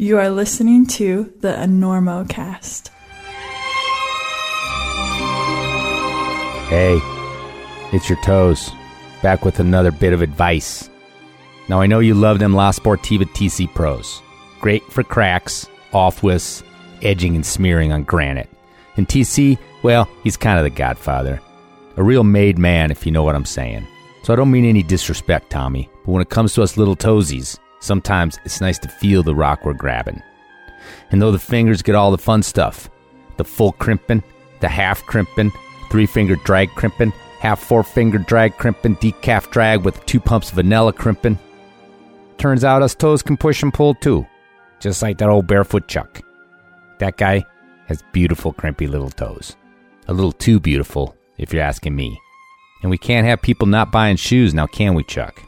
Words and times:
You 0.00 0.16
are 0.16 0.30
listening 0.30 0.86
to 0.96 1.30
the 1.40 1.52
Enormocast. 1.52 2.88
Hey, 6.70 6.98
it's 7.94 8.08
your 8.08 8.18
toes. 8.22 8.70
Back 9.22 9.44
with 9.44 9.60
another 9.60 9.90
bit 9.90 10.14
of 10.14 10.22
advice. 10.22 10.88
Now, 11.68 11.82
I 11.82 11.86
know 11.86 11.98
you 11.98 12.14
love 12.14 12.38
them 12.38 12.54
La 12.54 12.72
Sportiva 12.72 13.24
TC 13.24 13.74
Pros. 13.74 14.22
Great 14.58 14.82
for 14.84 15.02
cracks, 15.02 15.68
offwidths, 15.92 16.62
edging 17.02 17.34
and 17.34 17.44
smearing 17.44 17.92
on 17.92 18.04
granite. 18.04 18.48
And 18.96 19.06
TC, 19.06 19.58
well, 19.82 20.08
he's 20.24 20.38
kind 20.38 20.56
of 20.56 20.64
the 20.64 20.70
godfather. 20.70 21.42
A 21.98 22.02
real 22.02 22.24
made 22.24 22.56
man, 22.56 22.90
if 22.90 23.04
you 23.04 23.12
know 23.12 23.22
what 23.22 23.36
I'm 23.36 23.44
saying. 23.44 23.86
So 24.22 24.32
I 24.32 24.36
don't 24.36 24.50
mean 24.50 24.64
any 24.64 24.82
disrespect, 24.82 25.50
Tommy, 25.50 25.90
but 26.06 26.12
when 26.12 26.22
it 26.22 26.30
comes 26.30 26.54
to 26.54 26.62
us 26.62 26.78
little 26.78 26.96
toesies, 26.96 27.58
sometimes 27.80 28.38
it's 28.44 28.60
nice 28.60 28.78
to 28.78 28.88
feel 28.88 29.22
the 29.22 29.34
rock 29.34 29.64
we're 29.64 29.72
grabbing. 29.72 30.22
And 31.10 31.20
though 31.20 31.32
the 31.32 31.38
fingers 31.38 31.82
get 31.82 31.94
all 31.94 32.10
the 32.10 32.18
fun 32.18 32.42
stuff, 32.42 32.88
the 33.36 33.44
full 33.44 33.72
crimping, 33.72 34.22
the 34.60 34.68
half 34.68 35.02
crimping, 35.06 35.52
three 35.90 36.06
finger 36.06 36.36
drag 36.36 36.70
crimping, 36.70 37.12
half 37.40 37.60
four 37.60 37.82
finger 37.82 38.18
drag 38.18 38.56
crimping, 38.56 38.96
decaf 38.96 39.50
drag 39.50 39.84
with 39.84 40.04
two 40.06 40.20
pumps 40.20 40.50
vanilla 40.50 40.92
crimping. 40.92 41.38
Turns 42.38 42.64
out 42.64 42.82
us 42.82 42.94
toes 42.94 43.22
can 43.22 43.36
push 43.36 43.62
and 43.62 43.74
pull 43.74 43.94
too, 43.94 44.26
just 44.78 45.02
like 45.02 45.18
that 45.18 45.28
old 45.28 45.46
barefoot 45.46 45.88
Chuck. 45.88 46.22
That 46.98 47.16
guy 47.16 47.44
has 47.86 48.04
beautiful 48.12 48.52
crimpy 48.52 48.88
little 48.88 49.10
toes. 49.10 49.56
A 50.08 50.12
little 50.12 50.32
too 50.32 50.60
beautiful, 50.60 51.16
if 51.38 51.52
you're 51.52 51.62
asking 51.62 51.96
me. 51.96 52.20
And 52.82 52.90
we 52.90 52.98
can't 52.98 53.26
have 53.26 53.42
people 53.42 53.66
not 53.66 53.92
buying 53.92 54.16
shoes 54.16 54.54
now, 54.54 54.66
can 54.66 54.94
we, 54.94 55.02
Chuck? 55.04 55.42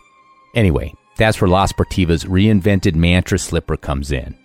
Anyway, 0.54 0.94
that's 1.16 1.40
where 1.40 1.48
La 1.48 1.66
Sportiva's 1.66 2.24
reinvented 2.24 2.94
Mantra 2.94 3.38
slipper 3.38 3.76
comes 3.76 4.12
in. 4.12 4.36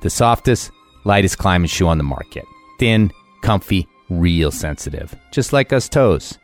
The 0.00 0.10
softest, 0.10 0.70
lightest 1.04 1.38
climbing 1.38 1.68
shoe 1.68 1.88
on 1.88 1.98
the 1.98 2.04
market. 2.04 2.44
Thin, 2.78 3.12
comfy, 3.42 3.86
real 4.10 4.50
sensitive, 4.50 5.14
just 5.32 5.52
like 5.52 5.72
us 5.72 5.88
toes. 5.88 6.38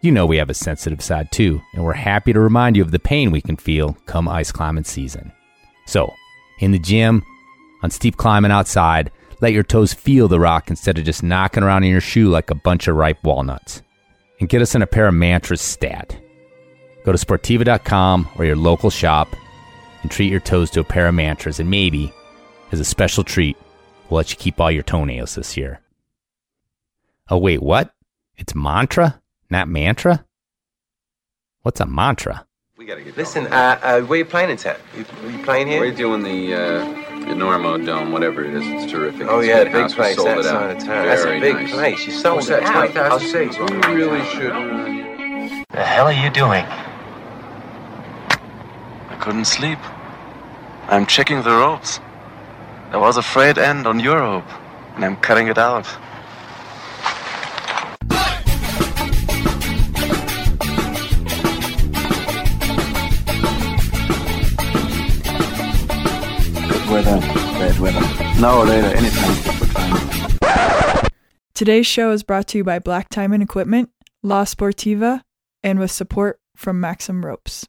You 0.00 0.12
know 0.12 0.26
we 0.26 0.36
have 0.36 0.50
a 0.50 0.54
sensitive 0.54 1.02
side 1.02 1.32
too, 1.32 1.60
and 1.74 1.84
we're 1.84 1.92
happy 1.92 2.32
to 2.32 2.40
remind 2.40 2.76
you 2.76 2.82
of 2.82 2.92
the 2.92 2.98
pain 2.98 3.30
we 3.30 3.40
can 3.40 3.56
feel 3.56 3.96
come 4.06 4.28
ice 4.28 4.52
climbing 4.52 4.84
season. 4.84 5.32
So, 5.86 6.12
in 6.60 6.72
the 6.72 6.78
gym, 6.78 7.22
on 7.82 7.90
steep 7.90 8.16
climbing 8.16 8.50
outside, 8.50 9.10
let 9.40 9.52
your 9.52 9.62
toes 9.62 9.92
feel 9.92 10.28
the 10.28 10.40
rock 10.40 10.70
instead 10.70 10.98
of 10.98 11.04
just 11.04 11.22
knocking 11.22 11.62
around 11.62 11.84
in 11.84 11.90
your 11.90 12.00
shoe 12.00 12.28
like 12.30 12.50
a 12.50 12.54
bunch 12.54 12.88
of 12.88 12.96
ripe 12.96 13.22
walnuts. 13.24 13.82
And 14.40 14.48
get 14.48 14.62
us 14.62 14.74
in 14.74 14.82
a 14.82 14.86
pair 14.86 15.08
of 15.08 15.14
mantras 15.14 15.60
stat. 15.60 16.18
Go 17.06 17.12
to 17.12 17.18
Sportiva.com 17.24 18.28
or 18.36 18.44
your 18.44 18.56
local 18.56 18.90
shop 18.90 19.28
and 20.02 20.10
treat 20.10 20.28
your 20.28 20.40
toes 20.40 20.70
to 20.72 20.80
a 20.80 20.84
pair 20.84 21.06
of 21.06 21.14
mantras, 21.14 21.60
and 21.60 21.70
maybe, 21.70 22.12
as 22.72 22.80
a 22.80 22.84
special 22.84 23.22
treat, 23.22 23.56
we'll 24.10 24.16
let 24.16 24.32
you 24.32 24.36
keep 24.36 24.60
all 24.60 24.72
your 24.72 24.82
toenails 24.82 25.36
this 25.36 25.56
year. 25.56 25.80
Oh, 27.30 27.38
wait, 27.38 27.62
what? 27.62 27.94
It's 28.36 28.56
mantra, 28.56 29.20
not 29.50 29.68
mantra? 29.68 30.24
What's 31.62 31.78
a 31.78 31.86
mantra? 31.86 32.44
We 32.76 32.86
gotta 32.86 33.02
get 33.02 33.16
Listen, 33.16 33.46
uh, 33.46 33.78
uh, 33.82 34.00
where 34.00 34.18
you 34.18 34.24
playing 34.24 34.50
in 34.50 34.56
town? 34.56 34.76
You, 34.96 35.04
you 35.30 35.38
playing 35.44 35.68
here? 35.68 35.80
We're 35.80 35.92
doing 35.94 36.24
the 36.24 36.54
uh, 36.54 36.84
Enormo 37.26 37.86
Dome, 37.86 38.10
whatever 38.10 38.44
it 38.44 38.52
is. 38.52 38.66
It's 38.66 38.90
terrific. 38.90 39.28
Oh 39.28 39.38
It's 39.38 39.48
yeah, 39.48 39.62
big 39.62 39.72
big 39.72 39.82
house. 39.82 39.94
Place 39.94 40.16
sold 40.16 40.26
that 40.28 40.38
it 40.38 40.46
out. 40.46 40.52
side 40.52 40.76
of 40.76 40.82
town. 40.82 41.06
That's 41.06 41.24
a 41.24 41.40
big 41.40 41.54
nice. 41.54 41.72
place. 41.72 42.06
You 42.06 42.12
sold 42.12 42.36
What's 42.38 42.48
it 42.48 42.64
that, 42.64 42.64
out. 42.64 43.20
20,000 43.20 43.28
seats? 43.28 43.58
We 43.58 43.94
really 43.94 44.24
should. 44.26 44.50
The 45.70 45.84
hell 45.84 46.06
are 46.06 46.12
you 46.12 46.30
doing? 46.30 46.64
I 49.26 49.28
couldn't 49.30 49.46
sleep. 49.46 49.80
I'm 50.86 51.04
checking 51.04 51.42
the 51.42 51.50
ropes. 51.50 51.98
There 52.92 53.00
was 53.00 53.16
a 53.16 53.22
frayed 53.22 53.58
end 53.58 53.84
on 53.84 53.98
your 53.98 54.20
rope, 54.20 54.48
and 54.94 55.04
I'm 55.04 55.16
cutting 55.16 55.48
it 55.48 55.58
out. 55.58 55.84
Good 66.68 66.88
weather, 66.88 67.18
bad 67.58 67.80
weather. 67.80 68.40
Now 68.40 68.58
or 68.58 68.66
later, 68.66 68.94
anytime. 68.94 69.34
Today's 71.52 71.88
show 71.88 72.12
is 72.12 72.22
brought 72.22 72.46
to 72.48 72.58
you 72.58 72.62
by 72.62 72.78
Black 72.78 73.08
Diamond 73.08 73.42
Equipment, 73.42 73.90
La 74.22 74.44
Sportiva, 74.44 75.22
and 75.64 75.80
with 75.80 75.90
support 75.90 76.38
from 76.54 76.78
Maxim 76.78 77.26
Ropes. 77.26 77.66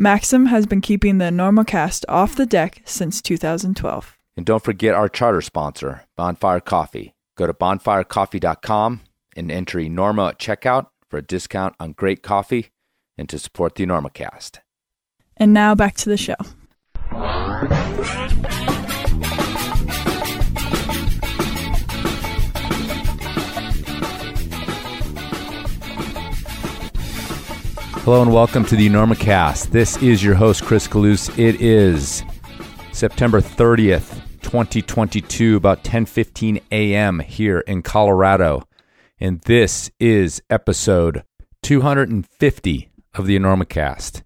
Maxim 0.00 0.46
has 0.46 0.64
been 0.64 0.80
keeping 0.80 1.18
the 1.18 1.26
Enormocast 1.26 2.06
off 2.08 2.34
the 2.34 2.46
deck 2.46 2.80
since 2.86 3.20
2012. 3.20 4.16
And 4.34 4.46
don't 4.46 4.64
forget 4.64 4.94
our 4.94 5.10
charter 5.10 5.42
sponsor, 5.42 6.06
Bonfire 6.16 6.60
Coffee. 6.60 7.12
Go 7.36 7.46
to 7.46 7.52
bonfirecoffee.com 7.52 9.02
and 9.36 9.52
enter 9.52 9.86
Norma 9.90 10.28
at 10.28 10.38
checkout 10.38 10.86
for 11.10 11.18
a 11.18 11.22
discount 11.22 11.74
on 11.78 11.92
great 11.92 12.22
coffee 12.22 12.70
and 13.18 13.28
to 13.28 13.38
support 13.38 13.74
the 13.74 13.84
Enormocast. 13.84 14.60
And 15.36 15.52
now 15.52 15.74
back 15.74 15.96
to 15.96 16.08
the 16.08 16.16
show. 16.16 16.36
Hello 28.10 28.22
and 28.22 28.34
welcome 28.34 28.64
to 28.64 28.74
the 28.74 28.88
Enormocast. 28.88 29.70
This 29.70 29.96
is 29.98 30.20
your 30.20 30.34
host, 30.34 30.64
Chris 30.64 30.88
Kalous. 30.88 31.30
It 31.38 31.60
is 31.60 32.24
September 32.90 33.40
30th, 33.40 34.20
2022, 34.42 35.54
about 35.54 35.84
10:15 35.84 36.60
a.m. 36.72 37.20
here 37.20 37.60
in 37.60 37.82
Colorado. 37.82 38.66
And 39.20 39.40
this 39.42 39.92
is 40.00 40.42
episode 40.50 41.22
250 41.62 42.90
of 43.14 43.26
the 43.28 43.38
Enormocast. 43.38 44.24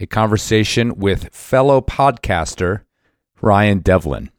A 0.00 0.06
conversation 0.06 0.96
with 0.96 1.32
fellow 1.32 1.80
podcaster 1.80 2.80
Ryan 3.40 3.78
Devlin. 3.78 4.32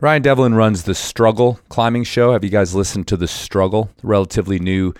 Ryan 0.00 0.22
Devlin 0.22 0.54
runs 0.54 0.84
the 0.84 0.94
Struggle 0.94 1.58
Climbing 1.68 2.04
Show. 2.04 2.34
Have 2.34 2.44
you 2.44 2.50
guys 2.50 2.72
listened 2.72 3.08
to 3.08 3.16
the 3.16 3.26
Struggle? 3.26 3.90
Relatively 4.04 4.60
new 4.60 4.94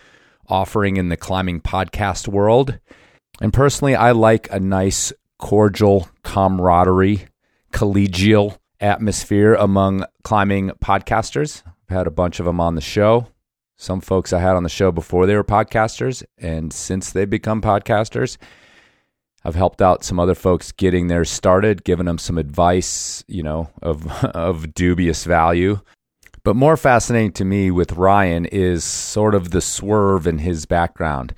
offering 0.48 0.96
in 0.96 1.08
the 1.08 1.16
climbing 1.16 1.60
podcast 1.60 2.26
world. 2.26 2.80
And 3.42 3.52
personally, 3.52 3.96
I 3.96 4.12
like 4.12 4.48
a 4.52 4.60
nice, 4.60 5.12
cordial 5.40 6.08
camaraderie, 6.22 7.26
collegial 7.72 8.56
atmosphere 8.78 9.54
among 9.54 10.04
climbing 10.22 10.70
podcasters. 10.80 11.64
I've 11.66 11.96
had 11.96 12.06
a 12.06 12.12
bunch 12.12 12.38
of 12.38 12.46
them 12.46 12.60
on 12.60 12.76
the 12.76 12.80
show. 12.80 13.26
Some 13.76 14.00
folks 14.00 14.32
I 14.32 14.38
had 14.38 14.54
on 14.54 14.62
the 14.62 14.68
show 14.68 14.92
before 14.92 15.26
they 15.26 15.34
were 15.34 15.42
podcasters, 15.42 16.22
and 16.38 16.72
since 16.72 17.10
they've 17.10 17.28
become 17.28 17.60
podcasters, 17.60 18.36
I've 19.44 19.56
helped 19.56 19.82
out 19.82 20.04
some 20.04 20.20
other 20.20 20.36
folks 20.36 20.70
getting 20.70 21.08
theirs 21.08 21.28
started, 21.28 21.82
giving 21.82 22.06
them 22.06 22.18
some 22.18 22.38
advice, 22.38 23.24
you 23.26 23.42
know, 23.42 23.70
of 23.82 24.06
of 24.24 24.72
dubious 24.72 25.24
value. 25.24 25.80
But 26.44 26.54
more 26.54 26.76
fascinating 26.76 27.32
to 27.32 27.44
me 27.44 27.72
with 27.72 27.94
Ryan 27.94 28.46
is 28.46 28.84
sort 28.84 29.34
of 29.34 29.50
the 29.50 29.60
swerve 29.60 30.28
in 30.28 30.38
his 30.38 30.64
background. 30.64 31.34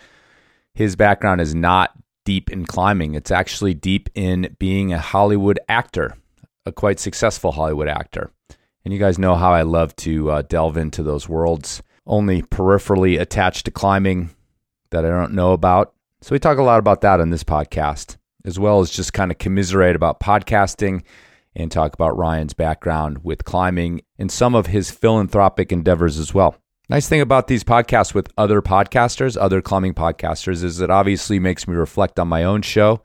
His 0.75 0.97
background 0.97 1.41
is 1.41 1.55
not 1.55 1.93
deep 2.25 2.51
in 2.51 2.65
climbing, 2.67 3.15
it's 3.15 3.31
actually 3.31 3.75
deep 3.75 4.09
in 4.15 4.57
being 4.59 4.93
a 4.93 4.99
Hollywood 4.99 5.61
actor, 5.69 6.17
a 6.67 6.73
quite 6.73 6.99
successful 6.99 7.53
Hollywood 7.53 7.87
actor. 7.87 8.33
And 8.85 8.93
you 8.93 8.99
guys 8.99 9.19
know 9.19 9.37
how 9.37 9.53
I 9.53 9.63
love 9.63 9.95
to 9.97 10.31
uh, 10.31 10.43
delve 10.43 10.77
into 10.77 11.03
those 11.03 11.29
worlds, 11.29 11.83
only 12.07 12.43
peripherally 12.43 13.21
attached 13.21 13.67
to 13.67 13.71
climbing 13.71 14.31
that 14.91 15.05
I 15.05 15.11
don't 15.11 15.35
know 15.35 15.53
about. 15.53 15.95
So 16.23 16.35
we 16.35 16.39
talk 16.41 16.59
a 16.59 16.63
lot 16.63 16.81
about 16.81 17.03
that 17.03 17.21
in 17.21 17.31
this 17.31 17.45
podcast, 17.45 18.17
as 18.45 18.59
well 18.59 18.81
as 18.81 18.91
just 18.91 19.13
kind 19.13 19.31
of 19.31 19.39
commiserate 19.39 19.95
about 19.95 20.19
podcasting 20.19 21.03
and 21.55 21.71
talk 21.71 21.95
about 21.95 22.17
Ryan's 22.17 22.53
background 22.53 23.19
with 23.23 23.45
climbing 23.45 24.03
and 24.19 24.31
some 24.31 24.57
of 24.57 24.67
his 24.67 24.91
philanthropic 24.91 25.71
endeavors 25.71 26.19
as 26.19 26.35
well. 26.35 26.57
Nice 26.91 27.09
thing 27.09 27.23
about 27.23 27.47
these 27.47 27.65
podcasts 27.65 28.13
with 28.13 28.31
other 28.37 28.61
podcasters, 28.61 29.39
other 29.41 29.63
climbing 29.63 29.95
podcasters, 29.95 30.63
is 30.63 30.83
it 30.83 30.91
obviously 30.91 31.39
makes 31.39 31.67
me 31.67 31.75
reflect 31.75 32.19
on 32.19 32.29
my 32.29 32.45
own 32.45 32.61
show, 32.61 33.03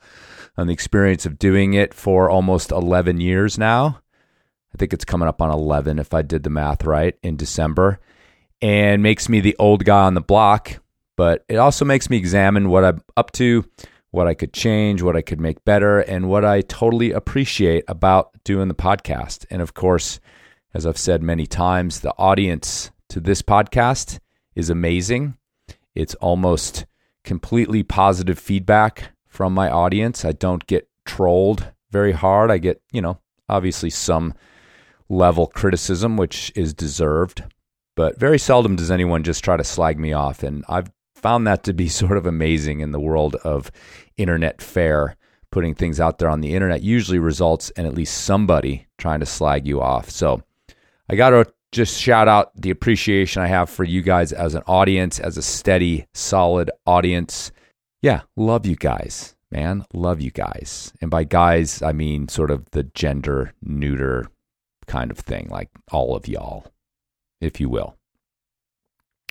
on 0.58 0.68
the 0.68 0.74
experience 0.74 1.26
of 1.26 1.40
doing 1.40 1.76
it 1.76 1.94
for 1.94 2.30
almost 2.30 2.72
11 2.72 3.22
years 3.22 3.58
now. 3.58 4.02
I 4.74 4.78
think 4.78 4.92
it's 4.92 5.06
coming 5.06 5.30
up 5.30 5.42
on 5.42 5.50
11 5.50 5.98
if 5.98 6.14
I 6.14 6.24
did 6.24 6.44
the 6.44 6.50
math 6.50 6.84
right 6.84 7.16
in 7.24 7.38
December, 7.38 8.02
and 8.62 9.02
makes 9.02 9.30
me 9.30 9.40
the 9.40 9.56
old 9.58 9.86
guy 9.86 10.04
on 10.04 10.14
the 10.14 10.20
block. 10.20 10.82
But 11.16 11.46
it 11.48 11.56
also 11.56 11.86
makes 11.86 12.10
me 12.10 12.18
examine 12.18 12.68
what 12.68 12.84
I'm 12.84 13.02
up 13.16 13.32
to, 13.34 13.64
what 14.12 14.28
I 14.28 14.34
could 14.34 14.52
change, 14.52 15.02
what 15.02 15.16
I 15.16 15.22
could 15.22 15.40
make 15.40 15.64
better, 15.64 16.02
and 16.02 16.28
what 16.28 16.44
I 16.44 16.62
totally 16.62 17.14
appreciate 17.14 17.86
about 17.88 18.32
doing 18.44 18.68
the 18.68 18.76
podcast. 18.76 19.46
And 19.50 19.62
of 19.62 19.74
course, 19.74 20.20
as 20.74 20.86
I've 20.86 20.98
said 20.98 21.24
many 21.24 21.48
times, 21.48 22.02
the 22.02 22.14
audience 22.18 22.92
to 23.10 23.20
this 23.20 23.42
podcast 23.42 24.20
is 24.56 24.70
amazing. 24.70 25.36
It's 25.96 26.16
almost 26.16 26.86
completely 27.24 27.84
positive 27.84 28.40
feedback 28.40 29.12
from 29.28 29.54
my 29.54 29.70
audience. 29.70 30.24
I 30.24 30.32
don't 30.32 30.66
get 30.68 30.88
trolled 31.06 31.72
very 31.92 32.12
hard. 32.12 32.52
I 32.52 32.60
get, 32.60 32.82
you 32.92 33.02
know, 33.02 33.20
obviously 33.48 33.90
some 33.90 34.34
level 35.10 35.48
criticism, 35.48 36.18
which 36.18 36.52
is 36.56 36.74
deserved. 36.74 37.44
But 37.96 38.20
very 38.20 38.40
seldom 38.40 38.76
does 38.76 38.92
anyone 38.92 39.24
just 39.24 39.44
try 39.44 39.58
to 39.58 39.64
slag 39.64 40.00
me 40.00 40.14
off. 40.14 40.44
And 40.44 40.64
I've 40.70 40.92
found 41.16 41.48
that 41.48 41.64
to 41.64 41.74
be 41.74 41.90
sort 41.90 42.18
of 42.18 42.26
amazing 42.26 42.80
in 42.80 42.92
the 42.92 43.00
world 43.00 43.36
of 43.38 43.72
internet 44.18 44.62
fare. 44.62 45.16
Putting 45.52 45.74
things 45.74 46.00
out 46.00 46.20
there 46.20 46.30
on 46.30 46.42
the 46.42 46.54
internet 46.54 46.84
usually 46.84 47.18
results 47.18 47.72
in 47.72 47.88
at 47.88 47.96
least 47.96 48.20
somebody 48.20 48.86
trying 49.00 49.20
to 49.22 49.26
slag 49.26 49.66
you 49.66 49.82
off. 49.82 50.12
So 50.12 50.44
I 51.10 51.16
got 51.16 51.32
to 51.32 51.52
just 51.72 52.00
shout 52.00 52.28
out 52.28 52.52
the 52.56 52.72
appreciation 52.72 53.42
I 53.42 53.48
have 53.48 53.70
for 53.70 53.84
you 53.84 54.02
guys 54.02 54.34
as 54.34 54.56
an 54.56 54.64
audience, 54.66 55.20
as 55.20 55.38
a 55.38 55.42
steady, 55.42 56.08
solid 56.14 56.72
audience. 56.86 57.52
Yeah, 58.02 58.22
love 58.36 58.66
you 58.66 58.76
guys, 58.76 59.36
man. 59.52 59.86
Love 59.94 60.20
you 60.22 60.32
guys. 60.32 60.94
And 61.02 61.12
by 61.12 61.26
guys, 61.26 61.82
I 61.82 61.92
mean 61.92 62.28
sort 62.28 62.52
of 62.52 62.70
the 62.72 62.84
gender 62.84 63.54
neuter 63.62 64.28
kind 64.88 65.12
of 65.12 65.20
thing, 65.20 65.48
like 65.50 65.70
all 65.92 66.16
of 66.16 66.28
y'all, 66.28 66.72
if 67.40 67.60
you 67.60 67.70
will. 67.70 67.96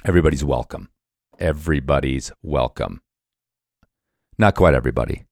Everybody's 0.05 0.44
welcome. 0.44 0.91
Everybody's 1.41 2.31
welcome. 2.43 3.02
Not 4.38 4.55
quite 4.55 4.75
everybody. 4.75 5.25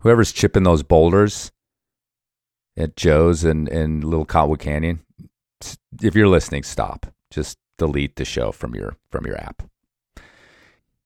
Whoever's 0.00 0.32
chipping 0.32 0.64
those 0.64 0.82
boulders 0.82 1.52
at 2.76 2.96
Joe's 2.96 3.44
and, 3.44 3.68
and 3.68 4.04
Little 4.04 4.26
Cottonwood 4.26 4.60
Canyon, 4.60 5.00
if 6.02 6.14
you're 6.14 6.28
listening, 6.28 6.62
stop. 6.62 7.06
Just 7.30 7.58
delete 7.78 8.16
the 8.16 8.24
show 8.24 8.52
from 8.52 8.74
your 8.74 8.96
from 9.10 9.26
your 9.26 9.36
app. 9.36 9.62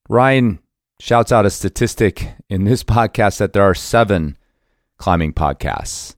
Ryan 0.09 0.59
shouts 0.99 1.31
out 1.31 1.45
a 1.45 1.49
statistic 1.49 2.33
in 2.49 2.63
this 2.63 2.83
podcast 2.95 3.37
that 3.37 3.53
there 3.53 3.63
are 3.63 3.75
seven 3.75 4.37
climbing 4.97 5.33
podcasts. 5.33 6.15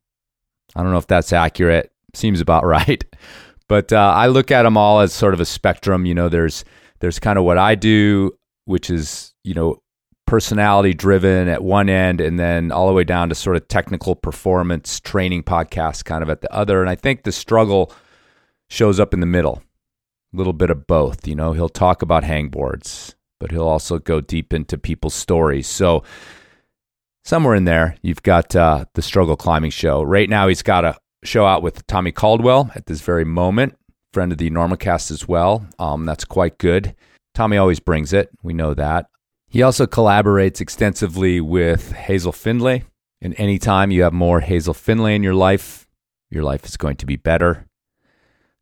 I 0.75 0.83
don't 0.83 0.91
know 0.91 0.97
if 0.97 1.07
that's 1.07 1.33
accurate. 1.33 1.91
Seems 2.13 2.41
about 2.41 2.65
right. 2.77 3.03
But 3.67 3.91
uh, 3.91 4.13
I 4.15 4.27
look 4.27 4.51
at 4.51 4.63
them 4.63 4.77
all 4.77 5.01
as 5.01 5.13
sort 5.13 5.33
of 5.33 5.41
a 5.41 5.45
spectrum. 5.45 6.05
You 6.05 6.15
know, 6.15 6.29
there's 6.29 6.63
there's 6.99 7.19
kind 7.19 7.37
of 7.37 7.45
what 7.45 7.57
I 7.57 7.75
do, 7.75 8.31
which 8.65 8.89
is 8.89 9.33
you 9.43 9.53
know 9.53 9.81
personality 10.25 10.93
driven 10.93 11.47
at 11.47 11.63
one 11.63 11.89
end, 11.89 12.21
and 12.21 12.39
then 12.39 12.71
all 12.71 12.87
the 12.87 12.93
way 12.93 13.03
down 13.03 13.29
to 13.29 13.35
sort 13.35 13.55
of 13.55 13.67
technical 13.67 14.15
performance 14.15 14.99
training 14.99 15.43
podcasts, 15.43 16.03
kind 16.03 16.23
of 16.23 16.29
at 16.29 16.41
the 16.41 16.53
other. 16.53 16.81
And 16.81 16.89
I 16.89 16.95
think 16.95 17.23
the 17.23 17.31
struggle 17.31 17.91
shows 18.69 18.99
up 18.99 19.13
in 19.13 19.19
the 19.19 19.25
middle, 19.25 19.61
a 20.33 20.37
little 20.37 20.53
bit 20.53 20.69
of 20.69 20.87
both. 20.87 21.27
You 21.27 21.35
know, 21.35 21.53
he'll 21.53 21.69
talk 21.69 22.01
about 22.01 22.23
hangboards, 22.23 23.15
but 23.39 23.51
he'll 23.51 23.67
also 23.67 23.99
go 23.99 24.21
deep 24.21 24.53
into 24.53 24.77
people's 24.77 25.13
stories. 25.13 25.67
So 25.67 26.03
somewhere 27.23 27.55
in 27.55 27.65
there, 27.65 27.97
you've 28.01 28.23
got 28.23 28.55
uh, 28.55 28.85
the 28.93 29.01
struggle 29.01 29.35
climbing 29.35 29.71
show. 29.71 30.01
Right 30.01 30.29
now, 30.29 30.47
he's 30.47 30.63
got 30.63 30.85
a 30.85 30.97
show 31.23 31.45
out 31.45 31.61
with 31.61 31.85
Tommy 31.87 32.11
Caldwell 32.11 32.71
at 32.75 32.85
this 32.85 33.01
very 33.01 33.25
moment, 33.25 33.77
friend 34.13 34.31
of 34.31 34.37
the 34.37 34.49
Enormocast 34.49 35.11
as 35.11 35.27
well. 35.27 35.67
Um, 35.77 36.05
that's 36.05 36.25
quite 36.25 36.57
good. 36.57 36.95
Tommy 37.35 37.57
always 37.57 37.79
brings 37.79 38.13
it. 38.13 38.29
We 38.41 38.53
know 38.53 38.73
that. 38.73 39.07
He 39.47 39.61
also 39.61 39.85
collaborates 39.85 40.59
extensively 40.59 41.39
with 41.39 41.91
Hazel 41.91 42.31
Findlay. 42.31 42.83
And 43.21 43.33
anytime 43.37 43.91
you 43.91 44.03
have 44.03 44.13
more 44.13 44.41
Hazel 44.41 44.73
Findlay 44.73 45.15
in 45.15 45.23
your 45.23 45.35
life, 45.35 45.87
your 46.29 46.43
life 46.43 46.65
is 46.65 46.77
going 46.77 46.97
to 46.97 47.05
be 47.05 47.15
better. 47.15 47.66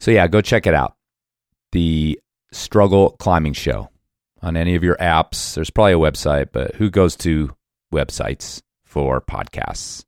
So, 0.06 0.12
yeah, 0.12 0.28
go 0.28 0.40
check 0.40 0.68
it 0.68 0.76
out. 0.76 0.96
The 1.72 2.20
Struggle 2.52 3.16
Climbing 3.18 3.54
Show 3.54 3.90
on 4.40 4.56
any 4.56 4.76
of 4.76 4.84
your 4.84 4.98
apps. 4.98 5.56
There's 5.56 5.72
probably 5.72 5.94
a 5.94 5.98
website, 5.98 6.50
but 6.52 6.76
who 6.76 6.92
goes 6.92 7.16
to 7.16 7.56
websites 7.92 8.62
for 8.84 9.20
podcasts? 9.20 10.06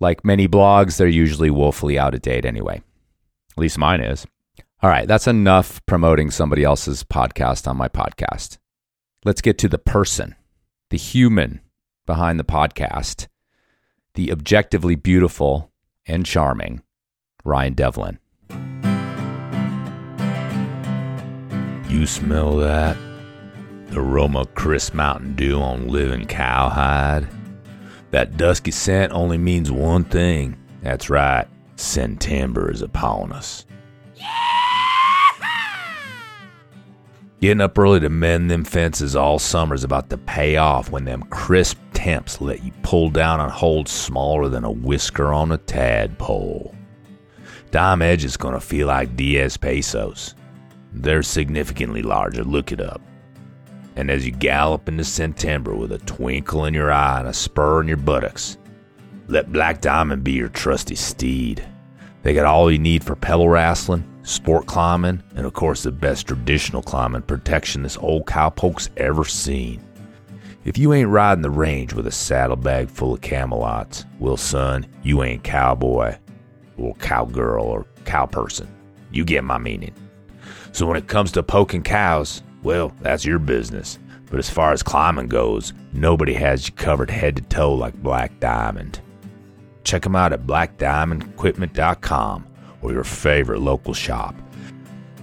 Like 0.00 0.24
many 0.24 0.48
blogs, 0.48 0.96
they're 0.96 1.06
usually 1.06 1.50
woefully 1.50 1.98
out 1.98 2.14
of 2.14 2.22
date 2.22 2.46
anyway. 2.46 2.76
At 2.76 3.58
least 3.58 3.76
mine 3.76 4.00
is. 4.00 4.26
All 4.82 4.88
right, 4.88 5.06
that's 5.06 5.26
enough 5.26 5.84
promoting 5.84 6.30
somebody 6.30 6.64
else's 6.64 7.04
podcast 7.04 7.68
on 7.68 7.76
my 7.76 7.88
podcast. 7.88 8.56
Let's 9.22 9.42
get 9.42 9.58
to 9.58 9.68
the 9.68 9.76
person, 9.76 10.34
the 10.88 10.96
human 10.96 11.60
behind 12.06 12.40
the 12.40 12.44
podcast, 12.44 13.26
the 14.14 14.32
objectively 14.32 14.94
beautiful 14.94 15.72
and 16.06 16.24
charming 16.24 16.80
Ryan 17.44 17.74
Devlin. 17.74 18.18
You 21.96 22.04
smell 22.04 22.58
that? 22.58 22.94
The 23.86 24.00
aroma 24.00 24.40
of 24.40 24.54
crisp 24.54 24.92
Mountain 24.92 25.34
Dew 25.34 25.62
on 25.62 25.88
living 25.88 26.26
cowhide? 26.26 27.26
That 28.10 28.36
dusky 28.36 28.70
scent 28.70 29.14
only 29.14 29.38
means 29.38 29.72
one 29.72 30.04
thing. 30.04 30.58
That's 30.82 31.08
right, 31.08 31.46
September 31.76 32.70
is 32.70 32.82
upon 32.82 33.32
us. 33.32 33.64
Getting 37.40 37.62
up 37.62 37.78
early 37.78 38.00
to 38.00 38.10
mend 38.10 38.50
them 38.50 38.64
fences 38.64 39.16
all 39.16 39.38
summer 39.38 39.74
is 39.74 39.82
about 39.82 40.10
to 40.10 40.18
pay 40.18 40.58
off 40.58 40.90
when 40.90 41.06
them 41.06 41.22
crisp 41.30 41.78
temps 41.94 42.42
let 42.42 42.62
you 42.62 42.72
pull 42.82 43.08
down 43.08 43.40
on 43.40 43.48
holes 43.48 43.90
smaller 43.90 44.50
than 44.50 44.64
a 44.64 44.70
whisker 44.70 45.32
on 45.32 45.50
a 45.50 45.56
tadpole. 45.56 46.74
Dime 47.70 48.02
Edge 48.02 48.26
is 48.26 48.36
to 48.52 48.60
feel 48.60 48.88
like 48.88 49.16
Diez 49.16 49.56
Pesos. 49.56 50.34
They're 50.98 51.22
significantly 51.22 52.00
larger, 52.00 52.42
look 52.42 52.72
it 52.72 52.80
up. 52.80 53.02
And 53.96 54.10
as 54.10 54.24
you 54.24 54.32
gallop 54.32 54.88
into 54.88 55.04
September 55.04 55.74
with 55.74 55.92
a 55.92 55.98
twinkle 55.98 56.64
in 56.64 56.72
your 56.72 56.90
eye 56.90 57.20
and 57.20 57.28
a 57.28 57.34
spur 57.34 57.82
in 57.82 57.88
your 57.88 57.98
buttocks, 57.98 58.56
let 59.28 59.52
Black 59.52 59.82
Diamond 59.82 60.24
be 60.24 60.32
your 60.32 60.48
trusty 60.48 60.94
steed. 60.94 61.62
They 62.22 62.32
got 62.32 62.46
all 62.46 62.72
you 62.72 62.78
need 62.78 63.04
for 63.04 63.14
pebble 63.14 63.48
wrestling, 63.48 64.04
sport 64.22 64.66
climbing, 64.66 65.22
and 65.36 65.46
of 65.46 65.52
course 65.52 65.82
the 65.82 65.92
best 65.92 66.26
traditional 66.26 66.82
climbing 66.82 67.22
protection 67.22 67.82
this 67.82 67.98
old 67.98 68.26
cowpoke's 68.26 68.88
ever 68.96 69.24
seen. 69.24 69.82
If 70.64 70.78
you 70.78 70.94
ain't 70.94 71.10
riding 71.10 71.42
the 71.42 71.50
range 71.50 71.92
with 71.92 72.06
a 72.06 72.12
saddlebag 72.12 72.88
full 72.88 73.12
of 73.14 73.20
Camalots, 73.20 74.06
well, 74.18 74.36
son, 74.38 74.86
you 75.02 75.22
ain't 75.22 75.44
cowboy 75.44 76.16
or 76.78 76.94
cowgirl 76.96 77.64
or 77.64 77.86
cowperson. 78.04 78.66
You 79.12 79.24
get 79.24 79.44
my 79.44 79.58
meaning. 79.58 79.94
So 80.76 80.84
when 80.84 80.98
it 80.98 81.08
comes 81.08 81.32
to 81.32 81.42
poking 81.42 81.82
cows, 81.82 82.42
well, 82.62 82.92
that's 83.00 83.24
your 83.24 83.38
business. 83.38 83.98
But 84.28 84.38
as 84.38 84.50
far 84.50 84.74
as 84.74 84.82
climbing 84.82 85.28
goes, 85.28 85.72
nobody 85.94 86.34
has 86.34 86.68
you 86.68 86.74
covered 86.74 87.10
head 87.10 87.36
to 87.36 87.42
toe 87.44 87.72
like 87.72 87.94
Black 88.02 88.38
Diamond. 88.40 89.00
Check 89.84 90.02
them 90.02 90.14
out 90.14 90.34
at 90.34 90.46
blackdiamondequipment.com 90.46 92.46
or 92.82 92.92
your 92.92 93.04
favorite 93.04 93.60
local 93.60 93.94
shop. 93.94 94.34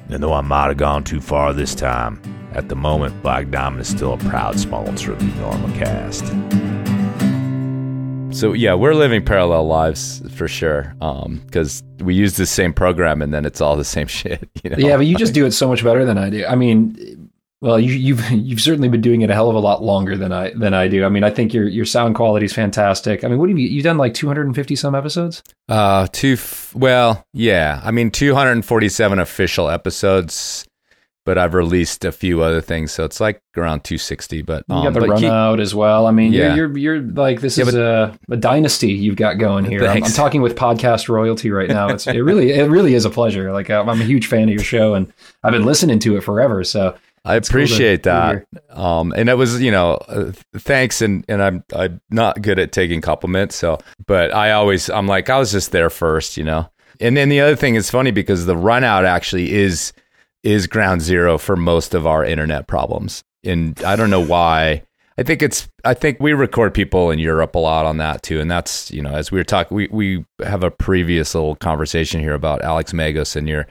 And 0.09 0.23
though 0.23 0.33
I 0.33 0.41
might 0.41 0.69
have 0.69 0.77
gone 0.77 1.03
too 1.03 1.21
far 1.21 1.53
this 1.53 1.75
time, 1.75 2.19
at 2.53 2.67
the 2.67 2.75
moment, 2.75 3.21
Black 3.21 3.51
Diamond 3.51 3.81
is 3.81 3.89
still 3.89 4.13
a 4.13 4.17
proud 4.17 4.59
sponsor 4.59 5.11
of 5.11 5.19
the 5.19 5.25
Enormocast. 5.25 6.92
So 8.33 8.53
yeah, 8.53 8.73
we're 8.73 8.95
living 8.95 9.23
parallel 9.23 9.67
lives 9.67 10.21
for 10.35 10.47
sure. 10.47 10.95
Because 10.99 11.83
we 11.99 12.15
use 12.15 12.37
the 12.37 12.45
same 12.45 12.73
program, 12.73 13.21
and 13.21 13.33
then 13.33 13.45
it's 13.45 13.61
all 13.61 13.75
the 13.75 13.83
same 13.83 14.07
shit. 14.19 14.49
You 14.63 14.71
know? 14.71 14.77
Yeah, 14.77 14.97
but 14.97 15.05
you 15.05 15.15
just 15.15 15.33
do 15.33 15.45
it 15.45 15.51
so 15.51 15.67
much 15.67 15.83
better 15.83 16.05
than 16.05 16.17
I 16.17 16.29
do. 16.29 16.45
I 16.45 16.55
mean, 16.55 17.29
well, 17.63 17.79
you, 17.79 17.93
you've 17.93 18.29
you've 18.31 18.61
certainly 18.61 18.89
been 18.89 19.01
doing 19.01 19.21
it 19.21 19.29
a 19.29 19.33
hell 19.33 19.49
of 19.49 19.55
a 19.55 19.59
lot 19.59 19.81
longer 19.81 20.17
than 20.17 20.33
I 20.33 20.51
than 20.51 20.73
I 20.73 20.89
do. 20.89 21.05
I 21.05 21.09
mean, 21.09 21.23
I 21.23 21.29
think 21.29 21.53
your 21.53 21.67
your 21.67 21.85
sound 21.85 22.15
quality 22.15 22.45
is 22.45 22.53
fantastic. 22.53 23.23
I 23.23 23.29
mean, 23.29 23.39
what 23.39 23.47
have 23.49 23.57
you 23.57 23.67
you've 23.67 23.85
done 23.85 23.97
like 23.97 24.13
250 24.13 24.75
some 24.75 24.93
episodes? 24.93 25.41
Uh, 25.69 26.07
two. 26.11 26.33
F- 26.33 26.75
well, 26.75 27.25
yeah. 27.33 27.81
I 27.83 27.91
mean, 27.91 28.11
247 28.11 29.17
official 29.17 29.69
episodes, 29.69 30.65
but 31.25 31.37
I've 31.37 31.53
released 31.53 32.03
a 32.05 32.11
few 32.11 32.41
other 32.41 32.59
things, 32.61 32.91
so 32.91 33.03
it's 33.05 33.19
like 33.19 33.41
around 33.55 33.83
260. 33.83 34.41
But 34.41 34.63
You 34.67 34.75
um, 34.75 34.83
got 34.83 34.93
the 34.93 34.99
but 35.01 35.09
run 35.09 35.19
keep- 35.21 35.29
out 35.29 35.59
as 35.59 35.73
well. 35.73 36.05
I 36.07 36.11
mean, 36.11 36.33
Yeah. 36.33 36.55
you're, 36.55 36.77
you're 36.77 36.95
you're 36.97 37.01
like 37.13 37.41
this 37.41 37.57
Yeah, 37.57 37.65
is 37.65 37.75
a, 37.75 38.17
a 38.29 38.37
dynasty 38.37 38.91
you've 38.91 39.15
got 39.15 39.37
going 39.37 39.65
here. 39.65 39.85
I'm, 39.87 40.03
I'm 40.03 40.11
talking 40.11 40.41
with 40.41 40.55
podcast 40.55 41.09
royalty 41.09 41.49
right 41.51 41.69
now. 41.69 41.89
It's 41.89 42.07
it 42.07 42.19
really 42.19 42.51
it 42.51 42.69
really 42.69 42.93
is 42.93 43.05
a 43.05 43.09
pleasure. 43.09 43.51
Like 43.53 43.69
I'm, 43.69 43.87
a 43.89 43.95
huge 43.95 44.27
fan 44.27 44.43
of 44.43 44.49
your 44.55 44.63
show, 44.63 44.93
and 44.95 45.11
I've 45.43 45.53
been 45.53 45.65
listening 45.65 45.99
to 45.99 46.17
it 46.17 46.21
forever. 46.21 46.63
So 46.63 46.95
I 47.25 47.35
cool 47.35 47.41
to 47.41 47.47
appreciate 47.47 48.03
that. 48.03 48.45
Um, 48.69 49.13
and 49.15 49.29
it 49.29 49.35
was, 49.35 49.61
you 49.61 49.71
know, 49.71 49.93
uh, 50.09 50.33
thanks. 50.57 51.01
And, 51.01 51.23
and 51.29 51.41
I'm, 51.41 51.63
I'm 51.73 52.01
not 52.09 52.41
good 52.41 52.59
at 52.59 52.73
taking 52.73 52.99
compliments. 52.99 53.55
So, 53.55 53.79
but 54.07 54.33
I 54.33 54.51
always, 54.51 54.89
I'm 54.89 55.07
like, 55.07 55.29
I 55.29 55.39
was 55.39 55.53
just 55.53 55.71
there 55.71 55.89
first, 55.89 56.35
you 56.35 56.43
know? 56.43 56.69
And 56.99 57.15
then 57.15 57.29
the 57.29 57.39
other 57.39 57.55
thing 57.55 57.75
is 57.75 57.89
funny 57.89 58.11
because 58.11 58.45
the 58.45 58.57
run 58.57 58.83
out 58.83 59.05
actually 59.05 59.53
is, 59.53 59.93
is 60.43 60.67
ground 60.67 61.01
zero 61.01 61.37
for 61.37 61.55
most 61.55 61.93
of 61.93 62.05
our 62.05 62.23
internet 62.25 62.67
problems. 62.67 63.23
And 63.43 63.81
I 63.83 63.95
don't 63.95 64.09
know 64.09 64.23
why. 64.23 64.83
I 65.17 65.23
think 65.23 65.41
it's, 65.41 65.67
I 65.83 65.93
think 65.93 66.19
we 66.19 66.33
record 66.33 66.73
people 66.73 67.11
in 67.11 67.19
Europe 67.19 67.55
a 67.55 67.59
lot 67.59 67.85
on 67.85 67.97
that 67.97 68.23
too. 68.23 68.39
And 68.39 68.49
that's, 68.49 68.91
you 68.91 69.01
know, 69.01 69.13
as 69.13 69.31
we 69.31 69.39
were 69.39 69.43
talking, 69.43 69.75
we, 69.75 69.87
we 69.91 70.25
have 70.43 70.63
a 70.63 70.71
previous 70.71 71.35
little 71.35 71.55
conversation 71.55 72.19
here 72.19 72.33
about 72.33 72.63
Alex 72.63 72.93
Megos 72.93 73.35
and 73.35 73.47
your 73.47 73.67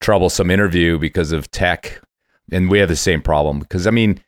troublesome 0.00 0.50
interview 0.50 0.98
because 0.98 1.32
of 1.32 1.50
tech 1.50 2.00
and 2.50 2.70
we 2.70 2.78
have 2.78 2.88
the 2.88 2.96
same 2.96 3.22
problem 3.22 3.58
because 3.60 3.86
I 3.86 3.90
mean, 3.90 4.20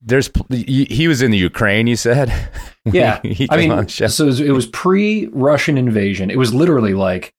there's 0.00 0.30
he 0.50 1.08
was 1.08 1.22
in 1.22 1.30
the 1.30 1.38
Ukraine. 1.38 1.86
You 1.86 1.96
said, 1.96 2.32
yeah, 2.84 3.20
I 3.50 3.56
mean, 3.56 3.70
on 3.70 3.84
the 3.84 3.90
show. 3.90 4.06
so 4.06 4.24
it 4.24 4.26
was, 4.26 4.40
it 4.40 4.50
was 4.50 4.66
pre-Russian 4.66 5.76
invasion. 5.76 6.30
It 6.30 6.38
was 6.38 6.54
literally 6.54 6.94
like 6.94 7.34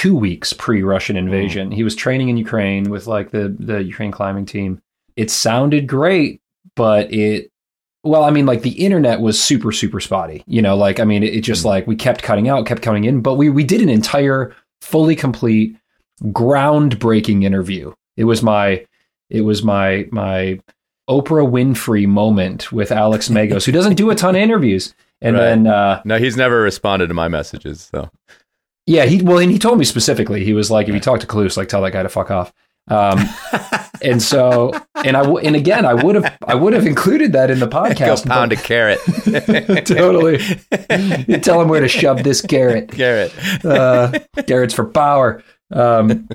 two 0.00 0.14
weeks 0.16 0.52
pre-Russian 0.52 1.16
invasion. 1.16 1.70
He 1.70 1.84
was 1.84 1.94
training 1.94 2.28
in 2.30 2.36
Ukraine 2.36 2.84
with 2.90 3.06
like 3.06 3.30
the 3.30 3.54
the 3.58 3.82
Ukraine 3.82 4.10
climbing 4.12 4.46
team. 4.46 4.80
It 5.16 5.30
sounded 5.30 5.86
great, 5.86 6.40
but 6.76 7.12
it 7.12 7.50
well, 8.02 8.24
I 8.24 8.30
mean, 8.30 8.46
like 8.46 8.62
the 8.62 8.84
internet 8.86 9.20
was 9.20 9.42
super 9.42 9.72
super 9.72 10.00
spotty. 10.00 10.42
You 10.46 10.62
know, 10.62 10.76
like 10.76 11.00
I 11.00 11.04
mean, 11.04 11.22
it, 11.22 11.34
it 11.34 11.40
just 11.42 11.64
like 11.64 11.86
we 11.86 11.96
kept 11.96 12.22
cutting 12.22 12.48
out, 12.48 12.66
kept 12.66 12.82
cutting 12.82 13.04
in, 13.04 13.20
but 13.20 13.34
we 13.34 13.50
we 13.50 13.64
did 13.64 13.82
an 13.82 13.90
entire 13.90 14.54
fully 14.80 15.16
complete 15.16 15.76
groundbreaking 16.24 17.44
interview. 17.44 17.92
It 18.16 18.24
was 18.24 18.42
my 18.42 18.86
it 19.28 19.42
was 19.42 19.62
my 19.62 20.06
my 20.10 20.60
Oprah 21.08 21.48
Winfrey 21.48 22.06
moment 22.06 22.72
with 22.72 22.92
Alex 22.92 23.28
Megos, 23.28 23.66
who 23.66 23.72
doesn't 23.72 23.96
do 23.96 24.10
a 24.10 24.14
ton 24.14 24.34
of 24.36 24.40
interviews. 24.42 24.94
And 25.20 25.36
Right. 25.36 25.42
then 25.42 25.66
uh, 25.66 26.00
No, 26.04 26.18
he's 26.18 26.36
never 26.36 26.60
responded 26.62 27.08
to 27.08 27.14
my 27.14 27.28
messages. 27.28 27.88
So 27.92 28.10
Yeah, 28.86 29.04
he 29.04 29.22
well, 29.22 29.38
and 29.38 29.50
he 29.50 29.58
told 29.58 29.78
me 29.78 29.84
specifically. 29.84 30.44
He 30.44 30.52
was 30.52 30.70
like, 30.70 30.88
if 30.88 30.94
you 30.94 31.00
talk 31.00 31.20
to 31.20 31.26
Kalous, 31.26 31.56
like 31.56 31.68
tell 31.68 31.82
that 31.82 31.92
guy 31.92 32.02
to 32.02 32.08
fuck 32.08 32.30
off. 32.30 32.52
Um, 32.88 33.20
and 34.02 34.20
so, 34.20 34.72
and 35.04 35.16
I 35.16 35.22
and 35.22 35.54
again, 35.54 35.84
I 35.86 35.94
would 35.94 36.16
have 36.16 36.36
I 36.46 36.54
would 36.56 36.72
have 36.72 36.86
included 36.86 37.32
that 37.34 37.50
in 37.50 37.60
the 37.60 37.66
go 37.68 37.82
podcast. 37.84 38.26
pound 38.26 38.52
a 38.52 38.56
carrot. 38.56 38.98
totally. 39.86 40.38
You 41.28 41.38
tell 41.38 41.60
him 41.60 41.68
where 41.68 41.80
to 41.80 41.88
shove 41.88 42.24
this 42.24 42.40
carrot. 42.40 42.90
carrot. 42.90 43.32
Uh, 43.64 44.18
carrots 44.46 44.74
for 44.74 44.86
power. 44.86 45.42
Um, 45.70 46.28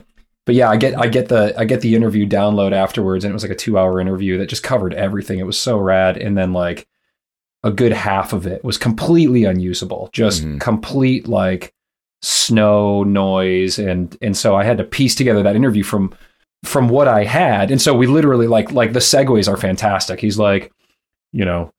but 0.45 0.55
yeah, 0.55 0.69
I 0.69 0.77
get 0.77 0.97
I 0.97 1.07
get 1.07 1.27
the 1.27 1.53
I 1.57 1.65
get 1.65 1.81
the 1.81 1.95
interview 1.95 2.25
download 2.27 2.71
afterwards, 2.71 3.25
and 3.25 3.31
it 3.31 3.33
was 3.33 3.43
like 3.43 3.51
a 3.51 3.55
two 3.55 3.77
hour 3.77 3.99
interview 3.99 4.37
that 4.37 4.47
just 4.47 4.63
covered 4.63 4.93
everything. 4.93 5.39
It 5.39 5.45
was 5.47 5.57
so 5.57 5.77
rad, 5.77 6.15
and 6.17 6.37
then 6.37 6.53
like 6.53 6.87
a 7.63 7.71
good 7.71 7.91
half 7.91 8.31
of 8.31 8.45
it 8.45 8.63
was 8.63 8.77
completely 8.77 9.43
unusable, 9.43 10.09
just 10.13 10.43
Mhm. 10.45 10.61
complete 10.61 11.27
like 11.27 11.73
snow 12.25 13.03
noise, 13.03 13.77
and 13.77 14.17
and 14.21 14.35
so 14.35 14.55
I 14.55 14.63
had 14.63 14.77
to 14.79 14.83
piece 14.83 15.15
together 15.15 15.43
that 15.43 15.55
interview 15.55 15.83
from 15.83 16.13
from 16.63 16.89
what 16.89 17.07
I 17.07 17.23
had, 17.23 17.71
and 17.71 17.81
so 17.81 17.93
we 17.93 18.07
literally 18.07 18.47
like 18.47 18.71
like 18.71 18.93
the 18.93 18.99
segues 18.99 19.47
are 19.47 19.57
fantastic. 19.57 20.19
He's 20.19 20.39
like, 20.39 20.71
you 21.31 21.45
know. 21.45 21.71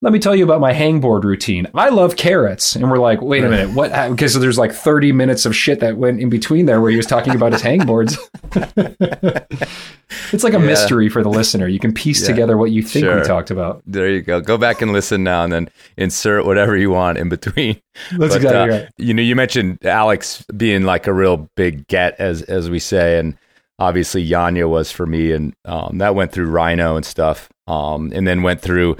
Let 0.00 0.12
me 0.12 0.20
tell 0.20 0.36
you 0.36 0.44
about 0.44 0.60
my 0.60 0.72
hangboard 0.72 1.24
routine. 1.24 1.66
I 1.74 1.88
love 1.88 2.14
carrots. 2.16 2.76
And 2.76 2.88
we're 2.88 2.98
like, 2.98 3.20
wait 3.20 3.42
a 3.42 3.48
minute, 3.48 3.74
what? 3.74 3.90
Because 4.10 4.34
there's 4.34 4.56
like 4.56 4.70
30 4.72 5.10
minutes 5.10 5.44
of 5.44 5.56
shit 5.56 5.80
that 5.80 5.96
went 5.96 6.20
in 6.20 6.28
between 6.28 6.66
there 6.66 6.80
where 6.80 6.90
he 6.92 6.96
was 6.96 7.04
talking 7.06 7.34
about 7.34 7.52
his 7.52 7.62
hangboards. 7.62 8.16
it's 10.32 10.44
like 10.44 10.54
a 10.54 10.58
Yeah. 10.58 10.64
mystery 10.64 11.08
for 11.08 11.22
the 11.22 11.28
listener. 11.28 11.66
You 11.66 11.80
can 11.80 11.92
piece 11.92 12.20
Yeah. 12.22 12.28
together 12.28 12.56
what 12.56 12.70
you 12.70 12.82
think 12.82 13.06
Sure. 13.06 13.16
we 13.20 13.22
talked 13.26 13.50
about. 13.50 13.82
There 13.86 14.08
you 14.08 14.22
go. 14.22 14.40
Go 14.40 14.56
back 14.56 14.82
and 14.82 14.92
listen 14.92 15.24
now, 15.24 15.42
and 15.42 15.52
then 15.52 15.68
insert 15.96 16.44
whatever 16.46 16.76
you 16.76 16.90
want 16.90 17.18
in 17.18 17.28
between. 17.28 17.80
That's 18.12 18.34
But, 18.34 18.36
exactly 18.36 18.56
uh, 18.56 18.66
right. 18.82 18.88
You 18.98 19.14
know, 19.14 19.22
you 19.22 19.34
mentioned 19.34 19.78
Alex 19.84 20.44
being 20.56 20.84
like 20.84 21.08
a 21.08 21.12
real 21.12 21.48
big 21.56 21.88
get, 21.88 22.14
as 22.20 22.42
as 22.42 22.70
we 22.70 22.78
say, 22.78 23.18
and 23.18 23.36
obviously 23.80 24.24
Janja 24.28 24.68
was 24.68 24.90
for 24.92 25.06
me, 25.06 25.32
and 25.32 25.54
um, 25.64 25.98
that 25.98 26.14
went 26.14 26.30
through 26.32 26.46
Rhino 26.50 26.94
and 26.96 27.04
stuff, 27.04 27.48
um, 27.66 28.12
and 28.14 28.26
then 28.28 28.42
went 28.42 28.60
through, 28.60 28.96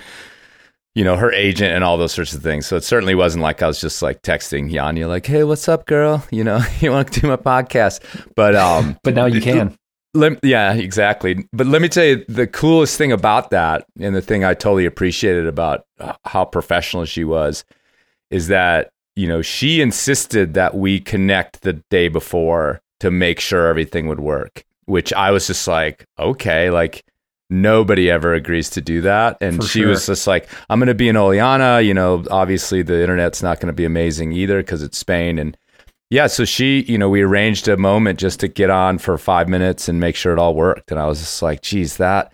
you 0.99 1.05
know, 1.05 1.15
her 1.15 1.33
agent 1.33 1.73
and 1.73 1.85
all 1.85 1.97
those 1.97 2.11
sorts 2.11 2.35
of 2.35 2.43
things. 2.43 2.67
So 2.67 2.75
it 2.75 2.83
certainly 2.83 3.15
wasn't 3.15 3.45
like 3.45 3.63
I 3.63 3.69
was 3.69 3.81
just 3.81 4.03
like 4.03 4.21
texting 4.23 4.69
Janja, 4.69 5.07
like, 5.07 5.25
"Hey, 5.27 5.45
what's 5.45 5.69
up, 5.69 5.87
girl? 5.87 6.27
You 6.33 6.43
know, 6.43 6.61
you 6.81 6.91
want 6.91 7.13
to 7.13 7.21
do 7.21 7.29
my 7.29 7.37
podcast?" 7.37 8.01
But 8.35 8.57
um, 8.57 8.99
But 9.05 9.15
now 9.15 9.27
you 9.27 9.41
can. 9.41 9.77
Let, 10.13 10.41
yeah, 10.43 10.73
exactly. 10.73 11.47
But 11.53 11.69
let 11.69 11.83
me 11.83 11.89
tell 11.89 12.05
you, 12.05 12.25
the 12.29 12.49
coolest 12.49 12.99
thing 12.99 13.13
about 13.13 13.51
that, 13.51 13.87
and 14.01 14.13
the 14.13 14.21
thing 14.21 14.43
I 14.43 14.55
totally 14.55 14.87
appreciated 14.87 15.47
about 15.47 15.85
uh, 16.01 16.15
how 16.25 16.45
professional 16.45 17.05
she 17.05 17.23
was, 17.23 17.65
is 18.33 18.49
that 18.49 18.91
you 19.15 19.29
know 19.29 19.41
she 19.41 19.81
insisted 19.81 20.55
that 20.55 20.75
we 20.75 20.99
connect 20.99 21.61
the 21.61 21.75
day 21.91 22.09
before 22.09 22.81
to 22.99 23.13
make 23.13 23.39
sure 23.39 23.69
everything 23.69 24.09
would 24.09 24.19
work. 24.19 24.65
Which 24.87 25.13
I 25.13 25.31
was 25.31 25.47
just 25.47 25.69
like, 25.69 26.07
okay, 26.19 26.71
like 26.71 27.05
nobody 27.51 28.11
ever 28.11 28.35
agrees 28.35 28.71
to 28.71 28.81
do 28.81 29.01
that, 29.03 29.39
and 29.41 29.57
For 29.57 29.69
she 29.69 29.81
sure. 29.81 29.89
was 29.89 30.07
just 30.07 30.27
like, 30.27 30.49
I'm 30.69 30.79
going 30.79 30.89
to 30.89 30.95
be 30.95 31.09
in 31.09 31.17
Oliana. 31.17 31.85
You 31.85 31.95
know, 31.95 32.25
obviously 32.31 32.83
the 32.83 33.01
internet's 33.01 33.43
not 33.43 33.59
going 33.61 33.69
to 33.69 33.73
be 33.73 33.85
amazing 33.85 34.33
either 34.33 34.59
because 34.59 34.83
it's 34.83 34.99
Spain 34.99 35.39
and. 35.39 35.57
Yeah, 36.11 36.27
so 36.27 36.47
she, 36.47 36.85
you 36.89 36.97
know, 36.97 37.11
we 37.11 37.21
arranged 37.21 37.69
a 37.69 37.77
moment 37.77 38.19
just 38.19 38.41
to 38.41 38.49
get 38.49 38.71
on 38.71 38.97
for 38.97 39.19
five 39.19 39.47
minutes 39.47 39.91
and 39.91 40.01
make 40.01 40.17
sure 40.17 40.33
it 40.33 40.39
all 40.39 40.55
worked. 40.55 40.91
And 40.91 40.99
I 40.99 41.05
was 41.05 41.19
just 41.19 41.43
like, 41.43 41.61
geez, 41.61 41.99
that 41.99 42.33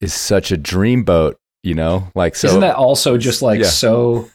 is 0.00 0.14
such 0.14 0.52
a 0.52 0.56
dream 0.56 1.02
boat, 1.02 1.36
you 1.64 1.74
know? 1.74 2.06
Like, 2.14 2.36
so 2.36 2.46
Isn't 2.46 2.60
that 2.60 2.76
also 2.76 3.18
just 3.18 3.42
like 3.42 3.58
Yeah. 3.62 3.66
so 3.66 4.30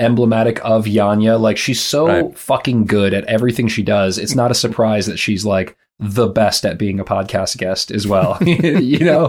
emblematic 0.00 0.58
of 0.64 0.86
Janja? 0.86 1.38
Like 1.40 1.56
she's 1.56 1.80
so 1.80 2.08
Right. 2.08 2.36
fucking 2.36 2.86
good 2.86 3.14
at 3.14 3.24
everything 3.26 3.68
she 3.68 3.84
does. 3.84 4.18
It's 4.18 4.34
not 4.34 4.50
a 4.50 4.54
surprise 4.54 5.06
that 5.06 5.20
she's 5.20 5.44
like 5.44 5.76
the 5.98 6.26
best 6.26 6.64
at 6.66 6.78
being 6.78 6.98
a 6.98 7.04
podcast 7.04 7.56
guest 7.58 7.90
as 7.90 8.06
well. 8.06 8.36
you 8.44 8.98
know, 9.00 9.26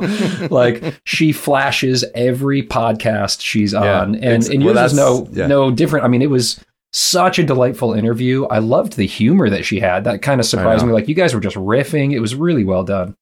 like 0.50 1.00
she 1.05 1.32
flashes 1.32 2.03
every 2.15 2.63
podcast 2.63 3.41
she's 3.41 3.74
Yeah. 3.74 4.01
on, 4.01 4.15
and 4.15 4.43
and 4.48 4.63
well, 4.63 4.75
yours 4.75 4.91
is 4.91 4.98
no 4.98 5.27
yeah. 5.32 5.48
no 5.48 5.72
different. 5.72 6.05
I 6.05 6.08
mean, 6.08 6.22
it 6.22 6.29
was 6.29 6.60
such 6.91 7.39
a 7.39 7.43
delightful 7.43 7.93
interview. 7.93 8.46
I 8.46 8.60
loved 8.60 8.93
the 8.93 9.08
humor 9.08 9.50
that 9.50 9.65
she 9.65 9.79
had. 9.79 10.03
That 10.03 10.22
kind 10.22 10.39
of 10.39 10.46
surprised 10.46 10.86
me. 10.86 10.93
Like 10.93 11.08
you 11.08 11.15
guys 11.15 11.34
were 11.34 11.39
just 11.39 11.55
riffing. 11.55 12.13
It 12.13 12.20
was 12.20 12.36
really 12.36 12.63
well 12.63 12.84
done. 12.84 13.15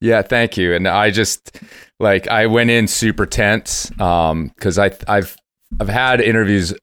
Yeah, 0.00 0.22
thank 0.22 0.56
you. 0.56 0.74
And 0.74 0.86
I 0.88 1.10
just 1.10 1.60
like 2.00 2.28
I 2.28 2.46
went 2.46 2.70
in 2.70 2.86
super 2.88 3.24
tense 3.26 3.90
um 4.00 4.50
cuz 4.60 4.78
I 4.78 4.90
I've 5.08 5.36
I've 5.80 5.88
had 5.88 6.20
interviews 6.20 6.74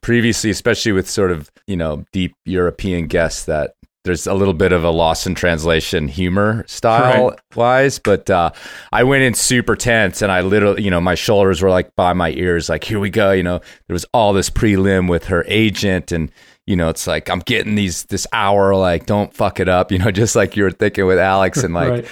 previously 0.00 0.50
especially 0.50 0.92
with 0.92 1.08
sort 1.08 1.30
of, 1.30 1.50
you 1.66 1.76
know, 1.76 2.04
deep 2.12 2.34
European 2.44 3.06
guests 3.06 3.44
that 3.44 3.74
there's 4.08 4.26
a 4.26 4.34
little 4.34 4.54
bit 4.54 4.72
of 4.72 4.82
a 4.84 4.90
loss 4.90 5.26
in 5.26 5.34
translation 5.34 6.08
humor 6.08 6.64
style 6.66 7.36
wise, 7.54 7.98
but 7.98 8.28
uh 8.28 8.50
I 8.92 9.04
went 9.04 9.22
in 9.22 9.34
super 9.34 9.76
tense 9.76 10.20
and 10.22 10.32
I 10.32 10.40
literally, 10.40 10.82
you 10.82 10.90
know, 10.90 11.00
my 11.00 11.14
shoulders 11.14 11.62
were 11.62 11.70
like 11.70 11.94
by 11.94 12.12
my 12.12 12.30
ears 12.30 12.68
like 12.68 12.82
here 12.84 12.98
we 12.98 13.10
go, 13.10 13.30
you 13.32 13.42
know. 13.44 13.60
There 13.86 13.94
was 13.94 14.04
all 14.12 14.32
this 14.32 14.50
prelim 14.50 15.08
with 15.08 15.26
her 15.26 15.44
agent 15.46 16.10
and 16.12 16.32
you 16.66 16.76
know, 16.76 16.88
it's 16.90 17.06
like 17.06 17.30
I'm 17.30 17.38
getting 17.40 17.76
these 17.76 18.04
this 18.04 18.26
hour 18.32 18.74
like 18.74 19.06
don't 19.06 19.32
fuck 19.32 19.60
it 19.60 19.68
up, 19.68 19.92
you 19.92 19.98
know, 19.98 20.10
just 20.10 20.34
like 20.36 20.56
you 20.56 20.64
were 20.64 20.70
thinking 20.72 21.06
with 21.06 21.18
Alex 21.18 21.62
and 21.62 21.72
like 21.74 21.90
Right. 21.90 22.06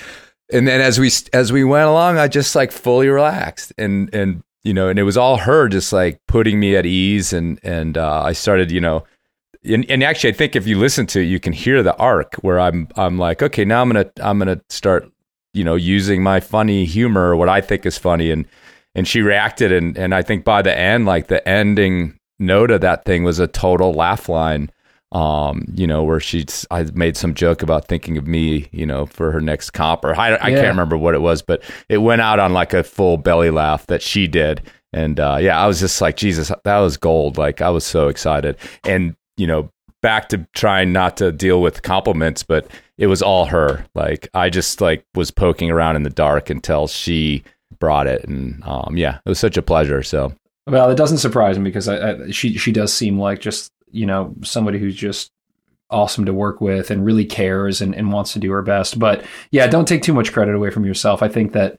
and 0.52 0.66
then 0.68 0.80
as 0.80 0.98
we 0.98 1.10
as 1.32 1.50
we 1.52 1.64
went 1.64 1.88
along 1.88 2.18
i 2.18 2.28
just 2.28 2.54
like 2.54 2.70
fully 2.70 3.08
relaxed 3.08 3.72
and 3.76 4.14
and 4.14 4.42
you 4.62 4.72
know 4.72 4.88
and 4.88 4.96
it 4.98 5.02
was 5.02 5.16
all 5.16 5.38
her 5.38 5.68
just 5.68 5.92
like 5.92 6.20
putting 6.28 6.60
me 6.60 6.76
at 6.76 6.86
ease 6.86 7.32
and 7.32 7.58
and 7.64 7.98
uh, 7.98 8.22
i 8.22 8.32
started 8.32 8.70
you 8.70 8.80
know 8.80 9.02
and, 9.66 9.88
and 9.90 10.02
actually 10.02 10.30
i 10.30 10.32
think 10.36 10.56
if 10.56 10.66
you 10.66 10.78
listen 10.78 11.06
to 11.06 11.20
it 11.20 11.24
you 11.24 11.40
can 11.40 11.52
hear 11.52 11.82
the 11.82 11.96
arc 11.96 12.34
where 12.36 12.58
i'm 12.60 12.88
i'm 12.96 13.18
like 13.18 13.42
okay 13.42 13.64
now 13.64 13.82
i'm 13.82 13.88
gonna 13.88 14.10
i'm 14.22 14.38
gonna 14.38 14.60
start 14.68 15.10
you 15.54 15.64
know 15.64 15.74
using 15.74 16.22
my 16.22 16.40
funny 16.40 16.84
humor 16.84 17.36
what 17.36 17.48
i 17.48 17.60
think 17.60 17.84
is 17.86 17.98
funny 17.98 18.30
and 18.30 18.46
and 18.94 19.06
she 19.08 19.20
reacted 19.22 19.72
and 19.72 19.96
and 19.96 20.14
i 20.14 20.22
think 20.22 20.44
by 20.44 20.62
the 20.62 20.76
end 20.76 21.06
like 21.06 21.26
the 21.28 21.46
ending 21.48 22.18
note 22.38 22.70
of 22.70 22.80
that 22.80 23.04
thing 23.04 23.24
was 23.24 23.38
a 23.38 23.46
total 23.46 23.92
laugh 23.92 24.28
line 24.28 24.70
um, 25.12 25.64
you 25.74 25.86
know, 25.86 26.02
where 26.02 26.18
she's 26.18 26.66
I 26.70 26.82
made 26.92 27.16
some 27.16 27.32
joke 27.32 27.62
about 27.62 27.86
thinking 27.86 28.18
of 28.18 28.26
me, 28.26 28.68
you 28.72 28.84
know, 28.84 29.06
for 29.06 29.30
her 29.30 29.40
next 29.40 29.70
comp, 29.70 30.04
or 30.04 30.14
I, 30.18 30.34
I 30.34 30.48
Yeah. 30.48 30.56
can't 30.56 30.68
remember 30.68 30.96
what 30.98 31.14
it 31.14 31.20
was, 31.22 31.42
but 31.42 31.62
it 31.88 31.98
went 31.98 32.20
out 32.22 32.40
on 32.40 32.52
like 32.52 32.74
a 32.74 32.82
full 32.82 33.16
belly 33.16 33.50
laugh 33.50 33.86
that 33.86 34.02
she 34.02 34.26
did, 34.26 34.62
and 34.92 35.20
uh, 35.20 35.38
yeah, 35.40 35.58
I 35.62 35.68
was 35.68 35.78
just 35.78 36.00
like, 36.00 36.16
Jesus, 36.16 36.50
that 36.64 36.78
was 36.80 36.96
gold. 36.96 37.38
Like 37.38 37.62
I 37.62 37.70
was 37.70 37.84
so 37.84 38.08
excited, 38.08 38.56
and 38.84 39.14
you 39.36 39.46
know, 39.46 39.70
back 40.02 40.28
to 40.30 40.46
trying 40.54 40.92
not 40.92 41.16
to 41.18 41.32
deal 41.32 41.60
with 41.60 41.82
compliments, 41.82 42.42
but 42.42 42.68
it 42.98 43.06
was 43.08 43.22
all 43.22 43.46
her. 43.46 43.84
Like 43.94 44.28
I 44.34 44.50
just 44.50 44.80
like 44.80 45.04
was 45.14 45.30
poking 45.30 45.70
around 45.70 45.96
in 45.96 46.02
the 46.02 46.10
dark 46.10 46.50
until 46.50 46.86
she 46.86 47.42
brought 47.78 48.06
it, 48.06 48.24
and 48.26 48.62
um, 48.64 48.96
yeah, 48.96 49.18
it 49.24 49.28
was 49.28 49.38
such 49.38 49.56
a 49.56 49.62
pleasure. 49.62 50.02
So 50.02 50.32
Well, 50.66 50.90
it 50.90 50.96
doesn't 50.96 51.18
surprise 51.18 51.58
me 51.58 51.64
because 51.64 51.88
I, 51.88 52.12
I, 52.12 52.30
she 52.30 52.56
she 52.58 52.72
does 52.72 52.92
seem 52.92 53.18
like 53.18 53.40
just 53.40 53.72
you 53.90 54.06
know 54.06 54.34
somebody 54.42 54.78
who's 54.78 54.96
just 54.96 55.30
awesome 55.88 56.24
to 56.24 56.32
work 56.32 56.60
with 56.60 56.90
and 56.90 57.04
really 57.04 57.24
cares 57.24 57.80
and, 57.80 57.94
and 57.94 58.12
wants 58.12 58.32
to 58.32 58.40
do 58.40 58.50
her 58.50 58.62
best. 58.62 58.98
But 58.98 59.24
yeah, 59.52 59.68
don't 59.68 59.86
take 59.86 60.02
too 60.02 60.12
much 60.12 60.32
credit 60.32 60.54
away 60.54 60.70
from 60.70 60.84
yourself. 60.84 61.22
I 61.22 61.28
think 61.28 61.52
that 61.52 61.78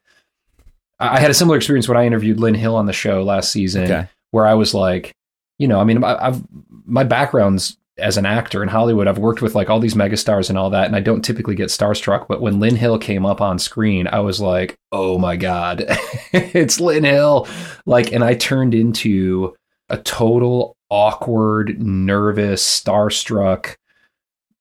I 1.00 1.20
had 1.20 1.30
a 1.30 1.34
similar 1.34 1.58
experience 1.58 1.88
when 1.90 1.98
I 1.98 2.06
interviewed 2.06 2.40
Lynn 2.40 2.56
Hill 2.56 2.76
on 2.76 2.86
the 2.86 2.94
show 2.94 3.22
last 3.22 3.52
season, 3.52 3.84
Okay. 3.84 4.08
where 4.32 4.48
I 4.48 4.54
was 4.56 4.74
like, 4.74 5.14
you 5.58 5.68
know, 5.68 5.80
I 5.80 5.84
mean, 5.84 6.04
I- 6.04 6.28
I've 6.28 6.44
my 6.86 7.04
background's 7.04 7.78
as 7.98 8.16
an 8.16 8.26
actor 8.28 8.62
in 8.62 8.70
Hollywood. 8.70 9.08
I've 9.08 9.18
worked 9.18 9.42
with 9.42 9.56
like 9.56 9.70
all 9.70 9.80
these 9.80 9.96
megastars 9.96 10.50
and 10.50 10.58
all 10.58 10.70
that, 10.70 10.86
and 10.86 10.96
I 10.96 11.00
don't 11.00 11.24
typically 11.24 11.56
get 11.56 11.70
starstruck. 11.70 12.28
But 12.28 12.42
when 12.42 12.60
Lynn 12.60 12.76
Hill 12.76 13.00
came 13.00 13.26
up 13.26 13.42
on 13.42 13.58
screen, 13.60 14.08
I 14.08 14.20
was 14.20 14.40
like, 14.40 14.78
oh 14.92 15.18
my 15.18 15.36
god, 15.36 15.84
it's 16.32 16.80
Lynn 16.80 17.04
Hill! 17.04 17.48
Like, 17.86 18.12
and 18.12 18.24
I 18.24 18.36
turned 18.36 18.74
into 18.76 19.56
a 19.90 19.98
total 19.98 20.76
awkward, 20.90 21.82
nervous, 21.82 22.64
starstruck, 22.64 23.76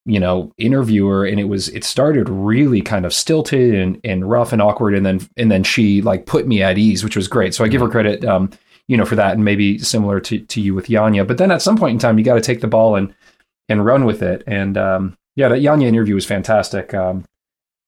you 0.04 0.20
know, 0.20 0.52
interviewer. 0.58 1.24
And 1.24 1.38
it 1.38 1.44
was, 1.44 1.68
it 1.68 1.84
started 1.84 2.28
really 2.28 2.80
kind 2.80 3.04
of 3.04 3.12
stilted 3.14 3.74
and, 3.74 4.00
and 4.04 4.28
rough 4.28 4.52
and 4.52 4.62
awkward. 4.62 4.94
And 4.94 5.04
then, 5.04 5.28
and 5.36 5.50
then 5.50 5.62
she 5.64 6.02
like 6.02 6.26
put 6.26 6.46
me 6.46 6.62
at 6.62 6.78
ease, 6.78 7.04
which 7.04 7.16
was 7.16 7.28
great. 7.28 7.54
So 7.54 7.64
I 7.64 7.68
give 7.68 7.80
her 7.80 7.88
credit, 7.88 8.24
um, 8.24 8.50
you 8.88 8.96
know, 8.96 9.04
for 9.04 9.16
that 9.16 9.34
and 9.34 9.44
maybe 9.44 9.78
similar 9.78 10.20
to, 10.20 10.38
to 10.38 10.60
you 10.60 10.74
with 10.74 10.86
Janja. 10.86 11.26
But 11.26 11.38
then 11.38 11.50
at 11.50 11.62
some 11.62 11.76
point 11.76 11.92
in 11.94 11.98
time, 11.98 12.18
you 12.18 12.24
got 12.24 12.34
to 12.34 12.40
take 12.40 12.60
the 12.60 12.68
ball 12.68 12.96
and, 12.96 13.14
and 13.68 13.84
run 13.84 14.04
with 14.04 14.22
it. 14.22 14.42
And, 14.46 14.76
um, 14.78 15.16
Yeah, 15.34 15.48
that 15.48 15.60
Janja 15.60 15.84
interview 15.84 16.14
was 16.14 16.24
fantastic. 16.24 16.94
Um, 16.94 17.24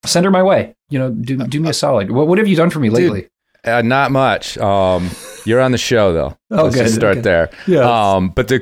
send 0.05 0.25
her 0.25 0.31
my 0.31 0.43
way. 0.43 0.75
You 0.91 0.99
know, 0.99 1.11
do 1.11 1.37
do 1.37 1.61
me 1.61 1.71
a 1.71 1.73
solid. 1.73 2.11
What 2.11 2.29
what 2.29 2.39
have 2.39 2.47
you 2.49 2.57
done 2.57 2.71
for 2.71 2.79
me 2.81 2.91
lately? 2.91 3.29
Uh, 3.65 3.83
not 3.83 4.11
much. 4.11 4.57
Um, 4.59 5.11
you're 5.45 5.61
on 5.61 5.73
the 5.73 5.79
show 5.79 6.13
though. 6.13 6.37
Oh, 6.51 6.65
Let's 6.65 6.77
good, 6.77 6.83
just 6.85 6.95
start 6.95 7.19
okay. 7.19 7.21
there. 7.23 7.51
Yeah. 7.67 7.81
Um, 8.15 8.31
but 8.31 8.49
the 8.49 8.61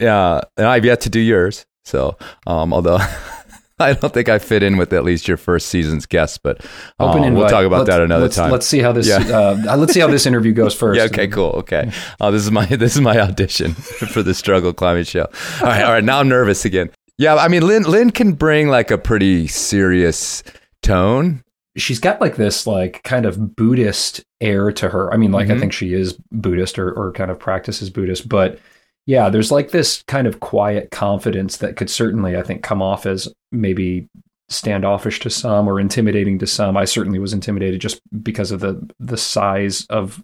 uh, 0.00 0.40
and 0.56 0.66
I've 0.66 0.84
yet 0.84 1.00
to 1.02 1.10
do 1.10 1.20
yours. 1.20 1.64
So, 1.84 2.16
um, 2.46 2.72
although 2.72 2.98
I 3.78 3.92
don't 3.94 4.12
think 4.14 4.28
I 4.28 4.38
fit 4.38 4.62
in 4.62 4.76
with 4.76 4.92
at 4.92 5.02
least 5.04 5.26
your 5.26 5.36
first 5.36 5.66
season's 5.68 6.06
guest, 6.06 6.42
but 6.42 6.64
um, 7.00 7.34
we'll 7.34 7.48
talk 7.48 7.64
about 7.64 7.78
Let's- 7.80 7.88
that 7.90 8.00
another 8.02 8.22
let's, 8.24 8.36
time. 8.36 8.50
Let's 8.52 8.66
see 8.66 8.78
how 8.78 8.92
this. 8.92 9.08
Yeah. 9.08 9.16
Uh, 9.18 9.76
let's 9.76 9.92
see 9.92 10.00
how 10.00 10.06
this 10.06 10.26
interview 10.26 10.52
goes 10.52 10.74
first. 10.78 10.96
Yeah. 10.98 11.04
Okay. 11.06 11.26
Cool. 11.28 11.50
Okay. 11.56 11.90
Uh, 12.20 12.30
this 12.30 12.42
is 12.44 12.50
my 12.50 12.66
this 12.70 12.94
is 12.94 13.00
my 13.00 13.18
audition 13.18 13.74
for 13.74 14.22
the 14.22 14.32
Struggle 14.34 14.72
Climbing 14.72 15.04
Show. 15.04 15.22
All 15.60 15.66
right. 15.66 15.82
All 15.82 15.92
right. 15.92 16.04
Now 16.04 16.20
I'm 16.20 16.28
nervous 16.28 16.64
again. 16.64 16.90
Yeah. 17.18 17.34
I 17.36 17.48
mean, 17.48 17.66
Lynn 17.66 17.82
Lynn 17.84 18.10
can 18.10 18.32
bring 18.32 18.68
like 18.68 18.90
a 18.90 18.98
pretty 18.98 19.46
serious 19.48 20.42
tone. 20.82 21.42
she's 21.76 21.98
got 21.98 22.20
like 22.20 22.36
this 22.36 22.66
like 22.68 23.02
kind 23.02 23.26
of 23.26 23.56
Buddhist 23.56 24.22
air 24.40 24.70
to 24.72 24.88
her. 24.90 25.12
I 25.12 25.16
mean, 25.16 25.32
like 25.32 25.50
I 25.50 25.54
Mhm. 25.54 25.60
think 25.60 25.72
she 25.72 25.92
is 25.94 26.12
Buddhist 26.30 26.78
or, 26.78 26.92
or 26.92 27.10
kind 27.12 27.30
of 27.30 27.38
practices 27.40 27.90
Buddhist, 27.90 28.28
but 28.28 28.58
yeah, 29.06 29.28
there's 29.28 29.52
like 29.52 29.70
this 29.70 30.02
kind 30.06 30.26
of 30.26 30.40
quiet 30.40 30.90
confidence 30.90 31.58
that 31.58 31.76
could 31.76 31.90
certainly, 31.90 32.36
I 32.36 32.42
think, 32.42 32.62
come 32.62 32.80
off 32.80 33.04
as 33.06 33.32
maybe 33.52 34.08
standoffish 34.48 35.20
to 35.20 35.30
some 35.30 35.68
or 35.68 35.80
intimidating 35.80 36.38
to 36.38 36.46
some. 36.46 36.76
I 36.76 36.84
certainly 36.84 37.18
was 37.18 37.32
intimidated 37.32 37.80
just 37.80 38.00
because 38.22 38.50
of 38.50 38.60
the 38.60 38.88
the 38.98 39.16
size 39.16 39.86
of 39.86 40.22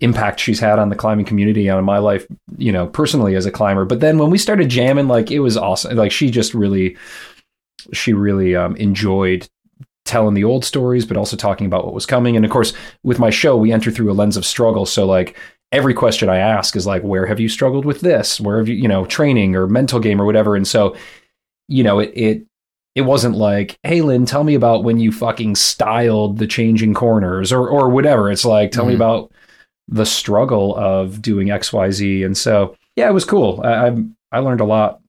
impact 0.00 0.38
she's 0.38 0.60
had 0.60 0.78
on 0.78 0.90
the 0.90 0.96
climbing 0.96 1.24
community 1.24 1.68
on 1.68 1.84
my 1.84 1.98
life, 1.98 2.24
you 2.56 2.70
know, 2.70 2.86
personally 2.86 3.34
as 3.34 3.46
a 3.46 3.50
climber. 3.50 3.84
But 3.84 4.00
then 4.00 4.18
when 4.18 4.30
we 4.30 4.38
started 4.38 4.68
jamming, 4.68 5.08
like 5.08 5.30
it 5.30 5.40
was 5.40 5.56
awesome. 5.56 5.96
Like 5.96 6.12
she 6.12 6.30
just 6.30 6.54
really 6.54 6.96
she 7.92 8.12
really 8.12 8.54
um, 8.54 8.76
enjoyed 8.76 9.48
telling 10.04 10.34
the 10.34 10.44
old 10.44 10.64
stories, 10.64 11.04
but 11.04 11.16
also 11.16 11.36
talking 11.36 11.66
about 11.66 11.84
what 11.84 11.94
was 11.94 12.06
coming. 12.06 12.36
And 12.36 12.44
of 12.44 12.50
course, 12.50 12.72
with 13.02 13.18
my 13.18 13.30
show, 13.30 13.56
we 13.56 13.72
enter 13.72 13.90
through 13.90 14.10
a 14.10 14.14
lens 14.14 14.36
of 14.36 14.46
struggle. 14.46 14.86
So 14.86 15.04
like 15.04 15.36
every 15.72 15.94
question 15.94 16.28
I 16.28 16.38
ask 16.38 16.76
is 16.76 16.86
like, 16.86 17.02
where 17.02 17.26
have 17.26 17.40
you 17.40 17.48
struggled 17.48 17.84
with 17.84 18.00
this? 18.00 18.40
Where 18.40 18.58
have 18.58 18.68
you, 18.68 18.74
you 18.74 18.88
know, 18.88 19.04
training 19.04 19.54
or 19.54 19.66
mental 19.66 20.00
game 20.00 20.20
or 20.20 20.24
whatever. 20.24 20.56
And 20.56 20.66
so, 20.66 20.96
you 21.68 21.82
know, 21.84 21.98
it, 21.98 22.10
it, 22.14 22.46
it 22.94 23.02
wasn't 23.02 23.36
like, 23.36 23.78
hey, 23.82 24.00
Lynn, 24.00 24.24
tell 24.26 24.44
me 24.44 24.54
about 24.54 24.82
when 24.82 24.98
you 24.98 25.12
fucking 25.12 25.54
styled 25.56 26.38
the 26.38 26.46
changing 26.46 26.94
corners 26.94 27.52
or, 27.52 27.68
or 27.68 27.90
whatever. 27.90 28.30
It's 28.30 28.44
like, 28.46 28.70
tell 28.72 28.86
me 28.86 28.92
Mhm. 28.94 28.96
about 28.96 29.32
the 29.88 30.06
struggle 30.06 30.74
of 30.76 31.22
doing 31.22 31.50
X, 31.50 31.72
Y, 31.72 31.90
Z. 31.90 32.22
And 32.22 32.36
so, 32.36 32.74
yeah, 32.96 33.08
it 33.08 33.14
was 33.14 33.24
cool. 33.24 33.60
I, 33.62 33.88
I, 33.88 33.96
I 34.32 34.38
learned 34.40 34.60
a 34.60 34.64
lot 34.64 35.00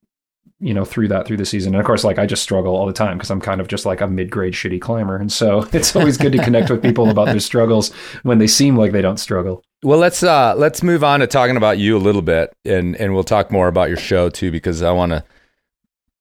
you 0.60 0.74
know 0.74 0.84
through 0.84 1.08
that 1.08 1.26
through 1.26 1.36
the 1.38 1.44
season 1.46 1.74
and 1.74 1.80
of 1.80 1.86
course 1.86 2.04
like 2.04 2.18
i 2.18 2.26
just 2.26 2.42
struggle 2.42 2.76
all 2.76 2.86
the 2.86 2.92
time 2.92 3.16
because 3.16 3.30
i'm 3.30 3.40
kind 3.40 3.60
of 3.60 3.68
just 3.68 3.86
like 3.86 4.00
a 4.02 4.06
mid-grade 4.06 4.52
shitty 4.52 4.80
climber 4.80 5.16
and 5.16 5.32
so 5.32 5.66
it's 5.72 5.96
always 5.96 6.16
good 6.18 6.32
to 6.32 6.38
connect 6.44 6.68
with 6.70 6.82
people 6.82 7.08
about 7.08 7.26
their 7.26 7.40
struggles 7.40 7.92
when 8.22 8.38
they 8.38 8.46
seem 8.46 8.76
like 8.76 8.92
they 8.92 9.00
don't 9.02 9.18
struggle 9.18 9.62
Well, 9.82 9.98
let's 9.98 10.22
uh 10.22 10.54
let's 10.56 10.82
move 10.82 11.02
on 11.02 11.20
to 11.20 11.26
talking 11.26 11.56
about 11.56 11.78
you 11.78 11.96
a 11.96 12.02
little 12.06 12.20
bit, 12.20 12.52
and 12.66 12.94
and 12.96 13.14
we'll 13.14 13.24
talk 13.24 13.50
more 13.50 13.66
about 13.68 13.88
your 13.88 13.96
show 13.96 14.28
too, 14.28 14.50
because 14.50 14.82
I 14.82 14.92
want 14.92 15.12
to. 15.12 15.24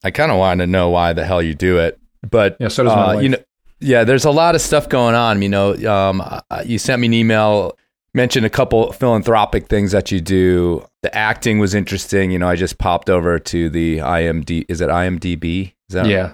I 0.01 0.11
kind 0.11 0.31
of 0.31 0.37
want 0.37 0.61
to 0.61 0.67
know 0.67 0.89
why 0.89 1.11
the 1.11 1.25
hell 1.25 1.41
you 1.41 1.53
do 1.53 1.77
it, 1.77 1.99
but 2.29 2.55
Yeah, 2.61 2.69
so 2.69 2.83
does 2.85 2.95
my 2.95 3.01
uh, 3.01 3.13
wife. 3.15 3.23
you 3.23 3.29
know, 3.29 3.37
yeah, 3.81 4.05
there's 4.05 4.23
a 4.23 4.31
lot 4.31 4.55
of 4.55 4.61
stuff 4.61 4.87
going 4.87 5.13
on. 5.15 5.41
You 5.41 5.49
know, 5.49 5.73
um, 5.93 6.21
uh, 6.21 6.63
you 6.65 6.79
sent 6.79 7.01
me 7.01 7.07
an 7.07 7.13
email, 7.13 7.77
mentioned 8.13 8.45
a 8.45 8.49
couple 8.49 8.91
philanthropic 8.91 9.67
things 9.67 9.91
that 9.91 10.11
you 10.11 10.19
do. 10.21 10.85
The 11.03 11.15
acting 11.15 11.59
was 11.59 11.73
interesting. 11.73 12.31
You 12.31 12.39
know, 12.39 12.47
I 12.47 12.55
just 12.55 12.77
popped 12.77 13.09
over 13.09 13.39
to 13.39 13.69
the 13.69 13.97
IMD. 13.97 14.65
Is 14.67 14.81
it 14.81 14.89
IMDb? 14.89 15.73
Is 15.89 15.93
that 15.93 16.07
yeah 16.07 16.33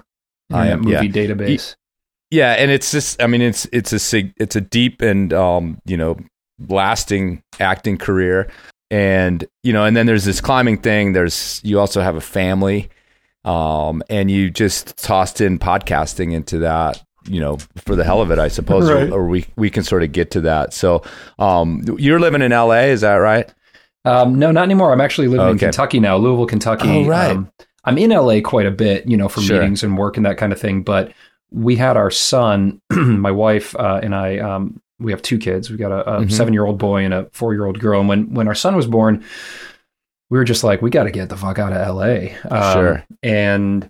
I 0.52 0.68
am- 0.68 0.80
movie 0.82 1.06
yeah. 1.06 1.12
database 1.26 1.76
yeah, 2.30 2.52
and 2.52 2.70
it's 2.70 2.90
just 2.90 3.22
I 3.22 3.26
mean 3.26 3.40
it's 3.40 3.66
it's 3.72 3.92
a 3.92 3.98
sig- 3.98 4.34
it's 4.36 4.56
a 4.56 4.60
deep 4.60 5.00
and 5.00 5.32
um 5.32 5.78
you 5.84 5.96
know 5.96 6.16
lasting 6.68 7.42
acting 7.60 7.98
career 7.98 8.50
and 8.90 9.44
you 9.62 9.72
know 9.72 9.84
and 9.84 9.96
then 9.96 10.06
there's 10.06 10.24
this 10.24 10.40
climbing 10.40 10.78
thing 10.78 11.12
there's 11.12 11.60
you 11.62 11.78
also 11.78 12.00
have 12.00 12.16
a 12.16 12.20
family 12.20 12.88
um 13.44 14.02
and 14.08 14.30
you 14.30 14.50
just 14.50 14.96
tossed 14.96 15.40
in 15.40 15.58
podcasting 15.58 16.32
into 16.32 16.58
that 16.58 17.02
you 17.28 17.40
know 17.40 17.58
for 17.76 17.96
the 17.96 18.04
hell 18.04 18.20
of 18.22 18.30
it 18.30 18.38
I 18.38 18.48
suppose 18.48 18.88
Right. 18.90 19.08
or, 19.10 19.20
or 19.20 19.26
we 19.28 19.46
we 19.56 19.70
can 19.70 19.82
sort 19.82 20.02
of 20.02 20.12
get 20.12 20.30
to 20.32 20.40
that 20.42 20.72
so 20.74 21.02
um 21.38 21.82
you're 21.98 22.20
living 22.20 22.42
in 22.42 22.50
LA 22.52 22.82
is 22.92 23.00
that 23.02 23.14
right 23.16 23.52
um, 24.04 24.38
no 24.38 24.52
not 24.52 24.62
anymore 24.62 24.92
i'm 24.92 25.00
actually 25.00 25.26
living 25.28 25.48
in 25.48 25.58
kentucky 25.58 25.98
now 25.98 26.16
louisville 26.16 26.46
kentucky 26.46 26.88
Oh, 26.88 27.08
right. 27.08 27.32
um, 27.36 27.50
i'm 27.84 27.98
in 27.98 28.10
la 28.10 28.40
quite 28.40 28.66
a 28.66 28.70
bit 28.70 29.06
you 29.08 29.16
know 29.16 29.28
for 29.28 29.40
Sure. 29.40 29.58
meetings 29.58 29.82
and 29.82 29.98
work 29.98 30.16
and 30.16 30.24
that 30.26 30.36
kind 30.38 30.52
of 30.52 30.60
thing 30.60 30.82
but 30.82 31.12
we 31.50 31.74
had 31.74 31.96
our 31.96 32.10
son 32.12 32.80
my 32.90 33.32
wife 33.32 33.74
uh, 33.76 33.98
and 34.02 34.14
i 34.14 34.38
um, 34.38 34.80
we 35.00 35.10
have 35.10 35.22
two 35.22 35.38
kids 35.38 35.70
we 35.70 35.76
got 35.76 35.90
a, 35.92 36.18
a 36.18 36.20
Mhm. 36.20 36.30
seven 36.32 36.52
year 36.54 36.64
old 36.64 36.78
boy 36.78 37.04
and 37.04 37.12
a 37.14 37.28
four 37.32 37.52
year 37.52 37.66
old 37.66 37.80
girl 37.80 37.98
and 38.00 38.08
when 38.08 38.32
when 38.32 38.46
our 38.46 38.54
son 38.54 38.76
was 38.76 38.86
born 38.86 39.24
we 40.28 40.38
were 40.38 40.44
just 40.44 40.64
like, 40.64 40.82
we 40.82 40.90
got 40.90 41.04
to 41.04 41.12
get 41.12 41.28
the 41.28 41.36
fuck 41.36 41.60
out 41.60 41.72
of 41.72 41.94
LA. 41.96 42.34
Um, 42.50 42.72
Sure. 42.72 43.04
And 43.22 43.88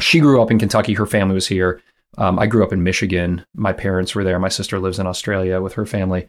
she 0.00 0.18
grew 0.18 0.42
up 0.42 0.50
in 0.50 0.58
Kentucky. 0.58 0.94
Her 0.94 1.06
family 1.06 1.34
was 1.36 1.46
here. 1.46 1.80
Um, 2.18 2.38
I 2.38 2.46
grew 2.46 2.62
up 2.64 2.72
in 2.72 2.82
Michigan. 2.82 3.44
My 3.54 3.72
parents 3.72 4.14
were 4.14 4.24
there. 4.24 4.38
My 4.38 4.48
sister 4.48 4.78
lives 4.78 4.98
in 4.98 5.06
Australia 5.06 5.60
with 5.60 5.74
her 5.74 5.86
family. 5.86 6.28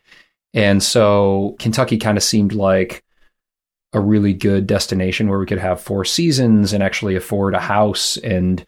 And 0.53 0.81
so 0.81 1.55
Kentucky 1.59 1.97
kind 1.97 2.17
of 2.17 2.23
seemed 2.23 2.53
like 2.53 3.03
a 3.91 3.99
really 3.99 4.33
good 4.33 4.65
destination 4.65 5.27
where 5.27 5.39
we 5.39 5.45
could 5.45 5.59
have 5.59 5.81
four 5.81 6.05
seasons 6.05 6.73
and 6.73 6.81
actually 6.83 7.15
afford 7.15 7.53
a 7.53 7.59
house 7.59 8.17
and, 8.17 8.65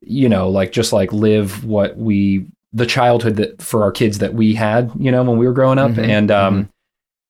you 0.00 0.28
know, 0.28 0.48
like 0.48 0.72
just 0.72 0.92
like 0.92 1.12
live 1.12 1.64
what 1.64 1.96
we, 1.96 2.46
the 2.72 2.86
childhood 2.86 3.36
that 3.36 3.60
for 3.60 3.82
our 3.82 3.92
kids 3.92 4.18
that 4.18 4.34
we 4.34 4.54
had, 4.54 4.90
you 4.98 5.10
know, 5.10 5.22
when 5.22 5.36
we 5.38 5.46
were 5.46 5.52
growing 5.52 5.78
up. 5.78 5.90
Mhm, 5.92 6.08
And, 6.08 6.30
um, 6.30 6.68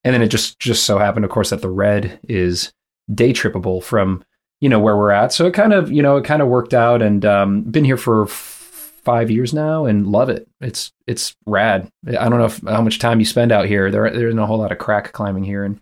and 0.05 0.13
then 0.15 0.23
it 0.23 0.29
just 0.29 0.59
just 0.59 0.85
so 0.85 0.99
happened, 0.99 1.25
of 1.25 1.31
course, 1.31 1.51
that 1.51 1.63
the 1.63 1.71
red 1.71 2.19
is 2.29 2.73
day 3.13 3.33
trippable 3.33 3.81
from 3.83 4.25
you 4.61 4.69
know 4.69 4.81
where 4.81 4.97
we're 4.97 5.11
at. 5.13 5.33
So 5.33 5.47
it 5.47 5.55
kind 5.55 5.73
of 5.73 5.93
you 5.93 6.03
know 6.03 6.17
it 6.17 6.25
kind 6.25 6.43
of 6.43 6.49
worked 6.49 6.75
out, 6.75 7.03
and 7.03 7.25
um, 7.25 7.63
been 7.63 7.85
here 7.85 7.97
for 7.97 8.25
f- 8.25 8.62
five 9.03 9.31
years 9.31 9.53
now, 9.53 9.85
and 9.85 10.07
love 10.07 10.29
it. 10.29 10.49
It's 10.61 10.93
it's 11.07 11.37
rad. 11.47 11.91
I 12.07 12.29
don't 12.29 12.39
know 12.39 12.47
if, 12.47 12.61
how 12.63 12.83
much 12.83 12.99
time 12.99 13.19
you 13.21 13.27
spend 13.27 13.53
out 13.53 13.67
here. 13.67 13.91
There 13.91 14.11
there 14.11 14.29
isn't 14.29 14.39
a 14.39 14.47
whole 14.47 14.59
lot 14.59 14.73
of 14.73 14.79
crack 14.79 15.13
climbing 15.13 15.45
here, 15.45 15.65
and 15.65 15.81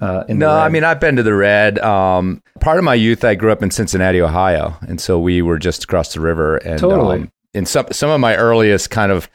uh, 0.00 0.24
in 0.28 0.38
the 0.38 0.46
no, 0.46 0.52
I 0.52 0.68
mean 0.68 0.84
I've 0.84 1.00
been 1.00 1.16
to 1.16 1.22
the 1.22 1.34
Red. 1.34 1.78
Um, 1.78 2.42
part 2.60 2.78
of 2.78 2.84
my 2.84 2.94
youth, 2.94 3.24
I 3.24 3.34
grew 3.34 3.52
up 3.52 3.62
in 3.62 3.70
Cincinnati, 3.70 4.20
Ohio, 4.20 4.76
and 4.82 5.00
so 5.00 5.18
we 5.18 5.42
were 5.42 5.58
just 5.58 5.84
across 5.84 6.12
the 6.14 6.20
river. 6.20 6.56
And 6.58 6.78
Totally. 6.78 7.18
um, 7.18 7.32
and 7.54 7.66
some 7.66 7.86
some 7.92 8.10
of 8.10 8.20
my 8.20 8.36
earliest 8.36 8.90
kind 8.90 9.12
of 9.12 9.28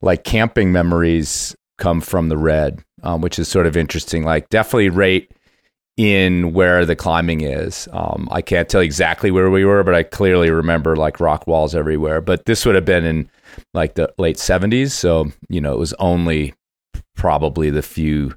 like 0.00 0.24
camping 0.24 0.72
memories 0.72 1.56
come 1.76 2.00
from 2.00 2.28
the 2.28 2.36
Red, 2.36 2.82
um, 3.02 3.20
which 3.20 3.38
is 3.38 3.48
sort 3.48 3.66
of 3.66 3.76
interesting. 3.76 4.24
Like 4.24 4.48
definitely 4.48 4.90
right 4.90 5.30
in 5.98 6.52
where 6.52 6.86
the 6.86 6.96
climbing 6.96 7.42
is. 7.42 7.88
Um, 7.92 8.28
I 8.30 8.40
can't 8.40 8.68
tell 8.68 8.80
exactly 8.80 9.30
where 9.30 9.50
we 9.50 9.64
were, 9.64 9.82
but 9.82 9.94
I 9.94 10.04
clearly 10.04 10.48
remember 10.48 10.96
like 10.96 11.20
rock 11.20 11.46
walls 11.46 11.74
everywhere. 11.74 12.20
But 12.22 12.46
this 12.46 12.64
would 12.64 12.76
have 12.76 12.84
been 12.84 13.04
in 13.04 13.28
like 13.74 13.96
the 13.96 14.14
late 14.16 14.38
seventies, 14.38 14.94
so 14.94 15.30
you 15.48 15.60
know 15.60 15.74
it 15.74 15.78
was 15.78 15.92
only 15.94 16.54
probably 17.16 17.68
the 17.68 17.82
few 17.82 18.34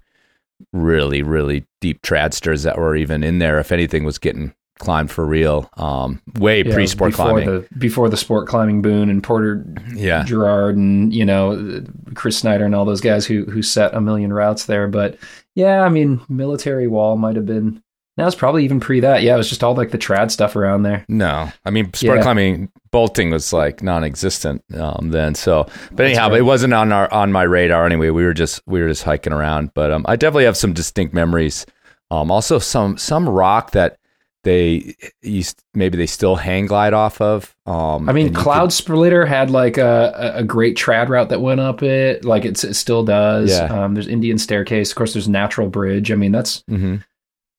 really 0.73 1.21
really 1.21 1.65
deep 1.79 2.01
tradsters 2.01 2.63
that 2.63 2.77
were 2.77 2.95
even 2.95 3.23
in 3.23 3.39
there 3.39 3.59
if 3.59 3.71
anything 3.71 4.03
was 4.03 4.17
getting 4.17 4.53
climbed 4.79 5.11
for 5.11 5.25
real 5.25 5.69
um 5.77 6.21
way 6.35 6.63
Yeah, 6.63 6.73
pre-sport 6.73 7.13
climbing 7.13 7.45
the 7.45 7.67
before 7.77 8.09
the 8.09 8.17
sport 8.17 8.47
climbing 8.47 8.81
boon 8.81 9.09
and 9.09 9.23
Porter 9.23 9.65
yeah 9.93 10.23
Jarrard 10.23 10.73
and 10.73 11.13
you 11.13 11.25
know 11.25 11.83
Chris 12.15 12.37
Snyder 12.37 12.65
and 12.65 12.75
all 12.75 12.85
those 12.85 13.01
guys 13.01 13.25
who 13.25 13.45
who 13.45 13.61
set 13.61 13.93
a 13.93 14.01
million 14.01 14.31
routes 14.33 14.65
there. 14.65 14.87
But 14.87 15.17
yeah, 15.55 15.81
I 15.83 15.89
mean, 15.89 16.21
military 16.29 16.87
wall 16.87 17.17
might 17.17 17.35
have 17.35 17.45
been. 17.45 17.81
Now 18.17 18.27
it's 18.27 18.35
probably 18.35 18.63
even 18.65 18.79
pre 18.79 18.99
that. 18.99 19.23
Yeah, 19.23 19.33
it 19.35 19.37
was 19.37 19.49
just 19.49 19.63
all 19.63 19.73
like 19.73 19.91
the 19.91 19.97
trad 19.97 20.31
stuff 20.31 20.55
around 20.55 20.83
there. 20.83 21.05
no 21.07 21.49
i 21.65 21.69
mean 21.69 21.91
sport 21.93 22.17
Yeah. 22.17 22.23
climbing 22.23 22.69
bolting 22.91 23.31
was 23.31 23.53
like 23.53 23.81
non-existent 23.81 24.61
um 24.75 25.09
then 25.11 25.33
so 25.33 25.65
but 25.93 26.05
anyhow 26.05 26.29
right. 26.29 26.39
it 26.39 26.41
wasn't 26.41 26.73
on 26.73 26.91
our 26.91 27.11
on 27.13 27.31
my 27.31 27.43
radar 27.43 27.85
anyway 27.85 28.09
we 28.09 28.25
were 28.25 28.33
just 28.33 28.61
we 28.67 28.81
were 28.81 28.89
just 28.89 29.03
hiking 29.03 29.31
around 29.31 29.73
but 29.73 29.91
um 29.91 30.05
i 30.09 30.17
definitely 30.17 30.43
have 30.43 30.57
some 30.57 30.73
distinct 30.73 31.13
memories 31.13 31.65
um 32.11 32.29
also 32.29 32.59
some 32.59 32.97
some 32.97 33.27
rock 33.29 33.71
that 33.71 33.97
they 34.43 34.95
used 35.21 35.61
maybe 35.75 35.97
they 35.97 36.07
still 36.07 36.35
hang 36.35 36.65
glide 36.65 36.93
off 36.93 37.21
of 37.21 37.55
um 37.67 38.09
I 38.09 38.13
mean, 38.13 38.33
Cloud 38.33 38.65
could- 38.69 38.73
Splitter 38.73 39.25
had 39.25 39.49
like 39.51 39.77
a, 39.77 40.33
a 40.37 40.43
great 40.43 40.75
trad 40.75 41.09
route 41.09 41.29
that 41.29 41.41
went 41.41 41.59
up 41.59 41.83
it, 41.83 42.25
like 42.25 42.43
it's, 42.45 42.63
it 42.63 42.73
still 42.73 43.03
does. 43.03 43.51
Yeah. 43.51 43.65
Um, 43.65 43.93
there's 43.93 44.07
Indian 44.07 44.37
Staircase, 44.37 44.89
of 44.91 44.95
course. 44.95 45.13
There's 45.13 45.29
Natural 45.29 45.69
Bridge. 45.69 46.11
I 46.11 46.15
mean, 46.15 46.31
that's 46.31 46.63
Mhm. 46.69 47.03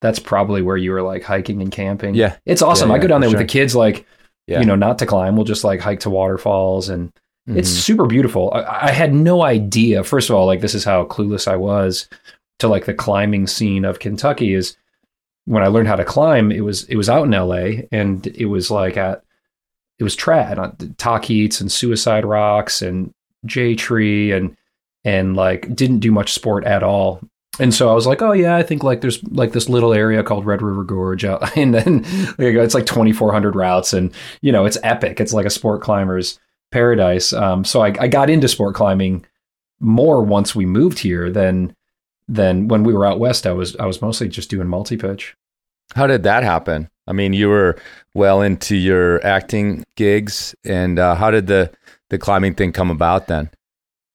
that's 0.00 0.18
probably 0.18 0.62
where 0.62 0.76
you 0.76 0.90
were 0.90 1.02
like 1.02 1.22
hiking 1.22 1.62
and 1.62 1.70
camping. 1.70 2.14
Yeah. 2.16 2.36
it's 2.46 2.62
awesome. 2.62 2.88
Yeah, 2.90 2.96
I 2.96 2.98
go 2.98 3.06
down 3.06 3.20
there 3.20 3.30
with 3.30 3.38
the 3.38 3.44
kids, 3.44 3.76
like 3.76 4.04
Yeah. 4.48 4.58
you 4.60 4.66
know, 4.66 4.74
not 4.76 4.98
to 4.98 5.06
climb. 5.06 5.36
We'll 5.36 5.44
just 5.44 5.62
like 5.64 5.78
hike 5.80 6.00
to 6.00 6.10
waterfalls 6.10 6.88
and 6.88 7.12
It's 7.48 7.70
Mhm. 7.72 7.80
super 7.80 8.06
beautiful. 8.06 8.52
I, 8.54 8.88
I 8.88 8.90
had 8.92 9.12
no 9.12 9.42
idea. 9.42 10.04
First 10.04 10.30
of 10.30 10.36
all, 10.36 10.46
like 10.46 10.60
this 10.60 10.74
is 10.76 10.84
how 10.84 11.04
clueless 11.06 11.46
I 11.48 11.56
was 11.56 12.08
to 12.60 12.68
like 12.68 12.84
the 12.86 12.94
climbing 12.94 13.46
scene 13.48 13.84
of 13.84 13.98
Kentucky. 13.98 14.54
Is 14.54 14.76
when 15.44 15.62
I 15.62 15.68
learned 15.68 15.88
how 15.88 15.96
to 15.96 16.04
climb, 16.04 16.52
it 16.52 16.60
was 16.60 16.84
it 16.84 16.96
was 16.96 17.08
out 17.08 17.26
in 17.26 17.34
L.A. 17.34 17.88
and 17.90 18.26
it 18.26 18.46
was 18.46 18.70
like 18.70 18.96
at 18.96 19.24
it 19.98 20.04
was 20.04 20.16
trad 20.16 20.58
on 20.58 20.72
Tahquitz 20.96 21.60
and 21.60 21.70
Suicide 21.70 22.24
Rocks 22.24 22.82
and 22.82 23.12
J 23.44 23.74
Tree 23.74 24.32
and 24.32 24.56
and 25.04 25.36
like 25.36 25.74
didn't 25.74 26.00
do 26.00 26.12
much 26.12 26.32
sport 26.32 26.64
at 26.64 26.82
all. 26.82 27.20
And 27.60 27.74
so 27.74 27.90
I 27.90 27.92
was 27.92 28.06
like, 28.06 28.22
oh 28.22 28.32
yeah, 28.32 28.56
I 28.56 28.62
think 28.62 28.82
like 28.82 29.00
there's 29.00 29.22
like 29.24 29.52
this 29.52 29.68
little 29.68 29.92
area 29.92 30.22
called 30.22 30.46
Red 30.46 30.62
River 30.62 30.84
Gorge 30.84 31.24
out, 31.24 31.56
and 31.56 31.74
then 31.74 32.04
it's 32.38 32.74
like 32.74 32.86
2,400 32.86 33.54
routes, 33.54 33.92
and 33.92 34.12
you 34.40 34.52
know 34.52 34.64
it's 34.64 34.78
epic. 34.82 35.20
It's 35.20 35.32
like 35.32 35.46
a 35.46 35.50
sport 35.50 35.82
climber's 35.82 36.38
paradise. 36.70 37.32
Um, 37.32 37.64
so 37.64 37.82
I, 37.82 37.94
I 38.00 38.08
got 38.08 38.30
into 38.30 38.48
sport 38.48 38.74
climbing 38.74 39.26
more 39.80 40.22
once 40.22 40.54
we 40.54 40.64
moved 40.64 40.98
here 41.00 41.30
than 41.30 41.76
than 42.32 42.68
when 42.68 42.82
we 42.82 42.94
were 42.94 43.06
out 43.06 43.20
west. 43.20 43.46
I 43.46 43.52
was 43.52 43.76
I 43.76 43.86
was 43.86 44.00
mostly 44.00 44.28
just 44.28 44.50
doing 44.50 44.66
multi 44.66 44.96
pitch. 44.96 45.36
How 45.94 46.06
did 46.06 46.22
that 46.22 46.42
happen? 46.42 46.88
I 47.06 47.12
mean, 47.12 47.32
you 47.32 47.48
were 47.48 47.76
well 48.14 48.40
into 48.40 48.76
your 48.76 49.24
acting 49.26 49.84
gigs, 49.96 50.54
and 50.64 50.98
uh, 50.98 51.14
how 51.14 51.30
did 51.30 51.46
the 51.46 51.70
the 52.10 52.18
climbing 52.18 52.54
thing 52.54 52.72
come 52.72 52.90
about 52.90 53.26
then? 53.26 53.50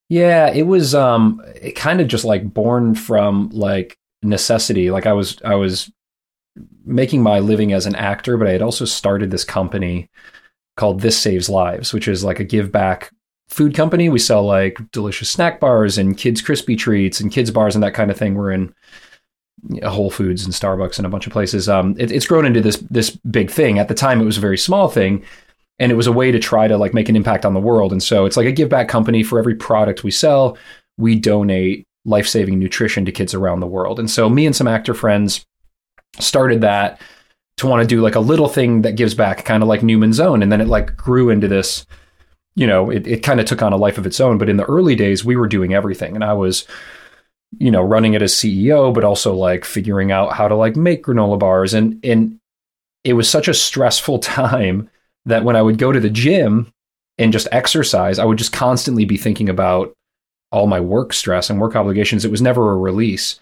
Yeah, 0.09 0.49
it 0.49 0.63
was 0.63 0.95
um 0.95 1.41
it 1.55 1.75
kind 1.75 2.01
of 2.01 2.07
just 2.07 2.25
like 2.25 2.53
born 2.53 2.95
from 2.95 3.49
like 3.49 3.97
necessity. 4.23 4.89
Like 4.89 5.05
I 5.05 5.13
was 5.13 5.37
I 5.45 5.55
was 5.55 5.91
making 6.85 7.21
my 7.21 7.39
living 7.39 7.73
as 7.73 7.85
an 7.85 7.95
actor, 7.95 8.37
but 8.37 8.47
I 8.47 8.51
had 8.51 8.61
also 8.61 8.85
started 8.85 9.29
this 9.29 9.43
company 9.43 10.09
called 10.75 11.01
This 11.01 11.19
Saves 11.19 11.49
Lives, 11.49 11.93
which 11.93 12.07
is 12.07 12.23
like 12.23 12.39
a 12.39 12.43
give 12.43 12.71
back 12.71 13.11
food 13.49 13.73
company. 13.73 14.09
We 14.09 14.19
sell 14.19 14.43
like 14.43 14.77
delicious 14.91 15.29
snack 15.29 15.59
bars 15.59 15.97
and 15.97 16.17
kids 16.17 16.41
crispy 16.41 16.75
treats 16.75 17.19
and 17.19 17.31
kids 17.31 17.51
bars 17.51 17.75
and 17.75 17.83
that 17.83 17.93
kind 17.93 18.11
of 18.11 18.17
thing. 18.17 18.35
We're 18.35 18.51
in 18.51 18.73
Whole 19.83 20.11
Foods 20.11 20.45
and 20.45 20.53
Starbucks 20.53 20.97
and 20.97 21.05
a 21.05 21.09
bunch 21.09 21.27
of 21.27 21.33
places. 21.33 21.67
Um, 21.67 21.95
it, 21.97 22.11
it's 22.11 22.27
grown 22.27 22.45
into 22.45 22.61
this 22.61 22.77
this 22.89 23.09
big 23.09 23.49
thing. 23.49 23.79
At 23.79 23.87
the 23.87 23.95
time, 23.95 24.21
it 24.21 24.25
was 24.25 24.37
a 24.37 24.41
very 24.41 24.57
small 24.57 24.87
thing, 24.87 25.23
and 25.79 25.91
it 25.91 25.95
was 25.95 26.07
a 26.07 26.11
way 26.11 26.31
to 26.31 26.39
try 26.39 26.67
to 26.67 26.77
like 26.77 26.93
make 26.93 27.09
an 27.09 27.15
impact 27.15 27.45
on 27.45 27.53
the 27.53 27.59
world. 27.59 27.91
And 27.91 28.03
so 28.03 28.25
it's 28.25 28.37
like 28.37 28.47
a 28.47 28.51
give 28.51 28.69
back 28.69 28.87
company. 28.87 29.23
For 29.23 29.39
every 29.39 29.55
product 29.55 30.03
we 30.03 30.11
sell, 30.11 30.57
we 30.97 31.15
donate 31.15 31.85
life 32.05 32.27
saving 32.27 32.59
nutrition 32.59 33.05
to 33.05 33.11
kids 33.11 33.33
around 33.33 33.59
the 33.59 33.67
world. 33.67 33.99
And 33.99 34.09
so 34.09 34.29
me 34.29 34.45
and 34.45 34.55
some 34.55 34.67
actor 34.67 34.93
friends 34.93 35.45
started 36.19 36.61
that 36.61 37.01
to 37.57 37.67
want 37.67 37.81
to 37.81 37.87
do 37.87 38.01
like 38.01 38.15
a 38.15 38.19
little 38.19 38.47
thing 38.47 38.83
that 38.83 38.95
gives 38.95 39.13
back, 39.13 39.43
kind 39.43 39.63
of 39.63 39.69
like 39.69 39.83
Newman's 39.83 40.19
Own, 40.19 40.43
and 40.43 40.51
then 40.51 40.61
it 40.61 40.67
like 40.67 40.95
grew 40.95 41.29
into 41.29 41.47
this. 41.47 41.85
You 42.57 42.67
know, 42.67 42.89
it, 42.89 43.07
it 43.07 43.23
kind 43.23 43.39
of 43.39 43.45
took 43.45 43.61
on 43.61 43.71
a 43.71 43.77
life 43.77 43.97
of 43.97 44.05
its 44.05 44.19
own. 44.19 44.37
But 44.37 44.49
in 44.49 44.57
the 44.57 44.65
early 44.65 44.95
days, 44.95 45.23
we 45.23 45.35
were 45.35 45.47
doing 45.47 45.73
everything, 45.73 46.15
and 46.15 46.23
I 46.23 46.33
was 46.33 46.65
you 47.57 47.71
know 47.71 47.81
running 47.81 48.13
it 48.13 48.21
as 48.21 48.33
CEO, 48.33 48.93
but 48.93 49.03
also 49.05 49.33
like 49.33 49.63
figuring 49.63 50.11
out 50.11 50.33
how 50.33 50.47
to 50.47 50.55
like 50.55 50.75
make 50.75 51.05
granola 51.05 51.39
bars, 51.39 51.73
and 51.73 52.03
and 52.03 52.39
it 53.03 53.13
was 53.13 53.29
such 53.29 53.47
a 53.47 53.53
stressful 53.53 54.19
time 54.41 54.89
that 55.25 55.43
when 55.43 55.55
I 55.55 55.61
would 55.61 55.77
go 55.77 55.91
to 55.91 55.99
the 55.99 56.09
gym 56.09 56.73
and 57.17 57.33
just 57.33 57.47
exercise, 57.51 58.19
I 58.19 58.25
would 58.25 58.37
just 58.37 58.53
constantly 58.53 59.05
be 59.05 59.17
thinking 59.17 59.49
about 59.49 59.93
all 60.51 60.67
my 60.67 60.79
work 60.79 61.13
stress 61.13 61.49
and 61.49 61.59
work 61.59 61.75
obligations. 61.75 62.23
It 62.23 62.31
was 62.31 62.41
never 62.41 62.71
a 62.71 62.77
release. 62.77 63.39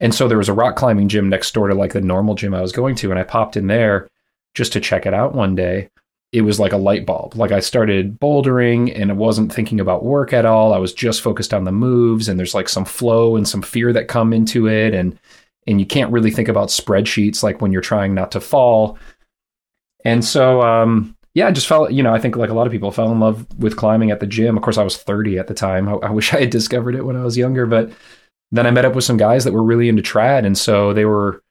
And 0.00 0.14
so 0.14 0.28
there 0.28 0.38
was 0.38 0.48
a 0.48 0.54
rock 0.54 0.76
climbing 0.76 1.08
gym 1.08 1.28
next 1.28 1.52
door 1.54 1.68
to 1.68 1.74
like 1.74 1.92
the 1.92 2.00
normal 2.00 2.34
gym 2.34 2.54
I 2.54 2.62
was 2.62 2.72
going 2.72 2.94
to. 2.96 3.10
And 3.10 3.18
I 3.18 3.24
popped 3.24 3.56
in 3.56 3.66
there 3.66 4.08
just 4.54 4.72
to 4.74 4.80
check 4.80 5.06
it 5.06 5.14
out 5.14 5.34
one 5.34 5.54
day. 5.54 5.90
It 6.32 6.42
was 6.42 6.60
like 6.60 6.72
a 6.72 6.78
light 6.78 7.06
bulb. 7.06 7.36
Like 7.36 7.52
I 7.52 7.60
started 7.60 8.18
bouldering 8.18 8.92
and 8.94 9.10
I 9.10 9.14
wasn't 9.14 9.52
thinking 9.52 9.80
about 9.80 10.04
work 10.04 10.32
at 10.32 10.44
all. 10.44 10.74
I 10.74 10.78
was 10.78 10.92
just 10.92 11.22
focused 11.22 11.54
on 11.54 11.64
the 11.64 11.72
moves 11.72 12.28
and 12.28 12.38
there's 12.38 12.54
like 12.54 12.68
some 12.68 12.84
flow 12.84 13.36
and 13.36 13.48
some 13.48 13.62
fear 13.62 13.92
that 13.92 14.08
come 14.08 14.32
into 14.32 14.68
it. 14.68 14.94
And 14.94 15.18
and 15.68 15.80
you 15.80 15.86
can't 15.86 16.12
really 16.12 16.30
think 16.30 16.48
about 16.48 16.68
spreadsheets 16.68 17.42
like 17.42 17.60
when 17.60 17.72
you're 17.72 17.80
trying 17.80 18.14
not 18.14 18.32
to 18.32 18.40
fall. 18.40 18.98
And 20.04 20.24
so 20.24 20.62
um 20.62 21.16
yeah, 21.36 21.48
I 21.48 21.52
just 21.52 21.66
felt, 21.66 21.92
you 21.92 22.02
know, 22.02 22.14
I 22.14 22.18
think 22.18 22.34
like 22.34 22.48
a 22.48 22.54
lot 22.54 22.66
of 22.66 22.72
people 22.72 22.90
fell 22.90 23.12
in 23.12 23.20
love 23.20 23.46
with 23.58 23.76
climbing 23.76 24.10
at 24.10 24.20
the 24.20 24.26
gym. 24.26 24.56
Of 24.56 24.62
course, 24.62 24.78
I 24.78 24.82
was 24.82 24.96
30 24.96 25.38
at 25.38 25.48
the 25.48 25.54
time. 25.54 25.86
I, 25.86 25.92
I, 25.96 26.10
wish 26.10 26.32
I 26.32 26.40
had 26.40 26.48
discovered 26.48 26.94
it 26.94 27.04
when 27.04 27.14
I 27.14 27.24
was 27.24 27.36
younger, 27.36 27.66
but 27.66 27.92
then 28.50 28.66
I 28.66 28.70
met 28.70 28.86
up 28.86 28.94
with 28.94 29.04
some 29.04 29.18
guys 29.18 29.44
that 29.44 29.52
were 29.52 29.62
really 29.62 29.90
into 29.90 30.00
trad. 30.00 30.46
And 30.46 30.56
so 30.56 30.94
they 30.94 31.04
were 31.04 31.42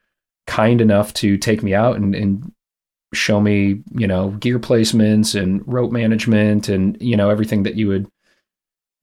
kind 0.47 0.81
enough 0.81 1.13
to 1.15 1.38
take 1.38 1.61
me 1.61 1.75
out 1.75 1.97
and, 1.97 2.15
and 2.15 2.51
show 3.15 3.41
me, 3.41 3.82
you 3.95 4.08
know, 4.08 4.30
gear 4.32 4.60
placements 4.60 5.39
and 5.39 5.62
rope 5.65 5.91
management 5.91 6.69
and, 6.69 6.97
you 7.01 7.17
know, 7.17 7.30
everything 7.30 7.63
that 7.63 7.75
you 7.75 7.88
would 7.88 8.08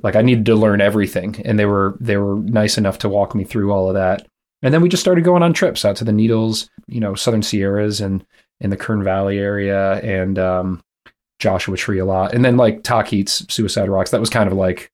like 0.02 0.16
I 0.16 0.22
needed 0.22 0.46
to 0.46 0.54
learn 0.54 0.80
everything. 0.80 1.40
And 1.44 1.58
they 1.58 1.66
were 1.66 1.96
they 2.00 2.16
were 2.16 2.36
nice 2.36 2.78
enough 2.78 2.98
to 2.98 3.08
walk 3.08 3.34
me 3.34 3.44
through 3.44 3.72
all 3.72 3.88
of 3.88 3.94
that. 3.94 4.26
And 4.62 4.72
then 4.72 4.80
we 4.80 4.88
just 4.88 5.02
started 5.02 5.24
going 5.24 5.42
on 5.42 5.52
trips 5.52 5.84
out 5.84 5.96
to 5.96 6.04
the 6.04 6.12
Needles, 6.12 6.70
you 6.86 7.00
know, 7.00 7.14
Southern 7.14 7.42
Sierras 7.42 8.00
and 8.00 8.24
in 8.60 8.70
the 8.70 8.76
Kern 8.76 9.02
Valley 9.02 9.38
area 9.38 9.94
and 10.00 10.38
um, 10.38 10.82
Joshua 11.40 11.76
Tree 11.76 11.98
a 11.98 12.04
lot. 12.04 12.32
And 12.32 12.44
then 12.44 12.56
like 12.56 12.82
Tahquitz, 12.82 13.50
Suicide 13.50 13.88
Rocks, 13.88 14.12
that 14.12 14.20
was 14.20 14.30
kind 14.30 14.46
of 14.50 14.56
like 14.56 14.92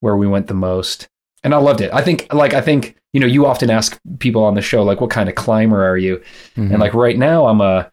where 0.00 0.16
we 0.16 0.28
went 0.28 0.46
the 0.46 0.54
most. 0.54 1.08
And 1.42 1.52
I 1.52 1.58
loved 1.58 1.80
it. 1.80 1.92
I 1.92 2.02
think 2.02 2.32
like 2.32 2.54
I 2.54 2.60
think, 2.60 2.96
you 3.12 3.20
know, 3.20 3.26
you 3.26 3.46
often 3.46 3.70
ask 3.70 3.98
people 4.20 4.44
on 4.44 4.54
the 4.54 4.62
show 4.62 4.84
like 4.84 5.00
what 5.00 5.10
kind 5.10 5.28
of 5.28 5.34
climber 5.34 5.84
are 5.84 5.98
you? 5.98 6.18
Mm-hmm. 6.56 6.70
And 6.72 6.78
like 6.78 6.94
right 6.94 7.18
now 7.18 7.46
I'm 7.46 7.60
a 7.60 7.90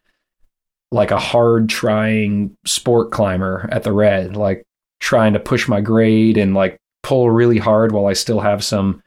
like 0.92 1.10
a 1.10 1.18
hard 1.18 1.68
trying 1.68 2.56
sport 2.64 3.12
climber 3.12 3.68
at 3.70 3.82
the 3.84 3.92
red, 3.92 4.36
like 4.36 4.64
trying 5.00 5.32
to 5.32 5.40
push 5.40 5.68
my 5.68 5.80
grade 5.80 6.36
and 6.36 6.54
like 6.54 6.78
pull 7.02 7.30
really 7.30 7.58
hard 7.58 7.92
while 7.92 8.06
I 8.06 8.12
still 8.12 8.40
have 8.40 8.64
some 8.64 9.02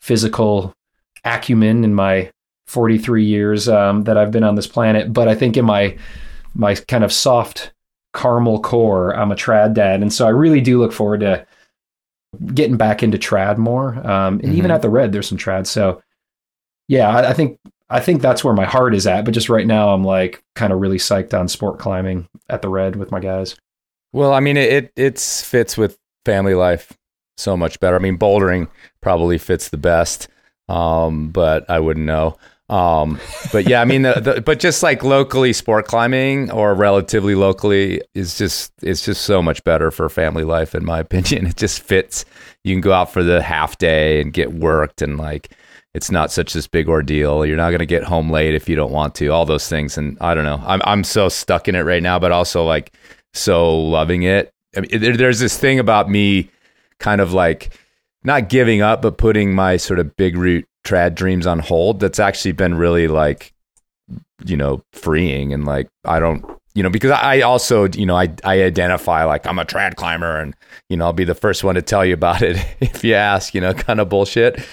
physical 0.00 0.74
acumen 1.24 1.84
in 1.84 1.94
my 1.94 2.30
43 2.66 3.24
years 3.24 3.68
um, 3.68 4.04
that 4.04 4.16
I've 4.16 4.30
been 4.30 4.44
on 4.44 4.54
this 4.54 4.66
planet. 4.66 5.12
But 5.12 5.28
I 5.28 5.34
think 5.34 5.56
in 5.56 5.64
my 5.64 5.96
my 6.54 6.74
kind 6.74 7.04
of 7.04 7.12
soft 7.12 7.72
caramel 8.14 8.60
core, 8.60 9.14
I'm 9.14 9.30
a 9.30 9.36
trad 9.36 9.74
dad, 9.74 10.00
and 10.00 10.12
so 10.12 10.26
I 10.26 10.30
really 10.30 10.60
do 10.60 10.78
look 10.78 10.92
forward 10.92 11.20
to 11.20 11.46
getting 12.54 12.76
back 12.76 13.02
into 13.02 13.18
trad 13.18 13.58
more. 13.58 13.94
Um, 13.94 14.34
and 14.34 14.42
mm-hmm. 14.42 14.56
even 14.56 14.70
at 14.70 14.82
the 14.82 14.90
red, 14.90 15.12
there's 15.12 15.28
some 15.28 15.38
trad. 15.38 15.66
So 15.66 16.02
yeah, 16.88 17.08
I, 17.08 17.30
I, 17.30 17.32
think 17.32 17.58
I 17.88 18.00
think 18.00 18.20
that's 18.20 18.42
where 18.42 18.54
my 18.54 18.64
heart 18.64 18.94
is 18.94 19.06
at. 19.06 19.24
But 19.24 19.34
just 19.34 19.48
right 19.48 19.66
now, 19.66 19.90
I'm 19.90 20.04
like 20.04 20.42
kind 20.54 20.72
of 20.72 20.80
really 20.80 20.98
psyched 20.98 21.38
on 21.38 21.48
sport 21.48 21.78
climbing 21.78 22.28
at 22.48 22.62
the 22.62 22.68
red 22.68 22.96
with 22.96 23.10
my 23.10 23.20
guys. 23.20 23.56
Well, 24.12 24.32
I 24.32 24.40
mean, 24.40 24.56
it 24.56 24.92
it 24.96 25.18
fits 25.18 25.76
with 25.76 25.98
family 26.24 26.54
life 26.54 26.92
so 27.36 27.56
much 27.56 27.80
better. 27.80 27.96
I 27.96 28.00
mean, 28.00 28.18
bouldering 28.18 28.68
probably 29.00 29.38
fits 29.38 29.68
the 29.68 29.76
best, 29.76 30.28
um, 30.68 31.28
but 31.30 31.68
I 31.68 31.80
wouldn't 31.80 32.06
know. 32.06 32.36
Um, 32.68 33.20
but 33.52 33.68
yeah, 33.68 33.80
I 33.80 33.84
mean, 33.84 34.02
the, 34.02 34.14
the, 34.14 34.40
but 34.40 34.58
just 34.58 34.82
like 34.82 35.04
locally 35.04 35.52
sport 35.52 35.86
climbing 35.86 36.50
or 36.50 36.74
relatively 36.74 37.36
locally 37.36 38.00
is 38.14 38.36
just, 38.36 38.72
it's 38.82 39.04
just 39.04 39.22
so 39.22 39.40
much 39.40 39.62
better 39.62 39.92
for 39.92 40.08
family 40.08 40.42
life, 40.42 40.74
in 40.74 40.84
my 40.84 40.98
opinion. 41.06 41.46
It 41.46 41.56
just 41.56 41.80
fits. 41.80 42.24
You 42.64 42.74
can 42.74 42.80
go 42.80 42.92
out 42.92 43.12
for 43.12 43.22
the 43.22 43.40
half 43.40 43.78
day 43.78 44.20
and 44.20 44.32
get 44.32 44.52
worked 44.52 45.00
and 45.00 45.16
like, 45.16 45.52
it's 45.96 46.10
not 46.10 46.30
such 46.30 46.52
this 46.52 46.66
big 46.66 46.90
ordeal. 46.90 47.46
You're 47.46 47.56
not 47.56 47.70
going 47.70 47.78
to 47.78 47.86
get 47.86 48.04
home 48.04 48.28
late 48.28 48.54
if 48.54 48.68
you 48.68 48.76
don't 48.76 48.92
want 48.92 49.14
to, 49.14 49.28
all 49.28 49.46
those 49.46 49.66
things. 49.66 49.96
And 49.96 50.18
I 50.20 50.34
don't 50.34 50.44
know, 50.44 50.62
I'm, 50.66 50.82
I'm 50.84 51.02
so 51.02 51.30
stuck 51.30 51.68
in 51.68 51.74
it 51.74 51.80
right 51.80 52.02
now, 52.02 52.18
but 52.18 52.32
also 52.32 52.64
like 52.64 52.92
so 53.32 53.74
loving 53.74 54.22
it. 54.22 54.52
I 54.76 54.80
mean, 54.80 55.00
there, 55.00 55.16
there's 55.16 55.40
this 55.40 55.56
thing 55.56 55.78
about 55.78 56.10
me 56.10 56.50
kind 57.00 57.22
of 57.22 57.32
like, 57.32 57.74
not 58.24 58.50
giving 58.50 58.82
up, 58.82 59.00
but 59.00 59.16
putting 59.16 59.54
my 59.54 59.78
sort 59.78 59.98
of 59.98 60.14
big 60.16 60.36
root 60.36 60.66
trad 60.84 61.14
dreams 61.14 61.46
on 61.46 61.60
hold 61.60 61.98
that's 61.98 62.20
actually 62.20 62.52
been 62.52 62.74
really 62.74 63.08
like 63.08 63.52
you 64.44 64.56
know 64.56 64.80
freeing 64.92 65.52
and 65.52 65.64
like 65.64 65.88
i 66.04 66.20
don't 66.20 66.44
you 66.74 66.82
know 66.82 66.90
because 66.90 67.10
i 67.10 67.40
also 67.40 67.88
you 67.88 68.06
know 68.06 68.14
i 68.14 68.28
i 68.44 68.62
identify 68.62 69.24
like 69.24 69.44
i'm 69.46 69.58
a 69.58 69.64
trad 69.64 69.96
climber 69.96 70.38
and 70.38 70.54
you 70.88 70.96
know 70.96 71.06
i'll 71.06 71.12
be 71.12 71.24
the 71.24 71.34
first 71.34 71.64
one 71.64 71.74
to 71.74 71.82
tell 71.82 72.04
you 72.04 72.14
about 72.14 72.40
it 72.40 72.64
if 72.80 73.02
you 73.02 73.14
ask 73.14 73.52
you 73.52 73.60
know 73.60 73.74
kind 73.74 73.98
of 73.98 74.08
bullshit 74.08 74.64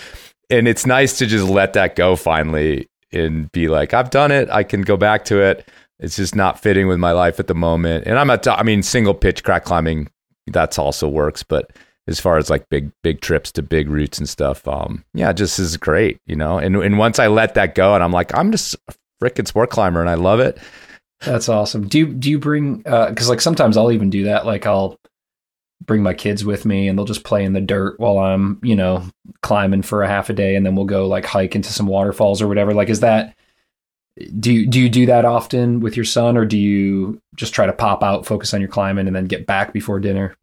and 0.50 0.68
it's 0.68 0.86
nice 0.86 1.18
to 1.18 1.26
just 1.26 1.48
let 1.48 1.74
that 1.74 1.96
go 1.96 2.16
finally 2.16 2.90
and 3.12 3.52
be 3.52 3.68
like 3.68 3.94
i've 3.94 4.10
done 4.10 4.32
it 4.32 4.50
i 4.50 4.64
can 4.64 4.82
go 4.82 4.98
back 4.98 5.26
to 5.26 5.40
it 5.42 5.70
it's 6.00 6.16
just 6.16 6.36
not 6.36 6.60
fitting 6.60 6.88
with 6.88 7.00
my 7.00 7.12
life 7.12 7.40
at 7.40 7.48
the 7.48 7.56
moment 7.56 8.06
and 8.08 8.18
i'm 8.18 8.30
at 8.30 8.48
i 8.48 8.64
mean 8.64 8.82
single 8.84 9.14
pitch 9.14 9.44
crack 9.44 9.64
climbing 9.64 10.10
that's 10.48 10.78
also 10.80 11.08
works 11.08 11.44
but 11.44 11.72
as 12.08 12.20
far 12.20 12.38
as 12.38 12.50
like 12.50 12.68
big 12.70 12.92
big 13.02 13.22
trips 13.22 13.52
to 13.54 13.62
big 13.62 13.90
routes 13.90 14.18
and 14.18 14.28
stuff. 14.28 14.68
Um, 14.68 15.06
yeah, 15.14 15.32
just 15.32 15.58
is 15.58 15.78
great, 15.78 16.20
you 16.26 16.36
know. 16.36 16.58
And 16.58 16.76
and 16.76 16.98
once 16.98 17.18
I 17.20 17.28
let 17.28 17.54
that 17.54 17.76
go, 17.76 17.96
and 17.96 18.04
I'm 18.04 18.12
like, 18.12 18.36
I'm 18.38 18.52
just 18.52 18.76
a 18.90 18.94
freaking 19.24 19.48
sport 19.48 19.70
climber, 19.70 20.02
and 20.02 20.10
I 20.10 20.16
love 20.16 20.40
it. 20.42 20.58
That's 21.22 21.48
awesome. 21.48 21.88
Do 21.88 21.98
you 22.00 22.08
do 22.08 22.30
you 22.30 22.40
bring? 22.40 22.84
uh, 22.86 23.10
Because 23.10 23.28
uh, 23.28 23.32
like 23.32 23.42
sometimes 23.42 23.78
I'll 23.78 23.92
even 23.92 24.10
do 24.10 24.26
that. 24.26 24.46
Like 24.46 24.66
I'll 24.66 25.00
bring 25.86 26.04
my 26.04 26.14
kids 26.14 26.46
with 26.46 26.66
me, 26.66 26.88
and 26.88 26.98
they'll 26.98 27.06
just 27.06 27.24
play 27.24 27.44
in 27.44 27.54
the 27.54 27.62
dirt 27.62 28.00
while 28.00 28.18
I'm 28.20 28.60
you 28.64 28.76
know 28.76 29.04
climbing 29.42 29.82
for 29.82 30.04
a 30.04 30.08
half 30.08 30.30
a 30.30 30.34
day, 30.34 30.56
and 30.56 30.66
then 30.66 30.76
we'll 30.76 30.86
go 30.86 31.08
like 31.08 31.26
hike 31.26 31.56
into 31.56 31.72
some 31.72 31.88
waterfalls 31.88 32.42
or 32.42 32.48
whatever. 32.48 32.74
Like, 32.74 32.90
is 32.90 33.02
that? 33.02 33.36
Do 34.40 34.54
you, 34.54 34.68
do 34.68 34.80
you 34.80 34.90
do 34.90 35.08
that 35.08 35.26
often 35.26 35.80
with 35.80 35.96
your 35.96 36.06
son, 36.06 36.38
or 36.38 36.46
do 36.46 36.58
you 36.58 37.20
just 37.36 37.54
try 37.54 37.66
to 37.66 37.74
pop 37.74 38.04
out, 38.04 38.28
focus 38.28 38.54
on 38.54 38.62
your 38.62 38.70
climbing, 38.70 39.08
and 39.08 39.16
then 39.16 39.26
get 39.26 39.48
back 39.48 39.74
before 39.74 40.00
dinner? 40.00 40.36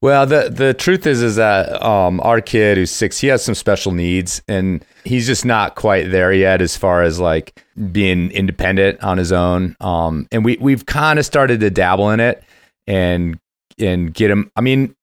Well, 0.00 0.26
the 0.26 0.50
the 0.50 0.74
truth 0.74 1.06
is 1.06 1.22
is 1.22 1.36
that 1.36 1.82
um, 1.82 2.20
our 2.20 2.40
kid 2.40 2.76
who's 2.76 2.90
six, 2.90 3.18
he 3.18 3.28
has 3.28 3.44
some 3.44 3.54
special 3.54 3.92
needs, 3.92 4.42
and 4.46 4.84
he's 5.04 5.26
just 5.26 5.44
not 5.44 5.74
quite 5.74 6.10
there 6.10 6.32
yet 6.32 6.60
as 6.60 6.76
far 6.76 7.02
as 7.02 7.18
like 7.18 7.64
being 7.90 8.30
independent 8.30 9.02
on 9.02 9.18
his 9.18 9.32
own. 9.32 9.76
Um, 9.80 10.28
and 10.30 10.44
we 10.44 10.58
we've 10.60 10.84
kind 10.86 11.18
of 11.18 11.24
started 11.24 11.60
to 11.60 11.70
dabble 11.70 12.10
in 12.10 12.20
it 12.20 12.44
and 12.86 13.38
and 13.78 14.12
get 14.12 14.30
him. 14.30 14.50
I 14.56 14.60
mean, 14.60 14.94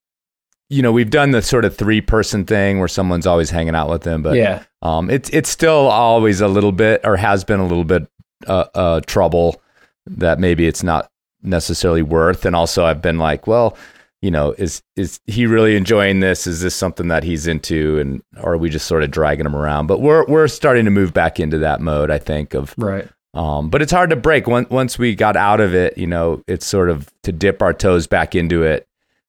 you 0.69 0.82
know, 0.82 0.91
we've 0.91 1.10
done 1.10 1.32
the 1.32 1.41
sort 1.41 1.65
of 1.65 1.75
three 1.75 2.01
person 2.01 2.45
thing 2.45 2.79
where 2.79 2.88
someone's 2.88 3.25
always 3.25 3.49
hanging 3.49 3.75
out 3.75 3.89
with 3.89 4.03
them, 4.03 4.21
but 4.21 4.36
yeah, 4.36 4.63
um, 4.82 5.10
it's 5.10 5.29
it's 5.32 5.49
still 5.49 5.88
always 5.88 6.41
a 6.41 6.47
little 6.47 6.71
bit, 6.71 7.01
or 7.03 7.17
has 7.17 7.43
been 7.43 7.60
a 7.60 7.65
little 7.65 7.84
bit, 7.84 8.08
uh, 8.47 8.65
uh, 8.75 9.01
trouble 9.01 9.62
that 10.05 10.39
maybe 10.39 10.67
it's 10.67 10.84
not 10.84 11.10
necessarily 11.41 12.01
worth. 12.01 12.45
And 12.45 12.55
also, 12.55 12.86
I've 12.86 13.01
been 13.01 13.17
like, 13.17 13.47
well, 13.47 13.77
you 14.21 14.29
know, 14.29 14.51
is 14.58 14.84
is 14.95 15.19
he 15.25 15.47
really 15.47 15.75
enjoying 15.75 16.19
this? 16.19 16.45
Is 16.45 16.62
this 16.62 16.75
something 16.75 17.08
that 17.08 17.23
he's 17.23 17.47
into, 17.47 17.97
and 17.99 18.21
are 18.38 18.58
we 18.58 18.69
just 18.69 18.86
sort 18.86 19.03
of 19.03 19.12
dragging 19.12 19.45
him 19.45 19.55
around? 19.55 19.88
But 19.88 20.01
we're 20.01 20.25
we're 20.27 20.47
starting 20.47 20.86
to 20.86 20.91
move 20.91 21.13
back 21.13 21.39
into 21.39 21.58
that 21.60 21.82
mode, 21.82 22.12
I 22.12 22.19
think, 22.19 22.53
of 22.53 22.75
right. 22.77 23.08
Um, 23.33 23.69
but 23.69 23.81
it's 23.81 23.91
hard 23.91 24.09
to 24.09 24.15
break. 24.15 24.47
Once 24.47 24.69
once 24.69 24.97
we 24.97 25.15
got 25.15 25.35
out 25.35 25.59
of 25.59 25.75
it, 25.75 25.97
you 25.97 26.07
know, 26.07 26.43
it's 26.47 26.65
sort 26.65 26.89
of 26.89 27.09
to 27.23 27.31
dip 27.31 27.61
our 27.61 27.73
toes 27.73 28.07
back 28.07 28.33
into 28.35 28.63
it 28.63 28.87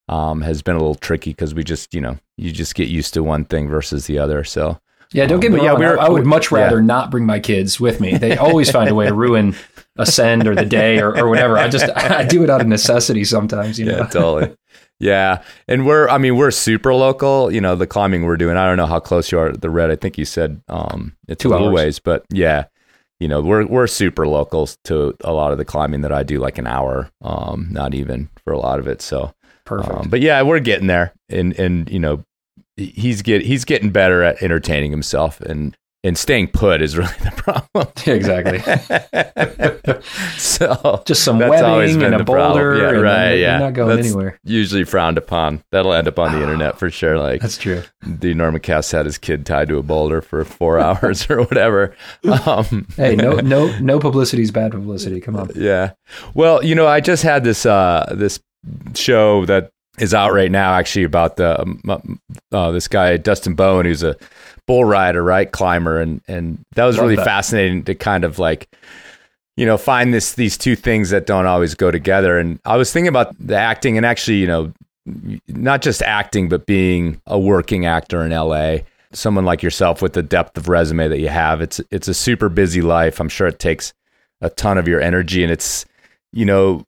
um, 0.08 0.40
has 0.42 0.62
been 0.62 0.74
a 0.74 0.78
little 0.78 0.94
tricky 0.94 1.30
because 1.30 1.54
we 1.54 1.62
just, 1.64 1.94
you 1.94 2.00
know, 2.00 2.18
you 2.36 2.50
just 2.50 2.74
get 2.74 2.88
used 2.88 3.14
to 3.14 3.22
one 3.22 3.44
thing 3.44 3.68
versus 3.68 4.06
the 4.06 4.18
other. 4.18 4.42
So 4.42 4.80
yeah, 5.12 5.26
don't 5.26 5.40
get 5.40 5.48
um, 5.48 5.54
me 5.54 5.60
but 5.60 5.66
wrong. 5.66 5.80
yeah, 5.80 5.88
we're- 5.90 5.98
I, 5.98 6.06
I 6.06 6.08
would 6.08 6.26
much 6.26 6.50
rather 6.50 6.76
yeah. 6.78 6.84
not 6.86 7.10
bring 7.10 7.26
my 7.26 7.40
kids 7.40 7.78
with 7.78 8.00
me. 8.00 8.16
They 8.16 8.36
always 8.36 8.70
find 8.70 8.88
a 8.88 8.94
way 8.94 9.06
to 9.06 9.14
ruin 9.14 9.54
Ascend 9.96 10.46
or 10.46 10.54
the 10.54 10.64
day 10.64 10.98
or, 11.00 11.16
or 11.16 11.28
whatever. 11.28 11.58
I 11.58 11.68
just 11.68 11.90
I 11.94 12.24
do 12.24 12.42
it 12.42 12.48
out 12.50 12.60
of 12.60 12.66
necessity 12.66 13.24
sometimes. 13.24 13.78
You 13.78 13.86
know. 13.86 13.98
yeah, 13.98 14.06
totally. 14.06 14.56
Yeah, 14.98 15.42
and 15.66 15.84
we're 15.86 16.08
I 16.08 16.18
mean 16.18 16.36
we're 16.36 16.50
super 16.50 16.94
local. 16.94 17.52
You 17.52 17.60
know 17.60 17.74
the 17.74 17.86
climbing 17.86 18.24
we're 18.24 18.36
doing. 18.36 18.56
I 18.56 18.66
don't 18.66 18.76
know 18.76 18.86
how 18.86 19.00
close 19.00 19.32
you 19.32 19.38
are 19.38 19.50
to 19.50 19.58
the 19.58 19.70
red. 19.70 19.90
I 19.90 19.96
think 19.96 20.16
you 20.16 20.24
said 20.24 20.62
um, 20.68 21.16
it's 21.26 21.42
Two 21.42 21.48
a 21.48 21.52
little 21.52 21.68
hours. 21.68 21.74
ways, 21.74 21.98
but 21.98 22.24
yeah, 22.30 22.64
you 23.20 23.28
know 23.28 23.40
we're 23.40 23.66
we're 23.66 23.86
super 23.86 24.26
local 24.26 24.68
to 24.84 25.14
a 25.22 25.32
lot 25.32 25.52
of 25.52 25.58
the 25.58 25.64
climbing 25.64 26.00
that 26.00 26.12
I 26.12 26.24
do, 26.24 26.38
like 26.38 26.58
an 26.58 26.66
hour, 26.66 27.10
um, 27.22 27.68
not 27.70 27.94
even 27.94 28.28
for 28.44 28.52
a 28.52 28.58
lot 28.58 28.80
of 28.80 28.88
it. 28.88 29.00
So 29.00 29.32
Perfect. 29.70 29.94
Um, 29.94 30.08
but 30.08 30.20
yeah, 30.20 30.42
we're 30.42 30.58
getting 30.58 30.88
there, 30.88 31.12
and 31.28 31.56
and 31.56 31.88
you 31.88 32.00
know, 32.00 32.24
he's 32.76 33.22
get 33.22 33.42
he's 33.42 33.64
getting 33.64 33.90
better 33.90 34.20
at 34.24 34.42
entertaining 34.42 34.90
himself, 34.90 35.40
and 35.40 35.76
and 36.02 36.16
staying 36.16 36.48
put 36.48 36.80
is 36.82 36.96
really 36.96 37.12
the 37.22 37.30
problem. 37.36 37.88
exactly. 38.06 38.60
so 40.38 41.02
Just 41.06 41.22
some 41.24 41.38
that's 41.38 41.50
webbing 41.62 42.02
and 42.02 42.14
a 42.14 42.24
boulder. 42.24 42.76
Yeah, 42.76 42.84
right. 43.00 43.28
You're 43.32 43.36
Yeah, 43.38 43.58
not 43.58 43.74
going 43.74 43.96
That's 43.96 44.08
anywhere. 44.08 44.38
Usually 44.44 44.84
frowned 44.84 45.18
upon. 45.18 45.62
That'll 45.72 45.92
end 45.92 46.08
up 46.08 46.18
on 46.18 46.32
the 46.32 46.40
internet 46.42 46.78
for 46.78 46.90
sure. 46.90 47.18
Like 47.18 47.40
That's 47.42 47.58
true. 47.58 47.82
the 48.02 48.34
Enormocast 48.34 48.92
had 48.92 49.06
his 49.06 49.18
kid 49.18 49.44
tied 49.46 49.68
to 49.68 49.76
a 49.78 49.82
boulder 49.82 50.20
for 50.20 50.44
four 50.44 50.78
hours 50.80 51.28
or 51.30 51.40
whatever. 51.40 51.94
Um, 52.46 52.86
Hey, 52.96 53.16
no, 53.16 53.32
no, 53.36 53.76
no 53.80 53.98
publicity 53.98 54.42
is 54.42 54.50
bad 54.50 54.72
publicity. 54.72 55.20
Come 55.20 55.36
on. 55.36 55.50
yeah. 55.54 55.92
Well, 56.34 56.64
you 56.64 56.74
know, 56.74 56.86
I 56.86 57.00
just 57.00 57.22
had 57.22 57.44
this 57.44 57.66
uh, 57.66 58.12
this 58.16 58.40
show 58.94 59.44
that 59.46 59.70
is 59.98 60.14
out 60.14 60.32
right 60.32 60.50
now, 60.50 60.72
actually, 60.74 61.04
about 61.04 61.36
the 61.36 61.60
um, 61.60 62.18
uh, 62.52 62.70
this 62.70 62.88
guy 62.88 63.16
Dustin 63.16 63.54
Bowen, 63.54 63.84
who's 63.86 64.02
a 64.02 64.16
bull 64.70 64.84
rider, 64.84 65.20
right, 65.20 65.50
climber, 65.50 66.00
and 66.00 66.20
and 66.28 66.64
that 66.76 66.84
was 66.84 66.96
Love 66.96 67.02
really 67.02 67.16
that. 67.16 67.24
fascinating 67.24 67.82
to 67.82 67.94
kind 67.96 68.22
of 68.22 68.38
like 68.38 68.68
you 69.56 69.66
know 69.66 69.76
find 69.76 70.14
this 70.14 70.34
these 70.34 70.56
two 70.56 70.76
things 70.76 71.10
that 71.10 71.26
don't 71.26 71.46
always 71.46 71.74
go 71.74 71.90
together. 71.90 72.38
And 72.38 72.60
I 72.64 72.76
was 72.76 72.92
thinking 72.92 73.08
about 73.08 73.34
the 73.44 73.56
acting, 73.56 73.96
and 73.96 74.06
actually, 74.06 74.36
you 74.36 74.46
know, 74.46 74.72
not 75.48 75.82
just 75.82 76.02
acting, 76.02 76.48
but 76.48 76.66
being 76.66 77.20
a 77.26 77.36
working 77.36 77.84
actor 77.84 78.24
in 78.24 78.30
LA. 78.30 78.84
Someone 79.12 79.44
like 79.44 79.60
yourself 79.60 80.02
with 80.02 80.12
the 80.12 80.22
depth 80.22 80.56
of 80.56 80.68
resume 80.68 81.08
that 81.08 81.18
you 81.18 81.30
have, 81.30 81.60
it's 81.60 81.80
it's 81.90 82.06
a 82.06 82.14
super 82.14 82.48
busy 82.48 82.80
life. 82.80 83.18
I'm 83.18 83.28
sure 83.28 83.48
it 83.48 83.58
takes 83.58 83.92
a 84.40 84.50
ton 84.50 84.78
of 84.78 84.86
your 84.86 85.00
energy, 85.00 85.42
and 85.42 85.50
it's 85.50 85.84
you 86.32 86.44
know 86.44 86.86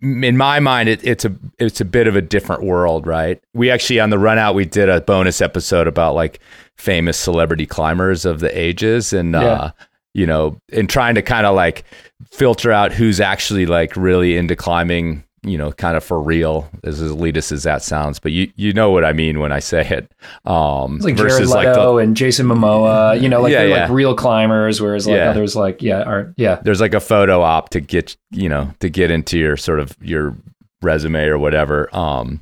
in 0.00 0.36
my 0.36 0.58
mind 0.58 0.88
it, 0.88 0.98
it's 1.06 1.24
a 1.24 1.32
it's 1.60 1.80
a 1.80 1.84
bit 1.84 2.08
of 2.08 2.16
a 2.16 2.22
different 2.22 2.62
world 2.62 3.06
right 3.06 3.42
we 3.52 3.70
actually 3.70 4.00
on 4.00 4.08
the 4.08 4.18
run 4.18 4.38
out 4.38 4.54
we 4.54 4.64
did 4.64 4.88
a 4.88 4.98
bonus 5.02 5.42
episode 5.42 5.86
about 5.86 6.14
like 6.14 6.40
famous 6.78 7.16
celebrity 7.18 7.66
climbers 7.66 8.24
of 8.24 8.40
the 8.40 8.58
ages 8.58 9.12
and 9.12 9.34
uh 9.36 9.70
you 10.14 10.24
know 10.26 10.58
and 10.72 10.88
trying 10.88 11.14
to 11.14 11.22
kind 11.22 11.44
of 11.46 11.54
like 11.54 11.84
filter 12.30 12.72
out 12.72 12.92
who's 12.92 13.20
actually 13.20 13.66
like 13.66 13.94
really 13.96 14.36
into 14.36 14.54
climbing 14.56 15.22
you 15.42 15.58
know 15.58 15.70
kind 15.72 15.96
of 15.96 16.02
for 16.04 16.20
real 16.20 16.68
as 16.84 17.00
elitist 17.02 17.52
as 17.52 17.62
that 17.64 17.82
sounds 17.82 18.18
but 18.18 18.32
you 18.32 18.50
you 18.56 18.72
know 18.72 18.90
what 18.90 19.04
i 19.04 19.12
mean 19.12 19.38
when 19.40 19.52
i 19.52 19.58
say 19.58 19.86
it 19.88 20.10
um 20.44 20.96
It's 20.96 21.04
like 21.04 21.16
Jared 21.16 21.32
versus 21.32 21.50
like 21.50 21.66
Leto 21.68 21.96
the, 21.96 22.02
and 22.02 22.16
Jason 22.16 22.46
Momoa. 22.46 23.20
You 23.20 23.28
know, 23.28 23.40
like 23.42 23.52
Yeah, 23.52 23.58
they're 23.60 23.68
yeah. 23.68 23.82
like 23.82 23.90
real 23.90 24.14
climbers, 24.16 24.80
whereas 24.80 25.06
like 25.06 25.16
Yeah. 25.16 25.30
others 25.30 25.54
like 25.56 25.80
yeah 25.82 26.02
are 26.02 26.32
yeah. 26.36 26.56
there's 26.64 26.80
like 26.80 26.94
a 26.94 27.00
photo 27.00 27.40
op 27.42 27.68
to 27.70 27.80
get 27.80 28.16
you 28.30 28.48
know 28.48 28.72
to 28.80 28.88
get 28.88 29.10
into 29.10 29.38
your 29.38 29.56
sort 29.56 29.78
of 29.80 29.96
your 30.00 30.36
resume 30.82 31.24
or 31.26 31.38
whatever 31.38 31.88
um 31.94 32.40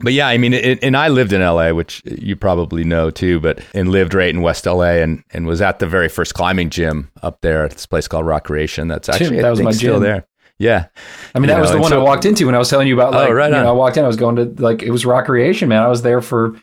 but 0.00 0.12
yeah 0.12 0.26
i 0.28 0.36
mean 0.38 0.52
it, 0.52 0.78
and 0.82 0.96
i 0.96 1.08
lived 1.08 1.32
in 1.32 1.40
la 1.40 1.72
which 1.72 2.02
you 2.04 2.36
probably 2.36 2.84
know 2.84 3.10
too 3.10 3.40
but 3.40 3.60
and 3.74 3.90
lived 3.90 4.14
right 4.14 4.30
in 4.30 4.42
west 4.42 4.66
la 4.66 4.82
and 4.82 5.22
and 5.32 5.46
was 5.46 5.60
at 5.62 5.78
the 5.78 5.86
very 5.86 6.08
first 6.08 6.34
climbing 6.34 6.70
gym 6.70 7.10
up 7.22 7.40
there 7.40 7.64
at 7.64 7.70
this 7.72 7.86
place 7.86 8.08
called 8.08 8.26
Rockreation 8.26 8.88
that's 8.88 9.08
actually 9.08 9.40
that 9.40 9.50
was 9.50 9.60
my 9.62 9.70
still 9.70 9.94
gym. 9.94 10.02
there 10.02 10.26
yeah 10.58 10.86
I 11.34 11.38
mean, 11.40 11.48
You 11.48 11.54
that 11.56 11.60
was 11.60 11.72
the 11.72 11.78
one 11.78 11.90
so- 11.90 12.00
I 12.00 12.04
walked 12.04 12.24
into 12.24 12.46
when 12.46 12.54
I 12.54 12.58
was 12.58 12.70
telling 12.70 12.86
you 12.86 12.94
about. 12.94 13.12
Oh, 13.12 13.18
Like, 13.18 13.32
right 13.32 13.50
you 13.50 13.56
on. 13.56 13.64
know, 13.64 13.70
I 13.70 13.72
walked 13.72 13.96
in, 13.96 14.04
I 14.04 14.06
was 14.06 14.16
going 14.16 14.36
to 14.36 14.44
like 14.62 14.82
it 14.84 14.90
was 14.92 15.04
Rockreation, 15.04 15.66
man. 15.66 15.82
I 15.82 15.88
was 15.88 16.02
there 16.02 16.20
for 16.20 16.54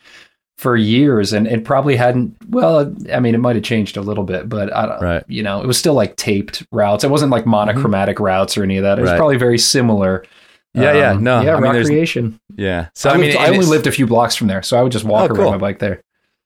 for 0.58 0.78
years, 0.78 1.34
and 1.34 1.46
it 1.48 1.65
probably 1.65 1.96
hadn't. 1.98 2.38
Well, 2.48 2.96
I 3.12 3.20
mean, 3.20 3.36
it 3.36 3.39
might 3.39 3.56
have 3.58 3.65
changed 3.65 3.98
a 3.98 4.02
little 4.02 4.24
bit, 4.24 4.48
but 4.48 4.74
I 4.74 4.86
don't. 4.86 5.02
Right. 5.02 5.24
You 5.28 5.44
know, 5.44 5.60
it 5.62 5.67
was 5.67 5.78
still 5.78 5.94
like 5.96 6.15
taped 6.15 6.63
routes. 6.72 7.04
It 7.04 7.10
wasn't 7.10 7.32
like 7.32 7.41
mm-hmm. 7.41 7.50
monochromatic 7.52 8.20
routes 8.20 8.58
or 8.58 8.63
any 8.63 8.78
of 8.78 8.84
that. 8.84 8.98
It 8.98 9.02
was 9.02 9.10
Right. 9.12 9.17
probably 9.17 9.38
very 9.38 9.58
similar. 9.58 10.24
Yeah, 10.73 10.93
yeah, 10.93 11.12
Um, 11.12 11.23
no, 11.23 11.41
yeah, 11.41 11.55
I 11.55 11.60
mean, 11.60 11.71
Rockreation. 11.73 12.39
yeah 12.55 12.88
so 12.95 13.10
I, 13.10 13.13
i 13.13 13.17
mean 13.17 13.25
lived- 13.31 13.38
I 13.39 13.47
only 13.49 13.65
lived 13.65 13.88
a 13.88 13.91
few 13.91 14.07
blocks 14.07 14.36
from 14.36 14.47
there, 14.47 14.63
so 14.63 14.77
I 14.77 14.81
would 14.84 14.91
just 14.91 15.03
walk 15.05 15.23
Oh, 15.29 15.34
around 15.34 15.36
cool. 15.43 15.51
my 15.51 15.57
bike 15.57 15.79
there. 15.79 16.01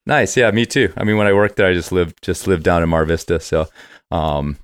Nice. 0.07 0.38
Yeah, 0.38 0.51
me 0.51 0.65
too. 0.67 0.91
I 0.97 1.03
mean, 1.03 1.17
when 1.17 1.25
I 1.27 1.33
worked 1.33 1.55
there, 1.55 1.67
I 1.67 1.73
just 1.73 1.91
lived 1.91 2.15
just 2.23 2.47
lived 2.47 2.63
down 2.63 2.83
in 2.83 2.89
Mar 2.89 3.05
Vista, 3.05 3.39
so 3.39 3.67
um, 4.11 4.57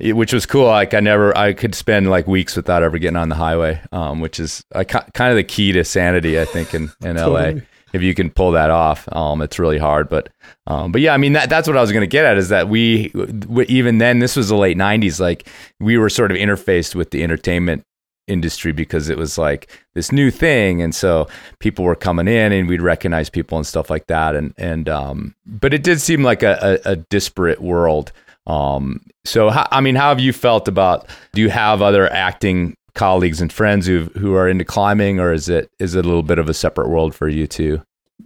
it- 0.00 0.14
which 0.16 0.32
was 0.32 0.46
cool. 0.46 0.66
Like 0.66 0.94
I 0.94 1.00
never, 1.00 1.36
I 1.36 1.52
could 1.52 1.74
spend 1.74 2.10
like 2.10 2.26
weeks 2.26 2.56
without 2.56 2.82
ever 2.82 2.98
getting 2.98 3.16
on 3.16 3.28
the 3.28 3.34
highway, 3.36 3.80
um, 3.92 4.20
which 4.20 4.38
is 4.40 4.64
uh, 4.74 4.84
kind 4.84 5.30
of 5.30 5.36
the 5.36 5.44
key 5.44 5.72
to 5.72 5.84
sanity, 5.84 6.40
I 6.40 6.44
think, 6.44 6.74
in 6.74 6.90
in 7.04 7.16
LA. 7.28 7.52
If 7.94 8.02
you 8.02 8.14
can 8.14 8.28
pull 8.28 8.50
that 8.52 8.68
off, 8.70 9.08
um, 9.12 9.40
it's 9.40 9.58
really 9.58 9.78
hard. 9.78 10.08
But 10.10 10.28
um, 10.66 10.92
but 10.92 11.00
yeah, 11.00 11.14
I 11.14 11.16
mean 11.16 11.32
that 11.32 11.48
that's 11.48 11.66
what 11.66 11.76
I 11.76 11.80
was 11.80 11.90
going 11.92 12.02
to 12.02 12.06
get 12.06 12.24
at 12.26 12.36
is 12.36 12.50
that 12.50 12.68
we 12.68 13.08
w- 13.08 13.64
even 13.68 13.98
then 13.98 14.18
this 14.18 14.36
was 14.36 14.48
the 14.50 14.56
late 14.56 14.76
'90s. 14.76 15.18
Like 15.20 15.48
we 15.80 15.96
were 15.96 16.10
sort 16.10 16.30
of 16.30 16.36
interfaced 16.36 16.94
with 16.94 17.10
the 17.12 17.22
entertainment 17.22 17.84
industry 18.28 18.72
because 18.72 19.08
it 19.08 19.18
was 19.18 19.38
like 19.38 19.70
this 19.94 20.12
new 20.12 20.30
thing 20.30 20.82
and 20.82 20.94
so 20.94 21.26
people 21.58 21.84
were 21.84 21.94
coming 21.96 22.28
in 22.28 22.52
and 22.52 22.68
we'd 22.68 22.82
recognize 22.82 23.30
people 23.30 23.58
and 23.58 23.66
stuff 23.66 23.90
like 23.90 24.06
that 24.06 24.34
and 24.34 24.54
and 24.58 24.88
um 24.88 25.34
but 25.46 25.72
it 25.74 25.82
did 25.82 26.00
seem 26.00 26.22
like 26.22 26.42
a, 26.42 26.80
a, 26.84 26.92
a 26.92 26.96
disparate 26.96 27.60
world 27.60 28.12
um 28.46 29.00
so 29.24 29.50
how, 29.50 29.66
i 29.70 29.80
mean 29.80 29.94
how 29.94 30.08
have 30.10 30.20
you 30.20 30.32
felt 30.32 30.68
about 30.68 31.08
do 31.32 31.40
you 31.40 31.50
have 31.50 31.82
other 31.82 32.12
acting 32.12 32.76
colleagues 32.94 33.40
and 33.40 33.52
friends 33.52 33.86
who 33.86 34.04
who 34.16 34.34
are 34.34 34.48
into 34.48 34.64
climbing 34.64 35.20
or 35.20 35.32
is 35.32 35.48
it 35.48 35.70
is 35.78 35.94
it 35.94 36.04
a 36.04 36.08
little 36.08 36.22
bit 36.22 36.38
of 36.38 36.48
a 36.48 36.54
separate 36.54 36.88
world 36.88 37.14
for 37.14 37.28
you 37.28 37.46
too 37.46 37.80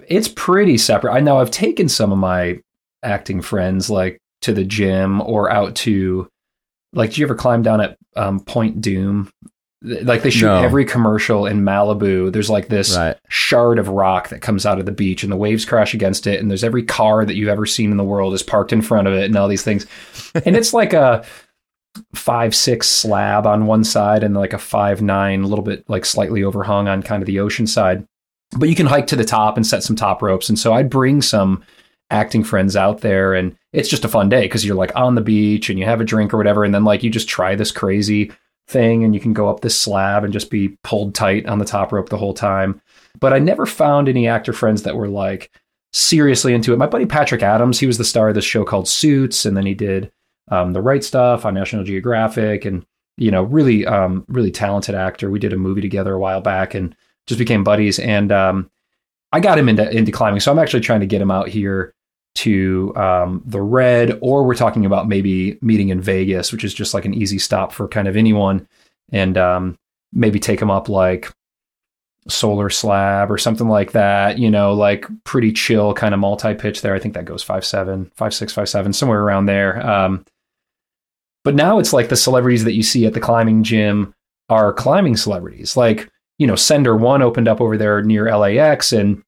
It's 0.09 0.29
pretty 0.29 0.79
separate. 0.79 1.13
I 1.13 1.21
know 1.21 1.39
I've 1.39 1.51
taken 1.51 1.89
some 1.89 2.13
of 2.13 2.19
my 2.19 2.61
acting 3.03 3.43
friends 3.43 3.91
like 3.91 4.19
to 4.41 4.53
the 4.55 4.65
gym 4.65 5.21
or 5.21 5.51
out 5.51 5.75
to 5.77 6.29
like 6.95 7.11
did 7.11 7.19
you 7.19 7.27
ever 7.27 7.35
climb 7.35 7.63
down 7.63 7.81
at 7.81 7.97
um, 8.17 8.41
Point 8.41 8.81
Dume? 8.81 9.31
Like 9.85 10.23
they 10.23 10.31
shoot 10.31 10.47
No. 10.47 10.63
every 10.63 10.85
commercial 10.85 11.45
in 11.47 11.63
Malibu. 11.63 12.33
There's 12.33 12.49
like 12.51 12.69
this 12.69 12.97
Right. 12.97 13.17
shard 13.29 13.79
of 13.79 13.89
rock 13.89 14.29
that 14.29 14.41
comes 14.41 14.65
out 14.65 14.79
of 14.79 14.87
the 14.87 14.93
beach 14.93 15.23
and 15.25 15.33
the 15.33 15.37
waves 15.37 15.65
crash 15.65 15.93
against 15.93 16.27
it 16.27 16.41
and 16.41 16.49
there's 16.51 16.63
every 16.63 16.85
car 16.85 17.25
that 17.25 17.35
you've 17.35 17.49
ever 17.49 17.67
seen 17.67 17.91
in 17.91 17.97
the 17.97 18.05
world 18.05 18.33
is 18.35 18.43
parked 18.43 18.73
in 18.73 18.81
front 18.83 19.09
of 19.09 19.15
it 19.15 19.25
and 19.25 19.37
all 19.37 19.49
these 19.49 19.65
things. 19.65 19.87
and 20.47 20.55
it's 20.57 20.73
like 20.73 20.93
a 20.93 21.25
five 22.15 22.55
six 22.55 22.89
slab 22.89 23.47
on 23.47 23.67
one 23.67 23.85
side 23.85 24.23
and 24.25 24.35
like 24.35 24.53
a 24.53 24.59
five 24.59 25.03
nine, 25.03 25.43
a 25.43 25.47
little 25.47 25.65
bit 25.65 25.85
like 25.89 26.05
slightly 26.05 26.43
overhung 26.43 26.89
on 26.89 27.03
kind 27.03 27.23
of 27.23 27.27
the 27.27 27.41
ocean 27.41 27.67
side. 27.67 28.07
But 28.57 28.69
you 28.69 28.75
can 28.75 28.87
hike 28.87 29.07
to 29.09 29.17
the 29.17 29.25
top 29.25 29.57
and 29.57 29.67
set 29.67 29.83
some 29.83 29.97
top 29.97 30.23
ropes. 30.23 30.49
And 30.49 30.59
so 30.59 30.73
I'd 30.75 30.91
bring 30.91 31.23
some 31.23 31.63
acting 32.11 32.45
friends 32.45 32.77
out 32.77 33.01
there 33.01 33.33
and 33.35 33.57
it's 33.73 33.89
just 33.89 34.05
a 34.05 34.09
fun 34.09 34.29
day 34.29 34.43
because 34.43 34.65
you're 34.65 34.77
like 34.77 34.95
on 34.95 35.15
the 35.15 35.23
beach 35.23 35.71
and 35.71 35.79
you 35.79 35.87
have 35.87 36.01
a 36.01 36.05
drink 36.05 36.33
or 36.33 36.37
whatever. 36.37 36.63
And 36.63 36.75
then 36.75 36.85
like 36.85 37.03
you 37.03 37.11
just 37.11 37.29
try 37.29 37.55
this 37.55 37.73
crazy 37.73 38.31
thing 38.69 39.05
and 39.05 39.15
you 39.15 39.21
can 39.21 39.33
go 39.33 39.49
up 39.49 39.61
this 39.61 39.79
slab 39.79 40.25
and 40.25 40.33
just 40.33 40.51
be 40.51 40.77
pulled 40.83 41.15
tight 41.15 41.47
on 41.47 41.59
the 41.59 41.65
top 41.65 41.93
rope 41.93 42.09
the 42.09 42.19
whole 42.19 42.35
time. 42.35 42.81
But 43.21 43.33
I 43.33 43.39
never 43.39 43.67
found 43.67 44.09
any 44.09 44.29
actor 44.29 44.53
friends 44.53 44.83
that 44.83 44.97
were 44.97 45.09
like 45.09 45.51
seriously 45.93 46.55
into 46.55 46.73
it. 46.73 46.79
My 46.79 46.87
buddy 46.87 47.07
Patrick 47.07 47.43
Adams, 47.43 47.79
he 47.79 47.87
was 47.87 47.99
the 47.99 48.05
star 48.05 48.29
of 48.29 48.35
this 48.35 48.45
show 48.45 48.65
called 48.65 48.89
Suits, 48.89 49.45
and 49.45 49.57
then 49.57 49.67
he 49.67 49.75
did 49.75 50.11
um, 50.51 50.73
the 50.73 50.83
right 50.83 51.05
stuff 51.05 51.45
on 51.45 51.55
National 51.55 51.85
Geographic, 51.85 52.65
and 52.65 52.85
you 53.17 53.31
know, 53.31 53.43
really, 53.43 53.87
um, 53.87 54.25
really 54.29 54.51
talented 54.51 54.95
actor. 54.95 55.31
We 55.31 55.39
did 55.39 55.53
a 55.53 55.59
movie 55.59 55.83
together 55.83 56.15
a 56.15 56.19
while 56.19 56.41
back, 56.41 56.75
and 56.75 56.97
just 57.27 57.39
became 57.39 57.63
buddies, 57.63 57.99
and 57.99 58.33
um, 58.33 58.71
I 59.33 59.41
got 59.41 59.59
him 59.59 59.69
into 59.69 59.89
into 59.91 60.13
climbing. 60.13 60.41
So 60.41 60.51
I'm 60.51 60.59
actually 60.59 60.81
trying 60.81 61.01
to 61.01 61.07
get 61.07 61.23
him 61.23 61.31
out 61.31 61.49
here 61.49 61.95
to 62.35 62.95
um, 62.97 63.43
the 63.45 63.61
Red, 63.61 64.19
or 64.23 64.45
we're 64.45 64.55
talking 64.55 64.87
about 64.87 65.09
maybe 65.09 65.59
meeting 65.61 65.91
in 65.91 66.01
Vegas, 66.01 66.53
which 66.53 66.65
is 66.65 66.75
just 66.75 66.95
like 66.95 67.05
an 67.05 67.15
easy 67.15 67.39
stop 67.39 67.73
for 67.73 67.89
kind 67.89 68.09
of 68.09 68.17
anyone, 68.17 68.67
and 69.11 69.37
um, 69.37 69.79
maybe 70.13 70.39
take 70.39 70.61
them 70.61 70.71
up 70.71 70.89
like 70.89 71.33
solar 72.29 72.71
slab 72.71 73.33
or 73.33 73.37
something 73.37 73.69
like 73.69 73.91
that 73.93 74.39
you 74.39 74.49
know 74.49 74.73
like 74.73 75.07
pretty 75.25 75.51
chill 75.51 75.93
kind 75.93 76.15
of 76.15 76.21
multi-pitch 76.21 76.81
there. 76.81 76.95
I 76.95 76.99
think 76.99 77.15
that 77.15 77.25
goes 77.25 77.43
five 77.43 77.65
seven 77.65 78.11
five 78.15 78.33
six 78.33 78.53
five 78.53 78.69
seven 78.69 78.93
somewhere 78.93 79.23
around 79.23 79.47
there. 79.47 79.85
Um, 79.85 80.25
but 81.45 81.57
now 81.57 81.81
it's 81.81 81.93
like 81.93 82.09
the 82.09 82.17
celebrities 82.17 82.63
that 82.65 82.75
you 82.75 82.85
see 82.85 83.07
at 83.07 83.15
the 83.15 83.21
climbing 83.21 83.65
gym 83.65 84.15
are 84.49 84.73
climbing 84.73 85.17
celebrities. 85.17 85.77
Like 85.77 86.09
you 86.39 86.47
know 86.47 86.55
sender 86.57 86.97
one 86.97 87.23
opened 87.23 87.49
up 87.49 87.61
over 87.61 87.77
there 87.77 88.03
near 88.03 88.35
lax 88.37 88.93
and 88.93 89.23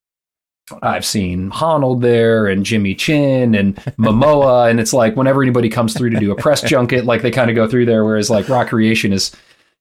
i've 0.83 1.05
seen 1.05 1.50
honnold 1.50 2.00
there 2.00 2.46
and 2.46 2.64
jimmy 2.64 2.94
chin 2.94 3.55
and 3.55 3.77
momoa 3.98 4.70
and 4.70 4.81
it's 4.81 4.92
like 4.92 5.14
whenever 5.14 5.42
anybody 5.42 5.68
comes 5.68 5.94
through 5.94 6.11
to 6.11 6.18
do 6.18 6.33
a 6.33 6.37
press 6.37 6.62
junket 6.62 7.05
like 7.05 7.22
they 7.22 7.31
kind 7.31 7.50
of 7.50 7.57
go 7.57 7.68
through 7.68 7.85
there 7.85 8.05
whereas 8.05 8.31
like 8.31 8.46
Rockreation 8.46 9.12
is 9.12 9.31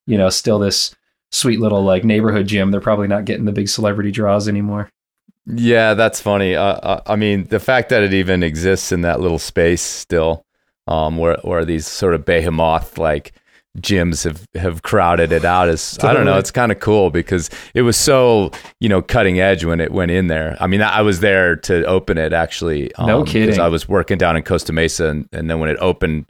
you 0.06 0.18
know 0.18 0.28
still 0.28 0.58
this 0.58 0.94
sweet 1.34 1.60
little 1.60 1.82
like 1.82 2.04
neighborhood 2.04 2.46
gym. 2.46 2.70
They're 2.70 2.80
probably 2.80 3.08
not 3.08 3.24
getting 3.24 3.44
the 3.44 3.52
big 3.52 3.68
celebrity 3.68 4.10
draws 4.10 4.48
anymore. 4.48 4.88
Yeah, 5.46 5.94
that's 5.94 6.20
funny. 6.20 6.54
Uh, 6.54 6.62
uh, 6.62 7.02
I 7.06 7.16
mean, 7.16 7.44
the 7.44 7.60
fact 7.60 7.90
that 7.90 8.02
it 8.02 8.14
even 8.14 8.42
exists 8.42 8.92
in 8.92 9.02
that 9.02 9.20
little 9.20 9.38
space 9.38 9.82
still, 9.82 10.46
um, 10.86 11.18
where 11.18 11.36
where 11.42 11.64
these 11.64 11.86
sort 11.86 12.14
of 12.14 12.24
behemoth 12.24 12.96
like 12.96 13.32
gyms 13.78 14.24
have 14.24 14.46
have 14.54 14.82
crowded 14.82 15.32
it 15.32 15.44
out 15.44 15.68
is 15.68 15.92
totally. 15.92 16.10
I 16.10 16.14
don't 16.14 16.26
know. 16.26 16.38
It's 16.38 16.50
kind 16.50 16.70
of 16.70 16.80
cool 16.80 17.10
because 17.10 17.50
it 17.74 17.82
was 17.82 17.96
so 17.96 18.50
you 18.80 18.88
know 18.88 19.02
cutting 19.02 19.40
edge 19.40 19.64
when 19.64 19.80
it 19.80 19.92
went 19.92 20.10
in 20.10 20.28
there. 20.28 20.56
I 20.60 20.66
mean, 20.66 20.82
I 20.82 21.02
was 21.02 21.20
there 21.20 21.56
to 21.56 21.84
open 21.84 22.18
it 22.18 22.32
actually. 22.32 22.94
Um, 22.94 23.06
no 23.06 23.24
kidding. 23.24 23.60
I 23.60 23.68
was 23.68 23.88
working 23.88 24.18
down 24.18 24.36
in 24.36 24.42
Costa 24.42 24.72
Mesa, 24.72 25.08
and, 25.08 25.28
and 25.32 25.50
then 25.50 25.58
when 25.60 25.70
it 25.70 25.78
opened 25.80 26.26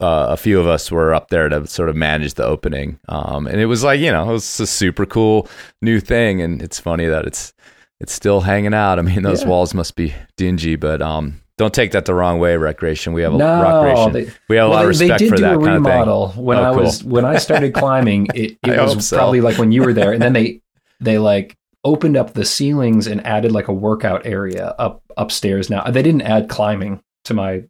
uh, 0.00 0.26
a 0.30 0.36
few 0.36 0.60
of 0.60 0.66
us 0.66 0.90
were 0.90 1.14
up 1.14 1.28
there 1.28 1.48
to 1.48 1.66
sort 1.66 1.88
of 1.88 1.96
manage 1.96 2.34
the 2.34 2.44
opening. 2.44 2.98
Um, 3.08 3.46
and 3.46 3.60
it 3.60 3.66
was 3.66 3.82
like, 3.82 4.00
you 4.00 4.12
know, 4.12 4.28
it 4.30 4.32
was 4.32 4.60
a 4.60 4.66
super 4.66 5.06
cool 5.06 5.48
new 5.80 6.00
thing. 6.00 6.40
And 6.40 6.62
it's 6.62 6.78
funny 6.78 7.06
that 7.06 7.26
it's, 7.26 7.52
it's 8.00 8.12
still 8.12 8.40
hanging 8.42 8.74
out. 8.74 8.98
I 8.98 9.02
mean, 9.02 9.22
those 9.22 9.42
yeah. 9.42 9.48
walls 9.48 9.74
must 9.74 9.96
be 9.96 10.14
dingy, 10.36 10.76
but, 10.76 11.02
um, 11.02 11.41
don't 11.58 11.74
take 11.74 11.92
that 11.92 12.06
the 12.06 12.14
wrong 12.14 12.38
way, 12.38 12.54
Rockreation. 12.54 13.12
We 13.12 13.22
have 13.22 13.34
a 13.34 13.36
no, 13.36 13.44
Rockreation. 13.44 14.12
They, 14.12 14.32
we 14.48 14.56
have 14.56 14.66
a 14.66 14.70
well, 14.70 14.70
lot 14.70 14.82
of 14.82 14.88
respect 14.88 15.18
they 15.18 15.24
did 15.26 15.30
for 15.30 15.36
do 15.36 15.42
that 15.42 15.54
a 15.54 15.58
kind 15.58 15.84
remodel. 15.84 16.24
of 16.24 16.34
thing. 16.34 16.44
When 16.44 16.58
oh, 16.58 16.62
I 16.62 16.74
cool. 16.74 16.82
was 16.82 17.04
when 17.04 17.24
I 17.24 17.38
started 17.38 17.74
climbing, 17.74 18.28
it, 18.34 18.58
it 18.64 18.80
was 18.80 19.06
so. 19.06 19.16
probably 19.16 19.40
like 19.40 19.58
when 19.58 19.72
you 19.72 19.82
were 19.82 19.92
there, 19.92 20.12
and 20.12 20.22
then 20.22 20.32
they 20.32 20.62
they 21.00 21.18
like 21.18 21.56
opened 21.84 22.16
up 22.16 22.32
the 22.32 22.44
ceilings 22.44 23.06
and 23.06 23.24
added 23.26 23.52
like 23.52 23.68
a 23.68 23.72
workout 23.72 24.24
area 24.24 24.74
up 24.78 25.02
upstairs. 25.16 25.68
Now 25.68 25.84
they 25.84 26.02
didn't 26.02 26.22
add 26.22 26.48
climbing 26.48 27.02
to 27.24 27.34
my 27.34 27.64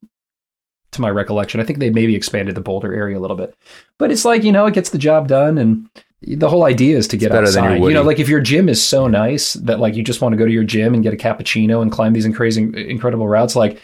to 0.92 1.00
my 1.00 1.10
recollection. 1.10 1.60
I 1.60 1.64
think 1.64 1.78
they 1.78 1.90
maybe 1.90 2.14
expanded 2.14 2.54
the 2.54 2.60
boulder 2.60 2.94
area 2.94 3.18
a 3.18 3.20
little 3.20 3.36
bit, 3.36 3.56
but 3.98 4.12
it's 4.12 4.24
like 4.24 4.44
you 4.44 4.52
know 4.52 4.66
it 4.66 4.74
gets 4.74 4.90
the 4.90 4.98
job 4.98 5.26
done, 5.26 5.58
and 5.58 5.88
the 6.26 6.48
whole 6.48 6.64
idea 6.64 6.96
is 6.96 7.08
to 7.08 7.16
get 7.16 7.32
outside. 7.32 7.82
You 7.82 7.92
know, 7.92 8.02
like 8.02 8.18
if 8.18 8.28
your 8.28 8.40
gym 8.40 8.68
is 8.68 8.84
so 8.84 9.08
nice 9.08 9.54
that 9.54 9.80
like 9.80 9.94
you 9.94 10.02
just 10.02 10.20
want 10.20 10.32
to 10.32 10.36
go 10.36 10.46
to 10.46 10.52
your 10.52 10.64
gym 10.64 10.94
and 10.94 11.02
get 11.02 11.12
a 11.12 11.16
cappuccino 11.16 11.82
and 11.82 11.90
climb 11.90 12.12
these 12.12 12.28
crazy, 12.34 12.62
incredible 12.88 13.28
routes, 13.28 13.56
like 13.56 13.80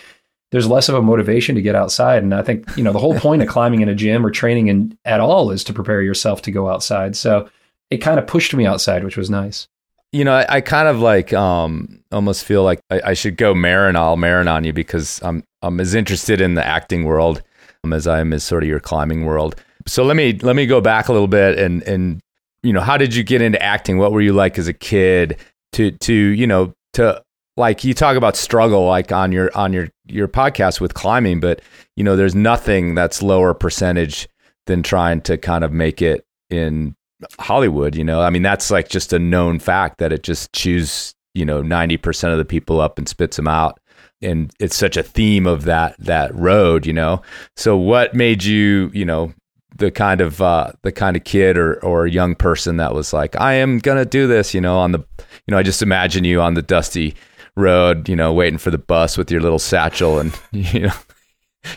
there's 0.51 0.67
less 0.67 0.89
of 0.89 0.95
a 0.95 1.03
motivation 1.03 1.55
to 1.57 1.63
get 1.63 1.75
outside. 1.75 2.23
And 2.23 2.35
I 2.35 2.43
think 2.43 2.65
you 2.77 2.85
know 2.85 2.93
the 2.93 2.99
whole 2.99 3.19
point 3.19 3.43
of 3.43 3.49
climbing 3.57 3.81
in 3.81 3.89
a 3.89 3.95
gym 3.95 4.25
or 4.25 4.31
training 4.31 4.69
in 4.69 4.97
at 5.05 5.21
all 5.21 5.51
is 5.51 5.65
to 5.65 5.73
prepare 5.73 6.01
yourself 6.01 6.43
to 6.43 6.51
go 6.51 6.69
outside. 6.69 7.17
So 7.17 7.49
it 7.91 7.99
kind 7.99 8.19
of 8.19 8.27
pushed 8.27 8.55
me 8.55 8.67
outside, 8.67 9.05
which 9.05 9.17
was 9.17 9.31
nice. 9.31 9.67
You 10.13 10.25
know, 10.25 10.33
I, 10.33 10.57
I 10.57 10.61
kind 10.61 10.89
of 10.89 11.01
like 11.01 11.33
um 11.33 12.03
almost 12.13 12.45
feel 12.45 12.63
like 12.63 12.81
I, 12.91 13.01
I 13.07 13.15
should 13.15 13.37
go 13.37 13.55
Maron. 13.55 13.97
I'll 13.97 14.17
Maron 14.17 14.49
on 14.49 14.65
you 14.65 14.73
because 14.73 15.21
I'm 15.23 15.43
I'm 15.61 15.81
as 15.81 15.95
interested 15.95 16.41
in 16.41 16.55
the 16.55 16.65
acting 16.65 17.05
world 17.05 17.43
um, 17.83 17.93
as 17.93 18.07
I 18.07 18.21
am 18.21 18.33
as 18.33 18.45
sort 18.45 18.63
of 18.63 18.69
your 18.69 18.81
climbing 18.81 19.25
world. 19.25 19.57
So 19.87 20.05
let 20.05 20.17
me 20.17 20.39
let 20.43 20.55
me 20.55 20.67
go 20.67 20.81
back 20.81 21.09
a 21.09 21.13
little 21.13 21.29
bit 21.29 21.59
and 21.59 21.83
and 21.83 22.21
you 22.63 22.73
know 22.73 22.81
how 22.81 22.97
did 22.97 23.15
you 23.15 23.23
get 23.23 23.43
into 23.43 23.61
acting? 23.63 23.99
What 23.99 24.13
were 24.13 24.21
you 24.21 24.33
like 24.33 24.59
as 24.59 24.69
a 24.69 24.73
kid? 24.73 25.39
To 25.73 25.91
to 25.91 26.15
you 26.15 26.47
know 26.47 26.75
to 26.95 27.23
like 27.57 27.85
you 27.85 27.95
talk 27.95 28.17
about 28.17 28.37
struggle 28.37 28.87
like 28.87 29.13
on 29.13 29.33
your 29.33 29.51
on 29.57 29.73
your 29.73 29.89
your 30.07 30.29
podcast 30.29 30.81
with 30.81 30.95
climbing, 30.95 31.41
but 31.41 31.61
you 31.97 32.05
know 32.05 32.17
there's 32.17 32.35
nothing 32.35 32.95
that's 32.95 33.23
lower 33.23 33.55
percentage 33.55 34.29
than 34.67 34.83
trying 34.83 35.21
to 35.23 35.37
kind 35.37 35.65
of 35.65 35.73
make 35.73 36.01
it 36.03 36.27
in 36.51 36.95
Hollywood. 37.39 37.95
You 37.95 38.05
know, 38.05 38.23
I 38.23 38.31
mean 38.31 38.43
that's 38.43 38.71
like 38.71 38.89
just 38.89 39.13
a 39.13 39.19
known 39.19 39.59
fact 39.59 39.99
that 39.99 40.13
it 40.13 40.23
just 40.23 40.53
chews 40.53 41.15
you 41.35 41.45
know 41.45 41.63
90% 41.63 42.33
of 42.33 42.39
the 42.39 42.45
people 42.45 42.81
up 42.81 42.99
and 42.99 43.09
spits 43.09 43.37
them 43.37 43.47
out 43.49 43.79
and 44.21 44.51
it's 44.59 44.77
such 44.77 44.97
a 44.97 45.03
theme 45.03 45.47
of 45.47 45.65
that 45.65 45.95
that 45.99 46.35
road 46.35 46.85
you 46.85 46.93
know 46.93 47.23
so 47.57 47.77
what 47.77 48.15
made 48.15 48.43
you 48.43 48.91
you 48.93 49.05
know 49.05 49.33
the 49.79 49.91
kind 49.91 50.21
of 50.21 50.41
uh, 50.41 50.73
the 50.83 50.93
kind 50.93 51.17
of 51.17 51.25
kid 51.25 51.57
or 51.57 51.83
or 51.85 52.07
young 52.07 52.35
person 52.35 52.77
that 52.77 52.95
was 52.95 53.13
like 53.13 53.39
I 53.41 53.55
am 53.55 53.79
gonna 53.79 54.05
do 54.05 54.27
this 54.27 54.55
you 54.55 54.61
know 54.61 54.79
on 54.79 54.93
the 54.93 54.99
you 54.99 55.53
know 55.53 55.59
I 55.59 55.63
just 55.63 55.83
imagine 55.83 56.25
you 56.25 56.41
on 56.41 56.55
the 56.55 56.63
dusty 56.63 57.15
road 57.57 58.09
you 58.09 58.17
know 58.17 58.33
waiting 58.33 58.59
for 58.59 58.71
the 58.71 58.79
bus 58.79 59.17
with 59.19 59.31
your 59.31 59.41
little 59.41 59.59
satchel 59.59 60.19
and 60.19 60.39
you 60.53 60.81
know 60.81 60.95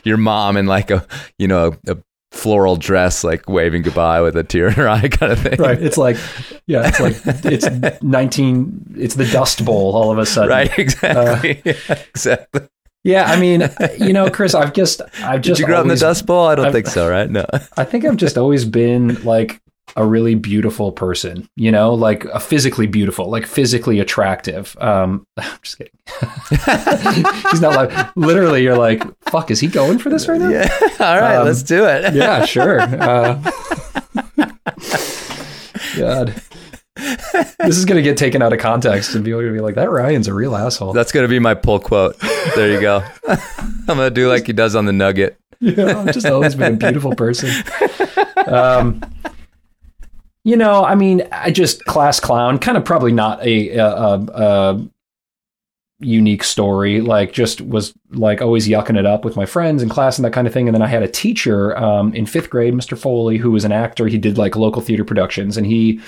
your 0.03 0.17
mom 0.17 0.57
in 0.57 0.65
like 0.65 0.91
a 0.91 1.05
you 1.37 1.47
know 1.47 1.75
a 1.87 1.97
floral 2.31 2.77
dress, 2.77 3.23
like 3.23 3.47
waving 3.49 3.81
goodbye 3.81 4.21
with 4.21 4.35
a 4.37 4.43
tear 4.43 4.67
in 4.67 4.73
her 4.73 4.89
eye, 4.89 5.07
kind 5.09 5.31
of 5.31 5.39
thing. 5.39 5.59
Right. 5.59 5.81
It's 5.81 5.97
like, 5.97 6.17
yeah, 6.65 6.87
it's 6.87 6.99
like 6.99 7.15
it's 7.45 8.01
nineteen. 8.01 8.85
It's 8.97 9.15
the 9.15 9.25
Dust 9.25 9.63
Bowl 9.65 9.95
all 9.95 10.11
of 10.11 10.17
a 10.17 10.25
sudden. 10.25 10.49
Right. 10.49 10.79
Exactly. 10.79 11.59
Uh, 11.59 11.61
yeah, 11.65 12.03
exactly. 12.09 12.61
Yeah, 13.03 13.25
I 13.25 13.39
mean, 13.39 13.69
you 13.99 14.13
know, 14.13 14.29
Chris, 14.29 14.53
I've 14.53 14.73
just, 14.73 15.01
I've 15.23 15.41
just. 15.41 15.57
Did 15.57 15.59
you 15.59 15.65
grow 15.65 15.77
up 15.77 15.83
in 15.83 15.87
the 15.89 15.95
Dust 15.95 16.25
Bowl? 16.25 16.47
I 16.47 16.55
don't 16.55 16.67
I've, 16.67 16.73
think 16.73 16.87
so, 16.87 17.09
right? 17.09 17.29
No. 17.29 17.45
I 17.77 17.83
think 17.83 18.05
I've 18.05 18.17
just 18.17 18.37
always 18.37 18.65
been 18.65 19.21
like 19.23 19.61
a 19.95 20.05
really 20.05 20.35
beautiful 20.35 20.91
person, 20.91 21.49
you 21.55 21.71
know, 21.71 21.93
like 21.93 22.23
a 22.25 22.39
physically 22.39 22.87
beautiful, 22.87 23.29
like 23.29 23.45
physically 23.45 23.99
attractive. 23.99 24.77
Um, 24.79 25.25
I'm 25.37 25.59
just 25.61 25.77
kidding. 25.77 25.91
He's 27.51 27.61
not 27.61 27.75
like 27.75 28.15
literally. 28.15 28.63
You're 28.63 28.77
like, 28.77 29.03
fuck, 29.29 29.51
is 29.51 29.59
he 29.59 29.67
going 29.67 29.97
for 29.97 30.09
this 30.09 30.27
right 30.27 30.39
now? 30.39 30.49
Yeah. 30.49 30.69
All 30.99 31.19
right, 31.19 31.37
um, 31.37 31.45
let's 31.45 31.63
do 31.63 31.85
it. 31.85 32.13
yeah, 32.13 32.45
sure. 32.45 32.79
Uh, 32.81 33.41
God. 35.97 36.41
This 36.95 37.77
is 37.77 37.85
going 37.85 37.95
to 37.95 38.01
get 38.01 38.17
taken 38.17 38.41
out 38.41 38.53
of 38.53 38.59
context 38.59 39.15
and 39.15 39.23
people 39.23 39.39
are 39.39 39.43
going 39.43 39.53
to 39.53 39.59
be 39.59 39.63
like, 39.63 39.75
that 39.75 39.89
Ryan's 39.89 40.27
a 40.27 40.33
real 40.33 40.55
asshole. 40.55 40.93
That's 40.93 41.11
going 41.11 41.23
to 41.23 41.29
be 41.29 41.39
my 41.39 41.53
pull 41.53 41.79
quote. 41.79 42.19
There 42.55 42.71
you 42.71 42.81
go. 42.81 43.03
I'm 43.27 43.97
going 43.97 43.99
to 43.99 44.11
do 44.11 44.27
like 44.27 44.47
he 44.47 44.53
does 44.53 44.75
on 44.75 44.85
the 44.85 44.93
Nugget. 44.93 45.37
Yeah, 45.59 45.99
I've 45.99 46.13
just 46.13 46.25
always 46.25 46.55
been 46.55 46.73
a 46.73 46.77
beautiful 46.77 47.15
person. 47.15 47.49
Um, 48.47 49.01
you 50.43 50.57
know, 50.57 50.83
I 50.83 50.95
mean, 50.95 51.27
I 51.31 51.51
just 51.51 51.85
class 51.85 52.19
clown, 52.19 52.57
kind 52.57 52.77
of 52.77 52.83
probably 52.83 53.11
not 53.11 53.45
a, 53.45 53.69
a, 53.69 53.85
a, 53.85 54.15
a, 54.33 54.89
unique 55.99 56.43
story. 56.43 56.99
Like, 56.99 57.31
just 57.31 57.61
was 57.61 57.93
like 58.09 58.41
always 58.41 58.67
yucking 58.67 58.97
it 58.97 59.05
up 59.05 59.23
with 59.23 59.35
my 59.35 59.45
friends 59.45 59.83
in 59.83 59.89
class 59.89 60.17
and 60.17 60.25
that 60.25 60.33
kind 60.33 60.47
of 60.47 60.53
thing. 60.53 60.67
And 60.67 60.73
then 60.73 60.81
I 60.81 60.87
had 60.87 61.03
a 61.03 61.07
teacher 61.07 61.77
um, 61.77 62.13
in 62.15 62.25
fifth 62.25 62.49
grade, 62.49 62.73
Mr. 62.73 62.97
Foley, 62.97 63.37
who 63.37 63.51
was 63.51 63.63
an 63.63 63.71
actor. 63.71 64.07
He 64.07 64.17
did 64.17 64.39
like 64.39 64.55
local 64.55 64.81
theater 64.81 65.05
productions, 65.05 65.57
and 65.57 65.67
he, 65.67 66.01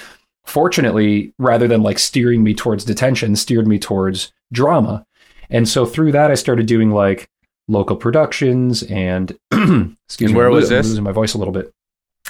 fortunately, 0.45 1.33
rather 1.39 1.67
than 1.67 1.83
like 1.83 1.99
steering 1.99 2.43
me 2.43 2.53
towards 2.53 2.85
detention, 2.85 3.35
steered 3.35 3.67
me 3.67 3.79
towards 3.79 4.31
drama. 4.51 5.05
And 5.49 5.67
so 5.67 5.85
through 5.85 6.11
that, 6.13 6.31
I 6.31 6.35
started 6.35 6.65
doing 6.65 6.91
like 6.91 7.29
local 7.67 7.95
productions 7.95 8.83
and 8.83 9.31
excuse 9.51 9.95
and 10.19 10.31
me, 10.31 10.35
where 10.35 10.49
was 10.51 10.71
I'm 10.71 10.77
this? 10.77 10.87
losing 10.87 11.03
my 11.03 11.11
voice 11.11 11.33
a 11.33 11.37
little 11.37 11.53
bit 11.53 11.71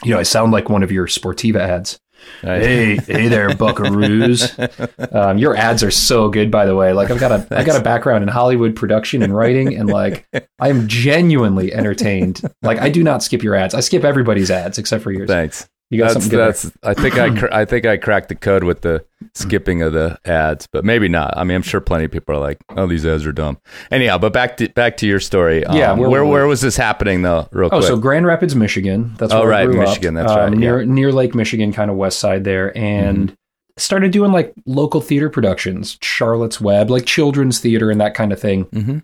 you 0.04 0.12
know, 0.12 0.20
I 0.20 0.24
sound 0.24 0.52
like 0.52 0.70
one 0.70 0.84
of 0.84 0.92
your 0.92 1.08
Sportiva 1.08 1.60
ads. 1.60 2.00
Hey, 2.42 2.96
hey 2.96 3.28
there, 3.28 3.50
Buckaroos. 3.52 5.14
Um, 5.14 5.38
your 5.38 5.58
ads 5.58 5.84
are 5.84 5.92
so 5.92 6.30
good, 6.30 6.50
by 6.50 6.66
the 6.66 6.76
way. 6.76 6.94
Like 6.94 7.12
I've 7.12 7.20
got 7.20 7.32
a, 7.32 7.48
I've 7.58 7.66
got 7.66 7.80
a 7.80 7.84
background 7.84 8.24
in 8.24 8.30
Hollywood 8.30 8.76
production 8.76 9.24
and 9.24 9.36
writing, 9.36 9.76
and 9.76 9.90
like 9.90 10.26
I 10.60 10.70
am 10.70 10.88
genuinely 10.88 11.74
entertained. 11.74 12.42
Like 12.62 12.80
I 12.80 12.90
do 12.90 13.04
not 13.04 13.24
skip 13.24 13.44
your 13.44 13.56
ads. 13.56 13.74
I 13.74 13.82
skip 13.82 14.06
everybody's 14.06 14.50
ads 14.50 14.78
except 14.78 15.04
for 15.04 15.12
yours. 15.12 15.28
Thanks. 15.28 15.68
You 15.94 16.00
got 16.00 16.14
that's, 16.14 16.14
something 16.26 16.30
good. 16.32 16.48
That's, 16.48 16.72
I 16.84 16.94
think 16.94 17.18
I, 17.18 17.38
cr- 17.38 17.54
I 17.54 17.66
think 17.66 17.86
I 17.86 17.98
cracked 17.98 18.30
the 18.30 18.36
code 18.36 18.64
with 18.64 18.82
the 18.82 19.06
skipping 19.34 19.82
of 19.82 19.94
the 19.94 20.20
ads, 20.26 20.68
but 20.68 20.84
maybe 20.84 21.08
not. 21.08 21.36
I 21.38 21.44
mean, 21.44 21.56
I'm 21.56 21.62
sure 21.62 21.80
plenty 21.80 22.06
of 22.06 22.12
people 22.12 22.36
are 22.36 22.40
like, 22.40 22.58
"Oh, 22.76 22.88
these 22.88 23.06
ads 23.06 23.26
are 23.26 23.32
dumb." 23.32 23.58
Anyhow, 23.92 24.18
but 24.18 24.34
back 24.34 24.58
to 24.58 24.70
back 24.70 24.98
to 24.98 25.08
your 25.08 25.20
story. 25.20 25.64
Um, 25.66 25.78
Yeah, 25.78 25.94
where 25.94 26.10
where- 26.10 26.26
where, 26.26 26.48
was 26.48 26.62
this 26.62 26.76
happening 26.76 27.22
though? 27.22 27.48
Real 27.52 27.70
quick. 27.70 27.78
Oh, 27.78 27.80
quick. 27.80 27.88
so 27.88 27.98
Grand 27.98 28.26
Rapids, 28.26 28.56
Michigan. 28.56 29.14
That's 29.18 29.32
Oh, 29.34 29.42
where 29.42 29.54
I 29.54 29.62
right, 29.62 29.72
grew 29.72 29.82
up. 29.82 29.88
Michigan, 29.88 30.14
that's 30.16 30.32
Um, 30.32 30.38
right, 30.38 30.52
Near 30.52 30.80
yeah. 30.80 30.86
Mm-hmm. 30.86 30.94
near 30.96 31.12
Lake 31.12 31.36
Michigan, 31.36 31.72
kind 31.74 31.90
of 31.92 31.98
west 31.98 32.20
side 32.20 32.44
there, 32.44 32.76
and 32.78 33.34
started 33.78 34.12
doing 34.12 34.32
like 34.32 34.54
local 34.66 35.02
theater 35.02 35.30
productions, 35.30 35.98
Charlotte's 36.02 36.60
Web, 36.62 36.90
like 36.90 37.06
children's 37.06 37.60
theater 37.60 37.90
and 37.90 38.00
that 38.02 38.14
kind 38.14 38.32
of 38.34 38.40
thing. 38.40 38.66
Mhm. 38.66 39.04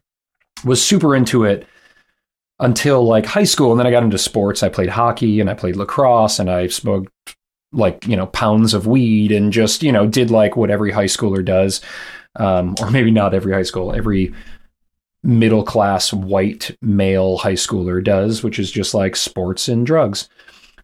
Was 0.65 0.83
super 0.83 1.15
into 1.15 1.43
it 1.45 1.65
until 2.59 3.03
like 3.03 3.25
high 3.25 3.43
school, 3.43 3.71
and 3.71 3.79
then 3.79 3.87
I 3.87 3.91
got 3.91 4.03
into 4.03 4.17
sports. 4.17 4.63
I 4.63 4.69
played 4.69 4.89
hockey 4.89 5.39
and 5.39 5.49
I 5.49 5.53
played 5.53 5.75
lacrosse, 5.75 6.39
and 6.39 6.49
I 6.49 6.67
smoked 6.67 7.11
like 7.71 8.05
you 8.07 8.15
know 8.15 8.27
pounds 8.27 8.73
of 8.73 8.87
weed 8.87 9.31
and 9.31 9.53
just 9.53 9.83
you 9.83 9.91
know 9.91 10.07
did 10.07 10.31
like 10.31 10.55
what 10.55 10.71
every 10.71 10.91
high 10.91 11.05
schooler 11.05 11.43
does, 11.43 11.81
um, 12.35 12.75
or 12.81 12.89
maybe 12.91 13.11
not 13.11 13.33
every 13.33 13.53
high 13.53 13.63
school, 13.63 13.93
every 13.93 14.33
middle 15.23 15.63
class 15.63 16.13
white 16.13 16.75
male 16.81 17.37
high 17.37 17.53
schooler 17.53 18.03
does, 18.03 18.43
which 18.43 18.59
is 18.59 18.71
just 18.71 18.93
like 18.93 19.15
sports 19.15 19.67
and 19.67 19.85
drugs. 19.85 20.29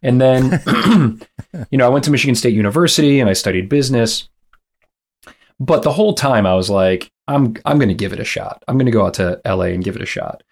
And 0.02 0.20
then, 0.20 0.60
you 1.70 1.78
know, 1.78 1.86
I 1.86 1.88
went 1.88 2.04
to 2.04 2.10
Michigan 2.10 2.34
State 2.34 2.54
University 2.54 3.18
and 3.20 3.30
I 3.30 3.32
studied 3.32 3.68
business. 3.68 4.28
But 5.58 5.82
the 5.82 5.92
whole 5.92 6.12
time 6.12 6.46
I 6.46 6.54
was 6.54 6.68
like, 6.68 7.10
I'm 7.28 7.56
I'm 7.64 7.78
going 7.78 7.88
to 7.88 7.94
give 7.94 8.12
it 8.12 8.20
a 8.20 8.24
shot. 8.24 8.62
I'm 8.68 8.76
going 8.76 8.86
to 8.86 8.92
go 8.92 9.06
out 9.06 9.14
to 9.14 9.40
LA 9.44 9.66
and 9.66 9.82
give 9.82 9.96
it 9.96 10.02
a 10.02 10.06
shot. 10.06 10.42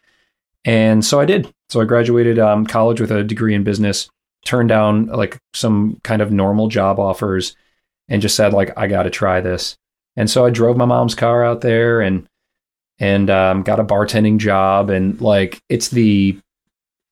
And 0.65 1.05
so 1.05 1.21
I 1.21 1.25
did. 1.25 1.53
So 1.69 1.81
I 1.81 1.85
graduated 1.85 2.39
um, 2.39 2.67
college 2.67 3.01
with 3.01 3.11
a 3.11 3.25
degree 3.25 3.55
in 3.55 3.65
business, 3.65 4.09
turned 4.45 4.69
down 4.69 5.07
like 5.07 5.39
some 5.53 6.01
kind 6.05 6.23
of 6.23 6.33
normal 6.33 6.69
job 6.69 6.99
offers, 6.99 7.57
and 8.09 8.23
just 8.23 8.37
said 8.37 8.53
like 8.53 8.77
I 8.77 8.87
got 8.87 9.05
to 9.05 9.11
try 9.11 9.41
this. 9.41 9.77
And 10.17 10.31
so 10.31 10.45
I 10.45 10.51
drove 10.51 10.77
my 10.77 10.85
mom's 10.85 11.15
car 11.15 11.45
out 11.45 11.61
there 11.61 12.01
and 12.01 12.27
and 12.99 13.29
um, 13.29 13.62
got 13.62 13.81
a 13.81 13.85
bartending 13.85 14.39
job. 14.39 14.91
And 14.91 15.21
like 15.21 15.61
it's 15.69 15.89
the 15.89 16.39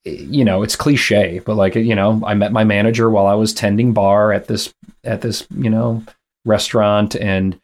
you 0.05 0.45
know 0.45 0.63
it's 0.63 0.77
cliche, 0.77 1.41
but 1.45 1.57
like 1.57 1.75
you 1.75 1.95
know 1.95 2.23
I 2.25 2.35
met 2.35 2.53
my 2.53 2.65
manager 2.65 3.11
while 3.11 3.27
I 3.27 3.35
was 3.35 3.53
tending 3.53 3.93
bar 3.93 4.33
at 4.33 4.47
this 4.47 4.73
at 5.05 5.21
this 5.21 5.47
you 5.57 5.71
know 5.71 6.03
restaurant 6.45 7.15
and 7.15 7.59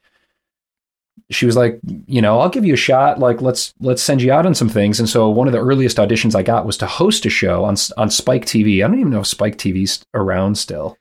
she 1.30 1.46
was 1.46 1.56
like, 1.56 1.78
you 2.06 2.20
know, 2.22 2.40
I'll 2.40 2.48
give 2.48 2.64
you 2.64 2.74
a 2.74 2.76
shot. 2.78 3.18
Like, 3.18 3.40
let's 3.40 3.72
let's 3.80 4.02
send 4.02 4.22
you 4.22 4.32
out 4.32 4.46
on 4.46 4.54
some 4.54 4.68
things. 4.68 4.98
And 4.98 5.08
so 5.08 5.28
one 5.28 5.46
of 5.46 5.52
the 5.52 5.60
earliest 5.60 5.96
auditions 5.98 6.34
I 6.34 6.42
got 6.42 6.66
was 6.66 6.76
to 6.78 6.86
host 6.86 7.26
a 7.26 7.30
show 7.30 7.64
on 7.64 7.76
on 7.96 8.10
Spike 8.10 8.44
TV. 8.46 8.84
I 8.84 8.88
don't 8.88 8.98
even 8.98 9.12
know 9.12 9.20
if 9.20 9.26
Spike 9.26 9.56
TV's 9.56 10.04
around 10.14 10.56
still. 10.58 10.96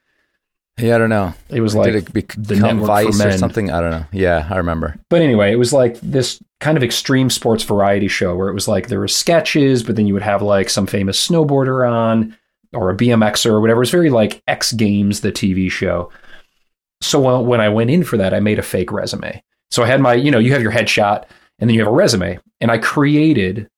Yeah, 0.79 0.95
I 0.95 0.97
don't 0.99 1.09
know. 1.09 1.33
It 1.49 1.61
was 1.61 1.73
like 1.73 1.91
Did 1.91 2.15
it 2.15 2.35
the 2.37 2.55
network 2.55 2.85
Vice 2.87 3.19
or 3.25 3.31
something? 3.37 3.71
I 3.71 3.81
don't 3.81 3.89
know. 3.89 4.05
Yeah, 4.11 4.47
I 4.49 4.57
remember. 4.57 4.95
But 5.09 5.21
anyway, 5.23 5.51
it 5.51 5.55
was 5.55 5.73
like 5.73 5.99
this 6.01 6.39
kind 6.59 6.77
of 6.77 6.83
extreme 6.83 7.31
sports 7.31 7.63
variety 7.63 8.07
show 8.07 8.35
where 8.35 8.47
it 8.49 8.53
was 8.53 8.67
like 8.67 8.87
there 8.87 8.99
were 8.99 9.07
sketches, 9.07 9.81
but 9.81 9.95
then 9.95 10.05
you 10.05 10.13
would 10.13 10.21
have 10.21 10.43
like 10.43 10.69
some 10.69 10.85
famous 10.85 11.27
snowboarder 11.27 11.89
on 11.91 12.37
or 12.73 12.91
a 12.91 12.95
BMXer 12.95 13.49
or 13.49 13.59
whatever. 13.61 13.79
It 13.79 13.87
was 13.87 13.91
very 13.91 14.11
like 14.11 14.43
X 14.47 14.71
Games, 14.73 15.21
the 15.21 15.31
TV 15.31 15.71
show. 15.71 16.11
So 17.01 17.19
when- 17.19 17.47
when 17.47 17.61
I 17.61 17.69
went 17.69 17.89
in 17.89 18.03
for 18.03 18.17
that, 18.17 18.33
I 18.33 18.39
made 18.39 18.59
a 18.59 18.63
fake 18.63 18.91
resume. 18.91 19.41
So 19.71 19.83
I 19.83 19.87
had 19.87 20.01
my, 20.01 20.13
you 20.13 20.31
know, 20.31 20.39
you 20.39 20.53
have 20.53 20.61
your 20.61 20.71
headshot 20.71 21.25
and 21.59 21.69
then 21.69 21.75
you 21.75 21.81
have 21.81 21.91
a 21.91 21.95
resume. 21.95 22.39
And 22.61 22.71
I 22.71 22.77
created, 22.77 23.69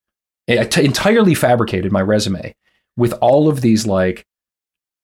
I 0.48 0.64
t- 0.66 0.86
entirely 0.86 1.34
fabricated 1.36 1.92
my 1.92 2.02
resume 2.02 2.56
with 2.98 3.14
all 3.22 3.48
of 3.48 3.62
these 3.62 3.86
like 3.88 4.26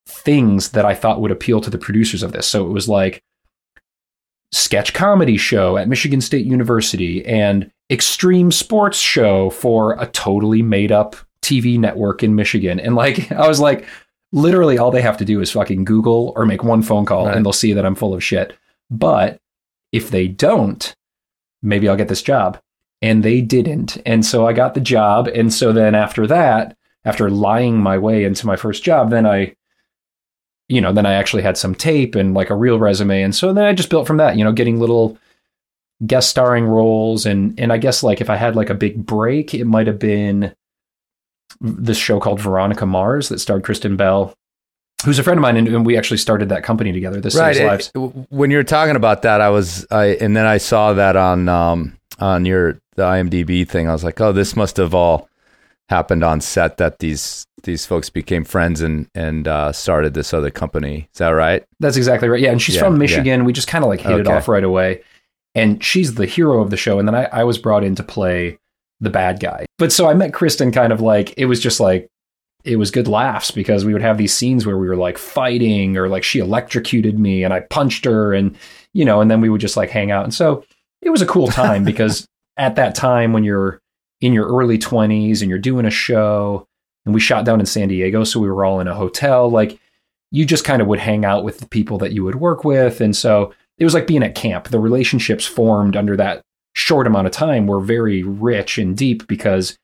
things 0.08 0.70
that 0.72 0.86
I 0.86 0.94
thought 0.94 1.22
would 1.22 1.32
appeal 1.32 1.62
to 1.62 1.70
the 1.70 1.78
producers 1.78 2.22
of 2.24 2.32
this. 2.32 2.48
So 2.48 2.66
it 2.68 2.70
was 2.72 2.88
like 2.88 3.24
sketch 4.52 4.94
comedy 4.94 5.38
show 5.38 5.78
at 5.78 5.88
Michigan 5.90 6.22
State 6.22 6.46
University 6.46 7.26
and 7.26 7.72
extreme 7.90 8.52
sports 8.52 8.98
show 8.98 9.50
for 9.50 9.94
a 10.00 10.08
totally 10.08 10.62
made 10.62 10.92
up 10.92 11.16
TV 11.42 11.78
network 11.78 12.24
in 12.24 12.36
Michigan. 12.36 12.80
And 12.80 12.96
like, 12.96 13.32
I 13.32 13.48
was 13.48 13.60
like, 13.60 13.86
literally 14.32 14.78
all 14.78 14.92
they 14.92 15.02
have 15.02 15.18
to 15.18 15.26
do 15.26 15.42
is 15.42 15.52
fucking 15.52 15.86
Google 15.86 16.34
or 16.36 16.46
make 16.46 16.64
one 16.64 16.82
phone 16.82 17.06
call 17.06 17.26
Right. 17.26 17.36
and 17.36 17.46
they'll 17.46 17.54
see 17.54 17.74
that 17.74 17.86
I'm 17.86 17.96
full 17.96 18.14
of 18.14 18.24
shit. 18.24 18.54
But 18.90 19.40
if 19.96 20.10
they 20.10 20.28
don't, 20.28 20.94
maybe 21.62 21.88
I'll 21.88 21.96
get 21.96 22.10
this 22.10 22.22
job. 22.22 22.60
And 23.02 23.24
they 23.24 23.40
didn't. 23.40 23.98
And 24.06 24.26
so 24.26 24.46
I 24.46 24.52
got 24.52 24.74
the 24.74 24.82
job. 24.82 25.28
And 25.28 25.54
so 25.54 25.72
then 25.72 25.96
after 25.96 26.28
that, 26.28 26.76
after 27.06 27.30
lying 27.30 27.78
my 27.78 27.98
way 27.98 28.26
into 28.26 28.46
my 28.46 28.58
first 28.58 28.84
job, 28.84 29.10
then 29.10 29.26
I, 29.26 29.56
you 30.68 30.82
know, 30.82 30.92
then 30.92 31.06
I 31.06 31.14
actually 31.14 31.44
had 31.44 31.58
some 31.58 31.76
tape 31.76 32.16
and 32.16 32.34
like 32.34 32.50
a 32.50 32.56
real 32.56 32.78
resume. 32.78 33.22
And 33.22 33.34
so 33.34 33.54
then 33.54 33.64
I 33.64 33.74
just 33.74 33.90
built 33.90 34.08
from 34.08 34.18
that, 34.18 34.38
you 34.38 34.44
know, 34.44 34.52
getting 34.52 34.80
little 34.80 35.18
guest 36.06 36.30
starring 36.30 36.66
roles. 36.66 37.26
And, 37.26 37.58
and 37.58 37.72
I 37.72 37.78
guess 37.78 38.04
like 38.04 38.20
if 38.20 38.30
I 38.30 38.36
had 38.36 38.56
like 38.56 38.70
a 38.70 38.76
big 38.76 39.06
break, 39.06 39.54
it 39.54 39.66
might 39.66 39.88
have 39.88 40.00
been 40.00 40.54
this 41.62 41.98
show 41.98 42.20
called 42.20 42.42
Veronica 42.42 42.86
Mars 42.86 43.30
that 43.30 43.40
starred 43.40 43.64
Kristen 43.64 43.96
Bell, 43.96 44.36
who's 45.04 45.20
a 45.20 45.24
friend 45.24 45.38
of 45.38 45.42
mine. 45.42 45.58
And, 45.58 45.68
and 45.68 45.86
we 45.86 45.98
actually 45.98 46.18
started 46.18 46.50
that 46.50 46.64
company 46.64 46.92
together. 46.92 47.20
This 47.20 47.36
right. 47.36 47.58
Lives. 47.58 47.92
when 48.30 48.52
you 48.52 48.58
were 48.58 48.64
talking 48.64 48.96
about 48.96 49.24
that, 49.24 49.42
I 49.42 49.50
was, 49.50 49.86
I 49.92 50.18
and 50.22 50.36
then 50.36 50.46
I 50.46 50.58
saw 50.58 50.94
that 50.94 51.16
on 51.16 51.50
um 51.50 51.98
on 52.20 52.46
your 52.46 52.80
the 52.96 53.04
IMDb 53.04 53.68
thing. 53.68 53.90
I 53.90 53.94
was 53.94 54.04
like, 54.04 54.22
oh, 54.22 54.32
this 54.32 54.56
must 54.56 54.78
have 54.78 54.94
all 54.94 55.30
happened 55.90 56.24
on 56.24 56.42
set. 56.42 56.78
That 56.78 57.00
these 57.00 57.46
these 57.64 57.86
folks 57.86 58.10
became 58.10 58.44
friends 58.46 58.82
and 58.82 59.10
and 59.14 59.48
uh, 59.48 59.72
started 59.72 60.14
this 60.14 60.34
other 60.34 60.52
company. 60.52 61.10
Is 61.14 61.20
that 61.20 61.30
right? 61.30 61.64
That's 61.80 61.98
exactly 61.98 62.30
right. 62.30 62.40
Yeah, 62.40 62.52
and 62.52 62.62
she's 62.62 62.76
Yeah, 62.76 62.82
from 62.84 62.94
yeah. 62.94 63.00
Michigan. 63.00 63.46
We 63.46 63.54
just 63.54 63.68
kind 63.68 63.84
of 63.84 63.90
like 63.90 64.02
hit 64.02 64.20
it 64.20 64.28
off 64.28 64.48
right 64.48 64.64
away. 64.64 65.04
And 65.54 65.82
she's 65.82 66.16
the 66.16 66.26
hero 66.26 66.62
of 66.62 66.70
the 66.70 66.76
show. 66.76 67.00
And 67.00 67.08
then 67.08 67.16
I, 67.16 67.26
I 67.32 67.44
was 67.46 67.58
brought 67.58 67.86
in 67.86 67.96
to 67.96 68.04
play 68.04 68.60
the 69.00 69.10
bad 69.10 69.40
guy. 69.40 69.66
But 69.78 69.94
so 69.94 70.10
I 70.10 70.14
met 70.14 70.34
Kristen 70.34 70.72
kind 70.72 70.92
of 70.92 71.00
like 71.00 71.34
it 71.38 71.46
was 71.46 71.60
just 71.60 71.80
like 71.80 72.10
it 72.66 72.78
was 72.78 72.92
good 72.92 73.08
laughs 73.08 73.52
because 73.52 73.86
we 73.86 73.94
would 73.94 74.02
have 74.02 74.18
these 74.18 74.34
scenes 74.34 74.66
where 74.66 74.78
we 74.78 74.88
were 74.88 74.96
like 74.96 75.18
fighting 75.18 75.98
or 75.98 76.10
like 76.10 76.24
she 76.24 76.40
electrocuted 76.40 77.20
me 77.20 77.44
and 77.44 77.54
I 77.54 77.62
punched 77.62 78.06
her 78.06 78.34
and 78.34 78.58
you 78.94 79.06
know, 79.06 79.22
and 79.22 79.30
then 79.30 79.42
we 79.42 79.50
would 79.50 79.62
just 79.62 79.78
like 79.78 79.90
hang 79.90 80.10
out. 80.10 80.24
And 80.24 80.34
so 80.34 80.66
it 81.02 81.10
was 81.10 81.22
a 81.22 81.28
cool 81.28 81.48
time 81.48 81.84
because 81.86 82.28
at 82.58 82.76
that 82.76 82.96
time 82.96 83.34
when 83.34 83.44
you're 83.44 83.82
in 84.22 84.34
your 84.34 84.48
early 84.48 84.78
20s 84.78 85.42
and 85.42 85.50
you're 85.50 85.60
doing 85.60 85.86
a 85.86 85.92
show 85.92 86.68
and 87.06 87.14
we 87.14 87.20
shot 87.20 87.46
down 87.46 87.60
in 87.60 87.66
San 87.66 87.88
Diego 87.88 88.24
so 88.24 88.40
we 88.40 88.50
were 88.50 88.66
all 88.66 88.80
in 88.80 88.88
a 88.88 88.96
hotel 88.96 89.50
like 89.50 89.80
you 90.32 90.46
just 90.46 90.66
kind 90.66 90.82
of 90.82 90.88
would 90.88 91.00
hang 91.00 91.24
out 91.24 91.44
with 91.44 91.60
the 91.60 91.68
people 91.68 91.98
that 92.00 92.14
you 92.14 92.24
would 92.24 92.36
work 92.36 92.64
with 92.64 93.02
and 93.02 93.16
so 93.16 93.54
it 93.78 93.84
was 93.84 93.94
like 93.94 94.08
being 94.08 94.24
at 94.24 94.36
camp 94.36 94.70
the 94.70 94.80
relationships 94.80 95.46
formed 95.46 95.96
under 95.96 96.16
that 96.16 96.42
short 96.74 97.06
amount 97.06 97.28
of 97.28 97.34
time 97.34 97.68
were 97.68 97.82
very 97.82 98.24
rich 98.24 98.78
and 98.78 98.98
deep 98.98 99.28
because 99.28 99.78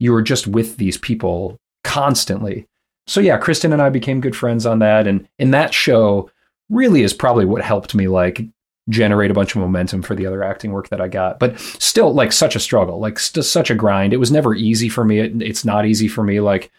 you 0.00 0.12
were 0.12 0.22
just 0.22 0.46
with 0.46 0.76
these 0.76 0.98
people 0.98 1.56
constantly 1.88 2.66
so 3.06 3.20
yeah 3.20 3.38
kristen 3.38 3.72
and 3.72 3.82
i 3.82 3.88
became 3.88 4.20
good 4.20 4.36
friends 4.36 4.66
on 4.66 4.78
that 4.78 5.06
and 5.06 5.26
and 5.38 5.52
that 5.54 5.72
show 5.72 6.30
really 6.70 7.02
is 7.02 7.14
probably 7.14 7.44
what 7.44 7.62
helped 7.62 7.94
me 7.94 8.08
like 8.08 8.42
generate 8.88 9.30
a 9.30 9.34
bunch 9.34 9.54
of 9.54 9.60
momentum 9.60 10.02
for 10.02 10.14
the 10.14 10.26
other 10.26 10.42
acting 10.42 10.72
work 10.72 10.88
that 10.88 11.00
I 11.00 11.08
got. 11.08 11.38
But 11.38 11.58
still, 11.60 12.12
like 12.12 12.32
such 12.32 12.56
a 12.56 12.60
struggle, 12.60 12.98
like 12.98 13.18
st- 13.18 13.44
such 13.44 13.70
a 13.70 13.74
grind. 13.74 14.12
It 14.12 14.18
was 14.18 14.32
never 14.32 14.54
easy 14.54 14.88
for 14.88 15.04
me. 15.04 15.18
It, 15.18 15.42
it's 15.42 15.64
not 15.64 15.86
easy 15.86 16.08
for 16.08 16.24
me. 16.24 16.40
Like 16.40 16.70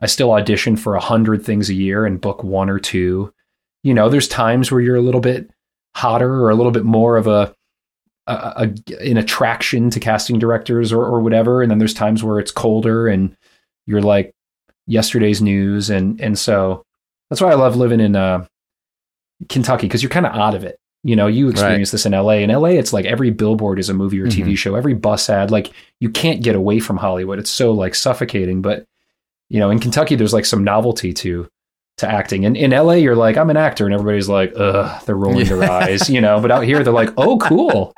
I 0.00 0.06
still 0.06 0.32
audition 0.32 0.76
for 0.76 0.94
a 0.94 1.00
hundred 1.00 1.44
things 1.44 1.70
a 1.70 1.74
year 1.74 2.04
and 2.04 2.20
book 2.20 2.44
one 2.44 2.68
or 2.68 2.78
two. 2.78 3.32
You 3.82 3.94
know, 3.94 4.08
there's 4.08 4.28
times 4.28 4.70
where 4.70 4.80
you're 4.80 4.96
a 4.96 5.02
little 5.02 5.20
bit 5.20 5.50
hotter 5.94 6.42
or 6.42 6.50
a 6.50 6.54
little 6.54 6.72
bit 6.72 6.84
more 6.84 7.16
of 7.16 7.26
a, 7.26 7.54
a, 8.26 8.34
a 8.92 9.08
an 9.08 9.16
attraction 9.16 9.90
to 9.90 10.00
casting 10.00 10.38
directors 10.38 10.92
or, 10.92 11.04
or 11.04 11.20
whatever. 11.20 11.62
And 11.62 11.70
then 11.70 11.78
there's 11.78 11.94
times 11.94 12.22
where 12.22 12.38
it's 12.38 12.50
colder 12.50 13.08
and 13.08 13.36
you're 13.86 14.02
like 14.02 14.34
yesterday's 14.88 15.40
news. 15.40 15.88
And 15.90 16.20
and 16.20 16.36
so 16.36 16.82
that's 17.30 17.40
why 17.40 17.50
I 17.52 17.54
love 17.54 17.76
living 17.76 18.00
in 18.00 18.16
uh, 18.16 18.44
Kentucky 19.48 19.86
because 19.86 20.02
you're 20.02 20.10
kind 20.10 20.26
of 20.26 20.34
out 20.34 20.54
of 20.54 20.64
it. 20.64 20.78
You 21.04 21.14
know, 21.14 21.28
you 21.28 21.48
experience 21.48 21.92
this 21.92 22.06
in 22.06 22.12
LA. 22.12 22.32
In 22.38 22.50
LA, 22.50 22.70
it's 22.70 22.92
like 22.92 23.04
every 23.04 23.30
billboard 23.30 23.78
is 23.78 23.88
a 23.88 23.94
movie 23.94 24.20
or 24.20 24.26
TV 24.26 24.52
Mhm. 24.52 24.58
show, 24.58 24.74
every 24.74 24.94
bus 24.94 25.30
ad. 25.30 25.50
Like 25.52 25.70
you 26.00 26.10
can't 26.10 26.42
get 26.42 26.56
away 26.56 26.80
from 26.80 26.96
Hollywood. 26.96 27.38
It's 27.38 27.50
so 27.50 27.70
like 27.70 27.94
suffocating. 27.94 28.62
But 28.62 28.84
you 29.48 29.60
know, 29.60 29.70
in 29.70 29.78
Kentucky, 29.78 30.16
there's 30.16 30.32
like 30.34 30.44
some 30.44 30.64
novelty 30.64 31.12
to 31.14 31.48
to 31.98 32.10
acting. 32.10 32.44
And 32.44 32.56
in 32.56 32.70
LA, 32.70 32.94
you're 32.94 33.16
like, 33.16 33.36
I'm 33.36 33.50
an 33.50 33.56
actor, 33.56 33.84
and 33.84 33.94
everybody's 33.94 34.28
like, 34.28 34.52
ugh, 34.56 35.02
they're 35.04 35.16
rolling 35.16 35.46
their 35.46 35.70
eyes, 35.70 36.08
you 36.08 36.20
know. 36.20 36.40
But 36.40 36.50
out 36.50 36.64
here, 36.64 36.82
they're 36.82 36.92
like, 36.92 37.12
oh, 37.16 37.38
cool. 37.38 37.94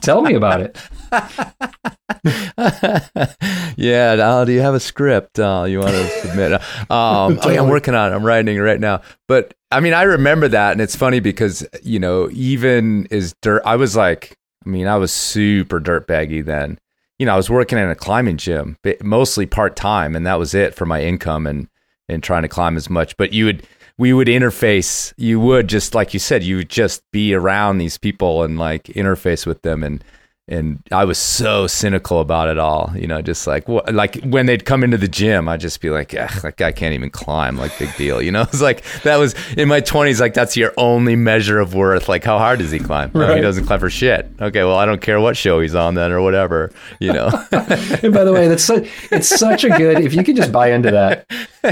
Tell 0.00 0.22
me 0.22 0.34
about 0.34 0.60
it. 0.60 0.78
yeah, 3.76 4.16
Al, 4.18 4.44
do 4.44 4.52
you 4.52 4.60
have 4.60 4.74
a 4.74 4.80
script 4.80 5.38
uh, 5.38 5.64
you 5.68 5.78
want 5.78 5.92
to 5.92 6.08
submit? 6.20 6.52
Um, 6.52 6.60
oh, 6.90 7.50
yeah, 7.50 7.62
I'm 7.62 7.68
working 7.68 7.94
on 7.94 8.12
it. 8.12 8.14
I'm 8.14 8.24
writing 8.24 8.56
it 8.56 8.60
right 8.60 8.80
now. 8.80 9.02
But 9.28 9.54
I 9.70 9.80
mean, 9.80 9.94
I 9.94 10.02
remember 10.02 10.48
that, 10.48 10.72
and 10.72 10.80
it's 10.80 10.96
funny 10.96 11.20
because 11.20 11.66
you 11.82 11.98
know, 11.98 12.28
even 12.32 13.06
as 13.10 13.34
dirt, 13.42 13.62
I 13.64 13.76
was 13.76 13.96
like, 13.96 14.36
I 14.66 14.68
mean, 14.68 14.86
I 14.86 14.96
was 14.96 15.12
super 15.12 15.80
dirtbaggy 15.80 16.44
then. 16.44 16.78
You 17.18 17.26
know, 17.26 17.34
I 17.34 17.36
was 17.36 17.48
working 17.48 17.78
in 17.78 17.88
a 17.88 17.94
climbing 17.94 18.38
gym, 18.38 18.76
but 18.82 19.02
mostly 19.04 19.46
part 19.46 19.76
time, 19.76 20.16
and 20.16 20.26
that 20.26 20.38
was 20.38 20.54
it 20.54 20.74
for 20.74 20.84
my 20.84 21.02
income 21.02 21.46
and 21.46 21.68
and 22.08 22.22
trying 22.22 22.42
to 22.42 22.48
climb 22.48 22.76
as 22.76 22.88
much. 22.90 23.16
But 23.16 23.32
you 23.32 23.46
would. 23.46 23.66
We 23.96 24.12
would 24.12 24.26
interface. 24.26 25.14
You 25.16 25.38
would 25.38 25.68
just 25.68 25.94
like 25.94 26.12
you 26.14 26.18
said. 26.18 26.42
You 26.42 26.56
would 26.56 26.68
just 26.68 27.02
be 27.12 27.32
around 27.32 27.78
these 27.78 27.96
people 27.96 28.42
and 28.42 28.58
like 28.58 28.84
interface 28.84 29.46
with 29.46 29.62
them, 29.62 29.84
and 29.84 30.02
and 30.46 30.82
I 30.92 31.04
was 31.06 31.16
so 31.16 31.66
cynical 31.66 32.20
about 32.20 32.48
it 32.48 32.58
all, 32.58 32.92
you 32.94 33.06
know, 33.06 33.22
just 33.22 33.46
like 33.46 33.64
wh- 33.66 33.88
like 33.90 34.22
when 34.24 34.44
they'd 34.44 34.64
come 34.66 34.84
into 34.84 34.98
the 34.98 35.08
gym, 35.08 35.48
I'd 35.48 35.60
just 35.60 35.80
be 35.80 35.88
like, 35.88 36.12
yeah, 36.12 36.26
that 36.40 36.56
guy 36.58 36.70
can't 36.70 36.92
even 36.94 37.08
climb, 37.08 37.56
like 37.56 37.78
big 37.78 37.94
deal, 37.96 38.20
you 38.20 38.30
know. 38.30 38.42
It's 38.54 38.60
like 38.60 38.84
that 39.04 39.16
was 39.16 39.34
in 39.56 39.68
my 39.68 39.80
twenties, 39.80 40.20
like 40.20 40.34
that's 40.34 40.56
your 40.56 40.72
only 40.76 41.16
measure 41.16 41.58
of 41.60 41.74
worth. 41.74 42.08
Like 42.08 42.24
how 42.24 42.36
hard 42.38 42.58
does 42.58 42.70
he 42.70 42.78
climb? 42.78 43.10
Oh, 43.14 43.34
he 43.34 43.40
doesn't 43.40 43.64
climb 43.66 43.80
for 43.80 43.88
shit. 43.90 44.30
Okay, 44.40 44.64
well 44.64 44.76
I 44.76 44.84
don't 44.84 45.00
care 45.00 45.18
what 45.18 45.36
show 45.36 45.60
he's 45.60 45.74
on 45.74 45.94
then 45.94 46.12
or 46.12 46.20
whatever, 46.20 46.70
you 47.00 47.12
know. 47.12 47.28
and 47.52 48.12
by 48.12 48.24
the 48.24 48.32
way, 48.32 48.46
that's 48.48 48.68
it's 48.68 49.28
such 49.28 49.64
a 49.64 49.70
good. 49.70 50.00
If 50.00 50.12
you 50.14 50.22
could 50.22 50.36
just 50.36 50.52
buy 50.52 50.72
into 50.72 50.90
that, 50.90 51.26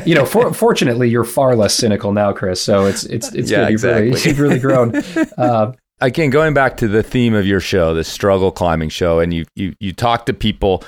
you 0.07 0.14
know. 0.14 0.25
For, 0.25 0.53
fortunately, 0.55 1.11
you're 1.11 1.25
far 1.25 1.55
less 1.55 1.75
cynical 1.75 2.12
now, 2.12 2.33
Chris. 2.33 2.61
So 2.61 2.87
it's 2.87 3.05
it's 3.05 3.35
it's 3.35 3.51
Yeah, 3.51 3.64
good. 3.64 3.73
You've 3.73 3.83
really 3.85 4.09
exactly. 4.09 4.31
you've 4.31 4.41
really 4.41 4.59
grown. 4.59 4.97
Uh, 5.37 5.73
again 6.03 6.30
going 6.30 6.53
back 6.53 6.76
to 6.78 6.88
the 6.88 7.03
theme 7.03 7.34
of 7.34 7.46
your 7.46 7.61
show 7.61 7.94
the 7.94 8.05
struggle 8.05 8.50
climbing 8.50 8.88
show 8.88 9.20
and 9.20 9.32
you 9.32 9.44
you 9.55 9.74
you 9.80 9.92
talk 9.92 10.26
to 10.26 10.32
people 10.32 10.82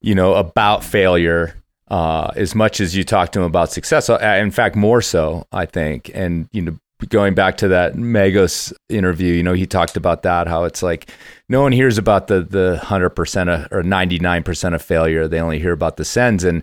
you 0.00 0.14
know 0.14 0.34
about 0.34 0.84
failure 0.84 1.54
uh, 1.88 2.30
as 2.36 2.54
much 2.54 2.80
as 2.80 2.94
you 2.94 3.02
talk 3.02 3.32
to 3.32 3.40
them 3.40 3.46
about 3.46 3.70
success 3.70 4.08
Uh, 4.08 4.18
in 4.40 4.50
fact 4.50 4.76
more 4.76 5.00
so 5.00 5.46
i 5.52 5.66
think. 5.66 6.10
And 6.14 6.48
you 6.52 6.62
know 6.62 6.76
going 7.08 7.34
back 7.34 7.56
to 7.56 7.68
that 7.68 7.94
Megos 7.94 8.74
interview 8.90 9.32
you 9.32 9.42
know 9.42 9.54
he 9.54 9.66
talked 9.66 9.96
about 9.96 10.22
that 10.22 10.46
how 10.46 10.64
it's 10.64 10.82
like 10.82 11.10
no 11.48 11.62
one 11.62 11.72
hears 11.72 11.96
about 11.96 12.26
the 12.26 12.42
the 12.42 12.78
100% 12.82 13.48
of, 13.48 13.72
or 13.72 13.82
99% 13.82 14.74
of 14.74 14.82
failure. 14.82 15.26
They 15.26 15.40
only 15.40 15.58
hear 15.58 15.72
about 15.72 15.96
the 15.96 16.04
sends 16.04 16.44
and 16.44 16.62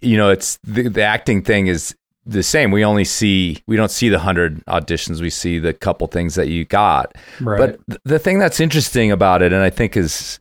you 0.00 0.16
know 0.16 0.30
it's 0.30 0.58
the, 0.64 0.88
the 0.88 1.02
acting 1.02 1.42
thing 1.42 1.68
is 1.68 1.94
the 2.26 2.42
same. 2.42 2.70
We 2.70 2.84
only 2.84 3.04
see 3.04 3.62
we 3.66 3.76
don't 3.76 3.90
see 3.90 4.08
the 4.08 4.16
100 4.16 4.64
auditions. 4.66 5.20
We 5.20 5.30
see 5.30 5.58
the 5.58 5.72
couple 5.72 6.06
things 6.06 6.34
that 6.34 6.48
you 6.48 6.64
got. 6.64 7.16
Right. 7.40 7.58
but 7.58 7.86
th- 7.88 8.00
the 8.04 8.18
thing 8.18 8.38
that's 8.38 8.60
interesting 8.60 9.10
about 9.10 9.42
it 9.42 9.52
and 9.52 9.62
i 9.62 9.70
think 9.70 9.96
is 9.96 10.40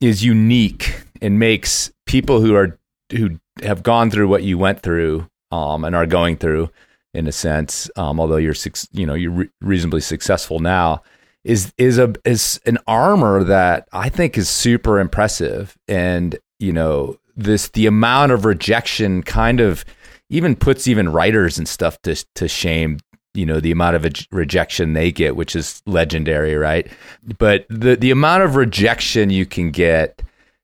is 0.00 0.24
unique 0.24 1.02
and 1.20 1.38
makes 1.38 1.92
people 2.06 2.40
who 2.40 2.54
are 2.54 2.78
who 3.10 3.38
have 3.62 3.82
gone 3.82 4.10
through 4.10 4.28
what 4.28 4.42
you 4.42 4.56
went 4.58 4.80
through 4.80 5.28
um, 5.50 5.84
and 5.84 5.96
are 5.96 6.06
going 6.06 6.36
through 6.36 6.70
in 7.14 7.26
a 7.26 7.32
sense 7.32 7.90
um, 7.96 8.20
although 8.20 8.36
you're 8.36 8.54
you 8.92 9.06
know 9.06 9.14
you're 9.14 9.30
re- 9.30 9.50
reasonably 9.60 10.00
successful 10.00 10.60
now 10.60 11.02
is 11.44 11.72
is 11.78 11.98
a 11.98 12.14
is 12.24 12.60
an 12.66 12.78
armor 12.86 13.42
that 13.44 13.88
I 13.92 14.08
think 14.08 14.36
is 14.36 14.48
super 14.48 14.98
impressive. 15.00 15.76
And 15.88 16.38
you 16.58 16.72
know 16.72 17.18
this 17.36 17.68
the 17.70 17.86
amount 17.86 18.32
of 18.32 18.44
rejection 18.44 19.22
kind 19.22 19.60
of 19.60 19.84
even 20.30 20.56
puts 20.56 20.86
even 20.88 21.08
writers 21.08 21.58
and 21.58 21.68
stuff 21.68 22.00
to 22.02 22.14
to 22.34 22.48
shame 22.48 22.98
you 23.34 23.46
know 23.46 23.60
the 23.60 23.70
amount 23.70 23.96
of 23.96 24.02
ej- 24.02 24.26
rejection 24.32 24.92
they 24.92 25.12
get 25.12 25.36
which 25.36 25.54
is 25.54 25.82
legendary 25.86 26.54
right? 26.54 26.90
But 27.38 27.66
the 27.68 27.96
the 27.96 28.10
amount 28.10 28.42
of 28.42 28.56
rejection 28.56 29.30
you 29.30 29.46
can 29.46 29.70
get 29.70 30.22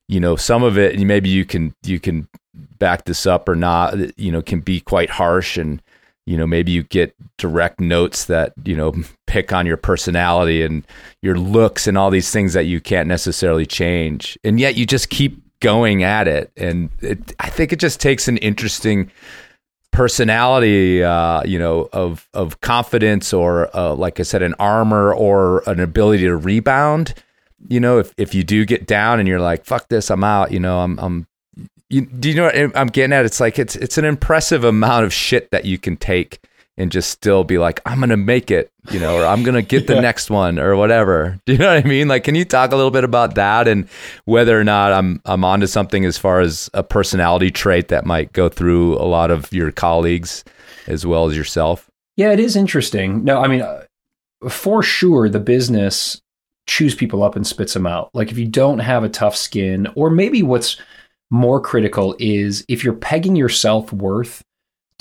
you 0.09 0.21
know 0.21 0.37
some 0.37 0.63
of 0.63 0.79
it 0.79 0.99
maybe 0.99 1.29
you 1.29 1.45
can 1.45 1.75
you 1.83 2.01
can 2.01 2.29
back 2.79 3.05
this 3.05 3.27
up 3.27 3.49
or 3.49 3.57
not 3.57 3.95
you 4.19 4.31
know 4.31 4.43
can 4.43 4.61
be 4.61 4.81
quite 4.81 5.11
harsh 5.11 5.57
and 5.57 5.83
you 6.27 6.37
know 6.37 6.47
maybe 6.47 6.71
you 6.71 6.83
get 6.85 7.15
direct 7.37 7.81
notes 7.81 8.27
that 8.27 8.53
you 8.65 8.77
know 8.77 8.93
pick 9.27 9.53
on 9.53 9.67
your 9.67 9.77
personality 9.77 10.63
and 10.63 10.87
your 11.23 11.37
looks 11.37 11.87
and 11.87 11.99
all 11.99 12.11
these 12.11 12.31
things 12.31 12.53
that 12.53 12.65
you 12.65 12.81
can't 12.81 13.09
necessarily 13.09 13.67
change. 13.67 14.39
And 14.45 14.61
yet 14.61 14.77
you 14.77 14.87
just 14.87 15.11
keep 15.11 15.43
going 15.61 16.03
at 16.03 16.29
it. 16.29 16.53
And 16.57 16.91
it, 17.01 17.33
i 17.41 17.49
think 17.49 17.73
it 17.73 17.81
just 17.81 18.01
takes 18.01 18.29
an 18.29 18.37
interesting 18.39 19.11
personality 19.95 21.03
uh, 21.03 21.43
you 21.45 21.59
know 21.59 21.89
of 21.93 22.29
of 22.35 22.61
confidence 22.61 23.33
or 23.33 23.75
uh, 23.77 23.95
like 23.95 24.19
i 24.19 24.23
said 24.23 24.43
an 24.43 24.55
armor 24.59 25.15
or 25.15 25.63
an 25.69 25.81
ability 25.81 26.25
to 26.25 26.37
rebound 26.37 27.15
you 27.69 27.79
know 27.81 27.99
if, 27.99 28.13
if 28.17 28.35
you 28.35 28.43
do 28.43 28.65
get 28.65 28.87
down 28.87 29.21
and 29.21 29.29
you're 29.29 29.41
like 29.41 29.65
fuck 29.65 29.89
this 29.89 30.11
i'm 30.11 30.25
out 30.25 30.51
you 30.51 30.61
know 30.61 30.81
i'm 30.81 30.99
i'm 30.99 31.27
you, 31.91 32.07
do 32.07 32.29
you 32.29 32.35
know 32.35 32.45
what 32.47 32.77
i'm 32.77 32.89
getting 32.89 33.13
at? 33.13 33.25
It's 33.25 33.41
like 33.41 33.59
it's 33.59 33.77
it's 33.77 33.99
an 33.99 34.05
impressive 34.05 34.65
amount 34.65 35.05
of 35.05 35.13
shit 35.13 35.51
that 35.53 35.65
you 35.65 35.79
can 35.79 35.97
take 35.97 36.41
and 36.77 36.91
just 36.93 37.11
still 37.11 37.45
be 37.45 37.59
like 37.59 37.81
i'm 37.87 38.01
gonna 38.01 38.17
make 38.17 38.51
it 38.51 38.71
you 38.91 38.99
know 39.01 39.15
or 39.17 39.25
i'm 39.27 39.43
gonna 39.43 39.63
get 39.63 39.87
the 39.87 39.95
Yeah. 39.95 40.01
next 40.01 40.31
one 40.31 40.59
or 40.59 40.77
whatever 40.77 41.39
do 41.47 41.53
you 41.53 41.59
know 41.59 41.75
what 41.75 41.85
i 41.85 41.89
mean 41.89 42.09
like 42.09 42.25
can 42.25 42.35
you 42.35 42.45
talk 42.45 42.73
a 42.73 42.77
little 42.77 42.91
bit 42.91 43.05
about 43.05 43.35
that 43.37 43.69
and 43.69 43.89
whether 44.25 44.59
or 44.59 44.65
not 44.65 44.93
i'm 44.93 45.21
i'm 45.25 45.45
onto 45.45 45.67
something 45.67 46.05
as 46.05 46.19
far 46.19 46.41
as 46.41 46.69
a 46.75 46.83
personality 46.83 47.51
trait 47.51 47.89
that 47.89 48.05
might 48.05 48.33
go 48.33 48.49
through 48.49 48.97
a 48.99 49.07
lot 49.07 49.31
of 49.31 49.53
your 49.53 49.71
colleagues 49.71 50.43
as 50.87 51.07
well 51.07 51.27
as 51.29 51.37
yourself 51.37 51.89
Yeah, 52.17 52.33
it 52.33 52.39
is 52.41 52.55
interesting. 52.57 53.25
No, 53.25 53.41
I 53.43 53.49
mean, 53.49 53.63
uh, 53.63 53.85
for 54.49 54.83
sure, 54.83 55.29
the 55.31 55.41
business 55.41 56.21
chews 56.67 56.95
people 56.95 57.23
up 57.23 57.35
and 57.37 57.47
spits 57.47 57.73
them 57.75 57.87
out. 57.87 58.11
Like 58.15 58.31
if 58.31 58.39
you 58.39 58.47
don't 58.47 58.79
have 58.81 59.03
a 59.03 59.09
tough 59.09 59.35
skin, 59.37 59.89
or 59.97 60.11
maybe 60.11 60.43
what's 60.43 60.77
more 61.31 61.61
critical 61.61 62.15
is 62.19 62.65
if 62.69 62.85
you're 62.85 62.95
pegging 62.95 63.35
your 63.35 63.49
self 63.49 63.93
worth 63.93 64.43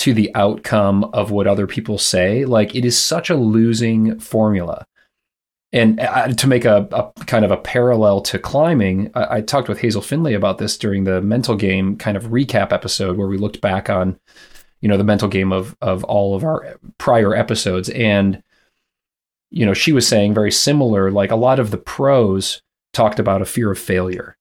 to 0.03 0.13
the 0.13 0.35
outcome 0.35 1.05
of 1.13 1.31
what 1.31 1.47
other 1.47 1.65
people 1.65 1.97
say, 1.97 2.43
like 2.43 2.75
it 2.75 2.83
is 2.83 2.99
such 2.99 3.29
a 3.29 3.37
losing 3.37 4.19
formula. 4.19 4.85
And 5.71 5.97
uh, 6.01 6.27
to 6.27 6.45
make 6.45 6.65
a, 6.65 6.89
a 6.91 7.23
kind 7.23 7.45
of 7.45 7.51
a 7.51 7.57
parallel 7.57 8.19
to 8.23 8.37
climbing, 8.37 9.11
I, 9.15 9.37
I 9.37 9.41
talked 9.41 9.69
with 9.69 9.79
Hazel 9.79 10.01
Findlay 10.01 10.33
about 10.33 10.57
this 10.57 10.77
during 10.77 11.05
the 11.05 11.21
mental 11.21 11.55
game 11.55 11.95
kind 11.95 12.17
of 12.17 12.25
recap 12.25 12.73
episode 12.73 13.15
where 13.15 13.29
we 13.29 13.37
looked 13.37 13.61
back 13.61 13.89
on 13.89 14.19
you 14.81 14.89
know 14.89 14.97
the 14.97 15.05
mental 15.05 15.29
game 15.29 15.53
of 15.53 15.77
of 15.79 16.03
all 16.03 16.35
of 16.35 16.43
our 16.43 16.77
prior 16.97 17.33
episodes. 17.33 17.87
And 17.87 18.43
you 19.51 19.65
know 19.65 19.73
she 19.73 19.93
was 19.93 20.05
saying 20.05 20.33
very 20.33 20.51
similar 20.51 21.11
like 21.11 21.31
a 21.31 21.37
lot 21.37 21.59
of 21.59 21.71
the 21.71 21.77
pros 21.77 22.61
talked 22.91 23.19
about 23.19 23.41
a 23.41 23.45
fear 23.45 23.71
of 23.71 23.79
failure. 23.79 24.35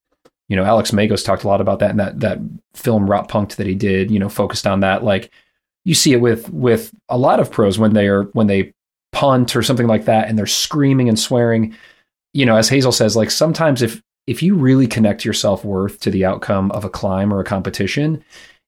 You 0.49 0.57
know 0.57 0.65
alex 0.65 0.91
Megos 0.91 1.25
talked 1.25 1.45
a 1.45 1.49
lot 1.49 1.61
about 1.61 1.79
that 1.79 1.93
in 1.93 1.99
that 1.99 2.19
that 2.19 2.41
film 2.75 3.07
Rotpunkt 3.07 3.55
that 3.57 3.69
he 3.69 3.77
did 3.77 4.11
you 4.11 4.19
know 4.19 4.29
focused 4.29 4.67
on 4.67 4.81
that. 4.81 5.05
Like 5.05 5.31
you 5.85 5.95
see 5.95 6.13
it 6.13 6.21
with 6.21 6.51
with 6.51 6.93
a 7.09 7.19
lot 7.19 7.41
of 7.41 7.51
pros 7.51 7.79
when 7.79 7.95
they 7.95 8.09
are 8.09 8.25
when 8.33 8.47
they 8.47 8.73
punt 9.13 9.55
or 9.55 9.63
something 9.63 9.87
like 9.87 10.07
that 10.07 10.29
and 10.29 10.39
they're 10.39 10.47
screaming 10.47 11.09
and 11.09 11.19
swearing 11.19 11.77
you 12.33 12.47
know 12.47 12.57
as 12.57 12.69
hazel 12.69 12.93
says 12.93 13.15
like 13.15 13.31
sometimes 13.31 13.83
if 13.83 14.01
if 14.27 14.43
you 14.43 14.55
really 14.55 14.87
connect 14.87 15.25
your 15.25 15.35
self-worth 15.35 16.01
to 16.01 16.11
the 16.11 16.25
outcome 16.25 16.71
of 16.71 16.85
a 16.85 16.91
climb 16.91 17.33
or 17.33 17.41
a 17.41 17.45
competition 17.45 18.25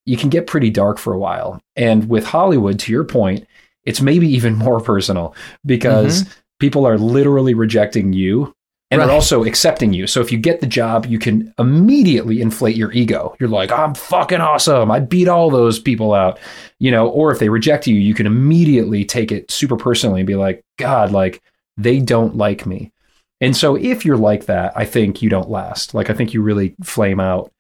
you 0.07 0.17
can 0.17 0.29
get 0.29 0.47
pretty 0.47 0.71
dark 0.71 0.99
for 0.99 1.13
a 1.13 1.19
while. 1.19 1.61
And 1.77 2.09
with 2.09 2.27
Hollywood, 2.27 2.79
to 2.81 2.93
your 2.93 3.05
point, 3.05 3.47
it's 3.85 4.01
maybe 4.01 4.29
even 4.29 4.55
more 4.55 4.81
personal 4.83 5.35
because 5.65 6.23
mm-hmm. 6.23 6.33
people 6.61 6.87
are 6.87 6.99
literally 6.99 7.55
rejecting 7.55 8.13
you 8.13 8.55
and 8.95 9.01
Right. 9.01 9.09
are 9.11 9.13
also 9.13 9.45
accepting 9.45 9.93
you. 9.93 10.07
So 10.07 10.21
if 10.21 10.31
you 10.33 10.39
get 10.39 10.61
the 10.61 10.67
job, 10.67 11.07
you 11.07 11.19
can 11.19 11.53
immediately 11.59 12.41
inflate 12.41 12.77
your 12.77 12.93
ego. 12.93 13.35
You're 13.39 13.49
like, 13.49 13.71
I'm 13.73 13.95
fucking 13.95 14.41
awesome. 14.41 14.91
I 14.91 15.01
beat 15.01 15.29
all 15.29 15.51
those 15.51 15.79
people 15.79 16.15
out. 16.15 16.39
You 16.79 16.91
know, 16.91 17.09
or 17.09 17.31
if 17.33 17.39
they 17.39 17.49
reject 17.49 17.87
you, 17.87 17.95
you 17.97 18.15
can 18.15 18.27
immediately 18.27 19.05
take 19.05 19.33
it 19.33 19.51
super 19.51 19.77
personally 19.77 20.21
and 20.21 20.27
be 20.27 20.37
like, 20.37 20.65
God, 20.79 21.13
like 21.13 21.43
they 21.77 21.99
don't 22.01 22.37
like 22.37 22.67
me. 22.67 22.93
And 23.41 23.57
so 23.57 23.75
if 23.77 24.05
you're 24.05 24.17
like 24.17 24.47
that, 24.47 24.73
I 24.77 24.85
think 24.85 25.21
you 25.23 25.29
don't 25.29 25.51
last. 25.51 25.93
Like 25.95 26.09
I 26.11 26.15
think 26.15 26.33
you 26.35 26.41
really 26.43 26.75
flame 26.83 27.21
out 27.21 27.51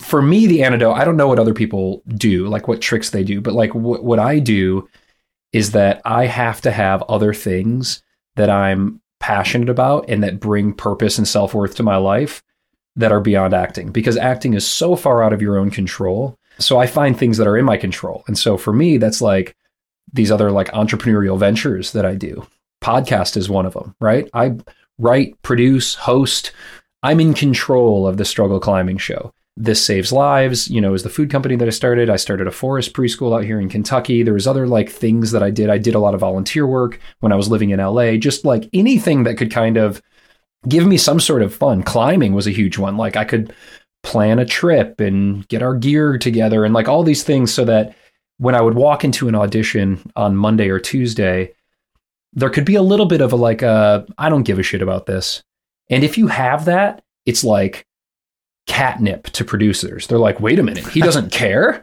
for 0.00 0.20
me 0.20 0.46
the 0.46 0.62
antidote 0.62 0.96
i 0.96 1.04
don't 1.04 1.16
know 1.16 1.26
what 1.26 1.38
other 1.38 1.54
people 1.54 2.02
do 2.08 2.46
like 2.48 2.68
what 2.68 2.80
tricks 2.80 3.10
they 3.10 3.24
do 3.24 3.40
but 3.40 3.54
like 3.54 3.70
wh- 3.70 4.02
what 4.04 4.18
i 4.18 4.38
do 4.38 4.86
is 5.52 5.72
that 5.72 6.02
i 6.04 6.26
have 6.26 6.60
to 6.60 6.70
have 6.70 7.02
other 7.04 7.32
things 7.32 8.02
that 8.36 8.50
i'm 8.50 9.00
passionate 9.20 9.68
about 9.68 10.08
and 10.08 10.22
that 10.22 10.40
bring 10.40 10.72
purpose 10.72 11.18
and 11.18 11.28
self-worth 11.28 11.76
to 11.76 11.82
my 11.82 11.96
life 11.96 12.42
that 12.96 13.12
are 13.12 13.20
beyond 13.20 13.54
acting 13.54 13.92
because 13.92 14.16
acting 14.16 14.54
is 14.54 14.66
so 14.66 14.96
far 14.96 15.22
out 15.22 15.32
of 15.32 15.40
your 15.40 15.58
own 15.58 15.70
control. 15.70 16.36
So 16.58 16.78
i 16.78 16.86
find 16.86 17.16
things 17.16 17.36
that 17.36 17.46
are 17.46 17.56
in 17.56 17.64
my 17.64 17.76
control. 17.76 18.24
And 18.26 18.36
so 18.36 18.56
for 18.56 18.72
me 18.72 18.96
that's 18.96 19.22
like 19.22 19.54
these 20.12 20.30
other 20.30 20.50
like 20.50 20.68
entrepreneurial 20.68 21.38
ventures 21.38 21.92
that 21.92 22.04
i 22.04 22.14
do. 22.14 22.46
Podcast 22.82 23.36
is 23.36 23.48
one 23.48 23.66
of 23.66 23.74
them 23.74 23.94
right? 24.00 24.28
I 24.34 24.56
write 24.98 25.40
produce 25.42 25.94
host. 25.94 26.52
I'm 27.02 27.20
in 27.20 27.34
control 27.34 28.06
of 28.06 28.16
the 28.16 28.24
struggle 28.24 28.60
climbing 28.60 28.98
show 28.98 29.32
this 29.56 29.84
saves 29.84 30.12
lives 30.12 30.70
you 30.70 30.80
know 30.80 30.94
is 30.94 31.02
the 31.02 31.10
food 31.10 31.30
company 31.30 31.56
that 31.56 31.68
i 31.68 31.70
started. 31.70 32.08
I 32.08 32.16
started 32.16 32.46
a 32.46 32.52
forest 32.52 32.92
preschool 32.92 33.36
out 33.36 33.44
here 33.44 33.60
in 33.60 33.68
kentucky. 33.68 34.22
There 34.22 34.34
was 34.34 34.46
other 34.46 34.66
like 34.66 34.88
things 34.88 35.32
that 35.32 35.42
i 35.42 35.50
did. 35.50 35.70
I 35.70 35.78
did 35.78 35.94
a 35.94 35.98
lot 35.98 36.14
of 36.14 36.20
volunteer 36.20 36.66
work 36.66 37.00
when 37.20 37.32
i 37.32 37.36
was 37.36 37.50
living 37.50 37.70
in 37.70 37.80
la 37.80 38.16
just 38.16 38.44
like 38.44 38.68
anything 38.72 39.24
that 39.24 39.36
could 39.36 39.50
kind 39.50 39.76
of 39.76 40.00
give 40.68 40.86
me 40.86 40.96
some 40.96 41.20
sort 41.20 41.42
of 41.42 41.54
fun. 41.54 41.82
Climbing 41.82 42.34
was 42.34 42.46
a 42.46 42.52
huge 42.52 42.78
one. 42.78 42.96
Like 42.96 43.16
i 43.16 43.24
could 43.24 43.52
plan 44.02 44.38
a 44.38 44.46
trip 44.46 45.00
and 45.00 45.46
get 45.48 45.62
our 45.62 45.74
gear 45.74 46.16
together 46.16 46.64
and 46.64 46.72
like 46.72 46.88
all 46.88 47.02
these 47.02 47.22
things 47.22 47.52
so 47.52 47.64
that 47.64 47.94
when 48.38 48.54
i 48.54 48.60
would 48.60 48.74
walk 48.74 49.04
into 49.04 49.28
an 49.28 49.34
audition 49.34 50.00
on 50.16 50.34
monday 50.34 50.68
or 50.70 50.78
tuesday 50.80 51.52
there 52.32 52.48
could 52.48 52.64
be 52.64 52.76
a 52.76 52.82
little 52.82 53.06
bit 53.06 53.20
of 53.20 53.32
a 53.32 53.36
like 53.36 53.62
uh 53.62 54.02
i 54.16 54.28
don't 54.28 54.44
give 54.44 54.58
a 54.58 54.62
shit 54.62 54.82
about 54.82 55.06
this. 55.06 55.42
And 55.90 56.04
if 56.04 56.16
you 56.16 56.28
have 56.28 56.64
that 56.64 57.02
it's 57.26 57.44
like 57.44 57.84
catnip 58.70 59.24
to 59.24 59.44
producers. 59.44 60.06
They're 60.06 60.18
like, 60.18 60.38
wait 60.40 60.60
a 60.60 60.62
minute, 60.62 60.86
he 60.86 61.00
doesn't 61.00 61.32
care. 61.42 61.82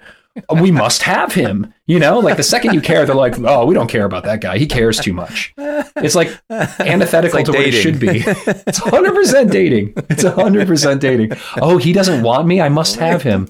we 0.62 0.72
must 0.72 1.02
have 1.02 1.34
him. 1.34 1.74
You 1.86 2.00
know, 2.00 2.20
like 2.20 2.38
the 2.38 2.44
second 2.44 2.74
you 2.76 2.80
care, 2.82 3.06
they're 3.06 3.16
like, 3.16 3.38
oh, 3.40 3.66
we 3.66 3.74
don't 3.74 3.90
care 3.90 4.06
about 4.06 4.24
that 4.24 4.40
guy. 4.40 4.58
He 4.58 4.68
cares 4.68 5.00
too 5.00 5.12
much. 5.12 5.54
It's 5.58 6.16
like 6.16 6.30
antithetical 6.50 7.26
It's 7.26 7.34
like 7.34 7.46
to 7.46 7.52
what 7.54 7.66
it 7.68 7.72
should 7.74 8.00
be. 8.00 8.20
It's 8.68 8.80
100% 8.80 9.52
dating. 9.52 9.94
It's 10.10 10.24
100% 10.24 11.00
dating. 11.00 11.32
Oh, 11.62 11.78
he 11.78 11.92
doesn't 11.92 12.22
want 12.24 12.48
me. 12.48 12.62
I 12.62 12.70
must 12.70 12.96
have 12.98 13.22
him. 13.24 13.50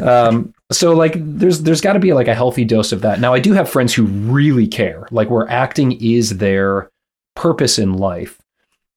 Um, 0.00 0.52
so 0.70 0.92
like 0.92 1.14
there's 1.16 1.62
there's 1.62 1.80
got 1.80 1.94
to 1.94 1.98
be 2.00 2.12
like 2.12 2.28
a 2.28 2.34
healthy 2.34 2.64
dose 2.64 2.92
of 2.92 3.00
that. 3.02 3.18
Now 3.20 3.32
I 3.34 3.40
do 3.40 3.52
have 3.54 3.68
friends 3.68 3.94
who 3.94 4.04
really 4.04 4.66
care, 4.66 5.08
like 5.10 5.30
where 5.30 5.48
acting 5.48 5.92
is 6.02 6.36
their 6.38 6.90
purpose 7.34 7.78
in 7.78 7.94
life. 7.94 8.38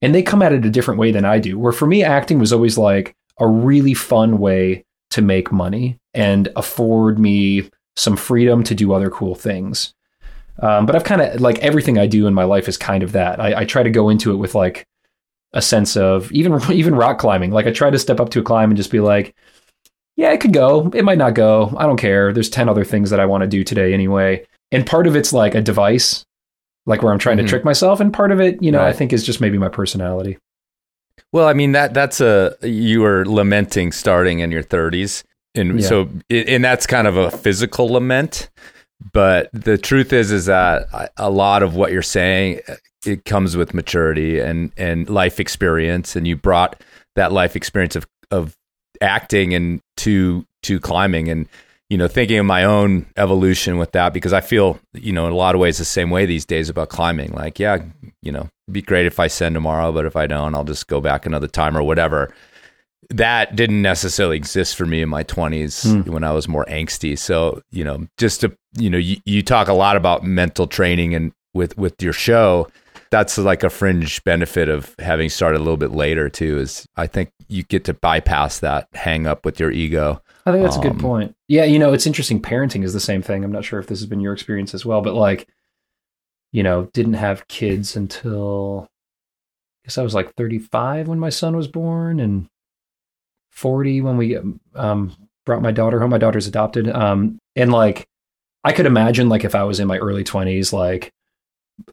And 0.02 0.14
they 0.14 0.22
come 0.22 0.42
at 0.42 0.54
it 0.54 0.66
a 0.66 0.70
different 0.70 1.00
way 1.00 1.12
than 1.12 1.26
I 1.26 1.40
do. 1.40 1.58
Where 1.58 1.72
for 1.72 1.88
me 1.88 2.04
acting 2.04 2.40
was 2.40 2.54
always 2.54 2.78
like 2.78 3.16
a 3.40 3.48
really 3.48 3.94
fun 3.94 4.38
way 4.40 4.86
to 5.12 5.22
make 5.22 5.52
money 5.52 5.98
and 6.14 6.50
afford 6.56 7.20
me 7.20 7.70
some 7.96 8.18
freedom 8.18 8.64
to 8.64 8.76
do 8.76 8.94
other 8.94 9.10
cool 9.10 9.36
things. 9.36 9.94
Um, 10.60 10.86
but 10.86 10.96
I've 10.96 11.04
kind 11.04 11.22
of 11.22 11.42
like 11.42 11.60
everything 11.60 11.98
I 11.98 12.08
do 12.08 12.28
in 12.28 12.34
my 12.34 12.44
life 12.44 12.68
is 12.68 12.78
kind 12.78 13.04
of 13.04 13.12
that. 13.14 13.40
I, 13.40 13.62
I 13.62 13.66
try 13.66 13.84
to 13.84 13.90
go 13.90 14.10
into 14.10 14.32
it 14.32 14.38
with 14.38 14.56
like 14.56 14.86
a 15.54 15.62
sense 15.62 15.98
of 15.98 16.32
even 16.32 16.60
even 16.72 16.96
rock 16.96 17.20
climbing. 17.20 17.52
Like 17.52 17.68
I 17.68 17.72
try 17.72 17.90
to 17.90 18.00
step 18.00 18.20
up 18.20 18.30
to 18.30 18.40
a 18.40 18.44
climb 18.44 18.70
and 18.70 18.78
just 18.78 18.92
be 18.92 19.00
like, 19.00 19.36
yeah, 20.16 20.32
it 20.32 20.40
could 20.40 20.54
go. 20.54 20.90
It 20.94 21.04
might 21.04 21.18
not 21.18 21.34
go. 21.34 21.74
I 21.78 21.86
don't 21.86 21.98
care. 21.98 22.32
There's 22.32 22.50
10 22.50 22.70
other 22.70 22.86
things 22.86 23.10
that 23.10 23.20
I 23.20 23.26
want 23.26 23.42
to 23.42 23.48
do 23.48 23.64
today 23.64 23.94
anyway. 23.94 24.46
And 24.72 24.86
part 24.86 25.08
of 25.08 25.16
it's 25.16 25.34
like 25.34 25.56
a 25.56 25.62
device, 25.62 26.25
like 26.86 27.02
where 27.02 27.12
I'm 27.12 27.20
trying 27.20 27.38
Mhm. 27.38 27.42
to 27.44 27.48
trick 27.48 27.66
myself. 27.66 28.00
And 28.00 28.14
part 28.14 28.32
of 28.32 28.40
it, 28.40 28.62
you 28.62 28.72
know, 28.72 28.82
I 28.82 28.94
think 28.94 29.12
is 29.14 29.24
just 29.24 29.42
maybe 29.42 29.58
my 29.58 29.70
personality. 29.70 30.38
Well, 31.32 31.48
I 31.48 31.54
mean 31.54 31.72
that 31.74 31.94
that's 31.94 32.22
a 32.22 32.56
you 32.62 33.02
were 33.02 33.26
lamenting 33.26 33.92
starting 33.92 34.40
in 34.40 34.52
your 34.52 34.64
30s, 34.64 35.24
and 35.56 35.80
Yeah. 35.82 35.88
so 35.88 36.10
and 36.30 36.64
that's 36.64 36.86
kind 36.88 37.08
of 37.08 37.18
a 37.18 37.32
physical 37.32 37.88
lament. 37.88 38.50
But 39.12 39.50
the 39.52 39.78
truth 39.78 40.14
is, 40.14 40.32
is 40.32 40.46
that 40.46 40.88
a- 40.94 41.10
a 41.18 41.30
lot 41.30 41.64
of 41.64 41.76
what 41.76 41.92
you're 41.92 42.02
saying 42.02 42.62
it 43.06 43.26
comes 43.26 43.56
with 43.58 43.74
maturity 43.74 44.40
and 44.40 44.72
and 44.78 45.10
life 45.10 45.40
experience, 45.40 46.16
and 46.16 46.28
you 46.28 46.36
brought 46.38 46.82
that 47.16 47.32
life 47.32 47.56
experience 47.56 47.96
of 47.96 48.06
of 48.32 48.56
acting 49.02 49.54
and 49.54 49.82
to 49.98 50.46
to 50.64 50.80
climbing 50.80 51.30
and 51.30 51.48
you 51.90 51.98
know 51.98 52.08
thinking 52.08 52.40
of 52.40 52.46
my 52.46 52.64
own 52.64 53.06
evolution 53.16 53.78
with 53.78 53.92
that 53.92 54.14
because 54.14 54.34
I 54.34 54.42
feel 54.42 54.80
you 54.94 55.12
know 55.12 55.28
in 55.28 55.34
a 55.34 55.36
lot 55.36 55.56
of 55.56 55.62
ways 55.62 55.78
the 55.78 55.86
same 55.86 56.10
way 56.10 56.26
these 56.26 56.46
days 56.46 56.70
about 56.70 56.90
climbing. 56.90 57.32
Like 57.32 57.60
yeah 57.60 57.84
you 58.22 58.32
know 58.32 58.50
it'd 58.68 58.74
be 58.74 58.82
great 58.82 59.06
if 59.06 59.20
I 59.20 59.28
send 59.28 59.54
tomorrow 59.54 59.92
but 59.92 60.06
if 60.06 60.16
I 60.16 60.28
don't 60.28 60.56
I'll 60.56 60.64
just 60.64 60.88
go 60.88 61.00
back 61.02 61.26
another 61.26 61.48
time 61.48 61.78
or 61.78 61.84
whatever. 61.84 62.34
That 63.12 63.56
didn't 63.56 63.84
necessarily 63.84 64.36
exist 64.36 64.76
for 64.76 64.88
me 64.88 65.04
in 65.04 65.10
my 65.10 65.24
20s 65.24 66.04
hmm. 66.04 66.12
when 66.12 66.24
I 66.24 66.32
was 66.32 66.48
more 66.48 66.66
angsty. 66.66 67.18
So 67.18 67.62
you 67.72 67.84
know 67.84 68.08
just 68.18 68.42
to 68.42 68.56
you 68.78 68.90
know 68.90 68.98
you, 68.98 69.18
you 69.26 69.44
talk 69.44 69.68
a 69.68 69.74
lot 69.74 69.96
about 69.96 70.24
mental 70.24 70.68
training 70.68 71.14
and 71.14 71.32
with 71.54 71.78
with 71.78 72.02
your 72.02 72.14
show. 72.14 72.68
That's 73.12 73.38
like 73.38 73.64
a 73.64 73.70
fringe 73.70 74.24
benefit 74.24 74.68
of 74.68 74.94
having 75.00 75.30
started 75.30 75.58
a 75.58 75.64
little 75.64 75.78
bit 75.78 75.92
later 75.92 76.28
too 76.28 76.58
is 76.58 76.88
I 76.98 77.06
think 77.06 77.30
you 77.48 77.62
get 77.64 77.86
to 77.86 77.94
bypass 77.94 78.60
that 78.60 78.90
hang 78.94 79.28
up 79.28 79.46
with 79.46 79.60
your 79.60 79.72
ego 79.72 80.22
I 80.46 80.52
think 80.52 80.64
that's 80.64 80.76
a 80.76 80.80
Um, 80.80 80.88
good 80.92 81.00
point. 81.00 81.36
Yeah, 81.48 81.64
you 81.64 81.80
know, 81.80 81.92
it's 81.94 82.06
interesting. 82.06 82.42
Parenting 82.42 82.84
is 82.84 82.94
the 82.94 83.00
same 83.00 83.22
thing. 83.22 83.44
I'm 83.44 83.52
not 83.52 83.66
sure 83.66 83.80
if 83.80 83.88
this 83.88 84.00
has 84.00 84.08
been 84.08 84.20
your 84.20 84.34
experience 84.34 84.74
as 84.74 84.86
well, 84.86 85.02
but 85.02 85.16
like, 85.16 85.48
you 86.52 86.62
know, 86.64 86.86
didn't 86.94 87.16
have 87.16 87.48
kids 87.48 87.96
until 87.96 88.88
I 88.90 89.88
guess 89.88 89.98
I 89.98 90.04
was 90.04 90.14
like 90.14 90.36
35 90.36 91.08
when 91.08 91.20
my 91.20 91.30
son 91.30 91.56
was 91.56 91.68
born 91.68 92.20
and 92.20 92.48
40 93.52 94.02
when 94.02 94.18
we 94.18 94.38
um, 94.76 95.16
brought 95.46 95.62
my 95.62 95.72
daughter 95.72 96.00
home. 96.00 96.12
My 96.12 96.18
daughter's 96.18 96.48
adopted. 96.48 96.90
Um, 96.90 97.40
and 97.56 97.72
like, 97.72 98.08
I 98.64 98.72
could 98.72 98.86
imagine 98.86 99.30
like 99.30 99.44
if 99.44 99.56
I 99.56 99.64
was 99.64 99.80
in 99.80 99.88
my 99.88 99.98
early 99.98 100.24
20s, 100.24 100.74
like, 100.74 101.12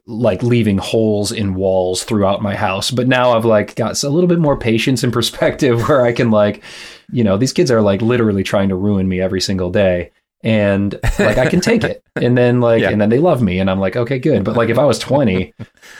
like 0.05 0.41
leaving 0.43 0.77
holes 0.77 1.31
in 1.31 1.55
walls 1.55 2.03
throughout 2.03 2.41
my 2.41 2.55
house. 2.55 2.91
But 2.91 3.07
now 3.07 3.31
I've 3.31 3.45
like 3.45 3.75
got 3.75 4.01
a 4.03 4.09
little 4.09 4.27
bit 4.27 4.39
more 4.39 4.57
patience 4.57 5.03
and 5.03 5.11
perspective 5.19 5.87
where 5.87 6.05
I 6.05 6.13
can 6.13 6.31
like, 6.31 6.63
you 7.11 7.23
know, 7.23 7.37
these 7.37 7.53
kids 7.53 7.69
are 7.71 7.81
like 7.81 8.01
literally 8.01 8.43
trying 8.43 8.69
to 8.69 8.75
ruin 8.75 9.07
me 9.07 9.19
every 9.21 9.41
single 9.41 9.69
day. 9.71 10.11
And 10.41 10.99
like 11.19 11.37
I 11.37 11.49
can 11.49 11.61
take 11.61 11.83
it. 11.83 12.01
And 12.15 12.37
then 12.37 12.61
like 12.61 12.81
Yeah. 12.81 12.89
and 12.91 13.01
then 13.01 13.09
they 13.09 13.19
love 13.19 13.41
me 13.41 13.59
and 13.59 13.69
I'm 13.69 13.79
like, 13.79 13.95
okay, 13.95 14.19
good. 14.19 14.43
But 14.43 14.55
like 14.55 14.69
if 14.69 14.77
I 14.77 14.85
was 14.85 14.99
20, 14.99 15.53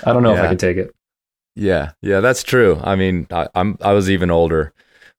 I 0.05 0.13
don't 0.13 0.21
know 0.23 0.33
if 0.33 0.39
I 0.39 0.47
could 0.49 0.59
take 0.59 0.77
it. 0.77 0.93
Yeah, 1.55 1.91
yeah, 2.01 2.19
that's 2.19 2.43
true. 2.43 2.79
I 2.83 2.95
mean, 2.95 3.27
I, 3.31 3.47
I'm 3.55 3.77
I 3.81 3.93
was 3.93 4.09
even 4.09 4.31
older 4.31 4.73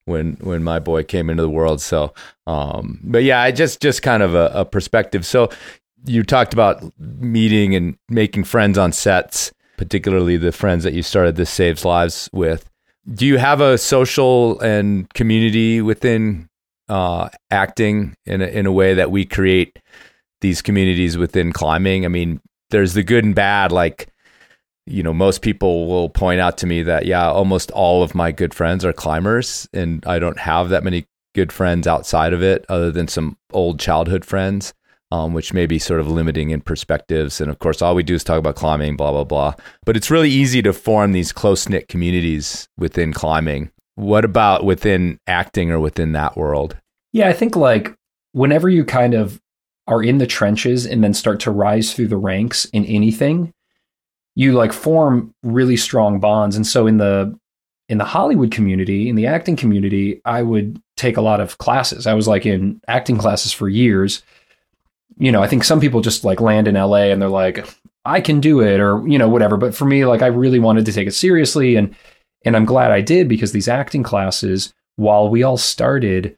when 0.05 0.35
when 0.41 0.63
my 0.63 0.79
boy 0.79 1.05
came 1.05 1.31
into 1.31 1.43
the 1.43 1.49
world. 1.51 1.81
So, 1.81 2.13
um, 2.47 3.01
but 3.05 3.23
yeah, 3.25 3.41
I 3.41 3.51
just 3.51 3.81
just 3.81 4.03
kind 4.03 4.23
of 4.23 4.35
a, 4.35 4.51
a 4.55 4.65
perspective. 4.65 5.25
So, 5.25 5.49
you 6.05 6.23
talked 6.23 6.53
about 6.53 6.83
meeting 6.99 7.75
and 7.75 7.97
making 8.09 8.45
friends 8.45 8.79
on 8.79 8.93
sets, 8.93 9.53
particularly 9.77 10.37
the 10.37 10.53
friends 10.53 10.85
that 10.85 10.95
you 10.95 11.03
started 11.03 11.37
This 11.37 11.51
Saves 11.51 11.85
Lives 11.85 12.29
with. 12.33 12.69
Do 13.13 13.27
you 13.27 13.39
have 13.39 13.61
a 13.61 13.79
social 13.79 14.59
and 14.61 15.13
community 15.15 15.81
within 15.83 16.49
uh, 16.89 17.29
acting 17.51 18.15
in 18.27 18.43
a, 18.43 18.47
in 18.47 18.67
a 18.67 18.73
way 18.73 18.95
that 18.95 19.11
we 19.11 19.25
create 19.25 19.79
these 20.41 20.63
communities 20.63 21.19
within 21.19 21.53
climbing? 21.53 22.05
I 22.05 22.09
mean, 22.09 22.41
there's 22.71 22.95
the 22.95 23.03
good 23.03 23.25
and 23.25 23.35
bad, 23.35 23.73
like 23.73 24.09
you 24.87 25.03
know, 25.03 25.15
most 25.15 25.41
people 25.41 25.87
will 25.87 26.11
point 26.11 26.41
out 26.41 26.59
to 26.59 26.67
me 26.67 26.83
that, 26.83 27.07
yeah, 27.07 27.31
almost 27.31 27.71
all 27.71 28.03
of 28.03 28.15
my 28.15 28.31
good 28.33 28.53
friends 28.53 28.85
are 28.85 28.93
climbers, 28.93 29.67
and 29.73 30.05
I 30.07 30.19
don't 30.19 30.39
have 30.39 30.69
that 30.69 30.85
many 30.85 31.07
good 31.35 31.53
friends 31.53 31.87
outside 31.87 32.33
of 32.33 32.43
it, 32.43 32.67
other 32.69 32.91
than 32.91 33.09
some 33.09 33.39
old 33.53 33.81
childhood 33.81 34.25
friends, 34.25 34.75
um, 35.15 35.33
which 35.33 35.53
may 35.53 35.65
be 35.65 35.79
sort 35.79 36.01
of 36.01 36.09
limiting 36.09 36.51
in 36.51 36.61
perspectives. 36.61 37.41
And 37.41 37.49
of 37.49 37.61
course, 37.61 37.81
all 37.81 37.95
we 37.95 38.03
do 38.03 38.15
is 38.15 38.25
talk 38.25 38.39
about 38.39 38.57
climbing, 38.57 38.97
blah, 38.97 39.13
blah, 39.13 39.25
blah. 39.25 39.55
But 39.85 39.97
it's 39.97 40.11
really 40.11 40.31
easy 40.31 40.61
to 40.63 40.73
form 40.73 41.13
these 41.13 41.33
close 41.33 41.69
knit 41.69 41.87
communities 41.87 42.69
within 42.77 43.13
climbing. 43.13 43.71
What 43.95 44.25
about 44.25 44.65
within 44.65 45.21
acting 45.29 45.71
or 45.71 45.79
within 45.79 46.13
that 46.13 46.37
world? 46.37 46.77
Yeah, 47.13 47.29
I 47.29 47.33
think 47.33 47.55
like 47.55 47.95
whenever 48.33 48.69
you 48.69 48.85
kind 48.85 49.15
of 49.15 49.41
are 49.87 50.03
in 50.03 50.19
the 50.19 50.27
trenches 50.27 50.85
and 50.85 51.05
then 51.05 51.15
start 51.15 51.39
to 51.41 51.53
rise 51.53 51.95
through 51.95 52.09
the 52.09 52.17
ranks 52.17 52.65
in 52.67 52.85
anything, 52.87 53.53
you 54.35 54.53
like 54.53 54.73
form 54.73 55.33
really 55.45 55.77
strong 55.77 56.19
bonds. 56.19 56.57
And 56.57 56.67
so 56.67 56.89
in 56.89 56.97
the 56.97 57.39
in 57.89 57.99
the 57.99 58.05
Hollywood 58.05 58.51
community, 58.51 59.09
in 59.09 59.15
the 59.15 59.27
acting 59.27 59.55
community, 59.55 60.21
I 60.25 60.43
would 60.43 60.83
take 60.97 61.17
a 61.17 61.21
lot 61.21 61.41
of 61.41 61.59
classes. 61.59 62.07
I 62.07 62.15
was 62.15 62.27
like 62.27 62.47
in 62.47 62.81
acting 62.89 63.19
classes 63.19 63.53
for 63.53 63.69
years. 63.69 64.23
You 65.19 65.33
know, 65.33 65.43
I 65.43 65.47
think 65.47 65.65
some 65.65 65.81
people 65.81 66.01
just 66.01 66.25
like 66.25 66.41
land 66.41 66.69
in 66.69 66.75
LA 66.75 67.05
and 67.05 67.21
they're 67.23 67.29
like, 67.29 67.67
I 68.05 68.21
can 68.21 68.41
do 68.41 68.61
it 68.61 68.81
or, 68.81 69.07
you 69.07 69.19
know, 69.19 69.29
whatever. 69.29 69.57
But 69.57 69.75
for 69.75 69.85
me, 69.85 70.05
like 70.05 70.23
I 70.23 70.27
really 70.27 70.59
wanted 70.59 70.87
to 70.87 70.93
take 70.93 71.09
it 71.09 71.15
seriously 71.15 71.77
and 71.77 71.95
and 72.45 72.57
I'm 72.57 72.67
glad 72.67 72.91
I 72.91 73.01
did 73.01 73.29
because 73.29 73.53
these 73.53 73.69
acting 73.69 74.03
classes, 74.03 74.75
while 74.97 75.29
we 75.29 75.43
all 75.43 75.57
started 75.57 76.37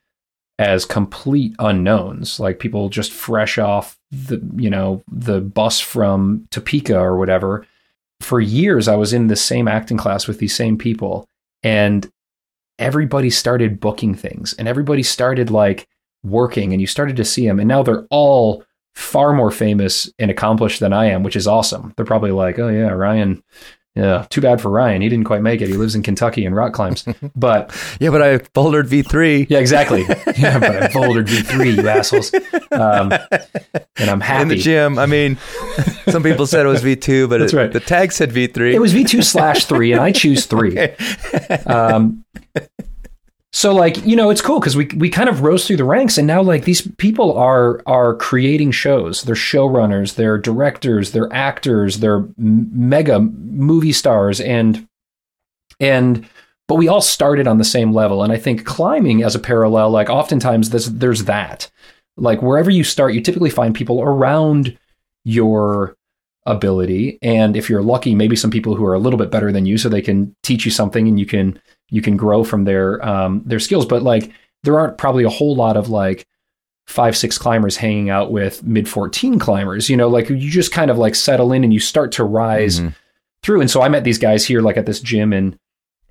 as 0.58 0.84
complete 0.84 1.54
unknowns, 1.58 2.40
like 2.40 2.58
people 2.58 2.88
just 2.88 3.12
fresh 3.12 3.58
off 3.58 3.98
the, 4.10 4.40
you 4.56 4.70
know, 4.70 5.02
the 5.10 5.40
bus 5.40 5.80
from 5.80 6.46
Topeka 6.50 6.98
or 6.98 7.18
whatever. 7.18 7.66
For 8.20 8.40
years, 8.40 8.88
I 8.88 8.96
was 8.96 9.12
in 9.12 9.26
the 9.26 9.36
same 9.36 9.68
acting 9.68 9.98
class 9.98 10.26
with 10.26 10.38
these 10.38 10.54
same 10.54 10.78
people, 10.78 11.28
and 11.62 12.08
everybody 12.78 13.28
started 13.28 13.80
booking 13.80 14.14
things, 14.14 14.54
and 14.54 14.66
everybody 14.66 15.02
started 15.02 15.50
like 15.50 15.86
working, 16.26 16.72
and 16.72 16.80
you 16.80 16.86
started 16.86 17.16
to 17.16 17.24
see 17.24 17.46
them, 17.46 17.58
and 17.58 17.68
now 17.68 17.82
they're 17.82 18.06
all 18.10 18.64
far 18.94 19.32
more 19.32 19.50
famous 19.50 20.10
and 20.18 20.30
accomplished 20.30 20.80
than 20.80 20.92
I 20.92 21.06
am, 21.06 21.22
which 21.22 21.36
is 21.36 21.46
awesome. 21.46 21.92
They're 21.96 22.06
probably 22.06 22.30
like, 22.32 22.58
oh 22.58 22.68
yeah, 22.68 22.88
Ryan. 22.90 23.42
Yeah, 23.94 24.26
too 24.28 24.42
bad 24.42 24.60
for 24.60 24.70
Ryan. 24.70 25.00
He 25.00 25.08
didn't 25.08 25.24
quite 25.24 25.40
make 25.40 25.62
it. 25.62 25.68
He 25.68 25.74
lives 25.74 25.94
in 25.94 26.02
Kentucky 26.02 26.44
and 26.44 26.54
rock 26.54 26.74
climbs. 26.74 27.06
But 27.34 27.74
Yeah, 27.98 28.10
but 28.10 28.20
I 28.20 28.38
bouldered 28.52 28.88
V3 28.88 29.46
yeah, 29.48 29.58
exactly. 29.58 30.02
Yeah, 30.36 30.58
but 30.58 30.82
I 30.82 30.92
bouldered 30.92 31.26
V3, 31.28 31.76
you 31.82 31.88
assholes. 31.88 32.30
Um, 32.70 33.10
and 33.96 34.10
I'm 34.10 34.20
happy. 34.20 34.42
in 34.42 34.48
the 34.48 34.56
gym. 34.56 34.98
I 34.98 35.06
mean, 35.06 35.38
some 36.10 36.22
people 36.22 36.46
said 36.46 36.66
it 36.66 36.68
was 36.68 36.82
V2, 36.82 37.26
but 37.26 37.38
That's 37.38 37.54
it- 37.54 37.56
right. 37.56 37.72
the 37.72 37.80
tag 37.80 38.12
said 38.12 38.32
V3. 38.32 38.74
It 38.74 38.80
was 38.80 38.92
V2 38.92 39.24
slash 39.24 39.64
three, 39.64 39.92
and 39.92 40.00
I 40.02 40.12
choose 40.12 40.44
three. 40.44 40.76
Um, 41.66 42.22
so 43.56 43.74
like 43.74 44.04
you 44.04 44.16
know, 44.16 44.28
it's 44.28 44.42
cool 44.42 44.60
because 44.60 44.76
we 44.76 44.84
we 44.98 45.08
kind 45.08 45.30
of 45.30 45.40
rose 45.40 45.66
through 45.66 45.78
the 45.78 45.84
ranks, 45.84 46.18
and 46.18 46.26
now 46.26 46.42
like 46.42 46.64
these 46.64 46.82
people 46.98 47.38
are 47.38 47.80
are 47.86 48.14
creating 48.16 48.72
shows. 48.72 49.22
They're 49.22 49.34
showrunners, 49.34 50.16
they're 50.16 50.36
directors, 50.36 51.12
they're 51.12 51.32
actors, 51.32 52.00
they're 52.00 52.28
mega 52.36 53.18
movie 53.18 53.94
stars, 53.94 54.42
and 54.42 54.86
and 55.80 56.28
but 56.68 56.74
we 56.74 56.88
all 56.88 57.00
started 57.00 57.46
on 57.46 57.56
the 57.56 57.64
same 57.64 57.94
level. 57.94 58.22
And 58.22 58.30
I 58.30 58.36
think 58.36 58.66
climbing 58.66 59.22
as 59.22 59.34
a 59.34 59.38
parallel, 59.38 59.88
like 59.88 60.10
oftentimes 60.10 60.68
there's 60.68 60.90
there's 60.90 61.24
that. 61.24 61.70
Like 62.18 62.42
wherever 62.42 62.70
you 62.70 62.84
start, 62.84 63.14
you 63.14 63.22
typically 63.22 63.48
find 63.48 63.74
people 63.74 64.02
around 64.02 64.76
your 65.24 65.96
ability 66.44 67.18
and 67.22 67.56
if 67.56 67.68
you're 67.68 67.82
lucky 67.82 68.14
maybe 68.14 68.36
some 68.36 68.52
people 68.52 68.76
who 68.76 68.84
are 68.84 68.94
a 68.94 69.00
little 69.00 69.18
bit 69.18 69.32
better 69.32 69.50
than 69.50 69.66
you 69.66 69.76
so 69.76 69.88
they 69.88 70.00
can 70.00 70.32
teach 70.44 70.64
you 70.64 70.70
something 70.70 71.08
and 71.08 71.18
you 71.18 71.26
can 71.26 71.60
you 71.90 72.02
can 72.02 72.16
grow 72.16 72.42
from 72.44 72.64
their 72.64 73.04
um 73.06 73.42
their 73.46 73.60
skills 73.60 73.86
but 73.86 74.02
like 74.02 74.32
there 74.64 74.78
aren't 74.78 74.98
probably 74.98 75.24
a 75.24 75.28
whole 75.30 75.54
lot 75.54 75.76
of 75.76 75.88
like 75.88 76.26
five, 76.88 77.16
six 77.16 77.36
climbers 77.36 77.76
hanging 77.76 78.10
out 78.10 78.30
with 78.30 78.62
mid 78.62 78.88
14 78.88 79.38
climbers. 79.40 79.90
You 79.90 79.96
know, 79.96 80.08
like 80.08 80.28
you 80.28 80.36
just 80.50 80.70
kind 80.72 80.88
of 80.90 80.98
like 80.98 81.14
settle 81.16 81.52
in 81.52 81.64
and 81.64 81.72
you 81.74 81.80
start 81.80 82.12
to 82.12 82.24
rise 82.24 82.78
Mhm. 82.80 82.94
through. 83.42 83.60
And 83.60 83.68
so 83.70 83.82
I 83.82 83.88
met 83.88 84.04
these 84.04 84.18
guys 84.18 84.44
here, 84.46 84.60
like 84.60 84.76
at 84.76 84.86
this 84.86 85.00
gym 85.00 85.32
in 85.32 85.58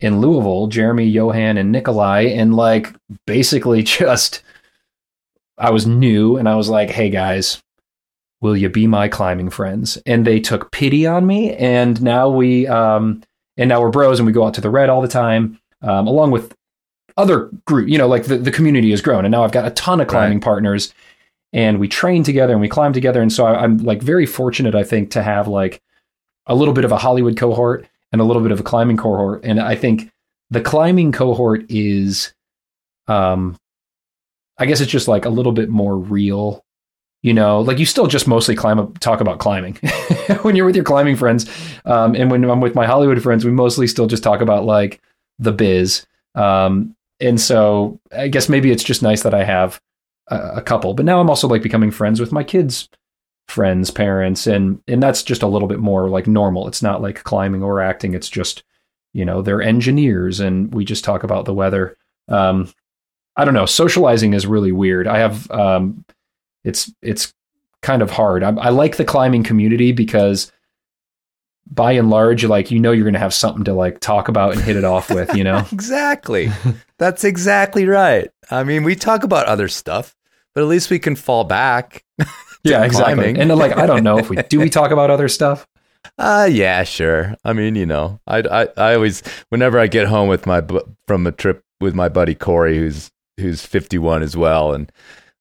in 0.02 0.20
Louisville, 0.20 0.68
Jeremy, 0.68 1.06
Johan, 1.06 1.58
and 1.58 1.72
Nikolai, 1.72 2.24
and 2.24 2.54
like 2.56 2.94
basically 3.26 3.84
just 4.00 4.42
I 5.58 5.72
was 5.72 5.88
new 5.88 6.38
and 6.38 6.50
I 6.50 6.56
was 6.56 6.68
like, 6.70 6.90
hey 6.90 7.10
guys, 7.10 7.62
will 8.42 8.58
you 8.58 8.68
be 8.70 8.88
my 8.88 9.08
climbing 9.08 9.50
friends? 9.50 9.98
And 10.06 10.26
they 10.28 10.40
took 10.42 10.72
pity 10.72 11.08
on 11.08 11.26
me, 11.26 11.54
and 11.56 12.02
now 12.02 12.30
we 12.30 12.68
um 12.68 13.24
and 13.58 13.70
now 13.70 13.80
we're 13.82 13.90
bros 13.92 14.20
and 14.20 14.28
we 14.28 14.34
go 14.34 14.46
out 14.46 14.54
to 14.56 14.62
the 14.62 14.70
red 14.70 14.90
all 14.90 15.02
the 15.02 15.08
time, 15.08 15.58
um, 15.86 16.08
along 16.08 16.32
with 16.32 16.54
other 17.16 17.50
group, 17.66 17.88
you 17.88 17.98
know, 17.98 18.08
like 18.08 18.26
the, 18.26 18.38
the 18.38 18.52
community 18.52 18.90
has 18.90 19.02
grown, 19.02 19.24
and 19.24 19.32
now 19.32 19.44
I've 19.44 19.52
got 19.52 19.66
a 19.66 19.72
ton 19.72 20.02
of 20.02 20.08
climbing 20.08 20.42
partners, 20.42 20.94
and 21.54 21.80
we 21.80 21.88
train 21.88 22.24
together 22.24 22.52
and 22.52 22.62
we 22.62 22.68
climb 22.68 22.92
together, 22.92 23.22
and 23.22 23.32
so 23.32 23.46
I, 23.46 23.64
I'm 23.64 23.78
like 23.78 24.02
very 24.02 24.26
fortunate, 24.26 24.76
I 24.76 24.84
think, 24.84 25.12
to 25.12 25.24
have 25.24 25.48
like 25.48 25.82
a 26.48 26.56
little 26.56 26.74
bit 26.74 26.84
of 26.84 26.92
a 26.92 26.98
Hollywood 26.98 27.38
cohort 27.38 27.88
and 28.12 28.20
a 28.20 28.26
little 28.26 28.42
bit 28.42 28.52
of 28.52 28.60
a 28.60 28.64
climbing 28.64 28.98
cohort, 28.98 29.46
and 29.46 29.62
I 29.62 29.76
think 29.76 30.12
the 30.50 30.62
climbing 30.62 31.12
cohort 31.12 31.66
is, 31.70 32.34
um, 33.08 33.58
I 34.58 34.66
guess 34.66 34.82
it's 34.82 34.92
just 34.92 35.08
like 35.08 35.26
a 35.26 35.30
little 35.30 35.52
bit 35.52 35.70
more 35.70 35.98
real. 35.98 36.64
You 37.22 37.34
know, 37.34 37.62
like 37.62 37.80
you 37.80 37.88
still 37.88 38.06
just 38.06 38.28
mostly 38.28 38.56
climb 38.56 38.80
up, 38.80 39.00
talk 39.00 39.22
about 39.22 39.40
climbing. 39.40 39.80
When 40.42 40.56
you're 40.56 40.66
with 40.66 40.76
your 40.76 40.86
climbing 40.86 41.16
friends, 41.16 41.50
um, 41.86 42.16
and 42.16 42.30
when 42.30 42.44
I'm 42.44 42.60
with 42.60 42.76
my 42.76 42.86
Hollywood 42.86 43.22
friends, 43.22 43.46
we 43.46 43.52
mostly 43.52 43.86
still 43.86 44.08
just 44.08 44.24
talk 44.24 44.42
about 44.42 44.66
like 44.66 45.02
the 45.40 45.52
biz. 45.52 46.06
Um, 46.36 46.96
and 47.20 47.40
so 47.40 48.00
I 48.16 48.28
guess 48.28 48.50
maybe 48.50 48.72
it's 48.72 48.84
just 48.84 49.02
nice 49.02 49.24
that 49.24 49.34
I 49.34 49.44
have 49.44 49.80
a, 50.28 50.56
a 50.56 50.62
couple. 50.62 50.94
But 50.94 51.06
now 51.06 51.20
I'm 51.20 51.30
also 51.30 51.48
like 51.48 51.62
becoming 51.64 51.92
friends 51.92 52.20
with 52.20 52.32
my 52.32 52.44
kids' 52.44 52.90
friends, 53.48 53.92
parents, 53.92 54.48
and 54.48 54.82
and 54.88 55.02
that's 55.02 55.24
just 55.24 55.44
a 55.44 55.48
little 55.48 55.68
bit 55.68 55.80
more 55.80 56.10
like 56.10 56.28
normal. 56.28 56.68
It's 56.68 56.82
not 56.82 57.02
like 57.02 57.24
climbing 57.24 57.64
or 57.64 57.82
acting. 57.82 58.14
It's 58.14 58.30
just 58.30 58.64
you 59.14 59.26
know 59.26 59.42
they're 59.42 59.62
engineers, 59.62 60.40
and 60.40 60.74
we 60.74 60.86
just 60.86 61.04
talk 61.04 61.24
about 61.24 61.46
the 61.46 61.54
weather. 61.54 61.98
Um, 62.28 62.70
I 63.38 63.46
don't 63.46 63.54
know. 63.54 63.66
Socializing 63.66 64.34
is 64.34 64.48
really 64.48 64.72
weird. 64.72 65.08
I 65.08 65.20
have 65.20 65.50
um, 65.52 66.06
it's 66.64 66.92
it's 67.02 67.34
kind 67.82 68.02
of 68.02 68.10
hard. 68.12 68.44
I, 68.44 68.50
I 68.52 68.70
like 68.70 68.98
the 68.98 69.06
climbing 69.06 69.44
community 69.44 69.92
because 69.92 70.52
by 71.68 71.94
and 71.94 72.10
large, 72.10 72.44
like 72.46 72.72
you 72.72 72.80
know, 72.80 72.92
you're 72.92 73.04
going 73.04 73.14
to 73.14 73.20
have 73.20 73.34
something 73.34 73.64
to 73.66 73.74
like 73.74 74.00
talk 74.00 74.28
about 74.28 74.54
and 74.54 74.62
hit 74.62 74.76
it 74.76 74.84
off 74.84 75.10
with. 75.10 75.36
You 75.36 75.44
know. 75.44 75.66
exactly. 75.72 76.52
That's 76.98 77.24
exactly 77.24 77.86
right. 77.86 78.30
I 78.52 78.64
mean, 78.64 78.84
we 78.84 78.96
talk 78.96 79.24
about 79.24 79.48
other 79.48 79.68
stuff, 79.68 80.16
but 80.54 80.62
at 80.62 80.68
least 80.68 80.90
we 80.90 81.00
can 81.00 81.16
fall 81.16 81.44
back. 81.44 82.04
yeah, 82.64 82.84
exactly. 82.84 83.16
climbing. 83.16 83.38
And 83.38 83.54
like, 83.56 83.78
I 83.78 83.86
don't 83.86 84.04
know 84.04 84.18
if 84.18 84.30
we 84.30 84.38
do 84.44 84.60
we 84.60 84.70
talk 84.70 84.92
about 84.92 85.10
other 85.10 85.28
stuff. 85.28 85.68
Uh 86.18 86.48
yeah, 86.50 86.84
sure. 86.84 87.36
I 87.44 87.54
mean, 87.54 87.76
you 87.76 87.86
know, 87.86 88.20
I 88.28 88.40
I 88.40 88.68
I 88.78 88.96
always 88.96 89.24
whenever 89.50 89.80
I 89.80 89.88
get 89.88 90.08
home 90.08 90.30
with 90.30 90.46
my 90.46 90.64
from 91.08 91.26
a 91.26 91.32
trip 91.32 91.64
with 91.82 91.96
my 91.96 92.10
buddy 92.10 92.36
Corey 92.36 92.78
who's 92.78 93.12
who's 93.38 93.66
51 93.66 94.24
as 94.24 94.38
well 94.38 94.74
and 94.74 94.92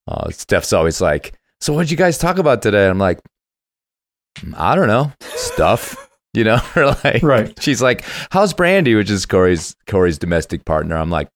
uh 0.08 0.30
Steph's 0.30 0.72
always 0.72 1.00
like, 1.00 1.38
"So 1.60 1.74
what'd 1.74 1.90
you 1.90 1.96
guys 1.96 2.18
talk 2.18 2.38
about 2.38 2.62
today?" 2.62 2.88
I'm 2.88 2.98
like, 2.98 3.20
"I 4.56 4.74
don't 4.74 4.88
know, 4.88 5.12
stuff." 5.20 6.03
You 6.34 6.44
know, 6.44 6.60
or 6.76 6.86
like 7.04 7.22
Right. 7.22 7.62
she's 7.62 7.80
like, 7.82 8.04
"How's 8.30 8.52
Brandy?" 8.52 8.94
which 8.94 9.10
is 9.10 9.24
Corey's 9.26 9.74
Corey's 9.86 10.18
domestic 10.18 10.64
partner. 10.64 10.96
I'm 10.96 11.10
like, 11.10 11.28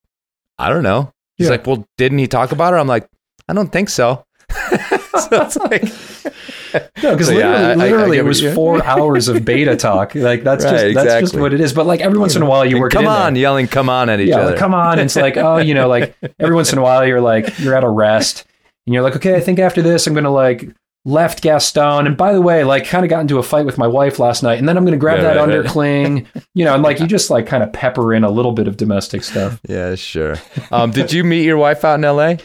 "I 0.59 0.69
don't 0.69 0.83
know." 0.83 1.13
He's 1.37 1.47
Yeah. 1.47 1.53
like, 1.53 1.67
"Well, 1.67 1.85
didn't 1.97 2.19
he 2.19 2.27
talk 2.27 2.53
about 2.53 2.73
her?" 2.73 2.79
I'm 2.79 2.89
like, 2.89 3.09
"I 3.49 3.53
don't 3.53 3.71
think 3.73 3.89
so." 3.89 4.25
so 4.51 5.43
it's 5.43 5.57
like 5.57 5.83
No, 7.03 7.13
because 7.13 7.29
So, 7.29 7.33
yeah, 7.33 7.49
literally, 7.49 7.65
I- 7.65 7.73
I- 7.73 7.75
literally 7.77 8.19
it 8.19 8.25
was 8.25 8.43
four 8.55 8.85
hours 8.85 9.29
of 9.29 9.45
beta 9.45 9.77
talk. 9.77 10.15
Like 10.15 10.43
that's 10.43 10.65
Right, 10.65 10.93
just 10.93 11.05
that's 11.07 11.21
just 11.31 11.37
what 11.41 11.55
it 11.55 11.61
is. 11.61 11.73
But 11.73 11.87
like 11.87 12.01
every 12.01 12.19
once 12.19 12.37
in 12.37 12.43
a 12.43 12.47
while, 12.47 12.65
you 12.65 12.73
And 12.77 12.81
work. 12.83 12.93
it 12.93 12.97
come 12.97 13.05
in 13.07 13.11
there. 13.13 13.23
on, 13.23 13.37
yelling 13.37 13.69
"come 13.69 13.89
on" 13.89 14.11
at 14.11 14.21
each 14.21 14.29
yeah, 14.29 14.39
other. 14.39 14.51
like, 14.51 14.59
come 14.59 14.75
on. 14.75 14.99
It's 14.99 15.17
like, 15.17 15.37
oh, 15.37 15.57
you 15.59 15.75
know, 15.75 15.89
like 15.89 16.15
every 16.39 16.55
once 16.55 16.73
in 16.73 16.79
a 16.79 16.83
while 16.83 17.07
you're 17.07 17.21
like, 17.21 17.59
you're 17.59 17.75
at 17.75 17.85
a 17.85 17.89
rest 17.89 18.45
and 18.87 18.93
you're 18.95 19.03
like, 19.03 19.17
okay, 19.17 19.35
I 19.37 19.41
think 19.41 19.59
after 19.59 19.81
this, 19.81 20.07
I'm 20.07 20.13
going 20.15 20.25
to 20.25 20.31
like 20.31 20.69
left 21.09 21.43
Gaston. 21.43 22.07
And 22.07 22.17
by 22.17 22.33
the 22.33 22.41
way, 22.43 22.65
like 22.65 22.87
kind 22.87 23.05
of 23.05 23.09
got 23.11 23.21
into 23.21 23.39
a 23.39 23.43
fight 23.43 23.65
with 23.67 23.79
my 23.79 23.87
wife 23.87 24.19
last 24.19 24.43
night. 24.43 24.59
And 24.59 24.69
then 24.69 24.77
I'm 24.77 24.85
going 24.85 24.93
to 24.93 24.99
grab 24.99 25.19
Yeah, 25.19 25.35
that 25.35 25.37
right, 25.37 25.49
right. 25.49 25.65
undercling, 25.65 26.27
you 26.55 26.65
know, 26.65 26.75
and 26.75 26.83
like 26.83 27.01
you 27.01 27.07
just 27.07 27.31
like 27.31 27.47
kind 27.47 27.63
of 27.63 27.73
pepper 27.73 28.13
in 28.15 28.25
a 28.25 28.31
little 28.31 28.53
bit 28.53 28.69
of 28.69 28.77
domestic 28.77 29.25
stuff. 29.25 29.61
Yeah, 29.69 29.95
sure. 29.95 30.37
Um, 30.71 30.91
did 30.91 31.13
you 31.13 31.25
meet 31.25 31.45
your 31.45 31.57
wife 31.57 31.85
out 31.85 31.95
in 31.99 32.05
L.A.? 32.05 32.39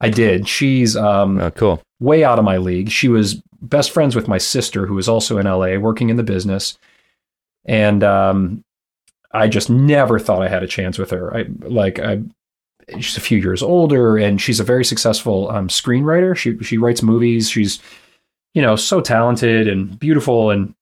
I 0.00 0.10
did. 0.10 0.48
She's 0.48 0.96
um, 0.96 1.38
Oh, 1.40 1.50
cool. 1.50 1.82
way 2.00 2.24
out 2.24 2.38
of 2.38 2.44
my 2.44 2.56
league. 2.58 2.90
She 2.90 3.08
was 3.08 3.40
best 3.62 3.90
friends 3.90 4.14
with 4.16 4.28
my 4.28 4.38
sister, 4.38 4.86
who 4.86 4.94
was 4.94 5.08
also 5.08 5.38
in 5.38 5.46
LA 5.46 5.76
working 5.76 6.08
in 6.10 6.16
the 6.16 6.22
business. 6.22 6.78
And 7.64 8.04
um, 8.04 8.62
I 9.32 9.48
just 9.48 9.70
never 9.70 10.18
thought 10.18 10.42
I 10.42 10.48
had 10.48 10.62
a 10.62 10.68
chance 10.68 10.98
with 10.98 11.10
her. 11.10 11.34
I 11.36 11.46
like 11.60 11.98
I 11.98 12.22
she's 13.00 13.16
a 13.16 13.20
few 13.20 13.38
years 13.38 13.62
older 13.64 14.16
and 14.16 14.40
she's 14.40 14.60
a 14.60 14.64
very 14.64 14.84
successful 14.84 15.50
um, 15.50 15.66
screenwriter. 15.68 16.36
She 16.36 16.56
she 16.58 16.78
writes 16.78 17.02
movies. 17.02 17.48
She's 17.50 17.80
you 18.56 18.62
know 18.62 18.74
so 18.74 19.02
talented 19.02 19.68
and 19.68 19.98
beautiful 20.00 20.50
and 20.50 20.74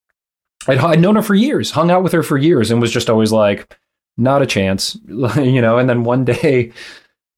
I'd, 0.68 0.78
I'd 0.78 1.00
known 1.00 1.16
her 1.16 1.22
for 1.22 1.34
years, 1.34 1.72
hung 1.72 1.90
out 1.90 2.02
with 2.02 2.12
her 2.12 2.22
for 2.22 2.38
years, 2.38 2.70
and 2.70 2.80
was 2.80 2.92
just 2.92 3.10
always 3.10 3.32
like, 3.32 3.76
not 4.16 4.42
a 4.42 4.46
chance, 4.46 4.96
you 5.36 5.60
know. 5.60 5.76
And 5.76 5.90
then 5.90 6.04
one 6.04 6.24
day, 6.24 6.72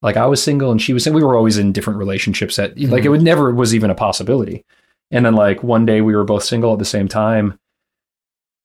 like 0.03 0.16
I 0.16 0.26
was 0.26 0.43
single 0.43 0.70
and 0.70 0.80
she 0.80 0.93
was 0.93 1.03
single. 1.03 1.20
We 1.20 1.26
were 1.26 1.37
always 1.37 1.59
in 1.59 1.72
different 1.72 1.99
relationships. 1.99 2.59
At 2.59 2.70
like 2.70 2.78
it 2.78 2.87
mm-hmm. 2.87 3.11
would 3.11 3.22
never 3.22 3.53
was 3.53 3.74
even 3.74 3.91
a 3.91 3.95
possibility. 3.95 4.64
And 5.11 5.24
then 5.24 5.34
like 5.34 5.62
one 5.62 5.87
day 5.87 6.01
we 6.03 6.14
were 6.14 6.24
both 6.24 6.45
single 6.45 6.72
at 6.72 6.78
the 6.78 6.84
same 6.84 7.09
time, 7.09 7.59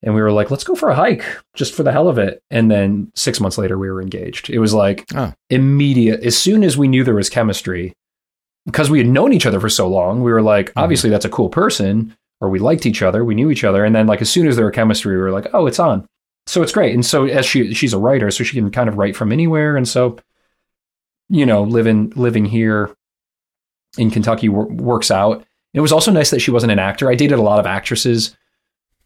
and 0.03 0.13
we 0.13 0.21
were 0.21 0.31
like, 0.31 0.51
let's 0.51 0.63
go 0.63 0.75
for 0.75 0.89
a 0.89 0.95
hike 0.95 1.23
just 1.55 1.73
for 1.73 1.83
the 1.83 1.91
hell 1.91 2.07
of 2.07 2.17
it. 2.17 2.43
And 2.51 2.69
then 2.69 3.11
six 3.15 3.39
months 3.39 3.57
later, 3.57 3.77
we 3.77 3.89
were 3.89 4.01
engaged. 4.01 4.49
It 4.49 4.59
was 4.59 4.73
like 4.73 5.05
Oh. 5.15 5.33
immediate. 5.49 6.21
As 6.21 6.37
soon 6.37 6.63
as 6.63 6.77
we 6.77 6.87
knew 6.87 7.03
there 7.03 7.15
was 7.15 7.29
chemistry, 7.29 7.93
because 8.65 8.89
we 8.89 8.97
had 8.99 9.07
known 9.07 9.33
each 9.33 9.45
other 9.45 9.59
for 9.59 9.69
so 9.69 9.87
long, 9.87 10.21
we 10.21 10.31
were 10.31 10.41
like, 10.41 10.71
obviously 10.75 11.09
that's 11.09 11.25
a 11.25 11.29
cool 11.29 11.49
person, 11.49 12.15
or 12.39 12.49
we 12.49 12.59
liked 12.59 12.85
each 12.85 13.01
other, 13.01 13.23
we 13.23 13.35
knew 13.35 13.51
each 13.51 13.63
other, 13.63 13.83
and 13.85 13.95
then 13.95 14.07
like 14.07 14.21
as 14.21 14.29
soon 14.29 14.47
as 14.47 14.55
there 14.55 14.65
were 14.65 14.71
chemistry, 14.71 15.15
we 15.15 15.21
were 15.21 15.31
like, 15.31 15.47
oh, 15.53 15.67
it's 15.67 15.79
on. 15.79 16.05
So 16.47 16.61
it's 16.63 16.71
great. 16.71 16.93
And 16.93 17.05
so 17.05 17.25
as 17.25 17.45
she 17.45 17.73
she's 17.73 17.93
a 17.93 17.99
writer, 17.99 18.31
so 18.31 18.43
she 18.43 18.57
can 18.57 18.71
kind 18.71 18.89
of 18.89 18.97
write 18.97 19.15
from 19.15 19.31
anywhere, 19.31 19.77
and 19.77 19.87
so 19.87 20.17
you 21.31 21.45
know, 21.45 21.63
living 21.63 22.11
living 22.15 22.45
here 22.45 22.93
in 23.97 24.11
Kentucky 24.11 24.49
wor- 24.49 24.67
works 24.67 25.09
out. 25.09 25.45
It 25.73 25.79
was 25.79 25.93
also 25.93 26.11
nice 26.11 26.29
that 26.31 26.41
she 26.41 26.51
wasn't 26.51 26.73
an 26.73 26.79
actor. 26.79 27.09
I 27.09 27.15
dated 27.15 27.39
a 27.39 27.43
lot 27.43 27.59
of 27.59 27.65
actresses 27.65 28.35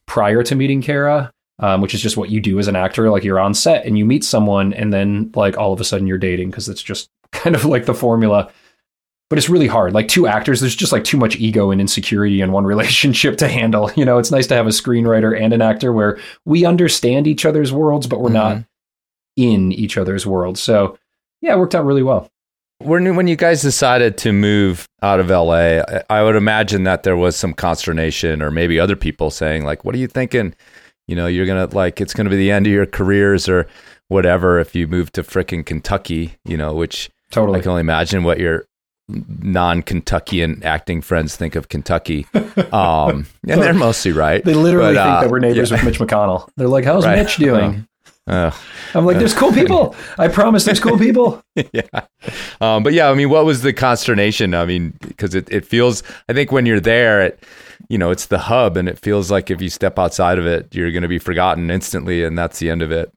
prior 0.07 0.41
to 0.43 0.55
meeting 0.55 0.81
Kara, 0.81 1.31
um, 1.59 1.81
which 1.81 1.93
is 1.93 2.01
just 2.01 2.17
what 2.17 2.31
you 2.31 2.41
do 2.41 2.57
as 2.57 2.67
an 2.67 2.75
actor. 2.75 3.11
Like 3.11 3.23
you're 3.23 3.39
on 3.39 3.53
set 3.53 3.85
and 3.85 3.95
you 3.97 4.05
meet 4.05 4.23
someone, 4.23 4.73
and 4.73 4.91
then 4.91 5.31
like 5.35 5.57
all 5.57 5.71
of 5.71 5.79
a 5.79 5.83
sudden 5.83 6.07
you're 6.07 6.17
dating 6.17 6.49
because 6.49 6.67
it's 6.67 6.81
just 6.81 7.09
kind 7.31 7.55
of 7.55 7.63
like 7.65 7.85
the 7.85 7.93
formula. 7.93 8.51
But 9.29 9.39
it's 9.39 9.49
really 9.49 9.67
hard. 9.67 9.93
Like 9.93 10.07
two 10.07 10.27
actors, 10.27 10.59
there's 10.59 10.75
just 10.75 10.91
like 10.91 11.03
too 11.03 11.17
much 11.17 11.35
ego 11.37 11.71
and 11.71 11.81
insecurity 11.81 12.41
in 12.41 12.51
one 12.51 12.65
relationship 12.65 13.37
to 13.37 13.47
handle. 13.47 13.91
You 13.95 14.05
know, 14.05 14.17
it's 14.17 14.31
nice 14.31 14.47
to 14.47 14.55
have 14.55 14.67
a 14.67 14.69
screenwriter 14.69 15.39
and 15.39 15.53
an 15.53 15.61
actor 15.61 15.91
where 15.91 16.19
we 16.45 16.65
understand 16.65 17.27
each 17.27 17.45
other's 17.45 17.73
worlds, 17.73 18.07
but 18.07 18.21
we're 18.21 18.29
not 18.29 18.57
mm-hmm. 18.57 19.43
in 19.43 19.71
each 19.71 19.97
other's 19.97 20.27
worlds. 20.27 20.61
So 20.61 20.97
yeah, 21.41 21.53
it 21.53 21.59
worked 21.59 21.75
out 21.75 21.85
really 21.85 22.03
well. 22.03 22.29
When 22.79 23.15
when 23.15 23.27
you 23.27 23.37
guys 23.37 23.61
decided 23.61 24.17
to 24.19 24.33
move 24.33 24.85
out 25.01 25.19
of 25.19 25.29
LA, 25.29 25.81
I, 26.09 26.23
would 26.23 26.35
imagine 26.35 26.83
that 26.83 27.03
there 27.03 27.15
was 27.15 27.37
some 27.37 27.53
consternation, 27.53 28.41
or 28.41 28.51
maybe 28.51 28.79
other 28.79 28.97
people 28.97 29.31
saying 29.31 29.63
like, 29.63 29.85
"What 29.85 29.95
are 29.95 29.97
you 29.97 30.07
thinking? 30.07 30.53
You 31.07 31.15
know, 31.15 31.25
you're 31.25 31.45
gonna 31.45 31.67
like 31.67 32.01
it's 32.01 32.13
gonna 32.13 32.29
be 32.29 32.35
the 32.35 32.51
end 32.51 32.67
of 32.67 32.73
your 32.73 32.85
careers 32.85 33.47
or 33.47 33.67
whatever 34.09 34.59
if 34.59 34.75
you 34.75 34.87
move 34.87 35.11
to 35.13 35.23
frickin' 35.23 35.65
Kentucky." 35.65 36.35
You 36.43 36.57
know, 36.57 36.73
which 36.73 37.09
Totally. 37.31 37.59
I 37.59 37.61
can 37.61 37.71
only 37.71 37.81
imagine 37.81 38.23
what 38.23 38.39
your 38.39 38.65
non-Kentuckian 39.07 40.63
acting 40.63 41.01
friends 41.01 41.35
think 41.35 41.55
of 41.55 41.69
Kentucky. 41.69 42.25
Um, 42.71 43.27
and 43.47 43.61
they're 43.61 43.73
mostly 43.73 44.11
right. 44.11 44.43
They 44.43 44.53
literally 44.53 44.95
But, 44.95 45.03
think 45.03 45.15
uh, 45.17 45.21
that 45.21 45.29
we're 45.31 45.39
neighbors 45.39 45.71
yeah. 45.71 45.77
with 45.77 45.85
Mitch 45.85 45.99
McConnell. 45.99 46.49
They're 46.57 46.67
like, 46.67 46.85
"How's 46.85 47.05
Right. 47.05 47.19
Mitch 47.19 47.37
doing?" 47.37 47.87
Uh, 48.27 48.49
I'm 48.95 49.05
like, 49.05 49.19
"There's 49.19 49.35
cool 49.35 49.51
people. 49.51 49.95
I 50.17 50.27
promise, 50.27 50.65
there's 50.65 50.79
cool 50.79 50.97
people." 50.97 51.43
yeah. 51.73 51.81
Um, 52.59 52.81
but 52.81 52.93
yeah, 52.93 53.09
I 53.09 53.13
mean, 53.13 53.29
what 53.29 53.45
was 53.45 53.61
the 53.61 53.73
consternation? 53.73 54.55
I 54.55 54.65
mean, 54.65 54.93
because 55.01 55.35
it, 55.35 55.47
it 55.51 55.65
feels, 55.65 56.01
I 56.27 56.33
think 56.33 56.51
when 56.51 56.65
you're 56.65 56.79
there, 56.79 57.21
it, 57.21 57.43
you 57.87 57.99
know, 57.99 58.09
it's 58.09 58.25
the 58.25 58.39
hub 58.39 58.77
and 58.77 58.89
it 58.89 58.97
feels 58.97 59.29
like 59.29 59.51
if 59.51 59.61
you 59.61 59.69
step 59.69 59.99
outside 59.99 60.39
of 60.39 60.47
it, 60.47 60.73
you're 60.73 60.91
going 60.91 61.03
to 61.03 61.07
be 61.07 61.19
forgotten 61.19 61.69
instantly 61.69 62.23
and 62.23 62.35
that's 62.35 62.57
the 62.57 62.71
end 62.71 62.81
of 62.81 62.91
it. 62.91 63.11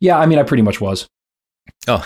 Yeah, 0.00 0.18
I 0.18 0.24
mean, 0.24 0.38
I 0.38 0.44
pretty 0.44 0.62
much 0.62 0.80
was. 0.80 1.08
Oh, 1.86 2.02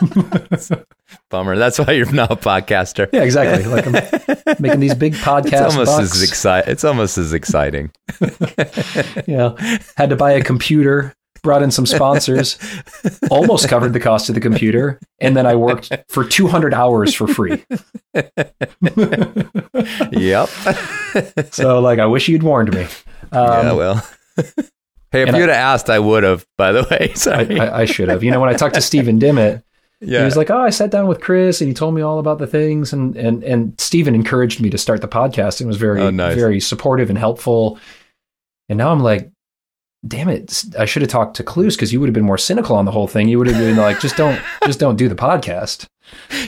bummer. 1.30 1.56
That's 1.56 1.78
why 1.78 1.92
you're 1.92 2.10
not 2.12 2.30
a 2.32 2.36
podcaster. 2.36 3.08
Yeah, 3.12 3.22
exactly. 3.22 3.64
Like 3.70 3.86
I'm 3.86 4.56
making 4.58 4.80
these 4.80 4.94
big 4.94 5.14
podcasts. 5.14 5.46
It's 5.66 5.74
almost 5.74 5.96
bucks. 5.98 6.14
as 6.16 6.22
exciting. 6.22 6.72
It's 6.72 6.84
almost 6.84 7.18
as 7.18 7.32
exciting. 7.32 7.90
yeah, 9.26 9.54
had 9.96 10.10
to 10.10 10.16
buy 10.16 10.32
a 10.32 10.42
computer 10.42 11.14
brought 11.42 11.62
in 11.62 11.70
some 11.70 11.86
sponsors, 11.86 12.58
almost 13.30 13.68
covered 13.68 13.92
the 13.92 14.00
cost 14.00 14.28
of 14.28 14.34
the 14.34 14.40
computer, 14.40 14.98
and 15.20 15.36
then 15.36 15.46
I 15.46 15.54
worked 15.54 15.92
for 16.08 16.24
200 16.24 16.74
hours 16.74 17.14
for 17.14 17.28
free. 17.28 17.64
yep. 20.12 20.48
so, 21.52 21.78
like, 21.80 21.98
I 22.00 22.06
wish 22.06 22.28
you'd 22.28 22.42
warned 22.42 22.74
me. 22.74 22.86
yeah, 23.32 23.38
Um, 23.70 23.76
well. 23.76 23.94
hey, 25.12 25.22
if 25.22 25.28
and 25.28 25.36
you'd 25.36 25.48
I- 25.48 25.54
have 25.54 25.74
asked, 25.74 25.90
I 25.90 25.98
would 26.00 26.24
have. 26.24 26.44
By 26.58 26.72
the 26.72 26.82
way, 26.90 27.12
I. 27.26 27.64
I, 27.68 27.80
I 27.82 27.84
should 27.84 28.08
have. 28.08 28.24
You 28.24 28.30
know, 28.32 28.40
when 28.40 28.48
I 28.48 28.54
talked 28.54 28.74
to 28.74 28.80
Stephen 28.80 29.18
Dimmitt, 29.18 29.62
yeah. 30.00 30.18
he 30.20 30.24
was 30.24 30.36
like, 30.36 30.50
"Oh, 30.50 30.58
I 30.60 30.70
sat 30.70 30.90
down 30.90 31.06
with 31.06 31.20
Chris, 31.20 31.60
and 31.60 31.68
he 31.68 31.74
told 31.74 31.94
me 31.94 32.02
all 32.02 32.18
about 32.18 32.38
the 32.38 32.46
things." 32.46 32.92
And 32.92 33.16
and 33.16 33.42
and 33.44 33.78
Stephen 33.80 34.14
encouraged 34.14 34.60
me 34.60 34.70
to 34.70 34.78
start 34.78 35.00
the 35.00 35.08
podcast, 35.08 35.60
and 35.60 35.68
was 35.68 35.76
very 35.76 36.00
Oh, 36.00 36.10
nice. 36.10 36.34
very 36.36 36.60
supportive 36.60 37.08
and 37.10 37.18
helpful. 37.18 37.78
And 38.68 38.78
now 38.78 38.90
I'm 38.90 39.00
like, 39.00 39.30
damn 40.06 40.28
it, 40.28 40.64
I 40.78 40.84
should 40.84 41.02
have 41.02 41.10
talked 41.10 41.36
to 41.36 41.44
Kalous 41.44 41.74
because 41.74 41.92
you 41.92 42.00
would 42.00 42.08
have 42.08 42.14
been 42.14 42.24
more 42.24 42.38
cynical 42.38 42.76
on 42.76 42.84
the 42.84 42.92
whole 42.92 43.06
thing. 43.08 43.28
You 43.28 43.38
would 43.38 43.46
have 43.48 43.58
been 43.58 43.76
like, 43.76 44.00
just 44.00 44.16
don't 44.16 44.40
just 44.64 44.78
don't 44.80 44.96
do 44.96 45.08
the 45.08 45.14
podcast. 45.14 45.86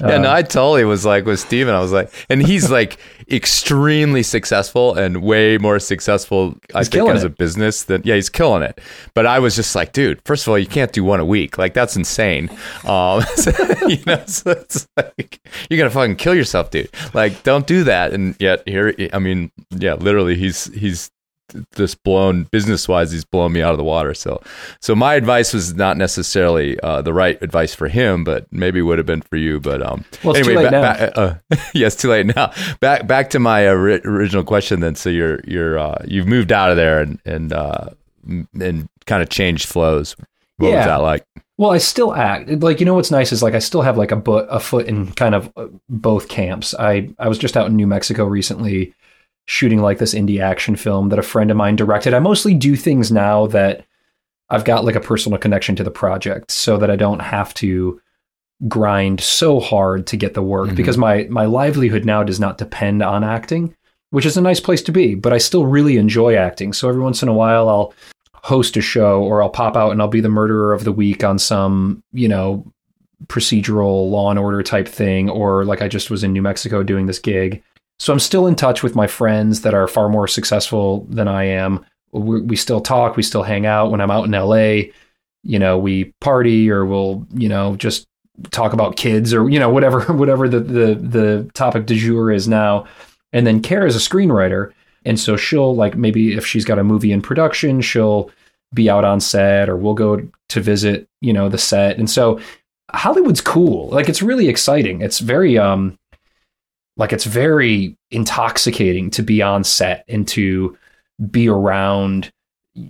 Yeah, 0.01 0.19
no, 0.19 0.31
Uh, 0.31 0.35
I 0.35 0.43
totally 0.43 0.85
was 0.85 1.05
like 1.05 1.25
with 1.25 1.41
Steven, 1.41 1.75
I 1.75 1.81
was 1.81 1.91
like, 1.93 2.13
and 2.31 2.41
he's 2.41 2.71
like 2.79 2.99
extremely 3.31 4.23
successful 4.23 4.95
and 4.95 5.21
way 5.23 5.59
more 5.59 5.79
successful, 5.81 6.55
I 6.75 6.85
think, 6.85 7.09
as 7.09 7.25
a 7.25 7.29
business 7.29 7.83
than, 7.83 8.03
yeah, 8.05 8.15
he's 8.15 8.29
killing 8.31 8.63
it. 8.63 8.81
But 9.15 9.27
I 9.27 9.41
was 9.41 9.57
just 9.57 9.75
like, 9.75 9.93
dude, 9.93 10.21
first 10.25 10.47
of 10.47 10.51
all, 10.51 10.59
you 10.59 10.67
can't 10.67 10.93
do 10.93 11.03
one 11.03 11.19
a 11.19 11.25
week. 11.25 11.59
Like, 11.59 11.75
that's 11.75 11.97
insane. 11.97 12.51
Um, 12.89 13.23
so, 13.35 13.51
you 13.87 13.99
know, 14.07 14.23
so 14.27 14.53
it's 14.53 14.87
like, 14.97 15.41
you're 15.69 15.77
going 15.77 15.91
to 15.91 15.95
fucking 15.95 16.17
kill 16.17 16.35
yourself, 16.35 16.71
dude. 16.71 16.89
Like, 17.13 17.43
don't 17.43 17.67
do 17.67 17.85
that. 17.85 18.13
And 18.13 18.35
yet, 18.39 18.63
here, 18.67 18.95
I 19.13 19.19
mean, 19.19 19.51
yeah, 19.71 19.95
literally, 19.95 20.37
he's, 20.37 20.73
he's, 20.73 21.11
just 21.75 22.03
blown 22.03 22.45
business 22.45 22.87
wise 22.89 23.11
he's 23.13 23.25
blown 23.25 23.53
me 23.53 23.63
out 23.63 23.73
of 23.73 23.79
the 23.79 23.85
water. 23.85 24.15
So 24.15 24.43
so 24.81 24.95
my 24.95 25.15
advice 25.15 25.53
was 25.53 25.75
not 25.75 25.97
necessarily 25.97 26.79
uh, 26.81 27.03
the 27.03 27.13
right 27.13 27.41
advice 27.43 27.75
for 27.75 27.89
him 27.89 28.25
but 28.25 28.47
maybe 28.53 28.83
would 28.83 28.99
have 28.99 29.07
been 29.07 29.23
for 29.23 29.37
you 29.37 29.61
but 29.61 29.83
um 29.83 30.05
Well, 30.25 30.37
anyway 30.37 30.55
late 30.57 30.71
ba- 30.71 31.13
ba- 31.15 31.19
uh, 31.53 31.57
yeah 31.75 31.89
too 31.89 32.09
late 32.11 32.27
now. 32.27 32.53
Back 32.81 33.07
back 33.07 33.31
to 33.31 33.39
my 33.39 33.69
uh, 33.69 33.73
ri- 33.75 34.01
original 34.05 34.45
question 34.45 34.81
then. 34.81 34.95
So 34.95 35.11
you're 35.11 35.41
you're 35.47 35.79
uh, 35.79 36.03
you've 36.07 36.27
moved 36.27 36.53
out 36.53 36.71
of 36.71 36.77
there 36.77 37.01
and 37.01 37.19
and 37.25 37.53
uh 37.53 37.89
and 38.27 38.89
kind 39.07 39.23
of 39.23 39.29
changed 39.31 39.67
flows. 39.69 40.15
What 40.59 40.73
was 40.73 40.85
that 40.87 40.97
like? 40.97 41.25
Well, 41.57 41.71
I 41.71 41.79
still 41.79 42.15
act 42.15 42.49
like 42.63 42.79
you 42.81 42.87
know 42.87 42.95
what's 42.95 43.11
nice 43.11 43.33
is 43.33 43.43
like 43.43 43.55
I 43.55 43.59
still 43.59 43.83
have 43.83 43.97
like 43.97 44.13
a, 44.13 44.17
bu- 44.17 44.47
a 44.49 44.61
foot 44.61 44.87
in 44.87 45.11
kind 45.13 45.35
of 45.35 45.51
uh, 45.57 45.67
both 45.89 46.29
camps. 46.29 46.75
I 46.79 47.11
I 47.19 47.29
was 47.29 47.39
just 47.39 47.57
out 47.57 47.67
in 47.67 47.75
New 47.77 47.87
Mexico 47.87 48.25
recently 48.25 48.95
shooting 49.51 49.81
like 49.81 49.97
this 49.97 50.13
indie 50.15 50.43
action 50.43 50.77
film 50.77 51.09
that 51.09 51.19
a 51.19 51.23
friend 51.23 51.51
of 51.51 51.57
mine 51.57 51.75
directed. 51.75 52.13
I 52.13 52.19
mostly 52.19 52.53
do 52.53 52.77
things 52.77 53.11
now 53.11 53.47
that 53.47 53.83
I've 54.51 54.65
got 54.67 54.85
like 54.85 54.95
a 54.95 55.01
personal 55.01 55.39
connection 55.39 55.75
to 55.77 55.83
the 55.85 55.91
project 55.91 56.51
so 56.51 56.77
that 56.77 56.91
I 56.91 56.97
don't 56.97 57.21
have 57.21 57.55
to 57.55 57.99
grind 58.69 59.23
so 59.23 59.59
hard 59.59 60.07
to 60.09 60.19
get 60.19 60.35
the 60.35 60.43
work 60.43 60.71
Mhm. 60.71 60.77
because 60.77 60.99
my 60.99 61.27
my 61.31 61.47
livelihood 61.47 62.05
now 62.05 62.23
does 62.23 62.39
not 62.39 62.59
depend 62.59 63.03
on 63.03 63.25
acting, 63.25 63.75
which 64.11 64.27
is 64.27 64.37
a 64.37 64.43
nice 64.43 64.61
place 64.61 64.83
to 64.83 64.93
be, 64.93 65.15
but 65.15 65.33
I 65.33 65.39
still 65.39 65.65
really 65.65 65.97
enjoy 65.97 66.35
acting. 66.37 66.75
So 66.75 66.89
every 66.91 67.01
once 67.01 67.23
in 67.23 67.29
a 67.31 67.33
while 67.33 67.71
I'll 67.71 67.95
host 68.43 68.77
a 68.77 68.83
show 68.83 69.23
or 69.23 69.43
I'll 69.43 69.49
pop 69.49 69.77
out 69.79 69.93
and 69.93 70.03
I'll 70.03 70.09
be 70.09 70.21
the 70.21 70.29
murderer 70.29 70.75
of 70.75 70.85
the 70.85 70.93
week 70.93 71.25
on 71.25 71.39
some, 71.39 72.03
you 72.13 72.29
know, 72.29 72.65
procedural 73.29 74.11
law 74.11 74.31
and 74.31 74.39
order 74.39 74.63
type 74.63 74.89
thing 74.89 75.29
or 75.31 75.65
like 75.65 75.81
I 75.83 75.89
just 75.89 76.11
was 76.11 76.23
in 76.23 76.33
New 76.33 76.43
Mexico 76.43 76.83
doing 76.83 77.07
this 77.07 77.19
gig. 77.19 77.63
So 77.99 78.13
I'm 78.13 78.21
still 78.21 78.47
in 78.47 78.55
touch 78.55 78.83
with 78.83 78.95
my 78.95 79.07
friends 79.07 79.63
that 79.63 79.75
are 79.75 79.89
far 79.89 80.09
more 80.09 80.29
successful 80.29 81.07
than 81.11 81.29
I 81.29 81.45
am. 81.45 81.85
We, 82.13 82.41
we 82.41 82.57
still 82.57 82.81
talk, 82.81 83.17
we 83.17 83.23
still 83.23 83.43
hang 83.43 83.67
out 83.67 83.91
when 83.91 84.01
I'm 84.01 84.11
out 84.11 84.25
in 84.25 84.31
LA. 84.31 84.93
You 85.43 85.59
know, 85.59 85.79
we 85.79 86.13
party 86.21 86.71
or 86.71 86.85
we'll, 86.85 87.27
you 87.35 87.49
know, 87.49 87.77
just 87.77 88.07
talk 88.51 88.73
about 88.73 88.97
kids 88.97 89.35
or 89.35 89.49
you 89.49 89.59
know 89.59 89.69
whatever 89.69 90.01
whatever 90.13 90.49
the 90.49 90.61
the 90.61 90.95
the 90.95 91.51
topic 91.55 91.87
du 91.87 91.97
jour 91.97 92.31
is 92.31 92.49
now. 92.49 92.87
And 93.33 93.47
then 93.47 93.61
Kara 93.61 93.87
is 93.87 93.97
a 93.97 93.99
screenwriter, 94.11 94.73
and 95.05 95.19
so 95.19 95.37
she'll 95.37 95.75
like 95.75 95.97
maybe 95.97 96.35
if 96.35 96.47
she's 96.47 96.65
got 96.65 96.79
a 96.79 96.85
movie 96.85 97.13
in 97.13 97.21
production, 97.21 97.81
she'll 97.81 98.31
be 98.75 98.89
out 98.89 99.05
on 99.05 99.21
set 99.21 99.69
or 99.69 99.77
we'll 99.77 99.95
go 99.95 100.29
to 100.49 100.61
visit, 100.61 101.09
you 101.21 101.33
know, 101.33 101.49
the 101.49 101.59
set. 101.59 101.99
And 101.99 102.09
so 102.09 102.41
Hollywood's 102.91 103.41
cool. 103.41 103.89
Like 103.89 104.09
it's 104.09 104.23
really 104.23 104.49
exciting. 104.49 105.03
It's 105.03 105.19
very 105.19 105.59
um 105.59 105.98
like 106.99 107.13
it's 107.13 107.25
very 107.25 107.97
intoxicating 108.11 109.09
to 109.11 109.23
be 109.23 109.41
on 109.41 109.65
set 109.65 110.05
and 110.09 110.29
to 110.29 110.77
be 111.31 111.49
around 111.49 112.31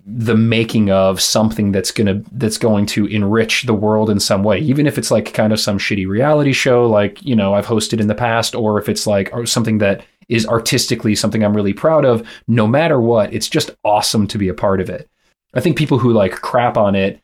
the 0.04 0.36
making 0.36 0.90
of 0.90 1.20
something 1.20 1.72
that's 1.72 1.90
going 1.90 2.06
to 2.06 2.30
that's 2.32 2.59
going 2.59 2.84
to 2.84 3.06
enrich 3.06 3.62
the 3.62 3.74
world 3.74 4.11
in 4.11 4.20
some 4.20 4.42
way. 4.42 4.59
Even 4.59 4.86
if 4.86 4.98
it's 4.98 5.11
like 5.11 5.32
kind 5.32 5.52
of 5.52 5.61
some 5.61 5.78
shitty 5.78 6.06
reality 6.06 6.52
show 6.52 6.86
like 6.86 7.22
you 7.22 7.36
know 7.36 7.54
I've 7.54 7.66
hosted 7.66 8.00
in 8.00 8.09
the 8.09 8.14
past 8.14 8.54
or 8.54 8.78
if 8.78 8.88
it's 8.88 9.06
like 9.06 9.30
something 9.46 9.78
that 9.78 10.04
is 10.28 10.46
artistically 10.46 11.14
something 11.14 11.42
I'm 11.42 11.56
really 11.56 11.72
proud 11.72 12.04
of 12.04 12.26
no 12.48 12.66
matter 12.66 13.00
what 13.00 13.32
it's 13.32 13.48
just 13.48 13.70
awesome 13.84 14.26
to 14.28 14.38
be 14.38 14.48
a 14.48 14.54
part 14.54 14.80
of 14.80 14.90
it. 14.90 15.09
I 15.54 15.61
think 15.61 15.78
people 15.78 15.98
who 15.98 16.12
like 16.12 16.32
crap 16.32 16.76
on 16.76 16.94
it 16.94 17.22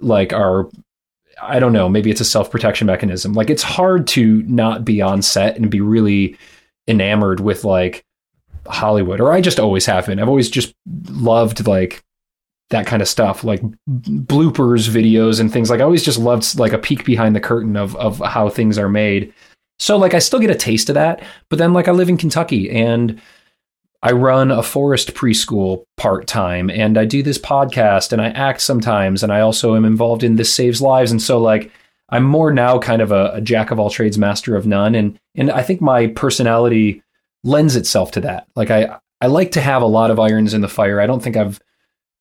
like 0.00 0.32
are 0.32 0.68
I 1.42 1.58
don't 1.58 1.72
know, 1.72 1.88
maybe 1.88 2.10
it's 2.10 2.20
a 2.20 2.24
self-protection 2.24 2.86
mechanism. 2.86 3.32
Like 3.32 3.50
it's 3.50 3.62
hard 3.62 4.06
to 4.08 4.42
not 4.42 4.84
be 4.84 5.00
on 5.00 5.22
set 5.22 5.56
and 5.56 5.70
be 5.70 5.80
really 5.80 6.36
enamored 6.88 7.40
with 7.40 7.64
like 7.64 8.04
Hollywood 8.66 9.20
or 9.20 9.32
I 9.32 9.40
just 9.40 9.60
always 9.60 9.86
have 9.86 10.06
been. 10.06 10.18
I've 10.18 10.28
always 10.28 10.50
just 10.50 10.74
loved 11.08 11.66
like 11.66 12.02
that 12.70 12.86
kind 12.86 13.02
of 13.02 13.08
stuff, 13.08 13.42
like 13.42 13.62
bloopers 13.88 14.88
videos 14.88 15.40
and 15.40 15.52
things 15.52 15.70
like 15.70 15.80
I 15.80 15.84
always 15.84 16.04
just 16.04 16.18
loved 16.18 16.58
like 16.58 16.72
a 16.72 16.78
peek 16.78 17.04
behind 17.04 17.34
the 17.34 17.40
curtain 17.40 17.76
of 17.76 17.96
of 17.96 18.18
how 18.18 18.48
things 18.48 18.78
are 18.78 18.88
made. 18.88 19.32
So 19.78 19.96
like 19.96 20.14
I 20.14 20.18
still 20.18 20.40
get 20.40 20.50
a 20.50 20.54
taste 20.54 20.88
of 20.88 20.94
that, 20.94 21.22
but 21.48 21.58
then 21.58 21.72
like 21.72 21.88
I 21.88 21.92
live 21.92 22.08
in 22.08 22.16
Kentucky 22.16 22.70
and 22.70 23.20
I 24.02 24.12
run 24.12 24.50
a 24.50 24.62
forest 24.62 25.14
preschool 25.14 25.84
part 25.96 26.26
time 26.26 26.70
and 26.70 26.96
I 26.96 27.04
do 27.04 27.22
this 27.22 27.38
podcast 27.38 28.12
and 28.12 28.22
I 28.22 28.28
act 28.28 28.62
sometimes 28.62 29.22
and 29.22 29.32
I 29.32 29.40
also 29.40 29.76
am 29.76 29.84
involved 29.84 30.24
in 30.24 30.36
This 30.36 30.52
Saves 30.52 30.80
Lives. 30.80 31.10
And 31.10 31.20
so 31.20 31.38
like 31.38 31.70
I'm 32.08 32.24
more 32.24 32.52
now 32.52 32.78
kind 32.78 33.02
of 33.02 33.12
a, 33.12 33.32
a 33.34 33.40
jack 33.40 33.70
of 33.70 33.78
all 33.78 33.90
trades, 33.90 34.18
master 34.18 34.56
of 34.56 34.66
none. 34.66 34.94
And 34.94 35.18
and 35.34 35.50
I 35.50 35.62
think 35.62 35.80
my 35.80 36.08
personality 36.08 37.02
lends 37.44 37.76
itself 37.76 38.10
to 38.12 38.20
that. 38.22 38.46
Like 38.56 38.70
I 38.70 38.98
I 39.20 39.26
like 39.26 39.52
to 39.52 39.60
have 39.60 39.82
a 39.82 39.86
lot 39.86 40.10
of 40.10 40.18
irons 40.18 40.54
in 40.54 40.62
the 40.62 40.68
fire. 40.68 41.00
I 41.00 41.06
don't 41.06 41.22
think 41.22 41.36
I've 41.36 41.60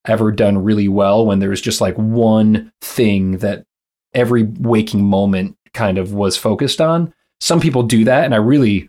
ever 0.05 0.31
done 0.31 0.63
really 0.63 0.87
well 0.89 1.25
when 1.25 1.39
there's 1.39 1.61
just 1.61 1.81
like 1.81 1.95
one 1.95 2.73
thing 2.81 3.37
that 3.37 3.65
every 4.13 4.43
waking 4.43 5.03
moment 5.03 5.55
kind 5.73 5.97
of 5.97 6.13
was 6.13 6.35
focused 6.35 6.81
on. 6.81 7.13
Some 7.39 7.61
people 7.61 7.83
do 7.83 8.03
that 8.03 8.25
and 8.25 8.33
I 8.33 8.37
really 8.37 8.88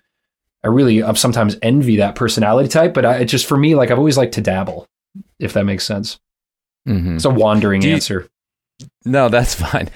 I 0.63 0.69
really 0.69 1.03
um, 1.03 1.17
sometimes 1.17 1.57
envy 1.63 1.97
that 1.97 2.15
personality 2.15 2.69
type, 2.69 2.93
but 2.95 3.05
I, 3.05 3.19
it 3.19 3.25
just 3.27 3.47
for 3.47 3.57
me, 3.57 3.75
like 3.75 3.91
I've 3.91 3.99
always 3.99 4.19
liked 4.19 4.35
to 4.35 4.41
dabble, 4.41 4.87
if 5.39 5.53
that 5.55 5.65
makes 5.65 5.85
sense. 5.85 6.19
mm-hmm. 6.87 7.17
It's 7.17 7.25
a 7.25 7.31
wandering 7.31 7.83
you- 7.83 7.95
answer. 7.95 8.29
No, 9.05 9.29
that's 9.29 9.55
fine. 9.71 9.89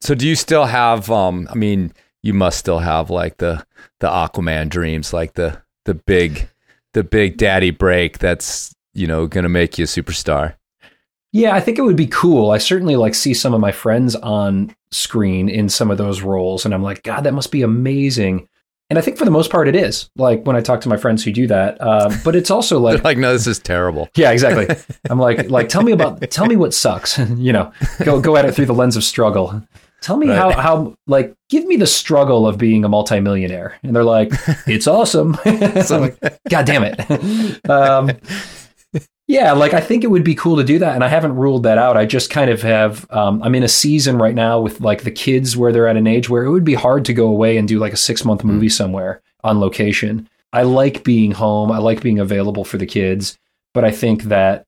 So 0.00 0.14
do 0.14 0.26
you 0.28 0.36
still 0.36 0.66
have 0.66 1.10
um 1.10 1.48
I 1.50 1.54
mean, 1.54 1.92
you 2.22 2.32
must 2.34 2.58
still 2.58 2.78
have 2.80 3.10
like 3.10 3.38
the 3.38 3.64
the 4.00 4.08
Aquaman 4.08 4.68
dreams, 4.68 5.12
like 5.12 5.34
the 5.34 5.62
the 5.84 5.94
big 5.94 6.48
the 6.92 7.04
big 7.04 7.36
daddy 7.36 7.70
break 7.70 8.18
that's, 8.18 8.74
you 8.92 9.06
know, 9.06 9.26
going 9.26 9.42
to 9.42 9.48
make 9.48 9.78
you 9.78 9.84
a 9.84 9.86
superstar. 9.88 10.54
Yeah, 11.32 11.54
I 11.54 11.60
think 11.60 11.78
it 11.78 11.82
would 11.82 11.96
be 11.96 12.06
cool. 12.06 12.52
I 12.52 12.58
certainly 12.58 12.94
like 12.94 13.14
see 13.14 13.34
some 13.34 13.52
of 13.52 13.60
my 13.60 13.72
friends 13.72 14.14
on 14.14 14.74
screen 14.92 15.48
in 15.48 15.68
some 15.68 15.90
of 15.90 15.98
those 15.98 16.22
roles, 16.22 16.64
and 16.64 16.72
I'm 16.72 16.82
like, 16.84 17.02
God, 17.02 17.24
that 17.24 17.34
must 17.34 17.50
be 17.50 17.62
amazing. 17.62 18.48
And 18.90 18.98
I 18.98 19.02
think 19.02 19.16
for 19.16 19.24
the 19.24 19.30
most 19.30 19.50
part, 19.50 19.66
it 19.66 19.74
is. 19.74 20.10
Like 20.16 20.44
when 20.46 20.56
I 20.56 20.60
talk 20.60 20.80
to 20.82 20.88
my 20.88 20.96
friends 20.98 21.24
who 21.24 21.32
do 21.32 21.46
that, 21.46 21.78
uh, 21.80 22.14
but 22.24 22.36
it's 22.36 22.50
also 22.50 22.78
like, 22.86 23.02
like, 23.02 23.18
no, 23.18 23.32
this 23.32 23.46
is 23.46 23.58
terrible. 23.58 24.08
yeah, 24.14 24.30
exactly. 24.30 24.68
I'm 25.08 25.18
like, 25.18 25.48
like 25.50 25.68
tell 25.68 25.82
me 25.82 25.92
about, 25.92 26.20
tell 26.30 26.46
me 26.46 26.56
what 26.56 26.74
sucks. 26.74 27.18
you 27.36 27.52
know, 27.52 27.72
go 28.04 28.20
go 28.20 28.36
at 28.36 28.44
it 28.44 28.54
through 28.54 28.66
the 28.66 28.74
lens 28.74 28.96
of 28.96 29.04
struggle. 29.04 29.62
Tell 30.02 30.18
me 30.18 30.28
Right. 30.28 30.36
how 30.36 30.50
how 30.60 30.94
like 31.06 31.34
give 31.48 31.64
me 31.64 31.76
the 31.76 31.86
struggle 31.86 32.46
of 32.46 32.58
being 32.58 32.84
a 32.84 32.88
multimillionaire. 32.90 33.78
And 33.82 33.96
they're 33.96 34.04
like, 34.04 34.32
it's 34.66 34.86
awesome. 34.86 35.34
so 35.82 35.96
I'm 35.96 36.00
like, 36.02 36.18
God 36.50 36.66
damn 36.66 36.84
it. 36.84 37.70
Um, 37.70 38.10
yeah, 39.26 39.52
like 39.52 39.72
I 39.72 39.80
think 39.80 40.04
it 40.04 40.08
would 40.08 40.24
be 40.24 40.34
cool 40.34 40.56
to 40.56 40.64
do 40.64 40.78
that, 40.80 40.94
and 40.94 41.02
I 41.02 41.08
haven't 41.08 41.36
ruled 41.36 41.62
that 41.62 41.78
out. 41.78 41.96
I 41.96 42.04
just 42.04 42.30
kind 42.30 42.50
of 42.50 42.60
have. 42.62 43.10
Um, 43.10 43.42
I'm 43.42 43.54
in 43.54 43.62
a 43.62 43.68
season 43.68 44.18
right 44.18 44.34
now 44.34 44.60
with 44.60 44.80
like 44.80 45.02
the 45.02 45.10
kids 45.10 45.56
where 45.56 45.72
they're 45.72 45.88
at 45.88 45.96
an 45.96 46.06
age 46.06 46.28
where 46.28 46.44
it 46.44 46.50
would 46.50 46.64
be 46.64 46.74
hard 46.74 47.04
to 47.06 47.14
go 47.14 47.28
away 47.28 47.56
and 47.56 47.66
do 47.66 47.78
like 47.78 47.94
a 47.94 47.98
six 47.98 48.24
month 48.24 48.44
movie 48.44 48.68
somewhere 48.68 49.22
on 49.42 49.60
location. 49.60 50.28
I 50.52 50.62
like 50.62 51.04
being 51.04 51.32
home. 51.32 51.72
I 51.72 51.78
like 51.78 52.02
being 52.02 52.18
available 52.18 52.64
for 52.64 52.76
the 52.76 52.86
kids, 52.86 53.38
but 53.72 53.84
I 53.84 53.90
think 53.90 54.24
that 54.24 54.66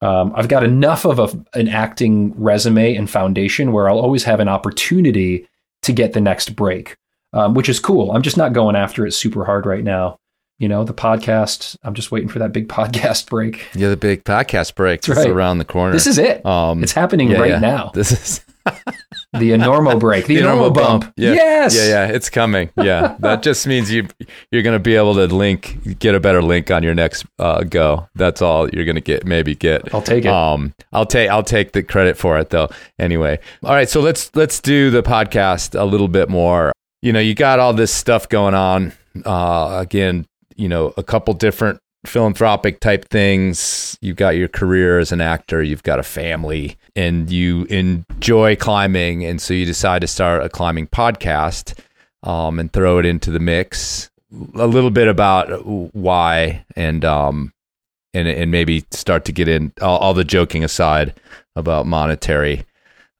um, 0.00 0.32
I've 0.36 0.48
got 0.48 0.62
enough 0.62 1.04
of 1.04 1.18
a, 1.18 1.58
an 1.58 1.68
acting 1.68 2.34
resume 2.40 2.94
and 2.94 3.10
foundation 3.10 3.72
where 3.72 3.88
I'll 3.88 3.98
always 3.98 4.24
have 4.24 4.40
an 4.40 4.48
opportunity 4.48 5.48
to 5.82 5.92
get 5.92 6.12
the 6.12 6.20
next 6.20 6.54
break, 6.54 6.96
um, 7.32 7.54
which 7.54 7.68
is 7.68 7.80
cool. 7.80 8.12
I'm 8.12 8.22
just 8.22 8.36
not 8.36 8.52
going 8.52 8.76
after 8.76 9.06
it 9.06 9.12
super 9.12 9.44
hard 9.44 9.66
right 9.66 9.84
now. 9.84 10.18
You 10.58 10.68
know, 10.68 10.84
the 10.84 10.94
podcast. 10.94 11.76
I'm 11.82 11.94
just 11.94 12.10
waiting 12.10 12.28
for 12.28 12.38
that 12.38 12.52
big 12.52 12.68
podcast 12.76 13.28
break. 13.28 13.66
Yeah, 13.74 13.88
the 13.88 13.96
big 13.96 14.24
podcast 14.24 14.74
break 14.74 15.02
That's 15.02 15.18
is 15.18 15.24
right. 15.26 15.32
around 15.32 15.58
the 15.58 15.64
corner. 15.64 15.92
This 15.92 16.06
is 16.06 16.18
it. 16.18 16.44
Um, 16.46 16.82
it's 16.82 16.92
happening 16.92 17.30
yeah, 17.30 17.38
right 17.38 17.50
yeah. 17.50 17.58
now. 17.58 17.90
This 17.94 18.12
is 18.12 18.44
The 19.32 19.50
enormo 19.50 19.98
break. 19.98 20.26
The, 20.26 20.38
enormo 20.38 20.72
bump. 20.72 21.12
Yeah. 21.16 21.32
Yes. 21.32 21.76
Yeah, 21.76 21.88
yeah, 21.88 22.06
it's 22.06 22.30
coming. 22.30 22.70
Yeah, 22.76 23.16
that 23.20 23.42
just 23.42 23.66
means 23.66 23.90
you 23.90 24.08
you're 24.50 24.62
going 24.62 24.74
to 24.74 24.80
be 24.80 24.96
able 24.96 25.14
to 25.14 25.26
link, 25.26 25.98
get 25.98 26.14
a 26.14 26.20
better 26.20 26.42
link 26.42 26.70
on 26.70 26.82
your 26.82 26.94
next 26.94 27.26
uh, 27.38 27.62
go. 27.64 28.08
That's 28.14 28.40
all 28.40 28.68
you're 28.70 28.84
going 28.84 28.96
to 28.96 29.02
get. 29.02 29.26
Maybe 29.26 29.54
get. 29.54 29.92
I'll 29.94 30.02
take 30.02 30.24
it. 30.24 30.30
Um, 30.30 30.74
I'll 30.92 31.06
take 31.06 31.28
I'll 31.28 31.42
take 31.42 31.72
the 31.72 31.82
credit 31.82 32.16
for 32.16 32.38
it 32.38 32.50
though. 32.50 32.68
Anyway, 32.98 33.38
all 33.62 33.74
right. 33.74 33.88
So 33.88 34.00
let's 34.00 34.34
let's 34.34 34.60
do 34.60 34.90
the 34.90 35.02
podcast 35.02 35.78
a 35.78 35.84
little 35.84 36.08
bit 36.08 36.30
more. 36.30 36.72
You 37.02 37.12
know, 37.12 37.20
you 37.20 37.34
got 37.34 37.58
all 37.58 37.74
this 37.74 37.92
stuff 37.92 38.28
going 38.28 38.54
on. 38.54 38.92
Uh, 39.24 39.78
again, 39.80 40.26
you 40.56 40.68
know, 40.68 40.92
a 40.96 41.02
couple 41.02 41.34
different 41.34 41.80
philanthropic 42.06 42.80
type 42.80 43.08
things. 43.08 43.98
You've 44.00 44.16
got 44.16 44.36
your 44.36 44.48
career 44.48 44.98
as 44.98 45.12
an 45.12 45.20
actor, 45.20 45.62
you've 45.62 45.82
got 45.82 45.98
a 45.98 46.04
family, 46.04 46.76
and 46.94 47.30
you 47.30 47.64
enjoy 47.64 48.56
climbing. 48.56 49.24
And 49.24 49.40
so 49.40 49.54
you 49.54 49.64
decide 49.64 50.00
to 50.00 50.06
start 50.06 50.42
a 50.42 50.48
climbing 50.48 50.88
podcast 50.88 51.78
um, 52.22 52.58
and 52.58 52.72
throw 52.72 52.98
it 52.98 53.06
into 53.06 53.30
the 53.30 53.40
mix. 53.40 54.10
A 54.56 54.66
little 54.66 54.90
bit 54.90 55.08
about 55.08 55.64
why 55.94 56.64
and 56.74 57.04
um, 57.04 57.52
and 58.12 58.26
and 58.26 58.50
maybe 58.50 58.84
start 58.90 59.24
to 59.26 59.32
get 59.32 59.46
in 59.48 59.72
all, 59.80 59.98
all 59.98 60.14
the 60.14 60.24
joking 60.24 60.64
aside 60.64 61.14
about 61.54 61.86
monetary 61.86 62.64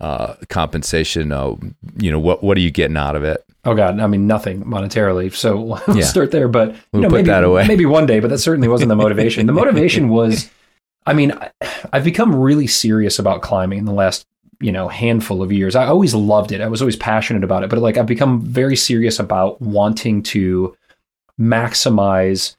uh, 0.00 0.34
compensation. 0.48 1.30
Uh, 1.30 1.54
you 1.96 2.10
know 2.10 2.18
what 2.18 2.42
what 2.42 2.56
are 2.56 2.60
you 2.60 2.72
getting 2.72 2.96
out 2.96 3.14
of 3.14 3.22
it? 3.22 3.45
Oh 3.66 3.74
God, 3.74 4.00
I 4.00 4.06
mean 4.06 4.26
nothing 4.26 4.62
monetarily. 4.64 5.34
So 5.34 5.56
we'll 5.86 5.96
Yeah. 5.96 6.04
start 6.04 6.30
there. 6.30 6.48
But 6.48 6.70
you 6.72 6.76
We'll 6.92 7.02
know, 7.02 7.08
put 7.08 7.16
maybe, 7.16 7.26
that 7.26 7.44
away. 7.44 7.66
maybe 7.66 7.84
one 7.84 8.06
day. 8.06 8.20
But 8.20 8.30
that 8.30 8.38
certainly 8.38 8.68
wasn't 8.68 8.88
the 8.88 8.96
motivation. 8.96 9.46
the 9.46 9.52
motivation 9.64 10.08
was, 10.08 10.48
I 11.04 11.12
mean, 11.12 11.32
I, 11.32 11.50
I've 11.92 12.04
become 12.04 12.34
really 12.34 12.66
serious 12.68 13.18
about 13.18 13.42
climbing 13.42 13.78
in 13.80 13.84
the 13.84 13.92
last 13.92 14.24
you 14.60 14.72
know 14.72 14.88
handful 14.88 15.42
of 15.42 15.52
years. 15.52 15.76
I 15.76 15.84
always 15.86 16.14
loved 16.14 16.50
it. 16.52 16.60
I 16.62 16.68
was 16.68 16.80
always 16.80 16.96
passionate 16.96 17.44
about 17.44 17.62
it. 17.64 17.68
But 17.70 17.80
like 17.80 17.98
I've 17.98 18.06
become 18.06 18.40
very 18.40 18.76
serious 18.76 19.18
about 19.18 19.60
wanting 19.60 20.22
to 20.24 20.74
maximize 21.38 22.56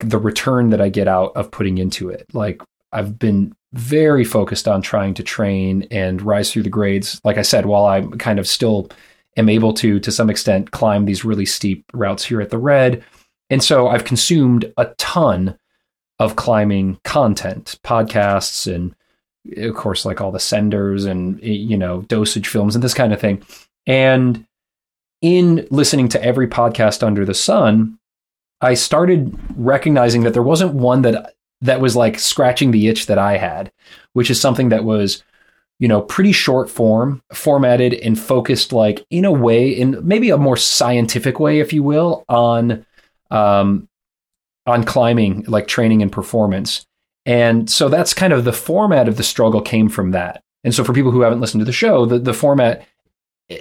the 0.00 0.18
return 0.18 0.70
that 0.70 0.80
I 0.80 0.88
get 0.88 1.08
out 1.08 1.32
of 1.36 1.50
putting 1.50 1.78
into 1.78 2.10
it. 2.10 2.26
Like 2.34 2.62
I've 2.92 3.18
been 3.18 3.54
very 3.72 4.24
focused 4.24 4.68
on 4.68 4.82
trying 4.82 5.14
to 5.14 5.22
train 5.22 5.86
and 5.90 6.20
rise 6.22 6.52
through 6.52 6.62
the 6.64 6.70
grades. 6.70 7.20
Like 7.24 7.38
I 7.38 7.42
said, 7.42 7.66
while 7.66 7.86
I'm 7.86 8.12
kind 8.18 8.38
of 8.38 8.46
still 8.46 8.90
am 9.36 9.48
able 9.48 9.72
to, 9.74 10.00
to 10.00 10.12
some 10.12 10.30
extent, 10.30 10.70
climb 10.70 11.04
these 11.04 11.24
really 11.24 11.46
steep 11.46 11.84
routes 11.92 12.24
here 12.24 12.40
at 12.40 12.50
the 12.50 12.58
Red. 12.58 13.04
And 13.50 13.62
so 13.62 13.88
I've 13.88 14.04
consumed 14.04 14.72
a 14.76 14.86
ton 14.98 15.58
of 16.18 16.36
climbing 16.36 16.98
content, 17.04 17.78
podcasts, 17.84 18.72
and 18.72 18.94
of 19.58 19.74
course, 19.74 20.04
like 20.04 20.20
all 20.20 20.32
the 20.32 20.40
senders 20.40 21.04
and, 21.04 21.40
you 21.42 21.76
know, 21.76 22.02
dosage 22.02 22.48
films 22.48 22.74
and 22.74 22.82
this 22.82 22.94
kind 22.94 23.12
of 23.12 23.20
thing. 23.20 23.42
And 23.86 24.46
in 25.22 25.66
listening 25.70 26.08
to 26.10 26.22
every 26.22 26.48
podcast 26.48 27.02
under 27.02 27.24
the 27.24 27.34
sun, 27.34 27.98
I 28.60 28.74
started 28.74 29.38
recognizing 29.56 30.22
that 30.22 30.32
there 30.32 30.42
wasn't 30.42 30.74
one 30.74 31.02
that 31.02 31.34
that 31.60 31.80
was 31.80 31.94
like 31.94 32.18
scratching 32.18 32.70
the 32.70 32.88
itch 32.88 33.06
that 33.06 33.18
I 33.18 33.36
had, 33.36 33.70
which 34.14 34.30
is 34.30 34.40
something 34.40 34.70
that 34.70 34.84
was, 34.84 35.22
you 35.78 35.88
know, 35.88 36.00
pretty 36.00 36.32
short 36.32 36.70
form, 36.70 37.22
formatted 37.32 37.94
and 37.94 38.18
focused 38.18 38.72
like 38.72 39.04
in 39.10 39.24
a 39.24 39.32
way, 39.32 39.68
in 39.68 39.98
maybe 40.06 40.30
a 40.30 40.38
more 40.38 40.56
scientific 40.56 41.38
way, 41.38 41.60
if 41.60 41.72
you 41.72 41.82
will, 41.82 42.24
on 42.28 42.84
um 43.30 43.88
on 44.66 44.84
climbing, 44.84 45.44
like 45.46 45.68
training 45.68 46.02
and 46.02 46.10
performance. 46.10 46.86
And 47.24 47.68
so 47.68 47.88
that's 47.88 48.14
kind 48.14 48.32
of 48.32 48.44
the 48.44 48.52
format 48.52 49.08
of 49.08 49.16
the 49.16 49.22
struggle 49.22 49.60
came 49.60 49.88
from 49.88 50.12
that. 50.12 50.42
And 50.64 50.74
so 50.74 50.82
for 50.82 50.92
people 50.92 51.12
who 51.12 51.20
haven't 51.20 51.40
listened 51.40 51.60
to 51.60 51.64
the 51.64 51.72
show, 51.72 52.06
the, 52.06 52.18
the 52.18 52.34
format 52.34 52.84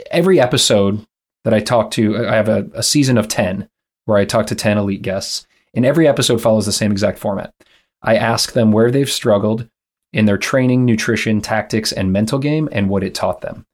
every 0.09 0.39
episode 0.39 1.05
that 1.43 1.53
I 1.53 1.59
talk 1.59 1.91
to, 1.91 2.27
I 2.27 2.35
have 2.35 2.49
a, 2.49 2.67
a 2.73 2.83
season 2.83 3.17
of 3.17 3.27
10 3.27 3.69
where 4.05 4.17
I 4.17 4.25
talk 4.25 4.47
to 4.47 4.55
10 4.55 4.77
elite 4.77 5.01
guests. 5.01 5.45
And 5.73 5.85
every 5.85 6.07
episode 6.07 6.41
follows 6.41 6.65
the 6.65 6.71
same 6.71 6.91
exact 6.91 7.19
format. 7.19 7.53
I 8.01 8.15
ask 8.15 8.53
them 8.53 8.71
where 8.71 8.91
they've 8.91 9.09
struggled 9.09 9.69
in 10.15 10.25
their 10.25 10.37
training, 10.37 10.85
nutrition, 10.85 11.41
tactics, 11.41 11.91
and 11.91 12.13
mental 12.13 12.39
game 12.39 12.69
and 12.71 12.89
what 12.89 13.03
it 13.03 13.13
taught 13.13 13.41
them. 13.41 13.65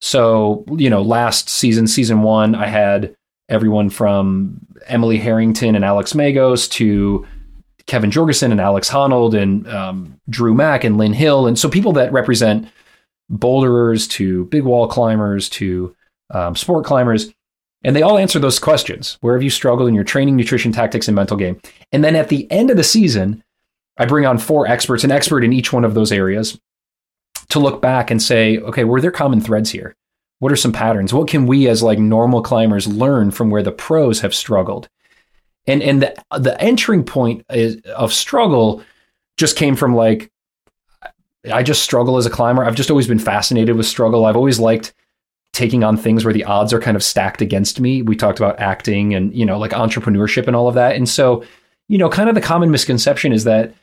So, 0.00 0.64
you 0.70 0.88
know, 0.88 1.02
last 1.02 1.48
season, 1.48 1.88
season 1.88 2.22
one, 2.22 2.54
I 2.54 2.66
had 2.66 3.16
everyone 3.48 3.90
from 3.90 4.64
Emily 4.86 5.18
Harrington 5.18 5.74
and 5.74 5.84
Alex 5.84 6.12
Megos 6.12 6.70
to 6.72 7.26
Kevin 7.88 8.10
Jorgeson 8.10 8.52
and 8.52 8.60
Alex 8.60 8.88
Honnold 8.88 9.34
and 9.34 9.66
um, 9.66 10.20
Drew 10.30 10.54
Mack 10.54 10.84
and 10.84 10.96
Lynn 10.96 11.12
Hill. 11.12 11.48
And 11.48 11.58
so 11.58 11.68
people 11.68 11.92
that 11.94 12.12
represent 12.12 12.68
boulderers 13.28 14.06
to 14.08 14.44
big 14.44 14.62
wall 14.62 14.86
climbers 14.86 15.48
to 15.48 15.92
um, 16.30 16.54
sport 16.54 16.86
climbers. 16.86 17.32
And 17.82 17.96
they 17.96 18.02
all 18.02 18.18
answer 18.18 18.38
those 18.38 18.60
questions. 18.60 19.18
Where 19.22 19.34
have 19.34 19.42
you 19.42 19.50
struggled 19.50 19.88
in 19.88 19.94
your 19.94 20.04
training, 20.04 20.36
nutrition, 20.36 20.70
tactics, 20.70 21.08
and 21.08 21.16
mental 21.16 21.36
game? 21.36 21.60
And 21.90 22.04
then 22.04 22.14
at 22.14 22.28
the 22.28 22.48
end 22.52 22.70
of 22.70 22.76
the 22.76 22.84
season, 22.84 23.42
I 23.98 24.06
bring 24.06 24.26
on 24.26 24.38
four 24.38 24.66
experts, 24.66 25.04
an 25.04 25.10
expert 25.10 25.44
in 25.44 25.52
each 25.52 25.72
one 25.72 25.84
of 25.84 25.94
those 25.94 26.12
areas, 26.12 26.58
to 27.48 27.58
look 27.58 27.82
back 27.82 28.10
and 28.10 28.22
say, 28.22 28.58
okay, 28.58 28.84
were 28.84 29.00
there 29.00 29.10
common 29.10 29.40
threads 29.40 29.70
here? 29.70 29.96
What 30.38 30.52
are 30.52 30.56
some 30.56 30.72
patterns? 30.72 31.12
What 31.12 31.28
can 31.28 31.46
we 31.46 31.68
as 31.68 31.82
like 31.82 31.98
normal 31.98 32.42
climbers 32.42 32.86
learn 32.86 33.32
from 33.32 33.50
where 33.50 33.62
the 33.62 33.72
pros 33.72 34.20
have 34.20 34.34
struggled? 34.34 34.88
And 35.66 35.82
and 35.82 36.02
the 36.02 36.14
the 36.38 36.58
entering 36.60 37.04
point 37.04 37.44
is, 37.50 37.80
of 37.96 38.12
struggle 38.12 38.82
just 39.36 39.56
came 39.56 39.76
from 39.76 39.94
like 39.94 40.30
I 41.52 41.62
just 41.62 41.82
struggle 41.82 42.16
as 42.16 42.26
a 42.26 42.30
climber. 42.30 42.64
I've 42.64 42.74
just 42.74 42.90
always 42.90 43.08
been 43.08 43.18
fascinated 43.18 43.76
with 43.76 43.86
struggle. 43.86 44.26
I've 44.26 44.36
always 44.36 44.60
liked 44.60 44.94
taking 45.52 45.82
on 45.82 45.96
things 45.96 46.24
where 46.24 46.34
the 46.34 46.44
odds 46.44 46.72
are 46.72 46.80
kind 46.80 46.96
of 46.96 47.02
stacked 47.02 47.40
against 47.42 47.80
me. 47.80 48.02
We 48.02 48.16
talked 48.16 48.38
about 48.38 48.60
acting 48.60 49.14
and, 49.14 49.34
you 49.34 49.44
know, 49.44 49.58
like 49.58 49.72
entrepreneurship 49.72 50.46
and 50.46 50.54
all 50.54 50.68
of 50.68 50.74
that. 50.74 50.94
And 50.94 51.08
so, 51.08 51.42
you 51.88 51.98
know, 51.98 52.08
kind 52.08 52.28
of 52.28 52.34
the 52.34 52.40
common 52.40 52.70
misconception 52.70 53.32
is 53.32 53.44
that, 53.44 53.74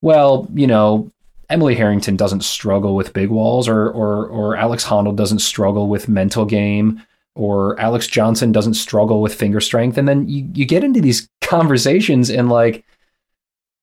well, 0.00 0.48
you 0.54 0.66
know, 0.66 1.10
Emily 1.50 1.74
Harrington 1.74 2.16
doesn't 2.16 2.44
struggle 2.44 2.94
with 2.94 3.12
big 3.12 3.30
walls 3.30 3.68
or 3.68 3.88
or 3.90 4.26
or 4.26 4.56
Alex 4.56 4.84
Honnold 4.84 5.16
doesn't 5.16 5.38
struggle 5.40 5.88
with 5.88 6.08
mental 6.08 6.44
game 6.44 7.02
or 7.34 7.78
Alex 7.80 8.06
Johnson 8.08 8.52
doesn't 8.52 8.74
struggle 8.74 9.22
with 9.22 9.34
finger 9.34 9.60
strength. 9.60 9.96
And 9.96 10.08
then 10.08 10.28
you, 10.28 10.50
you 10.54 10.66
get 10.66 10.82
into 10.82 11.00
these 11.00 11.28
conversations 11.40 12.30
and 12.30 12.48
like 12.48 12.84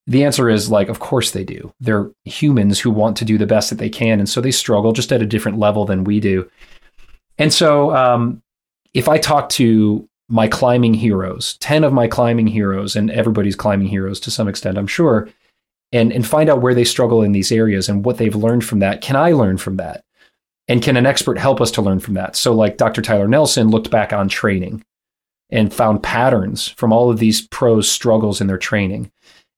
the 0.07 0.24
answer 0.24 0.49
is 0.49 0.70
like, 0.70 0.89
of 0.89 0.99
course 0.99 1.32
they 1.32 1.43
do. 1.43 1.74
They're 1.80 2.11
humans 2.26 2.80
who 2.80 2.91
want 2.91 3.18
to 3.18 3.26
do 3.26 3.38
the 3.38 3.47
best 3.47 3.70
that 3.72 3.80
they 3.80 3.89
can. 3.89 4.20
And 4.20 4.30
so 4.30 4.39
they 4.39 4.51
struggle 4.51 4.91
just 4.91 5.11
at 5.11 5.22
a 5.22 5.26
different 5.26 5.57
level 5.57 5.86
than 5.86 6.03
we 6.03 6.20
do. 6.20 6.49
And 7.39 7.51
so 7.51 7.95
um, 7.95 8.43
if 8.93 9.09
I 9.09 9.18
talk 9.18 9.49
to 9.49 10.07
my 10.28 10.47
climbing 10.47 10.93
heroes, 10.93 11.57
10 11.57 11.84
of 11.84 11.93
my 11.93 12.07
climbing 12.07 12.47
heroes, 12.47 12.95
and 12.95 13.09
everybody's 13.09 13.55
climbing 13.55 13.88
heroes 13.88 14.20
to 14.22 14.32
some 14.32 14.47
extent, 14.47 14.78
I'm 14.78 14.88
sure, 14.88 15.28
and, 15.95 16.11
and 16.11 16.27
find 16.27 16.49
out 16.49 16.61
where 16.61 16.73
they 16.73 16.83
struggle 16.83 17.21
in 17.21 17.31
these 17.31 17.53
areas 17.53 17.87
and 17.87 18.03
what 18.03 18.17
they've 18.17 18.35
learned 18.35 18.65
from 18.65 18.79
that, 18.79 18.99
can 18.99 19.15
I 19.15 19.31
learn 19.31 19.57
from 19.57 19.77
that? 19.77 20.03
And 20.67 20.83
can 20.83 20.97
an 20.97 21.05
expert 21.05 21.37
help 21.37 21.61
us 21.61 21.71
to 21.71 21.81
learn 21.81 22.01
from 22.01 22.15
that? 22.15 22.35
So, 22.35 22.53
like 22.53 22.75
Dr. 22.75 23.01
Tyler 23.01 23.29
Nelson 23.29 23.69
looked 23.69 23.89
back 23.91 24.11
on 24.11 24.27
training 24.27 24.83
and 25.49 25.73
found 25.73 26.03
patterns 26.03 26.67
from 26.67 26.91
all 26.91 27.09
of 27.09 27.19
these 27.19 27.47
pros' 27.47 27.89
struggles 27.89 28.41
in 28.41 28.47
their 28.47 28.57
training. 28.57 29.09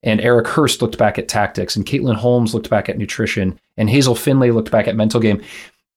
And 0.03 0.21
Eric 0.21 0.45
Hörst 0.45 0.79
looked 0.79 0.99
back 0.99 1.17
at 1.17 1.27
tactics, 1.27 1.75
and 1.75 1.85
Caitlin 1.85 2.15
Holmes 2.15 2.53
looked 2.53 2.69
back 2.69 2.87
at 2.87 2.99
nutrition, 2.99 3.59
and 3.75 3.89
Hazel 3.89 4.13
Findlay 4.13 4.51
looked 4.51 4.69
back 4.69 4.87
at 4.87 4.95
mental 4.95 5.19
game. 5.19 5.41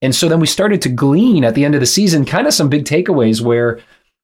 And 0.01 0.14
so 0.14 0.26
then 0.26 0.41
we 0.41 0.47
started 0.47 0.80
to 0.82 0.88
glean 0.88 1.45
at 1.45 1.55
the 1.55 1.66
end 1.66 1.74
of 1.74 1.80
the 1.80 1.86
season 1.86 2.24
kind 2.24 2.47
of 2.47 2.55
some 2.55 2.70
big 2.70 2.86
takeaways 2.86 3.43
where 3.43 3.80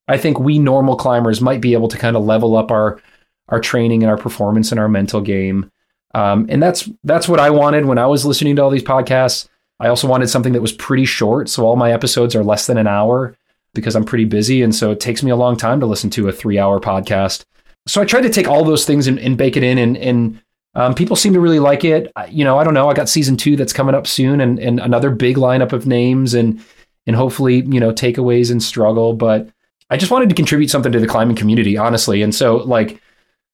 I 0.08 0.16
think 0.16 0.40
we 0.40 0.58
normal 0.58 0.96
climbers 0.96 1.42
might 1.42 1.60
be 1.60 1.74
able 1.74 1.88
to 1.88 1.98
kind 1.98 2.16
of 2.16 2.24
level 2.24 2.56
up 2.56 2.70
our 2.70 3.02
our 3.48 3.60
training 3.60 4.02
and 4.02 4.10
our 4.10 4.16
performance 4.16 4.70
and 4.70 4.80
our 4.80 4.88
mental 4.88 5.20
game. 5.20 5.70
Um, 6.16 6.46
and 6.48 6.62
that's 6.62 6.88
that's 7.04 7.28
what 7.28 7.40
I 7.40 7.50
wanted 7.50 7.84
when 7.84 7.98
I 7.98 8.06
was 8.06 8.24
listening 8.24 8.56
to 8.56 8.62
all 8.62 8.70
these 8.70 8.82
podcasts. 8.82 9.48
I 9.78 9.88
also 9.88 10.08
wanted 10.08 10.30
something 10.30 10.54
that 10.54 10.62
was 10.62 10.72
pretty 10.72 11.04
short, 11.04 11.50
so 11.50 11.66
all 11.66 11.76
my 11.76 11.92
episodes 11.92 12.34
are 12.34 12.42
less 12.42 12.66
than 12.66 12.78
an 12.78 12.86
hour 12.86 13.36
because 13.74 13.94
I'm 13.94 14.06
pretty 14.06 14.24
busy, 14.24 14.62
and 14.62 14.74
so 14.74 14.90
it 14.92 14.98
takes 14.98 15.22
me 15.22 15.30
a 15.30 15.36
long 15.36 15.58
time 15.58 15.78
to 15.80 15.86
listen 15.86 16.08
to 16.10 16.28
a 16.28 16.32
three 16.32 16.58
hour 16.58 16.80
podcast. 16.80 17.44
So 17.86 18.00
I 18.00 18.06
tried 18.06 18.22
to 18.22 18.30
take 18.30 18.48
all 18.48 18.64
those 18.64 18.86
things 18.86 19.06
and, 19.06 19.18
and 19.18 19.36
bake 19.36 19.58
it 19.58 19.62
in, 19.62 19.76
and, 19.76 19.98
and 19.98 20.40
um, 20.74 20.94
people 20.94 21.16
seem 21.16 21.34
to 21.34 21.40
really 21.40 21.58
like 21.58 21.84
it. 21.84 22.10
You 22.30 22.44
know, 22.44 22.56
I 22.56 22.64
don't 22.64 22.72
know. 22.72 22.88
I 22.88 22.94
got 22.94 23.10
season 23.10 23.36
two 23.36 23.54
that's 23.54 23.74
coming 23.74 23.94
up 23.94 24.06
soon, 24.06 24.40
and, 24.40 24.58
and 24.58 24.80
another 24.80 25.10
big 25.10 25.36
lineup 25.36 25.74
of 25.74 25.86
names, 25.86 26.32
and 26.32 26.64
and 27.06 27.14
hopefully 27.14 27.56
you 27.56 27.78
know 27.78 27.92
takeaways 27.92 28.50
and 28.50 28.62
struggle. 28.62 29.12
But 29.12 29.50
I 29.90 29.98
just 29.98 30.10
wanted 30.10 30.30
to 30.30 30.34
contribute 30.34 30.70
something 30.70 30.92
to 30.92 30.98
the 30.98 31.06
climbing 31.06 31.36
community, 31.36 31.76
honestly. 31.76 32.22
And 32.22 32.34
so 32.34 32.56
like 32.56 33.02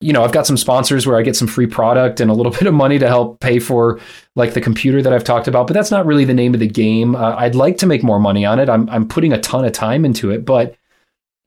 you 0.03 0.13
know, 0.13 0.25
I've 0.25 0.33
got 0.33 0.47
some 0.47 0.57
sponsors 0.57 1.07
where 1.07 1.17
I 1.17 1.23
get 1.23 1.37
some 1.37 1.49
free 1.49 1.67
product 1.67 2.21
and 2.21 2.31
a 2.31 2.35
little 2.35 2.53
bit 2.59 2.67
of 2.67 2.75
money 2.75 2.99
to 2.99 3.09
help 3.09 3.41
pay 3.41 3.59
for 3.59 4.01
like 4.35 4.55
the 4.55 4.61
computer 4.61 5.03
that 5.03 5.13
I've 5.13 5.25
talked 5.25 5.49
about, 5.49 5.67
but 5.67 5.75
that's 5.75 5.91
not 5.91 6.07
really 6.07 6.25
the 6.25 6.35
name 6.35 6.55
of 6.55 6.61
the 6.61 6.67
game. 6.67 7.15
Uh, 7.15 7.37
I'd 7.37 7.55
like 7.55 7.79
to 7.79 7.87
make 7.87 8.03
more 8.03 8.19
money 8.19 8.45
on 8.45 8.59
it. 8.59 8.69
I'm 8.69 8.89
I'm 8.91 9.07
putting 9.07 9.33
a 9.33 9.41
ton 9.41 9.65
of 9.65 9.73
time 9.73 10.05
into 10.05 10.31
it, 10.31 10.45
but 10.45 10.77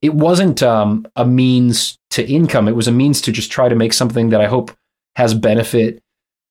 it 0.01 0.13
wasn't 0.13 0.61
um, 0.63 1.07
a 1.15 1.25
means 1.25 1.97
to 2.11 2.25
income. 2.25 2.67
It 2.67 2.75
was 2.75 2.87
a 2.87 2.91
means 2.91 3.21
to 3.21 3.31
just 3.31 3.51
try 3.51 3.67
to 3.67 3.75
make 3.75 3.93
something 3.93 4.29
that 4.29 4.41
I 4.41 4.47
hope 4.47 4.71
has 5.15 5.33
benefit 5.33 6.01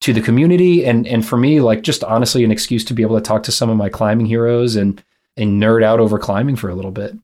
to 0.01 0.13
the 0.13 0.21
community 0.21 0.85
and 0.85 1.07
and 1.07 1.27
for 1.27 1.37
me, 1.37 1.61
like 1.61 1.83
just 1.83 2.05
honestly 2.05 2.45
an 2.45 2.51
excuse 2.51 2.85
to 2.87 2.95
be 2.95 3.03
able 3.03 3.17
to 3.17 3.23
talk 3.23 3.43
to 3.45 3.53
some 3.53 3.71
of 3.71 3.77
my 3.77 3.89
climbing 3.89 4.27
heroes 4.27 4.77
and 4.77 5.03
and 5.37 5.63
nerd 5.63 5.83
out 5.83 6.01
over 6.01 6.19
climbing 6.19 6.57
for 6.57 6.69
a 6.69 6.75
little 6.75 6.91
bit. 6.91 7.17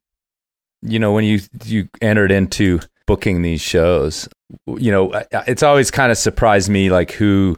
You 0.82 0.98
know, 0.98 1.12
when 1.12 1.24
you 1.24 1.40
you 1.64 1.88
entered 2.00 2.32
into 2.32 2.80
booking 3.06 3.42
these 3.42 3.60
shows, 3.60 4.28
you 4.66 4.90
know, 4.90 5.12
it's 5.46 5.62
always 5.62 5.90
kind 5.90 6.10
of 6.10 6.18
surprised 6.18 6.68
me 6.68 6.90
like 6.90 7.12
who 7.12 7.56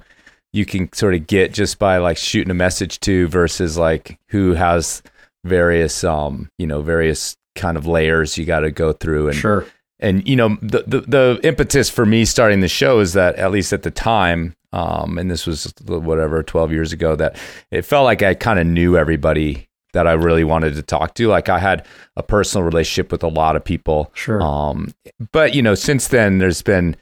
you 0.52 0.66
can 0.66 0.92
sort 0.92 1.14
of 1.14 1.26
get 1.26 1.52
just 1.52 1.78
by 1.78 1.98
like 1.98 2.16
shooting 2.16 2.50
a 2.50 2.54
message 2.54 3.00
to 3.00 3.26
versus 3.28 3.78
like 3.78 4.18
who 4.28 4.54
has 4.54 5.02
various 5.44 6.04
um 6.04 6.48
you 6.58 6.66
know 6.66 6.82
various 6.82 7.36
kind 7.56 7.76
of 7.76 7.86
layers 7.86 8.38
you 8.38 8.44
got 8.44 8.60
to 8.60 8.70
go 8.70 8.92
through 8.92 9.28
and 9.28 9.36
sure. 9.36 9.66
and 9.98 10.26
you 10.26 10.36
know 10.36 10.56
the, 10.62 10.84
the, 10.86 11.00
the 11.00 11.40
impetus 11.42 11.90
for 11.90 12.06
me 12.06 12.24
starting 12.24 12.60
the 12.60 12.68
show 12.68 13.00
is 13.00 13.12
that 13.14 13.34
at 13.36 13.50
least 13.50 13.72
at 13.72 13.82
the 13.82 13.90
time 13.90 14.54
um 14.72 15.18
and 15.18 15.30
this 15.30 15.46
was 15.46 15.72
whatever 15.86 16.42
12 16.42 16.70
years 16.70 16.92
ago 16.92 17.16
that 17.16 17.36
it 17.70 17.82
felt 17.82 18.04
like 18.04 18.22
I 18.22 18.34
kind 18.34 18.58
of 18.58 18.66
knew 18.66 18.96
everybody 18.96 19.68
that 19.92 20.06
I 20.06 20.12
really 20.12 20.44
wanted 20.44 20.74
to 20.74 20.82
talk 20.82 21.14
to. 21.14 21.28
Like 21.28 21.48
I 21.48 21.58
had 21.58 21.86
a 22.16 22.22
personal 22.22 22.64
relationship 22.64 23.12
with 23.12 23.22
a 23.22 23.28
lot 23.28 23.56
of 23.56 23.64
people. 23.64 24.10
Sure. 24.14 24.42
Um 24.42 24.94
but 25.32 25.54
you 25.54 25.62
know 25.62 25.74
since 25.74 26.08
then 26.08 26.38
there's 26.38 26.62
been 26.62 26.96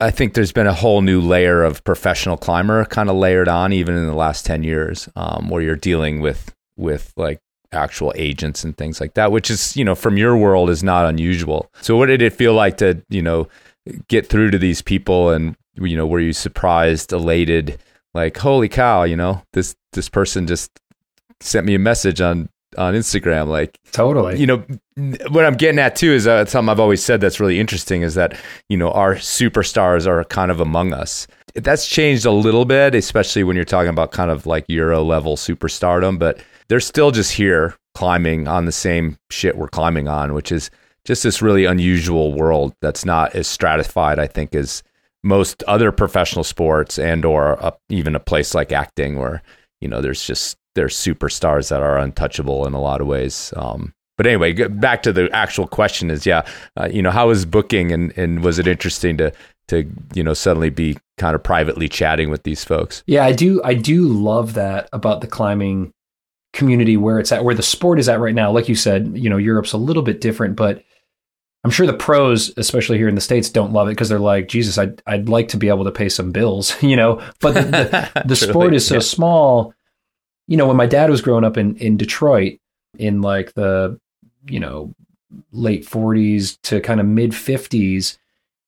I 0.00 0.10
think 0.10 0.34
there's 0.34 0.52
been 0.52 0.66
a 0.66 0.74
whole 0.74 1.02
new 1.02 1.20
layer 1.20 1.62
of 1.62 1.84
professional 1.84 2.36
climber 2.36 2.84
kind 2.84 3.08
of 3.08 3.16
layered 3.16 3.48
on 3.48 3.72
even 3.72 3.96
in 3.96 4.06
the 4.06 4.14
last 4.14 4.44
10 4.44 4.62
years 4.64 5.08
um, 5.16 5.48
where 5.48 5.62
you're 5.62 5.76
dealing 5.76 6.20
with 6.20 6.54
with 6.76 7.12
like 7.16 7.40
actual 7.72 8.12
agents 8.16 8.64
and 8.64 8.76
things 8.76 9.00
like 9.00 9.14
that 9.14 9.32
which 9.32 9.50
is 9.50 9.76
you 9.76 9.84
know 9.84 9.94
from 9.94 10.16
your 10.16 10.36
world 10.36 10.70
is 10.70 10.82
not 10.82 11.06
unusual. 11.06 11.70
So 11.80 11.96
what 11.96 12.06
did 12.06 12.22
it 12.22 12.32
feel 12.32 12.54
like 12.54 12.76
to 12.78 13.02
you 13.08 13.22
know 13.22 13.48
get 14.08 14.26
through 14.28 14.50
to 14.50 14.58
these 14.58 14.82
people 14.82 15.30
and 15.30 15.56
you 15.76 15.96
know 15.96 16.06
were 16.06 16.20
you 16.20 16.32
surprised 16.32 17.12
elated? 17.12 17.78
Like 18.12 18.36
holy 18.36 18.68
cow 18.68 19.02
you 19.04 19.16
know 19.16 19.42
this 19.52 19.74
this 19.92 20.08
person 20.08 20.46
just 20.46 20.70
sent 21.44 21.66
me 21.66 21.74
a 21.74 21.78
message 21.78 22.20
on 22.20 22.48
on 22.76 22.94
Instagram. 22.94 23.48
Like 23.48 23.78
totally, 23.92 24.38
you 24.38 24.46
know, 24.46 24.64
what 25.30 25.44
I'm 25.44 25.54
getting 25.54 25.78
at 25.78 25.96
too 25.96 26.12
is 26.12 26.26
uh, 26.26 26.44
something 26.46 26.68
I've 26.68 26.80
always 26.80 27.04
said 27.04 27.20
that's 27.20 27.40
really 27.40 27.60
interesting 27.60 28.02
is 28.02 28.14
that 28.14 28.38
you 28.68 28.76
know 28.76 28.90
our 28.90 29.16
superstars 29.16 30.06
are 30.06 30.24
kind 30.24 30.50
of 30.50 30.60
among 30.60 30.92
us. 30.92 31.26
That's 31.54 31.86
changed 31.86 32.26
a 32.26 32.32
little 32.32 32.64
bit, 32.64 32.94
especially 32.94 33.44
when 33.44 33.54
you're 33.54 33.64
talking 33.64 33.90
about 33.90 34.10
kind 34.10 34.30
of 34.30 34.44
like 34.44 34.64
Euro 34.68 35.02
level 35.02 35.36
superstardom, 35.36 36.18
but 36.18 36.42
they're 36.68 36.80
still 36.80 37.12
just 37.12 37.32
here 37.32 37.76
climbing 37.94 38.48
on 38.48 38.64
the 38.64 38.72
same 38.72 39.16
shit 39.30 39.56
we're 39.56 39.68
climbing 39.68 40.08
on, 40.08 40.34
which 40.34 40.50
is 40.50 40.68
just 41.04 41.22
this 41.22 41.40
really 41.40 41.64
unusual 41.64 42.32
world 42.32 42.74
that's 42.80 43.04
not 43.04 43.36
as 43.36 43.46
stratified, 43.46 44.18
I 44.18 44.26
think, 44.26 44.54
as 44.54 44.82
most 45.22 45.62
other 45.64 45.92
professional 45.92 46.44
sports 46.44 46.98
and 46.98 47.24
or 47.24 47.52
a, 47.52 47.72
even 47.88 48.16
a 48.16 48.20
place 48.20 48.54
like 48.54 48.72
acting 48.72 49.16
where 49.18 49.42
you 49.80 49.88
know 49.88 50.00
there's 50.00 50.26
just 50.26 50.56
they're 50.74 50.88
superstars 50.88 51.70
that 51.70 51.82
are 51.82 51.98
untouchable 51.98 52.66
in 52.66 52.74
a 52.74 52.80
lot 52.80 53.00
of 53.00 53.06
ways. 53.06 53.52
Um, 53.56 53.94
but 54.16 54.26
anyway, 54.26 54.52
back 54.52 55.02
to 55.04 55.12
the 55.12 55.28
actual 55.32 55.66
question 55.66 56.10
is, 56.10 56.24
yeah, 56.24 56.46
uh, 56.76 56.88
you 56.90 57.02
know, 57.02 57.10
how 57.10 57.28
was 57.28 57.44
booking 57.44 57.90
and, 57.90 58.16
and 58.16 58.44
was 58.44 58.58
it 58.58 58.66
interesting 58.66 59.16
to, 59.18 59.32
to, 59.68 59.90
you 60.14 60.22
know, 60.22 60.34
suddenly 60.34 60.70
be 60.70 60.96
kind 61.18 61.34
of 61.34 61.42
privately 61.42 61.88
chatting 61.88 62.30
with 62.30 62.44
these 62.44 62.64
folks? 62.64 63.02
Yeah, 63.06 63.24
I 63.24 63.32
do. 63.32 63.60
I 63.64 63.74
do 63.74 64.06
love 64.06 64.54
that 64.54 64.88
about 64.92 65.20
the 65.20 65.26
climbing 65.26 65.92
community 66.52 66.96
where 66.96 67.18
it's 67.18 67.32
at, 67.32 67.44
where 67.44 67.56
the 67.56 67.62
sport 67.62 67.98
is 67.98 68.08
at 68.08 68.20
right 68.20 68.34
now. 68.34 68.52
Like 68.52 68.68
you 68.68 68.76
said, 68.76 69.18
you 69.18 69.28
know, 69.28 69.36
Europe's 69.36 69.72
a 69.72 69.78
little 69.78 70.02
bit 70.02 70.20
different, 70.20 70.54
but 70.54 70.84
I'm 71.64 71.70
sure 71.70 71.86
the 71.86 71.94
pros, 71.94 72.52
especially 72.56 72.98
here 72.98 73.08
in 73.08 73.16
the 73.16 73.20
States, 73.20 73.50
don't 73.50 73.72
love 73.72 73.88
it 73.88 73.92
because 73.92 74.08
they're 74.08 74.20
like, 74.20 74.48
Jesus, 74.48 74.78
I'd, 74.78 75.02
I'd 75.06 75.28
like 75.28 75.48
to 75.48 75.56
be 75.56 75.68
able 75.68 75.84
to 75.84 75.90
pay 75.90 76.08
some 76.08 76.30
bills, 76.30 76.80
you 76.82 76.94
know, 76.94 77.20
but 77.40 77.54
the, 77.54 77.62
the, 77.62 78.22
the 78.26 78.36
sport 78.36 78.74
is 78.74 78.86
so 78.86 78.96
yeah. 78.96 79.00
small 79.00 79.74
you 80.46 80.56
know, 80.56 80.66
when 80.66 80.76
my 80.76 80.86
dad 80.86 81.10
was 81.10 81.22
growing 81.22 81.44
up 81.44 81.56
in 81.56 81.76
in 81.76 81.96
Detroit 81.96 82.58
in 82.98 83.22
like 83.22 83.54
the, 83.54 83.98
you 84.46 84.60
know, 84.60 84.94
late 85.52 85.84
40s 85.86 86.58
to 86.62 86.80
kind 86.80 87.00
of 87.00 87.06
mid 87.06 87.32
50s, 87.32 88.18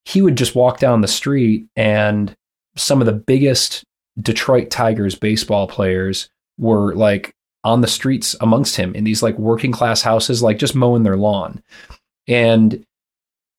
he 0.05 0.21
would 0.21 0.35
just 0.35 0.55
walk 0.55 0.79
down 0.79 1.01
the 1.01 1.07
street 1.07 1.65
and 1.75 2.35
some 2.75 3.01
of 3.01 3.05
the 3.05 3.13
biggest 3.13 3.83
Detroit 4.19 4.69
Tigers 4.69 5.15
baseball 5.15 5.67
players 5.67 6.29
were 6.57 6.93
like 6.95 7.33
on 7.63 7.81
the 7.81 7.87
streets 7.87 8.35
amongst 8.41 8.75
him 8.75 8.95
in 8.95 9.03
these 9.03 9.21
like 9.21 9.37
working 9.37 9.71
class 9.71 10.01
houses, 10.01 10.41
like 10.41 10.57
just 10.57 10.75
mowing 10.75 11.03
their 11.03 11.17
lawn. 11.17 11.61
And 12.27 12.85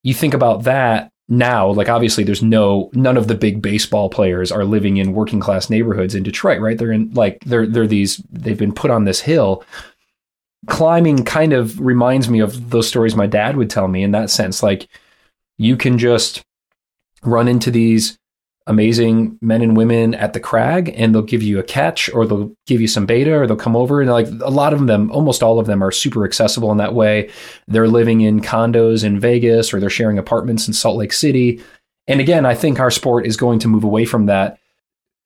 you 0.03 0.15
think 0.15 0.35
about 0.35 0.65
that 0.65 1.11
now, 1.29 1.69
like 1.71 1.89
obviously 1.89 2.25
there's 2.25 2.43
no 2.43 2.91
none 2.95 3.19
of 3.19 3.29
the 3.29 3.35
big 3.35 3.61
baseball 3.61 4.09
players 4.09 4.51
are 4.51 4.65
living 4.65 4.97
in 4.97 5.13
working 5.13 5.41
class 5.41 5.69
neighborhoods 5.69 6.15
in 6.15 6.23
Detroit, 6.23 6.61
right? 6.61 6.79
They're 6.79 6.93
in 6.93 7.13
like 7.13 7.39
they're 7.45 7.67
they're 7.67 7.87
these 7.87 8.17
they've 8.31 8.59
been 8.59 8.73
put 8.73 8.91
on 8.91 9.05
this 9.05 9.21
hill. 9.21 9.63
Climbing 10.67 11.25
kind 11.25 11.53
of 11.53 11.79
reminds 11.81 12.29
me 12.29 12.41
of 12.41 12.71
those 12.71 12.89
stories 12.89 13.15
my 13.15 13.27
dad 13.27 13.57
would 13.57 13.71
tell 13.71 13.89
me 13.89 14.03
in 14.03 14.13
that 14.13 14.31
sense. 14.31 14.63
Like 14.63 14.89
you 15.59 15.77
can 15.77 15.99
just 15.99 16.43
run 17.23 17.47
into 17.47 17.71
these 17.71 18.19
amazing 18.69 19.39
men 19.41 19.63
and 19.63 19.79
women 19.79 20.15
at 20.15 20.35
the 20.35 20.41
crag 20.41 20.93
and 20.95 21.15
they'll 21.15 21.23
give 21.23 21.43
you 21.43 21.59
a 21.59 21.63
catch 21.63 22.13
or 22.13 22.27
they'll 22.27 22.55
give 22.67 22.83
you 22.83 22.87
some 22.87 23.07
beta 23.07 23.35
or 23.35 23.47
they'll 23.47 23.57
come 23.57 23.75
over 23.75 24.03
and 24.03 24.11
like 24.11 24.29
a 24.43 24.51
lot 24.51 24.75
of 24.75 24.87
them 24.87 25.11
almost 25.11 25.43
all 25.43 25.59
of 25.59 25.67
them 25.67 25.83
are 25.83 25.91
super 25.91 26.25
accessible 26.27 26.71
in 26.71 26.77
that 26.77 26.95
way. 26.95 27.31
They're 27.67 27.89
living 27.89 28.21
in 28.21 28.43
condos 28.43 29.05
in 29.05 29.19
Vegas 29.19 29.73
or 29.73 29.81
they're 29.81 29.89
sharing 29.89 30.19
apartments 30.19 30.69
in 30.69 30.75
Salt 30.75 30.99
Lake 30.99 31.15
City. 31.15 31.63
And 32.07 32.21
again 32.21 32.45
I 32.45 32.55
think 32.55 32.79
our 32.79 32.91
sport 32.91 33.27
is 33.27 33.39
going 33.39 33.59
to 33.61 33.69
move 33.69 33.85
away 33.85 34.05
from 34.05 34.27
that 34.27 34.59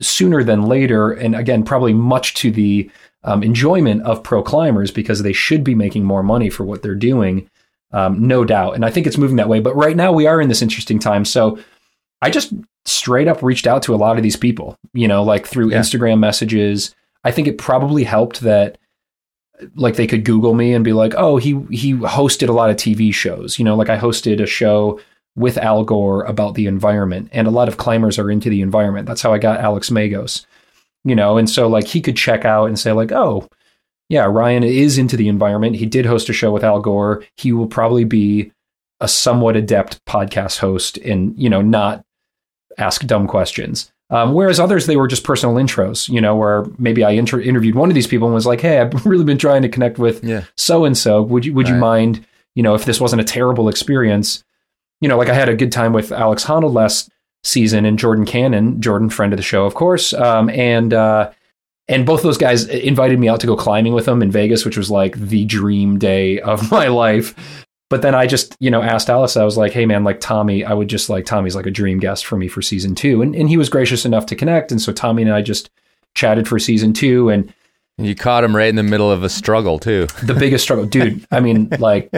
sooner 0.01 0.45
than 0.45 0.67
later 0.67 1.11
and 1.11 1.35
again 1.35 1.65
probably 1.65 1.93
much 1.93 2.35
to 2.35 2.53
the 2.53 2.89
um, 3.25 3.43
enjoyment 3.43 4.03
of 4.03 4.23
pro 4.23 4.45
climbers 4.45 4.93
because 4.93 5.23
they 5.23 5.33
should 5.33 5.65
be 5.65 5.75
making 5.75 6.05
more 6.05 6.23
money 6.23 6.49
for 6.49 6.63
what 6.63 6.83
they're 6.83 6.95
doing 6.95 7.51
um, 7.95 8.27
no 8.27 8.43
doubt. 8.43 8.75
And 8.75 8.87
I 8.87 8.91
think 8.91 9.07
it's 9.07 9.19
moving 9.19 9.37
that 9.37 9.49
way 9.49 9.59
but 9.59 9.75
right 9.75 9.97
now 9.97 10.13
we 10.13 10.29
are 10.29 10.41
in 10.41 10.49
this 10.49 10.63
interesting 10.63 11.01
time. 11.01 11.25
So 11.25 11.59
I 12.21 12.31
just 12.31 12.53
straight 12.85 13.29
up 13.29 13.43
reached 13.43 13.67
out 13.67 13.83
to 13.85 13.95
a 13.95 13.97
lot 13.97 14.17
of 14.17 14.23
these 14.23 14.37
people, 14.37 14.77
you 14.93 15.09
know, 15.09 15.23
like 15.23 15.47
through 15.47 15.71
yeah. 15.71 15.79
Instagram 15.79 16.19
messages. 16.19 16.95
I 17.25 17.31
think 17.31 17.47
it 17.49 17.59
probably 17.59 18.05
helped 18.05 18.41
that 18.41 18.79
like 19.75 19.97
they 19.97 20.07
could 20.07 20.25
Google 20.25 20.55
me 20.55 20.75
and 20.75 20.85
be 20.85 20.93
like, 20.93 21.15
oh, 21.17 21.37
he 21.37 21.61
he 21.71 21.95
hosted 21.95 22.49
a 22.49 22.53
lot 22.53 22.71
of 22.71 22.77
TV 22.77 23.15
shows. 23.15 23.59
You 23.59 23.65
know, 23.65 23.77
like 23.77 23.89
I 23.89 23.99
hosted 23.99 24.43
a 24.43 24.47
show 24.47 25.01
with 25.37 25.57
Al 25.57 25.85
Gore 25.85 26.25
about 26.25 26.55
the 26.55 26.67
environment, 26.67 27.29
and 27.33 27.47
a 27.47 27.53
lot 27.53 27.69
of 27.69 27.77
climbers 27.77 28.19
are 28.19 28.31
into 28.31 28.51
the 28.51 28.61
environment. 28.61 29.07
That's 29.07 29.23
how 29.23 29.33
I 29.33 29.39
got 29.39 29.61
Alex 29.61 29.91
Megos. 29.91 30.47
You 31.05 31.15
know, 31.15 31.37
and 31.37 31.51
so 31.51 31.69
like 31.69 31.87
he 31.87 32.01
could 32.01 32.17
check 32.17 32.45
out 32.45 32.67
and 32.67 32.79
say 32.79 32.93
like, 32.93 33.13
oh, 33.13 33.49
yeah, 34.09 34.25
Ryan 34.25 34.63
is 34.63 34.99
into 34.99 35.17
the 35.17 35.29
environment. 35.29 35.77
He 35.77 35.87
did 35.87 36.07
host 36.07 36.29
a 36.29 36.33
show 36.33 36.53
with 36.53 36.65
Al 36.65 36.81
Gore. 36.81 37.25
He 37.37 37.53
will 37.53 37.67
probably 37.67 38.05
be 38.05 38.53
a 39.01 39.09
somewhat 39.09 39.57
adept 39.57 40.03
podcast 40.05 40.59
host 40.59 40.97
and 40.99 41.37
you 41.37 41.51
know 41.51 41.61
not 41.61 42.05
ask 42.79 43.07
dumb 43.07 43.27
questions. 43.27 43.93
Um, 44.11 44.35
whereas 44.35 44.61
others, 44.61 44.87
they 44.87 44.97
were 44.97 45.09
just 45.09 45.25
personal 45.25 45.55
intros, 45.57 46.07
you 46.09 46.21
know, 46.21 46.37
where 46.37 46.67
maybe 46.77 47.03
I 47.03 47.13
inter- 47.13 47.41
interviewed 47.41 47.75
one 47.75 47.89
of 47.89 47.95
these 47.95 48.07
people 48.07 48.29
and 48.29 48.35
was 48.35 48.47
like, 48.47 48.61
"Hey, 48.61 48.79
I've 48.79 49.07
really 49.07 49.25
been 49.25 49.39
trying 49.39 49.63
to 49.63 49.71
connect 49.71 49.99
with 49.99 50.23
so 50.57 50.85
and 50.85 50.97
so. 50.97 51.23
Would 51.23 51.47
you 51.47 51.55
would 51.55 51.67
right. 51.67 51.75
you 51.75 51.81
mind, 51.81 52.27
you 52.55 52.63
know, 52.63 52.75
if 52.75 52.85
this 52.85 53.01
wasn't 53.01 53.23
a 53.23 53.25
terrible 53.25 53.71
experience, 53.71 54.45
you 55.01 55.09
know, 55.09 55.17
like 55.17 55.31
I 55.31 55.35
had 55.35 55.49
a 55.49 55.57
good 55.57 55.73
time 55.73 55.95
with 55.95 56.13
Alex 56.13 56.45
Honnold 56.45 56.75
last 56.75 57.09
season 57.43 57.87
and 57.87 57.99
Jordan 57.99 58.27
Cannon, 58.27 58.81
Jordan, 58.81 59.09
friend 59.09 59.33
of 59.33 59.39
the 59.39 59.43
show, 59.43 59.65
of 59.65 59.75
course, 59.75 60.13
um, 60.13 60.51
and 60.51 60.93
uh, 60.93 61.31
and 61.89 62.07
both 62.07 62.23
those 62.23 62.39
guys 62.39 62.67
invited 62.67 63.19
me 63.19 63.29
out 63.29 63.41
to 63.41 63.47
go 63.47 63.57
climbing 63.57 63.95
with 63.95 64.05
them 64.05 64.23
in 64.23 64.31
Vegas, 64.31 64.65
which 64.65 64.77
was 64.77 64.91
like 64.91 65.17
the 65.19 65.45
dream 65.45 65.99
day 65.99 66.41
of 66.41 66.71
my 66.71 66.89
life. 66.89 67.67
But 67.93 68.01
then 68.01 68.15
I 68.15 68.27
just, 68.27 68.57
you 68.59 68.71
know, 68.71 68.81
asked 68.81 69.11
Alice, 69.11 69.37
I 69.37 69.45
was 69.45 69.59
like, 69.59 69.73
hey 69.73 69.85
man, 69.85 70.03
like 70.03 70.19
Tommy, 70.19 70.65
I 70.65 70.73
would 70.73 70.89
just 70.89 71.11
like 71.11 71.27
Tommy's 71.27 71.55
like 71.55 71.67
a 71.67 71.71
dream 71.71 71.99
guest 71.99 72.25
for 72.25 72.39
me 72.39 72.49
for 72.49 72.63
season 72.63 72.95
two. 72.95 73.21
And 73.21 73.35
and 73.35 73.51
he 73.51 73.59
was 73.59 73.69
gracious 73.69 74.07
enough 74.07 74.25
to 74.27 74.35
connect. 74.35 74.73
And 74.73 74.81
so 74.81 74.95
Tommy 74.95 75.21
and 75.21 75.31
I 75.31 75.43
just 75.43 75.69
chatted 76.15 76.49
for 76.49 76.59
season 76.59 76.95
two 76.95 77.29
and 77.29 77.53
you 77.99 78.15
caught 78.15 78.45
him 78.45 78.57
right 78.57 78.71
in 78.71 78.77
the 78.77 78.83
middle 78.83 79.11
of 79.11 79.23
a 79.23 79.29
struggle 79.29 79.79
too. 79.79 80.07
The 80.23 80.33
biggest 80.33 80.65
struggle, 80.65 80.87
dude. 80.87 81.27
I 81.31 81.41
mean, 81.41 81.69
like, 81.79 82.11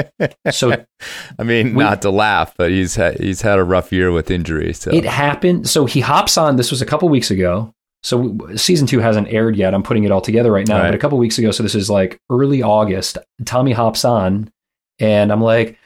so. 0.53 0.85
I 1.41 1.43
mean, 1.43 1.75
we, 1.75 1.83
not 1.83 2.03
to 2.03 2.11
laugh, 2.11 2.55
but 2.57 2.71
he's 2.71 2.95
had, 2.95 3.19
he's 3.19 3.43
had 3.43 3.59
a 3.59 3.65
rough 3.65 3.91
year 3.91 4.13
with 4.13 4.31
injuries. 4.31 4.79
So. 4.79 4.93
It 4.93 5.05
happened. 5.05 5.69
So 5.69 5.87
he 5.87 5.99
hops 5.99 6.39
on. 6.39 6.55
This 6.55 6.71
was 6.71 6.83
a 6.83 6.87
couple 6.87 7.09
weeks 7.09 7.33
ago. 7.33 7.75
So 8.05 8.39
season 8.55 8.87
two 8.87 9.01
hasn't 9.01 9.27
aired 9.27 9.57
yet. 9.57 9.75
I'm 9.75 9.83
putting 9.83 10.05
it 10.05 10.13
all 10.13 10.21
together 10.21 10.53
right 10.53 10.69
now. 10.69 10.79
Right. 10.79 10.89
But 10.91 10.95
a 10.95 10.99
couple 10.99 11.19
weeks 11.19 11.37
ago, 11.37 11.51
so 11.51 11.65
this 11.65 11.75
is 11.75 11.91
like 11.91 12.21
early 12.31 12.63
August. 12.63 13.19
Tommy 13.45 13.73
hops 13.73 14.05
on 14.05 14.53
and 14.99 15.33
I'm 15.33 15.41
like, 15.41 15.79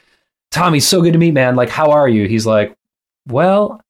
Tommy, 0.51 0.79
so 0.79 1.01
good 1.01 1.13
to 1.13 1.19
meet, 1.19 1.33
man. 1.33 1.55
Like, 1.55 1.69
how 1.69 1.91
are 1.91 2.07
you? 2.07 2.27
He's 2.27 2.45
like, 2.45 2.75
well, 3.27 3.81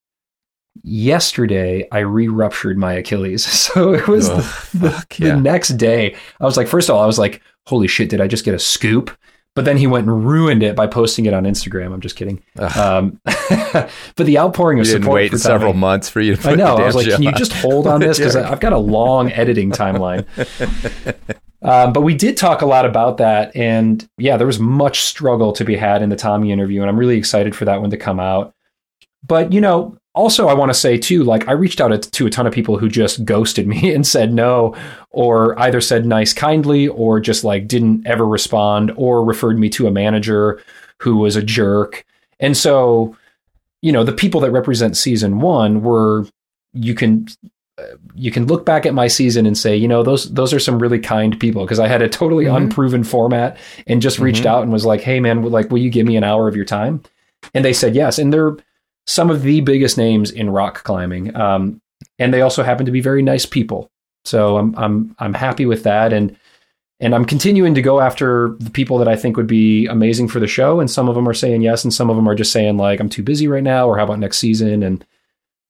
yesterday 0.84 1.88
I 1.92 2.00
re-ruptured 2.00 2.78
my 2.78 2.94
Achilles. 2.94 3.46
So 3.70 3.94
it 3.94 4.08
was 4.08 4.30
the, 4.30 4.42
the, 4.74 5.06
yeah. 5.18 5.36
the, 5.36 5.42
next 5.42 5.70
day. 5.70 6.16
I 6.40 6.46
was 6.46 6.58
like, 6.58 6.68
first 6.68 6.90
of 6.90 6.96
all, 6.96 7.04
I 7.04 7.06
was 7.06 7.20
like, 7.20 7.42
holy 7.68 7.88
shit, 7.88 8.10
did 8.10 8.20
I 8.20 8.28
just 8.28 8.46
get 8.46 8.54
a 8.54 8.60
scoop? 8.60 9.16
but 9.60 9.66
then 9.66 9.76
he 9.76 9.88
went 9.88 10.08
and 10.08 10.26
ruined 10.26 10.64
it 10.64 10.74
by 10.74 10.88
posting 10.88 11.26
it 11.26 11.34
on 11.34 11.44
Instagram. 11.44 11.94
I'm 11.94 12.00
just 12.00 12.16
kidding. 12.16 12.42
Um, 12.78 13.20
but 13.26 13.90
the 14.16 14.38
outpouring 14.38 14.80
of 14.80 14.86
You 14.86 14.94
didn't 14.94 15.04
support 15.04 15.16
wait 15.16 15.32
for 15.32 15.38
several 15.38 15.74
Tommy- 15.74 15.82
months 15.82 16.10
for 16.10 16.22
you 16.22 16.38
to 16.38 16.50
I 16.50 16.56
know. 16.56 16.78
I 16.78 16.86
was 16.86 16.96
like, 16.96 17.10
can 17.10 17.24
you 17.24 17.34
just 17.34 17.52
hold 17.52 17.86
on 17.88 18.00
this 18.00 18.18
because 18.18 18.38
I've 18.38 18.62
got 18.62 18.74
a 18.74 18.78
long 18.78 19.32
editing 19.34 19.72
timeline. 19.72 20.26
Um, 21.62 21.92
but 21.92 22.02
we 22.02 22.16
did 22.16 22.38
talk 22.38 22.62
a 22.62 22.66
lot 22.66 22.86
about 22.86 23.18
that, 23.18 23.56
and 23.56 24.08
yeah, 24.18 24.38
there 24.38 24.48
was 24.48 24.60
much 24.60 25.02
struggle 25.02 25.52
to 25.54 25.66
be 25.66 25.76
had 25.76 26.02
in 26.02 26.10
the 26.10 26.16
Tommy 26.16 26.52
interview, 26.52 26.82
and 26.82 26.90
I'm 26.90 26.98
really 26.98 27.18
excited 27.18 27.56
for 27.56 27.66
that 27.66 27.82
one 27.82 27.90
to 27.90 27.98
come 27.98 28.20
out. 28.20 28.54
But 29.26 29.52
you 29.52 29.60
know, 29.60 29.98
also 30.16 30.48
I 30.48 30.54
want 30.54 30.70
to 30.70 30.78
say 30.78 30.98
too, 30.98 31.24
like 31.24 31.48
I 31.48 31.52
reached 31.52 31.82
out 31.82 32.02
to 32.02 32.26
a 32.26 32.30
ton 32.30 32.48
of 32.48 32.54
people 32.54 32.78
who 32.78 32.88
just 32.88 33.26
ghosted 33.26 33.68
me 33.68 33.94
and 33.96 34.08
said 34.08 34.34
no, 34.34 34.76
or 35.10 35.60
either 35.60 35.82
said 35.82 36.06
nice 36.06 36.32
kindly, 36.32 36.88
or 36.88 37.20
just 37.20 37.44
like 37.44 37.68
didn't 37.68 38.08
ever 38.08 38.26
respond, 38.26 38.92
or 38.96 39.24
referred 39.26 39.60
me 39.60 39.70
to 39.70 39.88
a 39.88 39.92
manager 39.92 40.62
who 41.00 41.18
was 41.18 41.36
a 41.36 41.44
jerk. 41.44 42.06
And 42.40 42.56
so, 42.56 43.18
you 43.82 43.92
know, 43.92 44.04
the 44.06 44.14
people 44.14 44.42
that 44.42 44.52
represent 44.52 44.96
season 44.96 45.40
one 45.40 45.82
were 45.82 46.26
you 46.74 46.94
can 46.94 47.28
you 48.16 48.32
can 48.32 48.46
look 48.48 48.66
back 48.66 48.86
at 48.86 48.94
my 48.94 49.08
season 49.08 49.46
and 49.46 49.58
say, 49.58 49.76
you 49.76 49.88
know, 49.88 50.04
those 50.04 50.32
those 50.34 50.54
are 50.54 50.60
some 50.60 50.80
really 50.80 51.00
kind 51.00 51.40
people 51.40 51.64
because 51.64 51.80
I 51.80 51.88
had 51.88 52.02
a 52.02 52.10
totally 52.10 52.46
Mhm. 52.46 52.56
unproven 52.58 53.04
format 53.04 53.58
and 53.88 54.02
just 54.02 54.20
reached 54.20 54.44
Mhm. 54.44 54.48
out 54.48 54.64
and 54.64 54.72
was 54.72 54.86
like, 54.86 55.02
hey 55.02 55.20
man, 55.20 55.44
like, 55.44 55.70
will 55.72 55.80
you 55.80 55.90
give 55.90 56.06
me 56.06 56.18
an 56.18 56.24
hour 56.24 56.48
of 56.48 56.56
your 56.56 56.66
time? 56.66 57.02
And 57.54 57.64
they 57.64 57.74
said 57.74 57.96
yes, 57.96 58.20
and 58.20 58.34
they're 58.34 58.58
some 59.08 59.30
of 59.30 59.42
the 59.44 59.62
biggest 59.62 59.98
names 59.98 60.30
in 60.32 60.50
rock 60.50 60.84
climbing, 60.84 61.36
um, 61.36 61.82
and 62.20 62.34
they 62.34 62.42
also 62.42 62.64
happen 62.64 62.86
to 62.86 62.92
be 62.92 63.02
very 63.02 63.22
nice 63.24 63.46
people. 63.46 63.90
So 64.26 64.58
I'm 64.58 64.76
I'm 64.78 65.16
I'm 65.20 65.34
happy 65.34 65.66
with 65.66 65.84
that, 65.84 66.12
and 66.14 66.36
and 67.00 67.16
I'm 67.16 67.24
continuing 67.24 67.74
to 67.76 67.82
go 67.82 68.02
after 68.02 68.56
the 68.60 68.70
people 68.70 68.98
that 68.98 69.08
I 69.08 69.16
think 69.16 69.38
would 69.38 69.48
be 69.48 69.86
amazing 69.86 70.28
for 70.28 70.42
the 70.42 70.48
show. 70.48 70.82
And 70.82 70.92
some 70.92 71.08
of 71.08 71.16
them 71.16 71.30
are 71.30 71.34
saying 71.34 71.62
yes, 71.62 71.86
and 71.86 71.94
some 71.94 72.10
of 72.10 72.18
them 72.18 72.28
are 72.28 72.36
just 72.36 72.52
saying 72.52 72.78
like 72.78 73.00
I'm 73.00 73.08
too 73.10 73.24
busy 73.24 73.48
right 73.48 73.64
now, 73.64 73.88
or 73.88 73.98
how 73.98 74.04
about 74.04 74.20
next 74.20 74.38
season? 74.40 74.84
And 74.84 75.06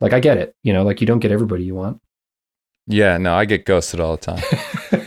like 0.01 0.13
I 0.13 0.19
get 0.19 0.37
it, 0.37 0.55
you 0.63 0.73
know, 0.73 0.83
like 0.83 1.01
you 1.01 1.07
don't 1.07 1.19
get 1.19 1.31
everybody 1.31 1.63
you 1.63 1.75
want. 1.75 2.01
Yeah, 2.87 3.17
no, 3.19 3.35
I 3.35 3.45
get 3.45 3.65
ghosted 3.65 3.99
all 3.99 4.17
the 4.17 4.21
time. 4.21 4.43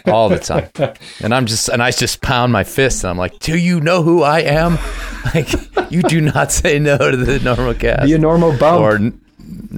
all 0.07 0.29
the 0.29 0.39
time. 0.39 0.69
And 1.23 1.35
I'm 1.35 1.47
just 1.47 1.69
and 1.69 1.83
I 1.83 1.91
just 1.91 2.21
pound 2.23 2.53
my 2.53 2.63
fist 2.65 3.03
and 3.03 3.11
I'm 3.11 3.19
like, 3.19 3.39
"Do 3.41 3.57
you 3.59 3.81
know 3.81 4.03
who 4.03 4.23
I 4.23 4.41
am?" 4.41 4.79
Like, 5.35 5.53
you 5.93 6.03
do 6.03 6.21
not 6.21 6.51
say 6.61 6.79
no 6.81 6.99
to 6.99 7.17
the 7.17 7.39
Enormocast. 7.39 8.05
Be 8.05 8.13
a 8.15 8.19
normal 8.19 8.57
bump. 8.59 8.81
or 8.83 8.99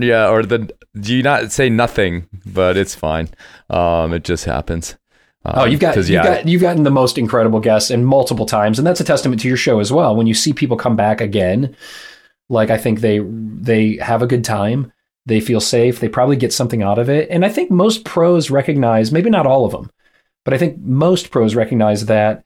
yeah, 0.03 0.29
or 0.31 0.43
the 0.43 0.71
do 0.99 1.15
you 1.15 1.23
not 1.23 1.53
say 1.53 1.69
nothing, 1.71 2.27
but 2.47 2.77
it's 2.77 2.95
fine. 2.95 3.29
Um 3.71 4.13
it 4.15 4.25
just 4.25 4.45
happens. 4.47 4.97
Um, 5.45 5.53
Oh, 5.57 5.65
you've 5.67 5.81
got 5.81 5.97
you've 5.97 6.09
yeah, 6.11 6.25
got 6.25 6.49
you've 6.49 6.63
gotten 6.63 6.83
the 6.85 6.91
most 6.91 7.19
incredible 7.19 7.61
guests 7.61 7.91
and 7.91 8.07
multiple 8.07 8.47
times, 8.47 8.79
and 8.79 8.87
that's 8.87 9.01
a 9.01 9.05
testament 9.05 9.41
to 9.43 9.49
your 9.49 9.57
show 9.59 9.81
as 9.81 9.93
well. 9.93 10.17
When 10.17 10.27
you 10.27 10.35
see 10.35 10.53
people 10.55 10.77
come 10.79 10.97
back 10.97 11.21
again, 11.21 11.77
like 12.49 12.71
I 12.71 12.79
think 12.79 13.01
they 13.01 13.19
they 13.21 13.97
have 13.99 14.23
a 14.23 14.27
good 14.27 14.45
time, 14.45 14.93
they 15.27 15.41
feel 15.41 15.61
safe, 15.61 16.01
they 16.01 16.09
probably 16.09 16.37
get 16.37 16.53
something 16.53 16.83
out 16.83 16.99
of 16.99 17.09
it, 17.09 17.29
and 17.31 17.45
I 17.45 17.49
think 17.49 17.71
most 17.71 18.05
pros 18.05 18.51
recognize, 18.51 19.13
maybe 19.13 19.31
not 19.31 19.47
all 19.47 19.65
of 19.65 19.73
them, 19.73 19.91
but 20.45 20.55
I 20.55 20.59
think 20.59 20.79
most 20.79 21.31
pros 21.31 21.55
recognize 21.55 22.07
that 22.07 22.45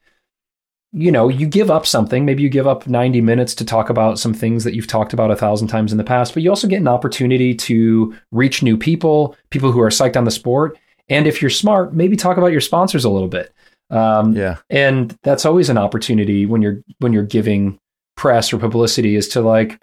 you 0.91 1.11
know 1.11 1.29
you 1.29 1.45
give 1.45 1.69
up 1.69 1.85
something. 1.85 2.25
Maybe 2.25 2.41
you 2.41 2.49
give 2.49 2.67
up 2.67 2.87
ninety 2.87 3.21
minutes 3.21 3.53
to 3.55 3.65
talk 3.65 3.89
about 3.89 4.17
some 4.17 4.33
things 4.33 4.63
that 4.63 4.73
you've 4.73 4.87
talked 4.87 5.13
about 5.13 5.31
a 5.31 5.35
thousand 5.35 5.67
times 5.67 5.91
in 5.91 5.97
the 5.97 6.03
past, 6.03 6.33
but 6.33 6.41
you 6.43 6.49
also 6.49 6.67
get 6.67 6.81
an 6.81 6.87
opportunity 6.87 7.53
to 7.55 8.15
reach 8.31 8.63
new 8.63 8.77
people, 8.77 9.35
people 9.49 9.71
who 9.71 9.81
are 9.81 9.89
psyched 9.89 10.17
on 10.17 10.23
the 10.23 10.31
sport. 10.31 10.77
And 11.09 11.27
if 11.27 11.41
you're 11.41 11.49
smart, 11.49 11.93
maybe 11.93 12.15
talk 12.15 12.37
about 12.37 12.51
your 12.51 12.61
sponsors 12.61 13.03
a 13.03 13.09
little 13.09 13.27
bit. 13.27 13.53
Um, 13.91 14.35
yeah. 14.35 14.57
and 14.69 15.17
that's 15.23 15.45
always 15.45 15.69
an 15.69 15.77
opportunity 15.77 16.45
when 16.45 16.61
you're 16.61 16.83
when 16.99 17.11
you're 17.11 17.23
giving 17.23 17.79
press 18.15 18.53
or 18.53 18.59
publicity 18.59 19.15
is 19.15 19.27
to 19.29 19.41
like 19.41 19.81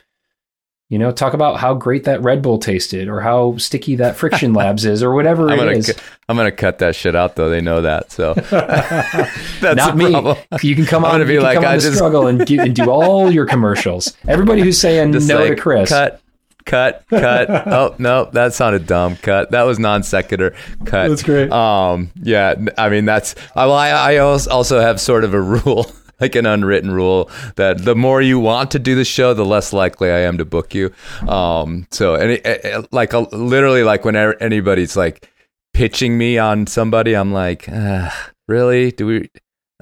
you 0.89 0.99
know 0.99 1.11
talk 1.11 1.33
about 1.35 1.59
how 1.59 1.75
great 1.75 2.05
that 2.05 2.23
red 2.23 2.43
bull 2.43 2.59
tasted 2.59 3.09
or 3.09 3.21
how 3.21 3.57
sticky 3.57 3.97
that 3.97 4.17
friction 4.17 4.53
labs 4.61 4.85
is 4.85 5.03
or 5.03 5.13
whatever 5.15 5.49
I'm 5.51 5.59
gonna 5.59 5.73
is 5.73 5.93
cu- 5.93 6.01
I'm 6.29 6.37
gonna 6.37 6.53
cut 6.53 6.79
that 6.79 6.95
shit 6.95 7.15
out 7.17 7.37
though. 7.37 7.49
They 7.51 7.61
know 7.61 7.83
that, 7.83 8.13
so 8.13 8.35
that's 8.81 9.77
not 9.77 9.97
me 9.97 10.11
problem. 10.13 10.37
you 10.63 10.75
can 10.75 10.87
come 10.87 11.05
I'm 11.05 11.13
on 11.13 11.15
gonna 11.21 11.27
be 11.29 11.39
like, 11.41 11.59
I 11.59 11.77
just- 11.79 11.95
struggle 11.97 12.27
and, 12.27 12.45
do, 12.47 12.61
and 12.61 12.75
do 12.75 12.91
all 12.91 13.31
your 13.31 13.47
commercials 13.47 14.17
everybody 14.29 14.63
who's 14.63 14.81
saying 14.81 15.13
Just 15.13 15.29
no 15.29 15.47
to 15.47 15.57
chris 15.57 15.89
Cut, 15.89 16.21
cut, 16.65 17.05
cut. 17.11 17.49
oh 17.69 17.95
no, 17.99 18.25
that 18.33 18.53
sounded 18.55 18.87
dumb. 18.87 19.17
Cut. 19.17 19.51
That 19.53 19.63
was 19.63 19.79
non 19.79 20.03
sequitur. 20.03 20.55
Cut. 20.85 21.09
That's 21.09 21.23
great. 21.23 21.51
Um, 21.53 22.11
yeah. 22.21 22.55
I 22.77 22.89
mean, 22.89 23.05
that's. 23.05 23.35
I, 23.55 23.67
well, 23.67 23.75
I, 23.77 23.89
I 23.91 24.17
also 24.19 24.81
have 24.81 25.01
sort 25.01 25.23
of 25.25 25.33
a 25.35 25.41
rule, 25.41 25.87
like 26.21 26.35
an 26.35 26.47
unwritten 26.47 26.91
rule, 26.91 27.31
that 27.57 27.85
the 27.85 27.95
more 27.95 28.23
you 28.23 28.39
want 28.39 28.71
to 28.73 28.79
do 28.79 28.95
the 28.95 29.05
show, 29.05 29.35
the 29.35 29.45
less 29.45 29.73
likely 29.73 30.11
I 30.11 30.21
am 30.21 30.39
to 30.39 30.45
book 30.45 30.75
you. 30.75 30.93
Um, 31.29 31.87
so 31.91 32.15
any 32.15 32.45
eh, 32.45 32.59
eh, 32.63 32.83
like 32.93 33.15
uh, 33.15 33.27
literally 33.33 33.83
like 33.83 34.05
whenever 34.05 34.35
anybody's 34.43 34.97
like 34.97 35.29
pitching 35.75 36.17
me 36.19 36.39
on 36.39 36.67
somebody, 36.67 37.15
I'm 37.15 37.33
like, 37.33 37.69
ah, 37.71 38.31
really? 38.49 38.93
Do 38.93 39.07
we? 39.07 39.31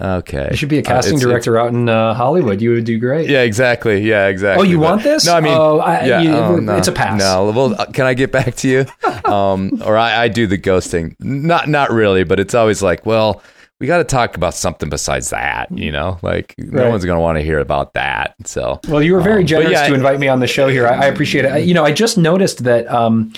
Okay. 0.02 0.48
you 0.51 0.56
should 0.56 0.69
be 0.69 0.78
a 0.78 0.81
Uh, 0.81 0.85
casting 0.85 1.15
it's- 1.15 1.23
director 1.23 1.56
out 1.56 1.69
in 1.73 1.89
uh, 1.89 2.15
hollywood 2.15 2.61
you 2.61 2.70
would 2.73 2.82
do 2.85 2.98
great 2.98 3.31
yeah, 3.31 3.43
exactly. 3.43 4.01
Yeah, 4.01 4.27
exactly. 4.27 4.66
oh 4.66 4.69
you 4.69 4.78
But- 4.78 4.82
want 4.82 5.02
this 5.05 5.24
No, 5.24 5.36
I 5.36 5.40
mean, 5.40 5.55
oh, 5.56 5.78
I, 5.78 6.05
yeah, 6.05 6.20
you- 6.20 6.32
oh, 6.32 6.56
no, 6.56 6.77
it's 6.77 6.89
a 6.89 6.93
pass 6.93 7.20
No, 7.20 7.52
well, 7.52 7.81
uh, 7.81 7.86
can 7.86 8.05
I 8.05 8.15
get 8.15 8.32
back 8.32 8.56
to 8.56 8.69
you? 8.69 8.86
Um, 9.24 9.81
or 9.85 9.97
I, 9.97 10.24
I 10.24 10.28
do 10.28 10.47
the 10.48 10.59
ghosting. 10.59 11.15
Not, 11.20 11.69
not 11.69 11.90
really, 11.93 12.24
but 12.24 12.39
it's 12.40 12.55
always 12.55 12.82
like, 12.82 13.06
well, 13.06 13.40
we 13.81 13.87
got 13.87 13.99
to 13.99 14.05
talk 14.05 14.37
about 14.37 14.55
something 14.55 14.89
besides 14.89 15.31
that. 15.31 15.71
You 15.77 15.91
know, 15.93 16.19
like 16.23 16.55
no 16.59 16.89
one's 16.91 17.05
going 17.05 17.17
to 17.17 17.21
want 17.21 17.39
to 17.39 17.45
hear 17.45 17.59
about 17.59 17.95
that. 17.95 18.35
So, 18.45 18.81
Well, 18.89 19.03
you 19.03 19.13
were 19.15 19.21
very 19.21 19.41
Um, 19.41 19.47
generous 19.47 19.73
yeah, 19.73 19.89
to 19.89 19.95
invite 19.95 20.21
me 20.21 20.29
on 20.29 20.41
the 20.41 20.47
show 20.47 20.69
here. 20.69 20.87
I, 20.87 20.95
I 20.95 21.05
appreciate 21.07 21.45
it. 21.45 21.53
I, 21.53 21.57
you 21.59 21.75
know, 21.75 21.85
I 21.85 21.93
just 21.93 22.17
noticed 22.17 22.65
that 22.65 22.87
um, 22.91 23.33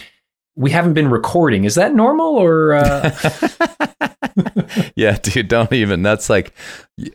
we 0.54 0.70
haven't 0.70 0.94
been 0.94 1.08
recording. 1.10 1.64
Is 1.64 1.74
that 1.76 1.94
normal 1.94 2.36
or? 2.36 2.74
Uh, 2.74 3.10
yeah, 4.96 5.18
dude, 5.18 5.48
don't 5.48 5.72
even. 5.72 6.02
That's 6.02 6.28
like, 6.30 6.52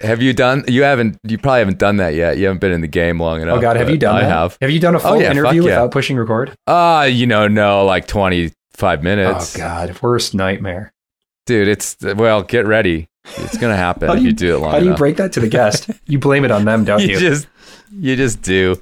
have 0.02 0.22
you 0.22 0.34
done? 0.34 0.64
You 0.68 0.84
haven't. 0.84 1.18
You 1.24 1.38
probably 1.38 1.60
haven't 1.60 1.78
done 1.80 1.98
that 1.98 2.14
yet. 2.16 2.38
You 2.38 2.46
haven't 2.46 2.60
been 2.62 2.72
in 2.72 2.82
the 2.82 2.88
game 2.88 3.20
long 3.20 3.42
enough. 3.42 3.58
oh 3.58 3.62
God, 3.62 3.78
have 3.78 3.90
you 3.90 3.98
done 3.98 4.16
I 4.16 4.22
that? 4.22 4.30
have. 4.30 4.58
Have 4.62 4.72
you 4.72 4.80
done 4.80 4.96
a 4.96 5.00
full 5.00 5.14
Oh, 5.14 5.20
yeah, 5.20 5.32
interview 5.32 5.62
fuck 5.62 5.68
yeah. 5.70 5.76
without 5.78 5.92
pushing 5.92 6.18
record? 6.18 6.56
Uh, 6.68 7.08
you 7.12 7.28
know, 7.28 7.48
no, 7.48 7.86
like 7.86 8.08
twenty 8.08 8.52
five 8.74 9.04
minutes. 9.04 9.56
Oh 9.56 9.60
God, 9.60 10.00
worst 10.02 10.34
nightmare. 10.34 10.94
dude, 11.46 11.68
it's 11.68 11.98
well, 12.02 12.44
get 12.44 12.66
ready. 12.66 13.10
It's 13.26 13.58
gonna 13.58 13.76
happen 13.76 14.08
How 14.08 14.14
if 14.16 14.20
do 14.20 14.24
you, 14.24 14.30
you- 14.30 14.36
do 14.36 14.56
it 14.56 14.60
long 14.60 14.72
How 14.72 14.78
do 14.80 14.84
you 14.86 14.90
enough. 14.92 14.98
break 15.00 15.18
that 15.18 15.34
to 15.34 15.40
the 15.40 15.48
guest? 15.60 15.90
you 16.08 16.20
blame 16.20 16.44
it 16.46 16.52
on 16.52 16.66
them, 16.66 16.84
don't 16.86 17.02
you? 17.02 17.10
you 17.10 17.20
just 17.20 17.48
you 17.94 18.16
just 18.16 18.42
do. 18.42 18.80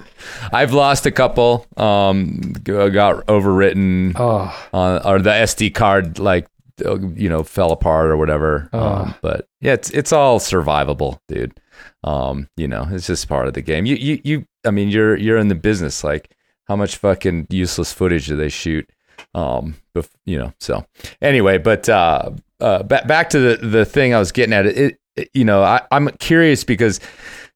I've 0.53 0.71
lost 0.71 1.05
a 1.07 1.11
couple. 1.11 1.65
Um, 1.77 2.53
got 2.63 3.25
overwritten 3.27 4.13
oh, 4.15 4.67
on 4.71 5.01
or 5.05 5.19
the 5.19 5.31
SD 5.31 5.73
card 5.73 6.19
like 6.19 6.47
uh, 6.85 6.99
you 6.99 7.27
know 7.29 7.43
fell 7.43 7.71
apart 7.71 8.07
or 8.07 8.17
whatever. 8.17 8.69
Oh. 8.71 8.79
Um, 8.79 9.15
but 9.21 9.47
yeah, 9.61 9.73
it's 9.73 9.89
it's 9.91 10.13
all 10.13 10.39
survivable, 10.39 11.19
dude. 11.27 11.59
Um, 12.03 12.47
you 12.55 12.67
know, 12.67 12.87
it's 12.91 13.07
just 13.07 13.27
part 13.27 13.47
of 13.47 13.53
the 13.53 13.61
game. 13.61 13.85
You 13.85 13.95
you 13.95 14.21
you. 14.23 14.45
I 14.65 14.71
mean, 14.71 14.89
you're 14.89 15.15
you're 15.17 15.37
in 15.37 15.47
the 15.47 15.55
business. 15.55 16.03
Like, 16.03 16.31
how 16.67 16.75
much 16.75 16.95
fucking 16.97 17.47
useless 17.49 17.91
footage 17.91 18.27
do 18.27 18.35
they 18.37 18.49
shoot? 18.49 18.89
Um, 19.33 19.75
bef- 19.95 20.09
you 20.25 20.37
know. 20.37 20.53
So 20.59 20.85
anyway, 21.21 21.57
but 21.57 21.89
uh, 21.89 22.31
uh, 22.59 22.83
back 22.83 23.07
back 23.07 23.29
to 23.31 23.39
the 23.39 23.67
the 23.67 23.85
thing 23.85 24.13
I 24.13 24.19
was 24.19 24.31
getting 24.31 24.53
at. 24.53 24.65
It, 24.65 24.99
it 25.15 25.29
you 25.33 25.43
know, 25.43 25.63
I, 25.63 25.81
I'm 25.91 26.09
curious 26.19 26.63
because 26.63 26.99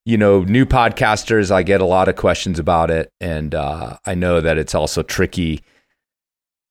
you 0.05 0.17
know, 0.17 0.43
new 0.43 0.65
podcasters, 0.65 1.49
I 1.49 1.63
get 1.63 1.79
a 1.79 1.85
lot 1.85 2.09
of 2.09 2.17
questions 2.17 2.59
about 2.59 2.91
it, 2.91 3.11
and 3.21 3.55
uh, 3.55 3.97
I 4.05 4.15
know 4.15 4.41
that 4.41 4.57
it's 4.57 4.75
also 4.75 5.01
tricky 5.01 5.63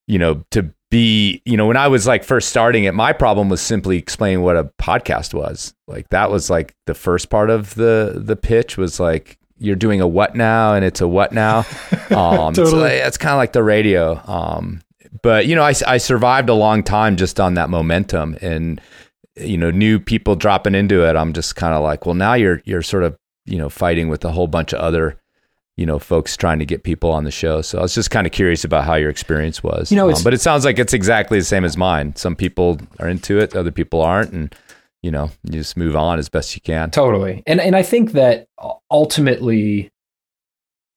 you 0.06 0.18
know, 0.18 0.44
to 0.50 0.72
be, 0.90 1.40
you 1.44 1.56
know, 1.56 1.66
when 1.66 1.76
I 1.76 1.88
was 1.88 2.06
like 2.06 2.24
first 2.24 2.48
starting 2.48 2.84
it, 2.84 2.94
my 2.94 3.12
problem 3.12 3.48
was 3.48 3.60
simply 3.60 3.96
explaining 3.96 4.42
what 4.42 4.56
a 4.56 4.64
podcast 4.80 5.32
was. 5.32 5.74
Like 5.86 6.08
that 6.10 6.30
was 6.30 6.50
like 6.50 6.74
the 6.86 6.94
first 6.94 7.30
part 7.30 7.50
of 7.50 7.74
the 7.74 8.20
the 8.22 8.36
pitch 8.36 8.76
was 8.76 9.00
like 9.00 9.38
you're 9.58 9.76
doing 9.76 10.00
a 10.00 10.06
what 10.06 10.34
now 10.34 10.74
and 10.74 10.84
it's 10.84 11.00
a 11.00 11.08
what 11.08 11.32
now. 11.32 11.64
Um 12.10 12.50
it's, 12.50 12.58
Totally. 12.58 12.82
like, 12.82 12.92
it's 12.92 13.16
kind 13.16 13.32
of 13.32 13.38
like 13.38 13.54
the 13.54 13.62
radio. 13.62 14.20
Um 14.26 14.82
but 15.22 15.46
you 15.46 15.54
know, 15.54 15.62
I 15.62 15.74
I 15.86 15.98
survived 15.98 16.48
a 16.48 16.54
long 16.54 16.82
time 16.82 17.16
just 17.16 17.38
on 17.40 17.54
that 17.54 17.70
momentum 17.70 18.36
and 18.40 18.80
you 19.36 19.56
know, 19.56 19.70
new 19.70 19.98
people 19.98 20.36
dropping 20.36 20.74
into 20.74 21.08
it. 21.08 21.16
I'm 21.16 21.32
just 21.32 21.56
kind 21.56 21.74
of 21.74 21.82
like, 21.82 22.06
well, 22.06 22.14
now 22.14 22.34
you're 22.34 22.62
you're 22.64 22.82
sort 22.82 23.02
of, 23.02 23.16
you 23.46 23.58
know, 23.58 23.68
fighting 23.68 24.08
with 24.08 24.24
a 24.24 24.32
whole 24.32 24.46
bunch 24.46 24.72
of 24.72 24.80
other 24.80 25.18
you 25.76 25.86
know, 25.86 25.98
folks 25.98 26.36
trying 26.36 26.58
to 26.58 26.66
get 26.66 26.84
people 26.84 27.10
on 27.10 27.24
the 27.24 27.30
show. 27.30 27.62
So 27.62 27.78
I 27.78 27.82
was 27.82 27.94
just 27.94 28.10
kind 28.10 28.26
of 28.26 28.32
curious 28.32 28.62
about 28.62 28.84
how 28.84 28.94
your 28.94 29.08
experience 29.08 29.62
was. 29.62 29.90
You 29.90 29.96
know, 29.96 30.10
Um, 30.10 30.22
but 30.22 30.34
it 30.34 30.40
sounds 30.40 30.64
like 30.64 30.78
it's 30.78 30.92
exactly 30.92 31.38
the 31.38 31.44
same 31.44 31.64
as 31.64 31.76
mine. 31.78 32.14
Some 32.14 32.36
people 32.36 32.78
are 33.00 33.08
into 33.08 33.38
it, 33.38 33.56
other 33.56 33.70
people 33.70 34.02
aren't, 34.02 34.32
and 34.32 34.54
you 35.02 35.10
know, 35.10 35.30
you 35.44 35.52
just 35.52 35.76
move 35.76 35.96
on 35.96 36.18
as 36.18 36.28
best 36.28 36.54
you 36.54 36.60
can. 36.60 36.90
Totally. 36.90 37.42
And 37.46 37.60
and 37.60 37.74
I 37.74 37.82
think 37.82 38.12
that 38.12 38.46
ultimately, 38.90 39.90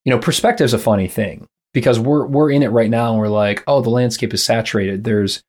you 0.04 0.12
know, 0.12 0.20
perspective's 0.20 0.74
a 0.74 0.78
funny 0.78 1.08
thing 1.08 1.48
because 1.76 2.00
we're 2.00 2.26
we're 2.26 2.50
in 2.50 2.64
it 2.64 2.72
right 2.72 2.90
now 2.90 3.12
and 3.12 3.20
we're 3.20 3.28
like, 3.28 3.62
oh, 3.68 3.82
the 3.82 3.90
landscape 3.90 4.34
is 4.34 4.42
saturated. 4.42 5.04
There's 5.04 5.44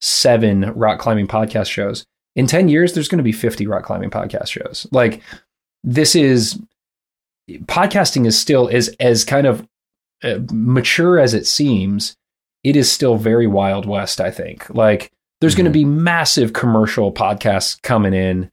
seven 0.00 0.72
rock 0.72 0.98
climbing 0.98 1.28
podcast 1.28 1.70
shows. 1.70 2.04
In 2.34 2.46
10 2.46 2.68
years, 2.68 2.92
there's 2.92 3.08
going 3.08 3.18
to 3.18 3.24
be 3.24 3.32
50 3.32 3.66
rock 3.68 3.84
climbing 3.84 4.10
podcast 4.10 4.48
shows. 4.48 4.88
Like 4.90 5.22
this 5.84 6.16
is 6.16 6.60
podcasting 7.62 8.26
is 8.26 8.36
still 8.36 8.68
as 8.68 8.88
as 8.98 9.24
kind 9.24 9.46
of 9.46 9.66
uh, 10.24 10.40
mature 10.52 11.18
as 11.18 11.32
it 11.32 11.46
seems. 11.46 12.16
It 12.64 12.74
is 12.74 12.90
still 12.90 13.16
very 13.16 13.46
wild 13.46 13.86
west. 13.86 14.20
I 14.20 14.32
think 14.32 14.68
like 14.70 15.12
there's 15.40 15.54
going 15.54 15.64
to 15.64 15.70
be 15.70 15.84
massive 15.84 16.52
commercial 16.52 17.12
podcasts 17.12 17.80
coming 17.82 18.14
in 18.14 18.50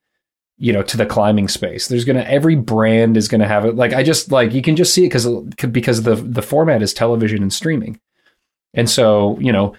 you 0.57 0.71
know 0.71 0.81
to 0.83 0.97
the 0.97 1.05
climbing 1.05 1.47
space. 1.47 1.87
There's 1.87 2.05
gonna 2.05 2.21
every 2.21 2.55
brand 2.55 3.17
is 3.17 3.27
gonna 3.27 3.47
have 3.47 3.65
it. 3.65 3.75
Like 3.75 3.93
i 3.93 4.03
just 4.03 4.31
like 4.31 4.53
you 4.53 4.61
can 4.61 4.75
just 4.75 4.93
see 4.93 5.03
it 5.03 5.09
because 5.09 5.27
because 5.71 6.03
the 6.03 6.15
the 6.15 6.41
format 6.41 6.81
is 6.81 6.93
television 6.93 7.41
and 7.41 7.51
streaming. 7.51 7.99
And 8.73 8.89
so 8.89 9.37
you 9.39 9.51
know 9.51 9.75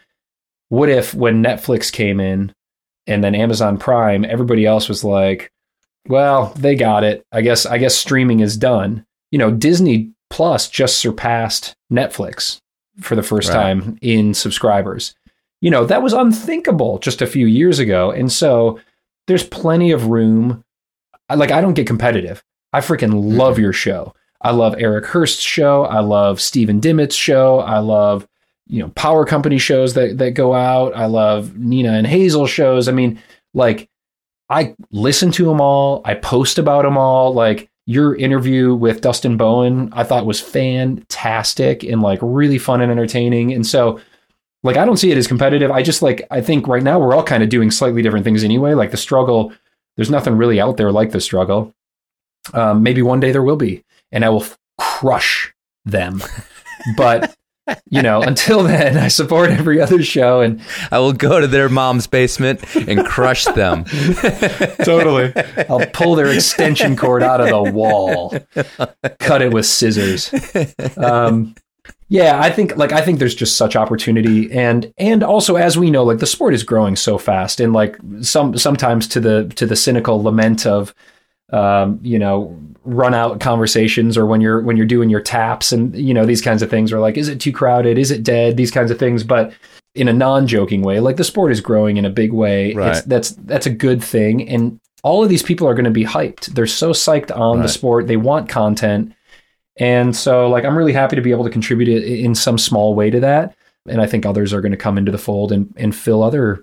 what 0.69 0.89
if 0.89 1.15
when 1.15 1.43
netflix 1.43 1.93
came 1.93 2.19
in 2.21 2.53
and 3.07 3.23
then 3.23 3.35
amazon 3.37 3.79
prime 3.79 4.25
everybody 4.25 4.67
else 4.67 4.89
was 4.89 5.05
like 5.05 5.53
well 6.09 6.53
they 6.57 6.75
got 6.75 7.05
it. 7.05 7.25
I 7.33 7.41
guess 7.43 7.65
i 7.67 7.79
guess 7.79 7.95
streaming 7.97 8.41
is 8.41 8.57
done. 8.57 9.05
You 9.31 9.39
know 9.39 9.51
disney 9.51 10.11
plus 10.29 10.69
just 10.69 10.99
surpassed 10.99 11.75
netflix 11.93 12.59
for 13.01 13.15
the 13.15 13.23
first 13.23 13.49
Right. 13.51 13.55
time 13.55 13.99
in 14.03 14.35
subscribers. 14.35 15.15
You 15.63 15.71
know 15.71 15.85
that 15.87 16.03
was 16.03 16.13
unthinkable 16.13 16.99
just 16.99 17.23
a 17.23 17.27
few 17.27 17.47
years 17.47 17.79
ago. 17.79 18.11
And 18.11 18.31
so 18.31 18.79
there's 19.27 19.43
plenty 19.45 19.91
of 19.91 20.07
room 20.07 20.63
I, 21.29 21.35
like 21.35 21.51
I 21.51 21.61
don't 21.61 21.75
get 21.75 21.87
competitive. 21.87 22.43
I 22.73 22.81
freaking 22.81 23.37
love 23.37 23.55
mm-hmm. 23.55 23.63
your 23.63 23.73
show. 23.73 24.15
I 24.41 24.51
love 24.51 24.75
Eric 24.79 25.07
Hörst's 25.07 25.43
show. 25.43 25.85
I 25.85 26.01
love 26.01 26.41
Stephen 26.41 26.81
Dimmitt's 26.81 27.17
show. 27.17 27.61
I 27.61 27.79
love 27.79 28.29
you 28.67 28.83
know 28.83 28.89
power 28.91 29.25
company 29.25 29.59
shows 29.59 29.95
that 29.95 30.19
that 30.19 30.33
go 30.33 30.55
out. 30.55 30.95
I 30.95 31.07
love 31.07 31.57
Nina 31.57 31.93
and 31.93 32.07
Hazel 32.07 32.47
shows. 32.47 32.89
I 32.89 32.93
mean, 32.93 33.21
like 33.55 33.89
I 34.49 34.75
listen 34.91 35.31
to 35.33 35.45
them 35.45 35.61
all. 35.61 36.03
I 36.05 36.15
post 36.15 36.59
about 36.59 36.83
them 36.83 36.97
all. 36.97 37.33
Like 37.33 37.69
your 37.87 38.17
interview 38.17 38.75
with 38.75 39.01
Dustin 39.01 39.37
Bowen, 39.37 39.91
I 39.93 40.05
thought 40.05 40.27
was 40.27 40.41
fantastic 40.41 41.85
and 41.85 42.03
like 42.03 42.19
really 42.21 42.59
fun 42.59 42.81
and 42.81 42.91
entertaining. 42.91 43.53
And 43.53 43.67
so 43.67 44.01
like 44.63 44.77
I 44.77 44.85
don't 44.85 44.97
see 44.97 45.11
it 45.11 45.19
as 45.19 45.27
competitive. 45.27 45.71
I 45.71 45.83
just 45.83 46.03
like 46.03 46.27
I 46.31 46.41
think 46.41 46.69
right 46.69 46.83
now 46.83 46.99
we're 46.99 47.15
all 47.15 47.23
kind 47.23 47.43
of 47.43 47.49
doing 47.49 47.71
slightly 47.71 48.03
different 48.03 48.25
things 48.25 48.45
anyway. 48.45 48.75
Like 48.75 48.91
the 48.91 48.97
struggle, 48.97 49.53
there's 49.97 50.11
nothing 50.11 50.37
really 50.37 50.61
out 50.61 50.77
there 50.77 50.93
like 50.93 51.11
the 51.11 51.21
struggle. 51.21 51.75
Um, 52.53 52.83
maybe 52.83 53.03
one 53.03 53.21
day 53.21 53.33
there 53.33 53.43
will 53.43 53.57
be, 53.57 53.85
and 54.13 54.25
I 54.25 54.29
will 54.29 54.43
f- 54.43 54.57
crush 54.79 55.53
them. 55.85 56.23
but 56.97 57.35
you 57.89 58.03
know, 58.03 58.23
until 58.23 58.63
then, 58.63 58.97
I 58.97 59.09
support 59.09 59.51
every 59.51 59.81
other 59.81 60.03
show, 60.03 60.41
and 60.41 60.61
I 60.91 60.99
will 60.99 61.13
go 61.13 61.41
to 61.41 61.47
their 61.47 61.69
mom's 61.69 62.07
basement 62.07 62.63
and 62.77 63.05
crush 63.05 63.45
them. 63.45 63.85
totally, 64.85 65.33
I'll 65.69 65.87
pull 65.87 66.15
their 66.15 66.33
extension 66.33 66.97
cord 66.97 67.23
out 67.23 67.41
of 67.41 67.49
the 67.49 67.73
wall, 67.73 68.35
cut 69.19 69.43
it 69.43 69.53
with 69.53 69.67
scissors. 69.67 70.33
Um, 70.97 71.55
yeah, 72.09 72.41
I 72.41 72.51
think 72.51 72.77
like 72.77 72.93
I 72.93 73.01
think 73.01 73.19
there's 73.19 73.35
just 73.35 73.57
such 73.57 73.75
opportunity. 73.75 74.51
And 74.53 74.93
and 74.97 75.23
also 75.23 75.57
as 75.57 75.77
we 75.77 75.91
know 75.91 76.05
like 76.05 76.19
the 76.19 76.27
sport 76.27 76.55
is 76.55 76.63
growing 76.63 76.95
so 76.97 77.19
fast. 77.19 77.61
And 77.61 77.73
like 77.73 77.97
some 78.21 78.57
sometimes 78.57 79.09
to 79.09 79.21
the 79.21 79.49
to 79.57 79.67
the 79.67 79.77
cynical 79.77 80.23
lament 80.23 80.67
of 80.67 80.95
um, 81.53 81.99
you 82.03 82.19
know 82.19 82.57
run 82.85 83.15
out 83.15 83.41
conversations 83.41 84.17
or 84.17 84.27
when 84.27 84.41
you're 84.41 84.61
when 84.61 84.77
you're 84.77 84.87
doing 84.87 85.11
your 85.11 85.21
taps 85.21 85.73
and 85.73 85.95
you 85.97 86.15
know 86.15 86.25
these 86.25 86.41
kinds 86.43 86.63
of 86.63 86.71
things 86.71 86.93
are 86.93 87.01
like 87.01 87.17
is 87.17 87.29
it 87.29 87.41
too 87.41 87.53
crowded? 87.53 87.99
Is 87.99 88.11
it 88.13 88.23
dead? 88.23 88.57
These 88.57 88.71
kinds 88.71 88.91
of 88.91 88.99
things. 88.99 89.25
But 89.25 89.53
in 89.97 90.09
a 90.09 90.13
non-joking 90.13 90.83
way 90.83 91.01
like 91.01 91.17
the 91.17 91.25
sport 91.25 91.51
is 91.51 91.61
growing 91.61 91.97
in 91.97 92.05
a 92.05 92.11
big 92.11 92.33
way. 92.33 92.73
Right. 92.75 92.97
it's, 92.99 93.07
that's 93.07 93.31
that's 93.31 93.67
a 93.67 93.71
good 93.71 94.03
thing. 94.05 94.49
And 94.49 94.79
all 95.03 95.23
of 95.25 95.29
these 95.29 95.43
people 95.43 95.67
are 95.69 95.75
going 95.75 95.85
to 95.85 95.91
be 95.91 96.05
hyped. 96.05 96.47
They're 96.47 96.67
so 96.67 96.91
psyched 96.91 97.37
on 97.37 97.59
Right. 97.59 97.63
the 97.63 97.69
sport. 97.69 98.07
They 98.07 98.17
want 98.17 98.49
content 98.49 99.13
and 99.79 100.17
so, 100.17 100.49
like, 100.49 100.65
I'm 100.65 100.77
really 100.77 100.93
happy 100.93 101.17
to 101.17 101.23
be 101.23 101.31
able 101.31 101.45
to 101.45 101.51
contribute 101.51 101.89
in 102.05 102.35
some 102.35 102.59
small 102.59 102.95
way 102.95 103.11
to 103.11 103.21
that. 103.21 103.55
And 103.89 104.01
I 104.01 104.07
think 104.07 104.27
others 104.27 104.53
are 104.53 104.61
going 104.61 104.73
to 104.73 104.77
come 104.79 104.99
into 104.99 105.13
the 105.13 105.19
fold 105.19 105.53
and, 105.53 105.73
and 105.77 105.95
fill 105.95 106.23
other 106.23 106.63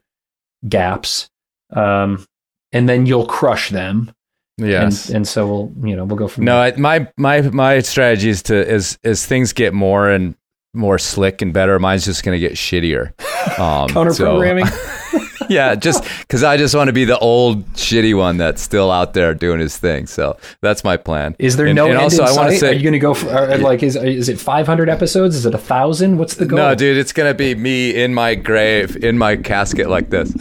gaps. 0.67 1.29
Um, 1.71 2.25
and 2.71 2.89
then 2.89 3.05
you'll 3.05 3.25
crush 3.27 3.69
them. 3.69 4.11
Yes. 4.57 5.07
And, 5.07 5.17
and 5.17 5.27
so 5.27 5.47
we'll, 5.47 5.89
you 5.89 5.95
know, 5.95 6.05
we'll 6.05 6.17
go 6.17 6.27
from 6.27 6.45
No, 6.45 6.57
there. 6.61 6.73
I, 6.73 6.77
my 6.77 7.07
my 7.17 7.41
my 7.41 7.79
strategy 7.79 8.29
is 8.29 8.43
to 8.43 8.69
as 8.69 8.99
as 9.03 9.25
things 9.25 9.53
get 9.53 9.73
more 9.73 10.09
and 10.09 10.35
more 10.73 10.97
slick 10.99 11.41
and 11.41 11.53
better, 11.53 11.79
mine's 11.79 12.05
just 12.05 12.23
going 12.23 12.35
to 12.35 12.39
get 12.39 12.53
shittier. 12.53 13.13
Um, 13.59 13.87
Counter 13.89 14.13
so- 14.13 14.23
programming. 14.25 14.65
yeah, 15.49 15.75
just 15.75 16.03
because 16.21 16.43
I 16.43 16.57
just 16.57 16.75
want 16.75 16.87
to 16.87 16.93
be 16.93 17.05
the 17.05 17.17
old 17.19 17.65
shitty 17.73 18.17
one 18.17 18.37
that's 18.37 18.61
still 18.61 18.91
out 18.91 19.13
there 19.13 19.33
doing 19.33 19.59
his 19.59 19.77
thing. 19.77 20.07
So 20.07 20.37
that's 20.61 20.83
my 20.83 20.97
plan. 20.97 21.35
Is 21.39 21.57
there 21.57 21.67
And- 21.67 21.75
no 21.75 21.87
and 21.89 21.97
also 21.97 22.23
I 22.23 22.31
want 22.33 22.51
to 22.51 22.57
say 22.57 22.69
Are 22.69 22.73
you 22.73 22.83
going 22.83 22.93
to 22.93 22.99
go 22.99 23.13
for 23.13 23.29
uh, 23.29 23.57
like 23.59 23.83
is 23.83 23.95
is 23.95 24.29
it 24.29 24.39
500 24.39 24.89
episodes? 24.89 25.35
Is 25.35 25.45
it 25.45 25.53
a 25.53 25.57
thousand? 25.57 26.17
What's 26.17 26.35
the 26.35 26.45
goal? 26.45 26.57
no, 26.57 26.75
dude. 26.75 26.97
It's 26.97 27.13
gonna 27.13 27.33
be 27.33 27.55
me 27.55 27.95
in 28.03 28.13
my 28.13 28.35
grave 28.35 28.95
in 29.03 29.17
my 29.17 29.35
casket 29.37 29.89
like 29.89 30.09
this. 30.09 30.33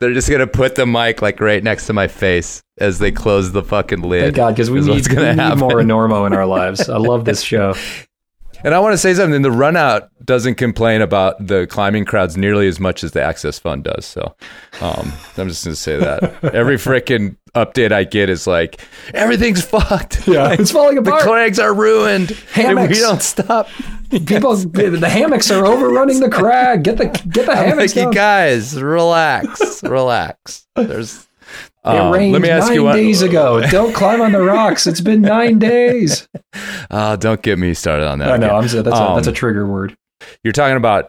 They're 0.00 0.14
just 0.14 0.30
gonna 0.30 0.46
put 0.46 0.76
the 0.76 0.86
mic 0.86 1.22
like 1.22 1.40
right 1.40 1.62
next 1.62 1.86
to 1.88 1.92
my 1.92 2.06
face 2.06 2.62
as 2.78 3.00
they 3.00 3.10
close 3.10 3.50
the 3.50 3.64
fucking 3.64 4.02
lid. 4.02 4.22
Thank 4.22 4.36
God, 4.36 4.54
because 4.54 4.70
we 4.70 4.80
need, 4.80 5.08
we 5.08 5.16
need 5.16 5.36
more 5.56 5.72
Enormo 5.82 6.24
in 6.26 6.32
our 6.32 6.46
lives. 6.46 6.88
I 6.88 6.98
love 6.98 7.24
this 7.24 7.42
show. 7.42 7.74
And 8.64 8.74
I 8.74 8.80
want 8.80 8.92
to 8.94 8.98
say 8.98 9.14
something. 9.14 9.42
The 9.42 9.50
runout 9.50 10.08
doesn't 10.24 10.56
complain 10.56 11.00
about 11.00 11.46
the 11.46 11.66
climbing 11.68 12.04
crowds 12.04 12.36
nearly 12.36 12.66
as 12.66 12.80
much 12.80 13.04
as 13.04 13.12
the 13.12 13.22
Access 13.22 13.58
Fund 13.58 13.84
does. 13.84 14.04
So 14.04 14.34
um, 14.80 15.12
I'm 15.36 15.48
just 15.48 15.64
going 15.64 15.72
to 15.72 15.76
say 15.76 15.96
that. 15.96 16.42
Every 16.54 16.76
freaking 16.76 17.36
update 17.54 17.92
I 17.92 18.04
get 18.04 18.28
is 18.28 18.46
like, 18.46 18.80
everything's 19.14 19.64
fucked. 19.64 20.26
Yeah, 20.28 20.52
it's 20.52 20.72
falling 20.72 20.98
apart. 20.98 21.22
The 21.22 21.28
crags 21.30 21.58
are 21.58 21.72
ruined. 21.72 22.32
And 22.56 22.76
we 22.76 22.82
Hammocks. 22.82 23.00
don't 23.00 23.22
stop. 23.22 23.68
People, 24.10 24.56
the 24.56 25.08
hammocks 25.08 25.50
are 25.50 25.64
overrunning 25.64 26.20
the 26.20 26.28
crag. 26.30 26.82
Get 26.82 26.96
the 26.98 27.06
get 27.06 27.46
the 27.46 27.54
hammocks 27.56 27.94
like, 27.94 28.06
you 28.06 28.12
guys, 28.12 28.80
relax, 28.82 29.82
relax. 29.82 30.66
There's. 30.74 31.27
It 31.84 31.88
Um, 31.88 32.12
rained 32.12 32.32
let 32.32 32.42
me 32.42 32.50
ask 32.50 32.66
nine 32.68 32.74
you 32.74 32.84
what. 32.84 32.92
days 32.94 33.22
ago. 33.22 33.60
Don't 33.70 33.94
climb 33.94 34.20
on 34.20 34.32
the 34.32 34.42
rocks. 34.42 34.86
It's 34.86 35.00
been 35.00 35.22
nine 35.22 35.58
days. 35.58 36.28
Oh, 36.90 37.16
don't 37.20 37.40
get 37.42 37.58
me 37.58 37.72
started 37.74 38.06
on 38.08 38.18
that. 38.18 38.30
I 38.32 38.36
know. 38.36 38.60
that's, 38.60 38.74
a, 38.74 38.82
that's 38.82 38.98
a 39.26 39.30
Um, 39.30 39.34
trigger 39.34 39.66
word. 39.66 39.96
you're 40.42 40.52
talking 40.52 40.76
about 40.76 41.08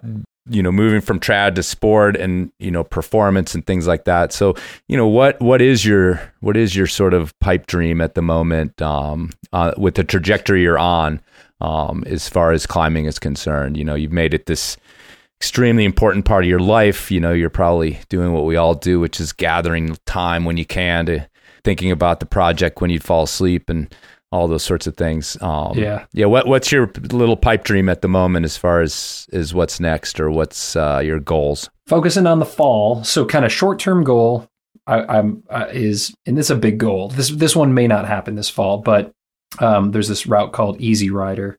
you 0.51 0.63
know 0.63 0.71
moving 0.71 1.01
from 1.01 1.19
trad 1.19 1.55
to 1.55 1.63
sport 1.63 2.15
and 2.15 2.51
you 2.59 2.71
know 2.71 2.83
performance 2.83 3.53
and 3.53 3.65
things 3.67 3.85
like 3.85 4.05
that 4.05 4.31
so 4.33 4.55
you 4.87 4.97
know 4.97 5.07
what 5.07 5.39
what 5.41 5.61
is 5.61 5.85
your 5.85 6.19
what 6.39 6.57
is 6.57 6.75
your 6.75 6.87
sort 6.87 7.13
of 7.13 7.37
pipe 7.39 7.67
dream 7.67 8.01
at 8.01 8.15
the 8.15 8.21
moment 8.21 8.81
um 8.81 9.29
uh, 9.53 9.71
with 9.77 9.93
the 9.95 10.03
trajectory 10.03 10.63
you're 10.63 10.79
on 10.79 11.21
um 11.61 12.03
as 12.07 12.27
far 12.27 12.51
as 12.51 12.65
climbing 12.65 13.05
is 13.05 13.19
concerned 13.19 13.77
you 13.77 13.83
know 13.83 13.93
you've 13.93 14.11
made 14.13 14.33
it 14.33 14.47
this 14.47 14.75
extremely 15.41 15.86
important 15.86 16.26
part 16.26 16.44
of 16.44 16.49
your 16.49 16.60
life 16.60 17.10
you 17.10 17.20
know 17.20 17.32
you're 17.32 17.49
probably 17.49 17.99
doing 18.10 18.34
what 18.34 18.45
we 18.45 18.56
all 18.57 18.76
do 18.76 18.99
which 18.99 19.20
is 19.22 19.32
gathering 19.32 19.95
time 20.06 20.44
when 20.45 20.57
you 20.57 20.66
can 20.66 21.06
to 21.06 21.26
thinking 21.64 21.91
about 21.91 22.20
the 22.20 22.26
project 22.26 22.82
when 22.82 22.90
you'd 22.90 23.03
fall 23.03 23.24
asleep 23.24 23.70
and 23.70 23.94
all 24.32 24.48
those 24.48 24.64
sorts 24.64 24.86
of 24.86 24.98
things 24.98 25.41
um 25.41 25.78
Yeah. 25.78 26.06
yeah 26.11 26.26
what 26.26 26.45
what's 26.45 26.72
your 26.72 26.91
little 27.11 27.38
pipe 27.38 27.64
dream 27.64 27.88
at 27.88 28.02
the 28.02 28.07
moment 28.10 28.44
as 28.45 28.57
far 28.57 28.82
as 28.82 29.28
is 29.32 29.53
what's 29.53 29.80
next 29.80 30.20
or 30.20 30.30
what's 30.30 30.76
uh, 30.76 31.02
your 31.03 31.20
goals 31.20 31.70
Focusing 31.88 32.28
on 32.28 32.38
the 32.38 32.45
fall. 32.45 33.03
So, 33.03 33.26
kind 33.26 33.44
of 33.44 33.52
short 33.52 33.80
term 33.80 34.03
goal. 34.03 34.48
I, 34.86 35.18
I'm 35.18 35.41
uh, 35.49 35.66
is 35.72 36.14
and 36.28 36.38
this 36.38 36.45
is 36.45 36.52
a 36.52 36.56
big 36.56 36.78
goal. 36.78 37.10
This 37.10 37.30
this 37.32 37.56
one 37.56 37.74
may 37.74 37.88
not 37.88 38.07
happen 38.07 38.36
this 38.36 38.48
fall, 38.48 38.78
but 38.78 39.11
um, 39.57 39.90
there's 39.91 40.07
this 40.07 40.28
route 40.28 40.52
called 40.53 40.80
Easy 40.80 41.10
Rider 41.10 41.57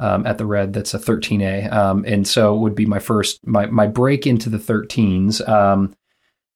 um, 0.00 0.26
at 0.26 0.38
the 0.38 0.46
Red. 0.46 0.72
That's 0.72 0.94
a 0.94 0.98
13A, 0.98 1.72
um, 1.72 2.04
and 2.06 2.26
so 2.26 2.54
it 2.54 2.58
would 2.58 2.74
be 2.74 2.86
my 2.86 2.98
first 2.98 3.46
my 3.46 3.66
my 3.66 3.86
break 3.86 4.26
into 4.26 4.48
the 4.48 4.58
13s. 4.58 5.46
Um, 5.48 5.94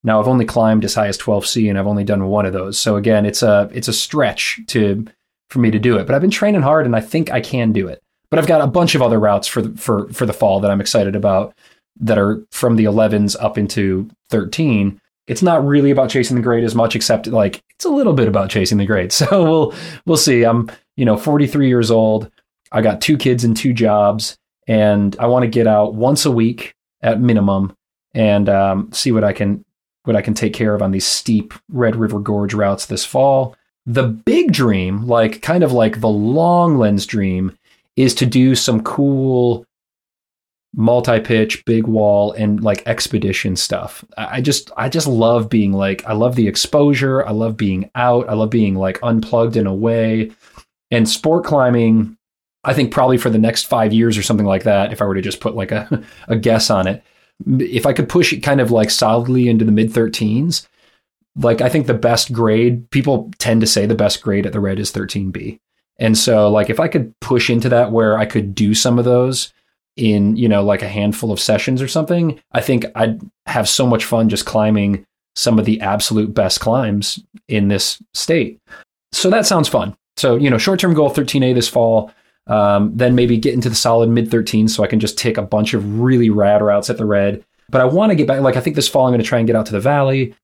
now 0.04 0.20
I've 0.20 0.28
only 0.28 0.44
climbed 0.44 0.84
as 0.84 0.94
high 0.94 1.06
as 1.06 1.18
12C, 1.18 1.68
and 1.68 1.78
I've 1.78 1.86
only 1.86 2.04
done 2.04 2.26
one 2.26 2.46
of 2.46 2.52
those. 2.52 2.78
So 2.78 2.96
again, 2.96 3.24
it's 3.26 3.42
a 3.42 3.70
it's 3.72 3.88
a 3.88 3.92
stretch 3.92 4.60
to 4.68 5.06
for 5.50 5.58
me 5.58 5.70
to 5.70 5.78
do 5.78 5.98
it. 5.98 6.06
But 6.06 6.14
I've 6.14 6.22
been 6.22 6.30
training 6.30 6.62
hard, 6.62 6.86
and 6.86 6.96
I 6.96 7.00
think 7.00 7.30
I 7.30 7.40
can 7.40 7.72
do 7.72 7.88
it. 7.88 8.02
But 8.30 8.38
I've 8.38 8.46
got 8.46 8.62
a 8.62 8.66
bunch 8.66 8.94
of 8.94 9.02
other 9.02 9.20
routes 9.20 9.46
for 9.46 9.62
the, 9.62 9.76
for 9.78 10.08
for 10.12 10.26
the 10.26 10.32
fall 10.32 10.60
that 10.60 10.70
I'm 10.70 10.80
excited 10.80 11.14
about 11.14 11.54
that 12.00 12.18
are 12.18 12.44
from 12.50 12.76
the 12.76 12.84
11s 12.84 13.36
up 13.38 13.58
into 13.58 14.08
13. 14.30 14.98
It's 15.26 15.42
not 15.42 15.64
really 15.64 15.90
about 15.90 16.08
chasing 16.10 16.36
the 16.36 16.42
grade 16.42 16.64
as 16.64 16.74
much, 16.74 16.96
except 16.96 17.26
like 17.26 17.62
it's 17.76 17.84
a 17.84 17.90
little 17.90 18.14
bit 18.14 18.28
about 18.28 18.50
chasing 18.50 18.78
the 18.78 18.86
grade. 18.86 19.12
So 19.22 19.44
we'll 19.44 19.74
we'll 20.06 20.16
see. 20.16 20.42
I'm 20.44 20.70
you 20.96 21.04
know 21.04 21.16
43 21.16 21.68
years 21.68 21.90
old. 21.90 22.30
I 22.72 22.82
got 22.82 23.00
two 23.00 23.16
kids 23.16 23.44
and 23.44 23.56
two 23.56 23.72
jobs, 23.72 24.36
and 24.66 25.14
I 25.18 25.26
want 25.26 25.42
to 25.44 25.48
get 25.48 25.66
out 25.66 25.94
once 25.94 26.24
a 26.24 26.30
week 26.30 26.74
at 27.02 27.20
minimum 27.20 27.76
and 28.14 28.48
um, 28.48 28.90
see 28.92 29.12
what 29.12 29.24
I 29.24 29.32
can 29.32 29.64
what 30.04 30.16
I 30.16 30.22
can 30.22 30.34
take 30.34 30.52
care 30.52 30.74
of 30.74 30.82
on 30.82 30.90
these 30.90 31.06
steep 31.06 31.54
Red 31.68 31.94
River 31.94 32.18
Gorge 32.18 32.54
routes 32.54 32.86
this 32.86 33.04
fall. 33.04 33.54
The 33.86 34.04
big 34.04 34.52
dream, 34.52 35.06
like 35.06 35.42
kind 35.42 35.62
of 35.62 35.72
like 35.72 36.00
the 36.00 36.08
long 36.08 36.76
lens 36.76 37.06
dream, 37.06 37.56
is 37.96 38.14
to 38.16 38.26
do 38.26 38.54
some 38.54 38.82
cool 38.82 39.64
multi-pitch, 40.74 41.64
big 41.64 41.86
wall, 41.86 42.32
and 42.32 42.62
like 42.62 42.86
expedition 42.86 43.56
stuff. 43.56 44.04
I 44.16 44.40
just 44.40 44.70
I 44.76 44.88
just 44.88 45.06
love 45.06 45.48
being 45.48 45.72
like 45.72 46.04
I 46.06 46.14
love 46.14 46.36
the 46.36 46.48
exposure. 46.48 47.26
I 47.26 47.32
love 47.32 47.56
being 47.56 47.90
out. 47.94 48.28
I 48.28 48.34
love 48.34 48.50
being 48.50 48.74
like 48.74 48.98
unplugged 49.02 49.56
in 49.56 49.66
a 49.66 49.74
way. 49.74 50.30
And 50.90 51.08
sport 51.08 51.44
climbing, 51.44 52.16
I 52.64 52.74
think 52.74 52.92
probably 52.92 53.18
for 53.18 53.30
the 53.30 53.38
next 53.38 53.64
five 53.64 53.92
years 53.92 54.16
or 54.16 54.22
something 54.22 54.46
like 54.46 54.64
that, 54.64 54.92
if 54.92 55.02
I 55.02 55.04
were 55.04 55.14
to 55.14 55.22
just 55.22 55.40
put 55.40 55.54
like 55.54 55.72
a, 55.72 56.02
a 56.28 56.36
guess 56.36 56.70
on 56.70 56.86
it, 56.86 57.02
if 57.58 57.86
I 57.86 57.92
could 57.92 58.08
push 58.08 58.32
it 58.32 58.40
kind 58.40 58.60
of 58.60 58.70
like 58.70 58.90
solidly 58.90 59.48
into 59.48 59.64
the 59.64 59.72
mid 59.72 59.90
13s, 59.90 60.66
like 61.36 61.60
I 61.60 61.68
think 61.68 61.86
the 61.86 61.94
best 61.94 62.32
grade, 62.32 62.88
people 62.90 63.30
tend 63.38 63.60
to 63.62 63.66
say 63.66 63.86
the 63.86 63.94
best 63.94 64.22
grade 64.22 64.46
at 64.46 64.52
the 64.52 64.60
red 64.60 64.78
is 64.78 64.92
13B. 64.92 65.58
And 65.98 66.16
so 66.16 66.50
like 66.50 66.70
if 66.70 66.80
I 66.80 66.88
could 66.88 67.18
push 67.20 67.50
into 67.50 67.68
that 67.70 67.92
where 67.92 68.18
I 68.18 68.26
could 68.26 68.54
do 68.54 68.74
some 68.74 68.98
of 68.98 69.04
those 69.04 69.52
in, 69.96 70.36
you 70.36 70.48
know, 70.48 70.64
like 70.64 70.82
a 70.82 70.88
handful 70.88 71.32
of 71.32 71.40
sessions 71.40 71.82
or 71.82 71.88
something, 71.88 72.40
I 72.52 72.60
think 72.60 72.86
I'd 72.94 73.20
have 73.46 73.68
so 73.68 73.86
much 73.86 74.04
fun 74.04 74.28
just 74.28 74.46
climbing 74.46 75.04
some 75.34 75.58
of 75.58 75.64
the 75.64 75.80
absolute 75.80 76.34
best 76.34 76.60
climbs 76.60 77.18
in 77.48 77.68
this 77.68 78.02
state. 78.14 78.60
So 79.12 79.30
that 79.30 79.46
sounds 79.46 79.68
fun. 79.68 79.96
So, 80.16 80.36
you 80.36 80.50
know, 80.50 80.58
short-term 80.58 80.94
goal 80.94 81.10
13A 81.10 81.54
this 81.54 81.68
fall, 81.68 82.12
um, 82.46 82.96
then 82.96 83.14
maybe 83.14 83.36
get 83.36 83.54
into 83.54 83.68
the 83.68 83.74
solid 83.74 84.08
mid 84.08 84.30
13s 84.30 84.70
so 84.70 84.82
I 84.82 84.88
can 84.88 85.00
just 85.00 85.18
take 85.18 85.38
a 85.38 85.42
bunch 85.42 85.74
of 85.74 86.00
really 86.00 86.30
rad 86.30 86.62
routes 86.62 86.90
at 86.90 86.98
the 86.98 87.04
red. 87.04 87.44
But 87.70 87.80
I 87.80 87.84
want 87.84 88.10
to 88.10 88.16
get 88.16 88.26
back. 88.26 88.40
Like 88.40 88.56
I 88.56 88.60
think 88.60 88.76
this 88.76 88.88
fall 88.88 89.06
I'm 89.06 89.12
going 89.12 89.22
to 89.22 89.26
try 89.26 89.38
and 89.38 89.46
get 89.46 89.56
out 89.56 89.66
to 89.66 89.72
the 89.72 89.80
valley. 89.80 90.34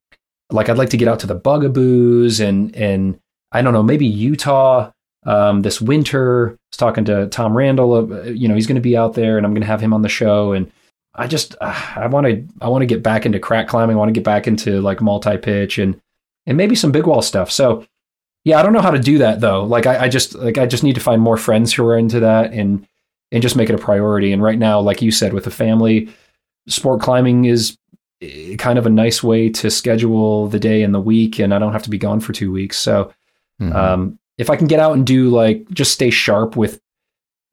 Like 0.50 0.68
I'd 0.68 0.78
like 0.78 0.90
to 0.90 0.96
get 0.96 1.08
out 1.08 1.20
to 1.20 1.26
the 1.26 1.38
Bugaboos 1.38 2.40
and 2.40 2.74
and 2.74 3.18
I 3.52 3.62
don't 3.62 3.72
know 3.72 3.82
maybe 3.82 4.06
Utah 4.06 4.92
um, 5.26 5.62
this 5.62 5.80
winter. 5.80 6.50
I 6.50 6.52
was 6.72 6.78
talking 6.78 7.04
to 7.06 7.26
Tom 7.28 7.56
Randall. 7.56 8.12
Uh, 8.12 8.22
you 8.24 8.48
know 8.48 8.54
he's 8.54 8.66
going 8.66 8.76
to 8.76 8.80
be 8.80 8.96
out 8.96 9.14
there 9.14 9.36
and 9.36 9.44
I'm 9.44 9.52
going 9.52 9.62
to 9.62 9.66
have 9.66 9.80
him 9.80 9.92
on 9.92 10.02
the 10.02 10.08
show. 10.08 10.52
And 10.52 10.70
I 11.14 11.26
just 11.26 11.56
uh, 11.60 11.92
I 11.96 12.06
want 12.06 12.26
to 12.26 12.46
I 12.62 12.68
want 12.68 12.82
to 12.82 12.86
get 12.86 13.02
back 13.02 13.26
into 13.26 13.40
crack 13.40 13.68
climbing. 13.68 13.96
I 13.96 13.98
want 13.98 14.08
to 14.08 14.18
get 14.18 14.24
back 14.24 14.46
into 14.46 14.80
like 14.80 15.02
multi 15.02 15.36
pitch 15.36 15.78
and 15.78 16.00
and 16.46 16.56
maybe 16.56 16.74
some 16.74 16.92
big 16.92 17.06
wall 17.06 17.20
stuff. 17.22 17.50
So 17.50 17.84
yeah, 18.48 18.58
I 18.58 18.62
don't 18.62 18.72
know 18.72 18.80
how 18.80 18.90
to 18.90 18.98
do 18.98 19.18
that 19.18 19.40
though. 19.40 19.62
Like 19.64 19.86
I, 19.86 20.04
I 20.04 20.08
just 20.08 20.34
like 20.34 20.56
I 20.58 20.66
just 20.66 20.82
need 20.82 20.94
to 20.94 21.00
find 21.00 21.20
more 21.20 21.36
friends 21.36 21.72
who 21.72 21.84
are 21.86 21.96
into 21.98 22.20
that 22.20 22.52
and 22.52 22.86
and 23.30 23.42
just 23.42 23.56
make 23.56 23.68
it 23.68 23.74
a 23.74 23.78
priority. 23.78 24.32
And 24.32 24.42
right 24.42 24.58
now, 24.58 24.80
like 24.80 25.02
you 25.02 25.10
said, 25.10 25.32
with 25.34 25.44
the 25.44 25.50
family, 25.50 26.08
sport 26.66 27.02
climbing 27.02 27.44
is 27.44 27.76
eh, 28.22 28.56
kind 28.56 28.78
of 28.78 28.86
a 28.86 28.90
nice 28.90 29.22
way 29.22 29.50
to 29.50 29.70
schedule 29.70 30.48
the 30.48 30.58
day 30.58 30.82
and 30.82 30.94
the 30.94 31.00
week, 31.00 31.38
and 31.38 31.52
I 31.52 31.58
don't 31.58 31.72
have 31.74 31.82
to 31.82 31.90
be 31.90 31.98
gone 31.98 32.20
for 32.20 32.32
two 32.32 32.50
weeks. 32.50 32.78
So 32.78 33.12
Mhm. 33.60 33.74
um, 33.74 34.18
if 34.38 34.48
I 34.50 34.56
can 34.56 34.66
get 34.68 34.80
out 34.80 34.94
and 34.94 35.06
do 35.06 35.28
like 35.30 35.68
just 35.70 35.92
stay 35.92 36.10
sharp 36.10 36.56
with 36.56 36.80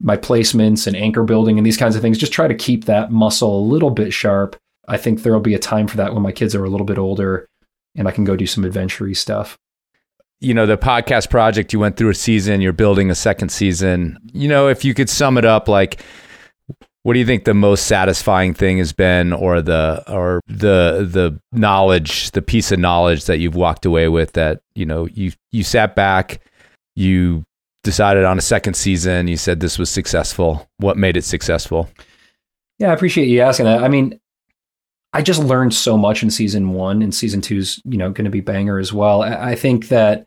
my 0.00 0.16
placements 0.16 0.86
and 0.86 0.96
anchor 0.96 1.24
building 1.24 1.58
and 1.58 1.66
these 1.66 1.76
kinds 1.76 1.96
of 1.96 2.00
things, 2.02 2.16
just 2.16 2.32
try 2.32 2.46
to 2.48 2.54
keep 2.54 2.84
that 2.84 3.10
muscle 3.10 3.58
a 3.58 3.66
little 3.72 3.90
bit 3.90 4.12
sharp. 4.12 4.56
I 4.88 4.96
think 4.96 5.22
there'll 5.22 5.40
be 5.40 5.54
a 5.54 5.58
time 5.58 5.88
for 5.88 5.96
that 5.96 6.14
when 6.14 6.22
my 6.22 6.32
kids 6.32 6.54
are 6.54 6.64
a 6.64 6.70
little 6.70 6.86
bit 6.86 6.98
older 6.98 7.48
and 7.96 8.06
I 8.06 8.12
can 8.12 8.24
go 8.24 8.36
do 8.36 8.46
some 8.46 8.64
adventure 8.64 9.12
stuff. 9.14 9.58
You 10.40 10.54
know 10.54 10.66
the 10.66 10.76
podcast 10.76 11.30
project 11.30 11.72
you 11.72 11.78
went 11.78 11.96
through 11.96 12.10
a 12.10 12.14
season 12.14 12.60
you're 12.60 12.72
building 12.72 13.10
a 13.10 13.14
second 13.14 13.48
season 13.50 14.18
you 14.32 14.48
know 14.48 14.68
if 14.68 14.84
you 14.84 14.94
could 14.94 15.08
sum 15.08 15.38
it 15.38 15.44
up 15.44 15.68
like 15.68 16.02
what 17.02 17.12
do 17.12 17.20
you 17.20 17.26
think 17.26 17.44
the 17.44 17.54
most 17.54 17.86
satisfying 17.86 18.52
thing 18.52 18.78
has 18.78 18.92
been 18.92 19.32
or 19.32 19.62
the 19.62 20.04
or 20.08 20.40
the 20.46 21.06
the 21.08 21.38
knowledge 21.52 22.30
the 22.32 22.42
piece 22.42 22.72
of 22.72 22.78
knowledge 22.78 23.24
that 23.26 23.38
you've 23.38 23.54
walked 23.54 23.86
away 23.86 24.08
with 24.08 24.32
that 24.32 24.60
you 24.74 24.84
know 24.84 25.06
you 25.06 25.32
you 25.52 25.62
sat 25.62 25.94
back 25.94 26.40
you 26.94 27.44
decided 27.84 28.24
on 28.24 28.36
a 28.36 28.42
second 28.42 28.74
season 28.74 29.28
you 29.28 29.36
said 29.36 29.60
this 29.60 29.78
was 29.78 29.88
successful 29.88 30.68
what 30.78 30.96
made 30.96 31.16
it 31.16 31.22
successful 31.22 31.88
Yeah, 32.78 32.90
I 32.90 32.94
appreciate 32.94 33.28
you 33.28 33.40
asking 33.40 33.66
that. 33.66 33.82
I 33.82 33.88
mean, 33.88 34.20
I 35.12 35.22
just 35.22 35.42
learned 35.42 35.72
so 35.72 35.96
much 35.96 36.22
in 36.22 36.30
season 36.30 36.72
one, 36.72 37.02
and 37.02 37.14
season 37.14 37.40
two's 37.40 37.80
you 37.84 37.96
know 37.96 38.10
going 38.10 38.24
to 38.26 38.30
be 38.30 38.40
banger 38.40 38.78
as 38.78 38.92
well. 38.92 39.22
I, 39.22 39.52
I 39.52 39.54
think 39.54 39.88
that 39.88 40.25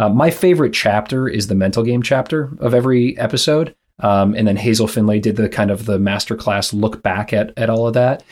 uh, 0.00 0.08
my 0.08 0.30
favorite 0.30 0.72
chapter 0.72 1.28
is 1.28 1.48
the 1.48 1.54
mental 1.54 1.82
game 1.82 2.02
chapter 2.02 2.50
of 2.58 2.72
every 2.72 3.18
episode, 3.18 3.74
um, 3.98 4.34
and 4.34 4.48
then 4.48 4.56
Hazel 4.56 4.88
Findlay 4.88 5.20
did 5.20 5.36
the 5.36 5.46
kind 5.46 5.70
of 5.70 5.84
the 5.84 5.98
masterclass 5.98 6.72
look 6.72 7.02
back 7.02 7.34
at 7.34 7.52
at 7.58 7.68
all 7.68 7.86
of 7.86 7.92
that, 7.92 8.24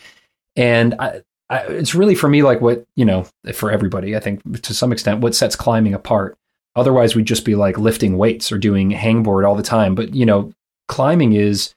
and 0.56 0.94
I, 0.98 1.20
I, 1.50 1.58
it's 1.64 1.94
really 1.94 2.14
for 2.14 2.26
me 2.26 2.42
like 2.42 2.62
what 2.62 2.86
you 2.96 3.04
know 3.04 3.26
for 3.52 3.70
everybody. 3.70 4.16
I 4.16 4.20
think 4.20 4.62
to 4.62 4.72
some 4.72 4.92
extent 4.92 5.20
what 5.20 5.34
sets 5.34 5.56
climbing 5.56 5.92
apart. 5.92 6.38
Otherwise, 6.74 7.14
we'd 7.14 7.26
just 7.26 7.44
be 7.44 7.54
like 7.54 7.76
lifting 7.76 8.16
weights 8.16 8.50
or 8.50 8.56
doing 8.56 8.90
hangboard 8.90 9.46
all 9.46 9.54
the 9.54 9.62
time. 9.62 9.94
But 9.94 10.14
you 10.14 10.24
know, 10.24 10.50
climbing 10.86 11.34
is 11.34 11.74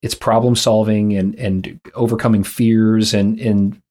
it's 0.00 0.14
problem 0.14 0.54
solving 0.54 1.16
and 1.16 1.34
and 1.34 1.80
overcoming 1.94 2.44
fears 2.44 3.14
and 3.14 3.40
and 3.40 3.82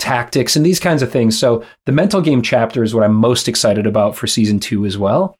tactics 0.00 0.56
and 0.56 0.66
these 0.66 0.80
kinds 0.80 1.02
of 1.02 1.12
things. 1.12 1.38
So 1.38 1.64
the 1.86 1.92
mental 1.92 2.20
game 2.20 2.42
chapter 2.42 2.82
is 2.82 2.94
what 2.94 3.04
I'm 3.04 3.14
most 3.14 3.48
excited 3.48 3.86
about 3.86 4.16
for 4.16 4.26
season 4.26 4.58
two 4.58 4.84
as 4.84 4.98
well. 4.98 5.36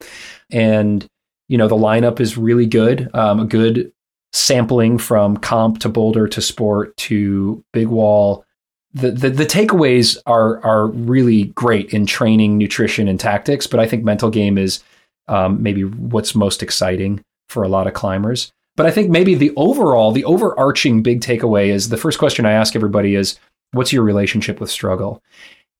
And 0.50 1.06
you 1.48 1.58
know 1.58 1.66
the 1.66 1.74
lineup 1.74 2.20
is 2.20 2.38
really 2.38 2.66
good. 2.66 3.10
Um, 3.14 3.40
a 3.40 3.44
good 3.44 3.92
sampling 4.32 4.98
from 4.98 5.36
comp 5.36 5.80
to 5.80 5.88
boulder 5.88 6.28
to 6.28 6.40
sport 6.40 6.96
to 6.96 7.64
big 7.72 7.88
wall. 7.88 8.44
The, 8.92 9.10
the 9.10 9.30
the 9.30 9.46
takeaways 9.46 10.16
are 10.26 10.64
are 10.64 10.86
really 10.86 11.44
great 11.44 11.92
in 11.92 12.06
training, 12.06 12.56
nutrition, 12.56 13.08
and 13.08 13.18
tactics. 13.18 13.66
But 13.66 13.80
I 13.80 13.88
think 13.88 14.04
mental 14.04 14.30
game 14.30 14.58
is 14.58 14.82
um, 15.26 15.62
maybe 15.62 15.82
what's 15.84 16.34
most 16.34 16.62
exciting 16.62 17.24
for 17.48 17.64
a 17.64 17.68
lot 17.68 17.88
of 17.88 17.94
climbers. 17.94 18.52
But 18.76 18.86
I 18.86 18.92
think 18.92 19.10
maybe 19.10 19.34
the 19.34 19.52
overall, 19.56 20.12
the 20.12 20.24
overarching 20.24 21.02
big 21.02 21.20
takeaway 21.20 21.68
is 21.68 21.88
the 21.88 21.96
first 21.96 22.18
question 22.18 22.46
I 22.46 22.52
ask 22.52 22.74
everybody 22.74 23.14
is, 23.14 23.38
what's 23.72 23.92
your 23.92 24.02
relationship 24.02 24.60
with 24.60 24.70
struggle? 24.70 25.22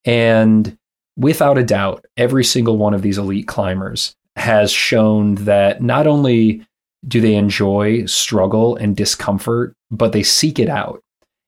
And 0.05 0.77
without 1.17 1.59
a 1.59 1.65
doubt, 1.65 2.07
every 2.17 2.45
single 2.45 2.79
one 2.79 2.95
of 2.95 3.03
these 3.03 3.19
elite 3.19 3.47
climbers 3.47 4.15
has 4.37 4.71
shown 4.71 5.35
that 5.37 5.83
not 5.83 6.07
only 6.07 6.67
do 7.07 7.21
they 7.21 7.35
enjoy 7.35 8.05
struggle 8.07 8.77
and 8.77 8.97
discomfort, 8.97 9.75
but 9.91 10.13
they 10.13 10.23
seek 10.23 10.59
it 10.59 10.69
out. 10.69 11.03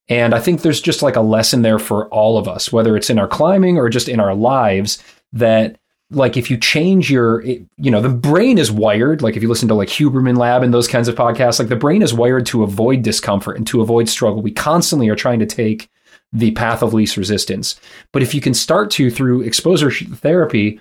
And 0.09 0.35
I 0.35 0.41
think 0.41 0.61
there's 0.61 0.81
just 0.81 1.03
like 1.03 1.17
a 1.17 1.21
lesson 1.21 1.63
there 1.63 1.79
for 1.79 2.09
all 2.09 2.37
of 2.37 2.49
us, 2.49 2.73
whether 2.73 2.97
it's 2.97 3.11
in 3.11 3.19
our 3.19 3.29
climbing 3.29 3.79
or 3.79 3.89
just 3.89 4.09
in 4.09 4.21
our 4.21 4.35
lives, 4.35 5.03
that 5.33 5.79
like 6.11 6.37
if 6.37 6.51
you 6.51 6.57
change 6.57 7.11
your 7.11 7.43
you 7.43 7.67
know 7.79 8.01
the 8.01 8.09
brain 8.09 8.59
is 8.59 8.71
wired 8.71 9.23
like 9.23 9.35
if 9.35 9.43
you 9.43 9.49
listen 9.49 9.69
to 9.69 9.75
like 9.75 9.89
huberman 9.89 10.37
lab 10.37 10.63
and 10.63 10.75
those 10.75 10.87
kinds 10.87 11.09
of 11.09 11.15
podcasts 11.15 11.59
like 11.59 11.69
the 11.69 11.77
brain 11.77 12.03
is 12.03 12.13
wired 12.13 12.45
to 12.45 12.63
avoid 12.63 13.03
discomfort 13.03 13.57
and 13.57 13.67
to 13.67 13.81
avoid 13.81 14.09
struggle 14.09 14.43
we 14.43 14.51
constantly 14.51 15.09
are 15.09 15.17
trying 15.17 15.39
to 15.39 15.47
take 15.47 15.89
the 16.33 16.51
path 16.53 16.83
of 16.83 16.95
least 16.95 17.17
resistance 17.17 17.79
but 18.13 18.23
if 18.23 18.35
you 18.35 18.41
can 18.41 18.55
start 18.55 18.91
to 18.91 19.11
through 19.11 19.43
exposure 19.43 19.91
therapy 19.91 20.81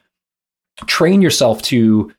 train 0.86 1.22
yourself 1.22 1.62
to 1.62 2.12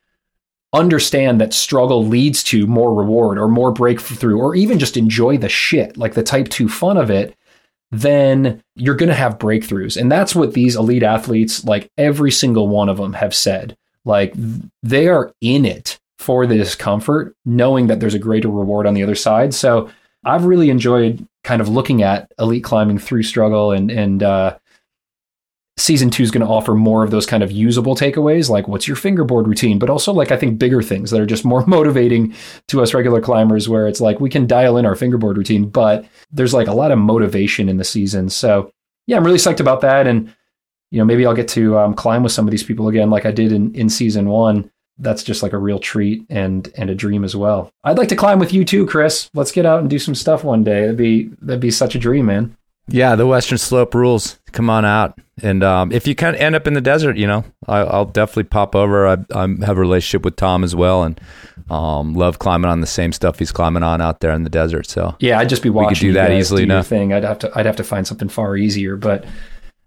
understand 0.75 1.41
that 1.41 1.53
struggle 1.53 2.07
leads 2.07 2.43
to 2.43 2.67
more 2.67 2.95
reward 2.95 3.39
or 3.39 3.49
more 3.49 3.73
breakthrough 3.73 4.39
or 4.39 4.55
even 4.55 4.79
just 4.79 4.97
enjoy 4.97 5.37
the 5.37 5.49
shit 5.49 5.97
like 5.97 6.15
the 6.15 6.23
type 6.23 6.49
2 6.49 6.69
fun 6.69 6.97
of 6.97 7.11
it 7.11 7.37
then 7.93 8.63
you're 8.75 8.97
going 8.97 9.11
to 9.11 9.15
have 9.15 9.39
breakthroughs. 9.39 10.01
And 10.01 10.11
that's 10.11 10.35
what 10.35 10.55
these 10.55 10.77
elite 10.77 11.03
athletes, 11.03 11.63
like 11.63 11.91
every 11.99 12.31
single 12.31 12.67
one 12.67 12.89
of 12.89 12.97
them, 12.97 13.13
have 13.13 13.35
said. 13.35 13.77
Like 14.05 14.35
they 14.83 15.09
are 15.09 15.33
in 15.43 15.65
it 15.65 16.01
for 16.19 16.47
the 16.47 16.57
discomfort, 16.57 17.37
knowing 17.45 17.89
that 17.89 18.01
there's 18.01 18.15
a 18.15 18.19
greater 18.19 18.49
reward 18.49 18.87
on 18.87 18.95
the 18.95 19.03
other 19.03 19.15
side. 19.15 19.53
So 19.53 19.91
I've 20.25 20.45
really 20.45 20.71
enjoyed 20.71 21.27
kind 21.45 21.61
of 21.61 21.69
looking 21.69 22.03
at 22.03 22.33
elite 22.39 22.65
climbing 22.65 22.99
through 22.99 23.25
struggle 23.25 23.73
and, 23.73 23.91
and, 23.91 24.23
uh, 24.23 24.59
season 25.79 26.11
two 26.11 26.23
is 26.23 26.31
going 26.31 26.45
to 26.47 26.53
offer 26.53 26.75
more 26.75 27.03
of 27.03 27.11
those 27.11 27.25
kind 27.25 27.43
of 27.43 27.51
usable 27.51 27.97
takeaways 27.97 28.51
like 28.51 28.69
what's 28.69 28.87
your 28.87 28.95
fingerboard 28.95 29.49
routine 29.49 29.79
but 29.79 29.89
also 29.89 30.13
like 30.13 30.31
i 30.31 30.37
think 30.37 30.59
bigger 30.59 30.83
things 30.83 31.11
that 31.11 31.21
are 31.21 31.27
just 31.27 31.47
more 31.47 31.65
motivating 31.67 32.33
to 32.69 32.83
us 32.83 32.93
regular 32.93 33.23
climbers 33.23 33.71
where 33.71 33.89
it's 33.89 34.01
like 34.01 34.21
we 34.21 34.29
can 34.29 34.47
dial 34.47 34.77
in 34.77 34.85
our 34.85 34.95
fingerboard 34.95 35.37
routine 35.37 35.67
but 35.67 36.05
there's 36.31 36.53
like 36.53 36.69
a 36.69 36.75
lot 36.75 36.93
of 36.93 36.99
motivation 36.99 37.71
in 37.71 37.79
the 37.79 37.85
season. 37.85 38.29
So 38.29 38.71
yeah 39.07 39.17
i'm 39.17 39.25
really 39.25 39.39
psyched 39.39 39.61
about 39.61 39.81
that. 39.81 40.07
And 40.07 40.33
you 40.93 40.99
know 40.99 41.05
maybe 41.05 41.27
i'll 41.27 41.35
get 41.35 41.49
to 41.49 41.79
um, 41.79 41.95
climb 41.95 42.23
with 42.23 42.33
some 42.33 42.47
of 42.47 42.53
these 42.53 42.63
people 42.63 42.87
again 42.87 43.11
like 43.11 43.27
i 43.27 43.33
did 43.33 43.51
in, 43.51 43.75
in 43.75 43.89
season 43.89 44.29
one 44.29 44.71
that's 45.03 45.23
just 45.23 45.43
like 45.43 45.53
a 45.53 45.59
real 45.59 45.79
treat 45.79 46.25
and 46.31 46.73
and 46.77 46.89
a 46.89 46.95
dream 46.95 47.25
as 47.25 47.37
well 47.37 47.71
i'd 47.85 47.99
like 47.99 48.09
to 48.09 48.17
climb 48.17 48.39
with 48.39 48.53
you 48.53 48.65
too 48.65 48.87
chris 48.87 49.31
let's 49.35 49.53
get 49.53 49.67
out 49.67 49.81
and 49.81 49.91
do 49.91 49.99
some 49.99 50.15
stuff 50.15 50.45
one 50.45 50.65
day 50.65 50.83
that'd 50.83 50.97
be 50.97 51.31
that'd 51.41 51.61
be 51.61 51.71
such 51.71 51.95
a 51.95 51.99
dream 51.99 52.27
man 52.27 52.57
yeah 52.89 53.15
the 53.15 53.27
western 53.27 53.59
slope 53.59 53.95
rules 53.95 54.39
come 54.53 54.71
on 54.71 54.85
out 54.85 55.19
and 55.43 55.63
um, 55.65 55.93
if 55.93 56.07
you 56.07 56.15
kind 56.15 56.37
of 56.37 56.43
end 56.43 56.55
up 56.55 56.67
in 56.67 56.75
the 56.75 56.81
desert 56.81 57.17
you 57.17 57.27
know 57.27 57.45
I, 57.67 57.79
i'll 57.79 58.05
definitely 58.05 58.45
pop 58.45 58.75
over 58.75 59.07
i, 59.07 59.17
I 59.35 59.43
have 59.65 59.77
a 59.77 59.81
relationship 59.81 60.25
with 60.25 60.37
tom 60.37 60.65
as 60.65 60.75
well 60.75 61.03
and 61.03 61.21
um, 61.71 62.15
love 62.15 62.39
climbing 62.39 62.71
on 62.71 62.81
the 62.81 62.87
same 62.87 63.13
stuff 63.13 63.39
he's 63.39 63.53
climbing 63.53 63.83
on 63.83 64.01
out 64.01 64.21
there 64.21 64.33
in 64.33 64.43
the 64.43 64.51
desert 64.51 64.87
so 64.87 65.17
Yeah, 65.21 65.39
I'd 65.39 65.49
just 65.49 65.63
be 65.63 65.71
watching. 65.71 65.89
We 65.89 65.95
could 65.95 66.01
do 66.01 66.13
that 66.15 66.33
easily 66.33 66.63
do 66.63 66.73
enough. 66.73 66.87
Thing. 66.87 67.13
I'd 67.13 67.25
have 67.25 67.39
to. 67.41 67.53
I'd 67.55 67.67
have 67.67 67.77
to 67.77 67.85
find 67.85 68.07
something 68.07 68.29
far 68.29 68.57
easier. 68.57 68.97
But 68.97 69.25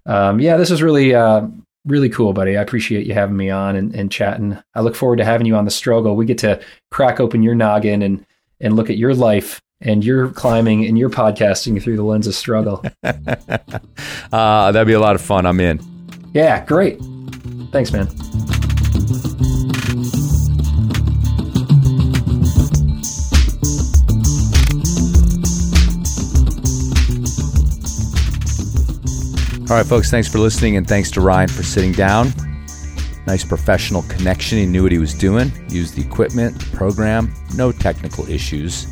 um, 0.06 0.40
yeah, 0.40 0.58
this 0.58 0.72
is 0.72 0.82
really, 0.82 1.14
uh, 1.14 1.48
really 1.86 2.10
cool, 2.10 2.34
buddy. 2.34 2.58
I 2.58 2.62
appreciate 2.62 3.06
you 3.06 3.14
having 3.14 3.38
me 3.38 3.50
on 3.50 3.76
and, 3.76 3.94
and 3.96 4.12
chatting. 4.12 4.58
I 4.74 4.82
look 4.82 4.96
forward 4.96 5.18
to 5.18 5.26
having 5.26 5.48
you 5.48 5.56
on 5.56 5.66
the 5.66 5.72
struggle. 5.72 6.16
We 6.16 6.26
get 6.26 6.38
to 6.40 6.62
crack 6.92 7.20
open 7.20 7.44
your 7.44 7.56
noggin 7.56 8.02
and 8.02 8.26
and 8.62 8.76
look 8.76 8.90
at 8.90 8.98
your 8.98 9.14
life 9.14 9.62
and 9.82 10.04
you're 10.04 10.30
climbing 10.30 10.86
and 10.86 10.98
you're 10.98 11.10
podcasting 11.10 11.82
through 11.82 11.98
the 11.98 12.04
lens 12.04 12.28
of 12.28 12.36
struggle. 12.36 12.84
uh, 13.04 14.72
that'd 14.72 14.88
be 14.88 14.94
a 14.94 15.00
lot 15.00 15.16
of 15.16 15.22
fun. 15.22 15.46
I'm 15.46 15.60
in. 15.60 15.80
Yeah, 16.34 16.66
great. 16.66 17.00
Thanks, 17.72 17.92
man. 17.92 18.08
All 29.68 29.76
right, 29.76 29.86
folks, 29.86 30.12
thanks 30.12 30.28
for 30.28 30.38
listening, 30.38 30.78
and 30.78 30.88
thanks 30.88 31.10
to 31.12 31.22
Ryan 31.22 31.50
for 31.50 31.64
sitting 31.64 31.92
down. 31.92 32.32
Nice 33.26 33.44
professional 33.44 34.04
connection. 34.04 34.60
He 34.60 34.68
knew 34.68 34.84
what 34.84 34.92
he 34.92 35.00
was 35.00 35.16
doing, 35.16 35.52
used 35.70 35.96
the 35.96 36.04
equipment, 36.04 36.60
the 36.60 36.78
program, 36.78 37.34
no 37.56 37.72
technical 37.72 38.30
issues, 38.30 38.86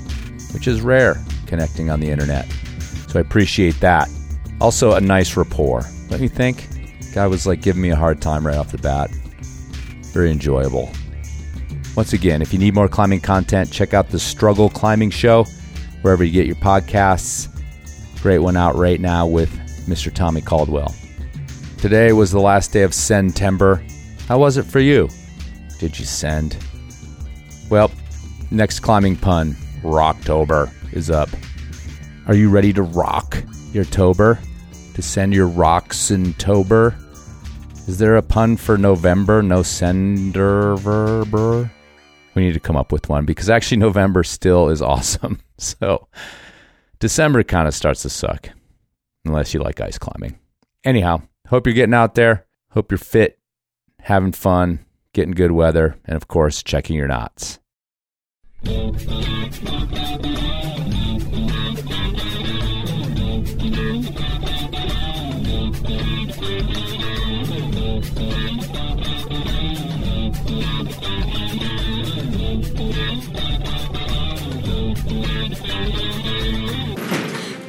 which 0.52 0.68
is 0.68 0.82
rare 0.82 1.24
connecting 1.46 1.92
on 1.92 2.00
the 2.00 2.10
internet. 2.10 2.48
So 3.08 3.20
I 3.20 3.22
appreciate 3.22 3.80
that. 3.82 4.10
Also, 4.60 4.94
a 4.94 5.00
nice 5.00 5.38
rapport. 5.38 5.84
Let 6.10 6.20
me 6.20 6.28
think. 6.28 6.68
Guy 7.14 7.28
was 7.28 7.46
like 7.46 7.62
giving 7.62 7.84
me 7.84 7.92
a 7.92 7.96
hard 7.96 8.20
time 8.20 8.46
right 8.46 8.58
off 8.58 8.72
the 8.72 8.80
bat. 8.80 9.12
Very 10.12 10.32
enjoyable. 10.32 10.92
Once 11.96 12.14
again, 12.14 12.42
if 12.42 12.52
you 12.52 12.58
need 12.58 12.74
more 12.74 12.88
climbing 12.88 13.22
content, 13.22 13.72
check 13.72 13.94
out 13.94 14.10
the 14.10 14.20
Struggle 14.20 14.72
Climbing 14.72 15.12
Show 15.12 15.46
wherever 16.02 16.24
you 16.24 16.32
get 16.32 16.48
your 16.48 16.56
podcasts. 16.56 17.48
Great 18.24 18.40
one 18.40 18.58
out 18.58 18.76
right 18.76 19.00
now 19.00 19.28
with 19.28 19.52
Mr. 19.86 20.14
Tommy 20.14 20.42
Caldwell. 20.42 20.94
Today 21.78 22.14
was 22.14 22.32
the 22.32 22.40
last 22.40 22.72
day 22.72 22.84
of 22.84 22.94
September. 22.94 23.84
How 24.28 24.40
was 24.40 24.58
it 24.58 24.64
for 24.64 24.80
you? 24.80 25.10
Did 25.80 26.00
you 26.00 26.06
send? 26.06 26.58
Well, 27.70 27.92
next 28.52 28.80
climbing 28.80 29.18
pun, 29.18 29.54
Rocktober, 29.82 30.72
is 30.94 31.10
up. 31.10 31.30
Are 32.28 32.36
you 32.36 32.50
ready 32.50 32.72
to 32.74 32.84
rock 32.84 33.44
your 33.74 33.84
Tober? 33.86 34.40
To 34.94 35.02
send 35.02 35.34
your 35.34 35.48
rocks 35.48 36.12
in 36.12 36.34
Tober? 36.36 36.96
Is 37.88 37.98
there 37.98 38.16
a 38.16 38.22
pun 38.22 38.56
for 38.56 38.78
November? 38.78 39.42
No 39.42 39.62
sender? 39.62 40.76
We 42.36 42.44
need 42.46 42.54
to 42.54 42.60
come 42.62 42.78
up 42.78 42.94
with 42.94 43.10
one 43.10 43.26
because 43.26 43.50
actually 43.50 43.78
November 43.78 44.24
still 44.24 44.70
is 44.70 44.82
awesome. 44.94 45.42
So 45.58 46.08
December 47.00 47.44
kind 47.44 47.68
of 47.68 47.74
starts 47.74 48.04
to 48.04 48.10
suck 48.10 48.50
unless 49.26 49.54
you 49.54 49.60
like 49.60 49.82
ice 49.82 49.98
climbing. 49.98 50.40
Anyhow, 50.84 51.22
hope 51.48 51.66
you're 51.66 51.74
getting 51.74 51.94
out 51.94 52.16
there. 52.16 52.46
Hope 52.72 52.92
you're 52.92 52.98
fit, 52.98 53.40
having 54.02 54.32
fun, 54.32 54.86
getting 55.14 55.34
good 55.34 55.52
weather, 55.52 55.98
and 56.06 56.16
of 56.16 56.28
course, 56.28 56.64
checking 56.64 56.96
your 56.96 57.08
knots. 57.08 57.60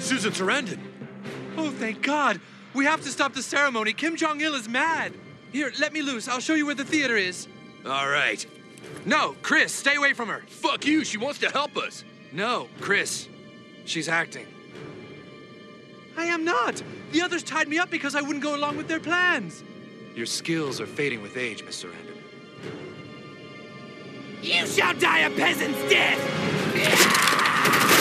Susan 0.01 0.33
Sarandon. 0.33 0.94
Oh, 1.57 1.71
thank 1.71 2.03
God. 2.03 2.41
We 2.75 2.85
have 2.85 3.03
to 3.03 3.09
stop 3.09 3.35
the 3.35 3.43
ceremony. 3.43 3.93
Kim 3.93 4.17
Jong 4.17 4.41
il 4.41 4.55
is 4.55 4.69
mad. 4.69 5.13
Here, 5.53 5.73
let 5.79 5.93
me 5.93 6.03
loose. 6.03 6.29
I'll 6.29 6.41
show 6.41 6.55
you 6.55 6.67
where 6.67 6.75
the 6.75 6.85
theater 6.85 7.17
is. 7.17 7.47
All 7.87 8.09
right. 8.09 8.45
No, 9.07 9.37
Chris, 9.43 9.73
stay 9.73 9.95
away 9.95 10.13
from 10.13 10.29
her. 10.29 10.43
Fuck 10.49 10.87
you. 10.87 11.05
She 11.05 11.17
wants 11.17 11.39
to 11.41 11.51
help 11.51 11.77
us. 11.77 12.05
No, 12.33 12.69
Chris. 12.81 13.29
She's 13.85 14.09
acting. 14.09 14.47
I 16.17 16.27
am 16.27 16.45
not. 16.45 16.83
The 17.13 17.23
others 17.23 17.43
tied 17.43 17.69
me 17.69 17.79
up 17.79 17.91
because 17.91 18.15
I 18.15 18.21
wouldn't 18.21 18.43
go 18.43 18.57
along 18.57 18.77
with 18.77 18.89
their 18.89 19.01
plans. 19.01 19.63
Your 20.15 20.27
skills 20.27 20.81
are 20.81 20.87
fading 20.87 21.23
with 21.23 21.37
age, 21.37 21.65
Miss 21.65 21.85
Sarandon. 21.85 22.21
You 24.43 24.67
shall 24.67 24.95
die 24.95 25.21
a 25.21 25.31
peasant's 25.31 25.81
death! 25.89 27.94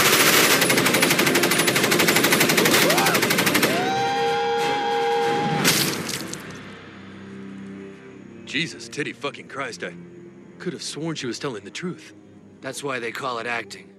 Jesus, 8.53 8.87
titty 8.87 9.13
fucking 9.13 9.47
Christ, 9.47 9.83
I 9.83 9.95
could 10.59 10.73
have 10.73 10.83
sworn 10.83 11.15
she 11.15 11.25
was 11.25 11.39
telling 11.39 11.63
the 11.63 11.71
truth. 11.71 12.13
That's 12.61 12.83
why 12.83 12.99
they 12.99 13.11
call 13.11 13.39
it 13.39 13.47
acting. 13.47 13.89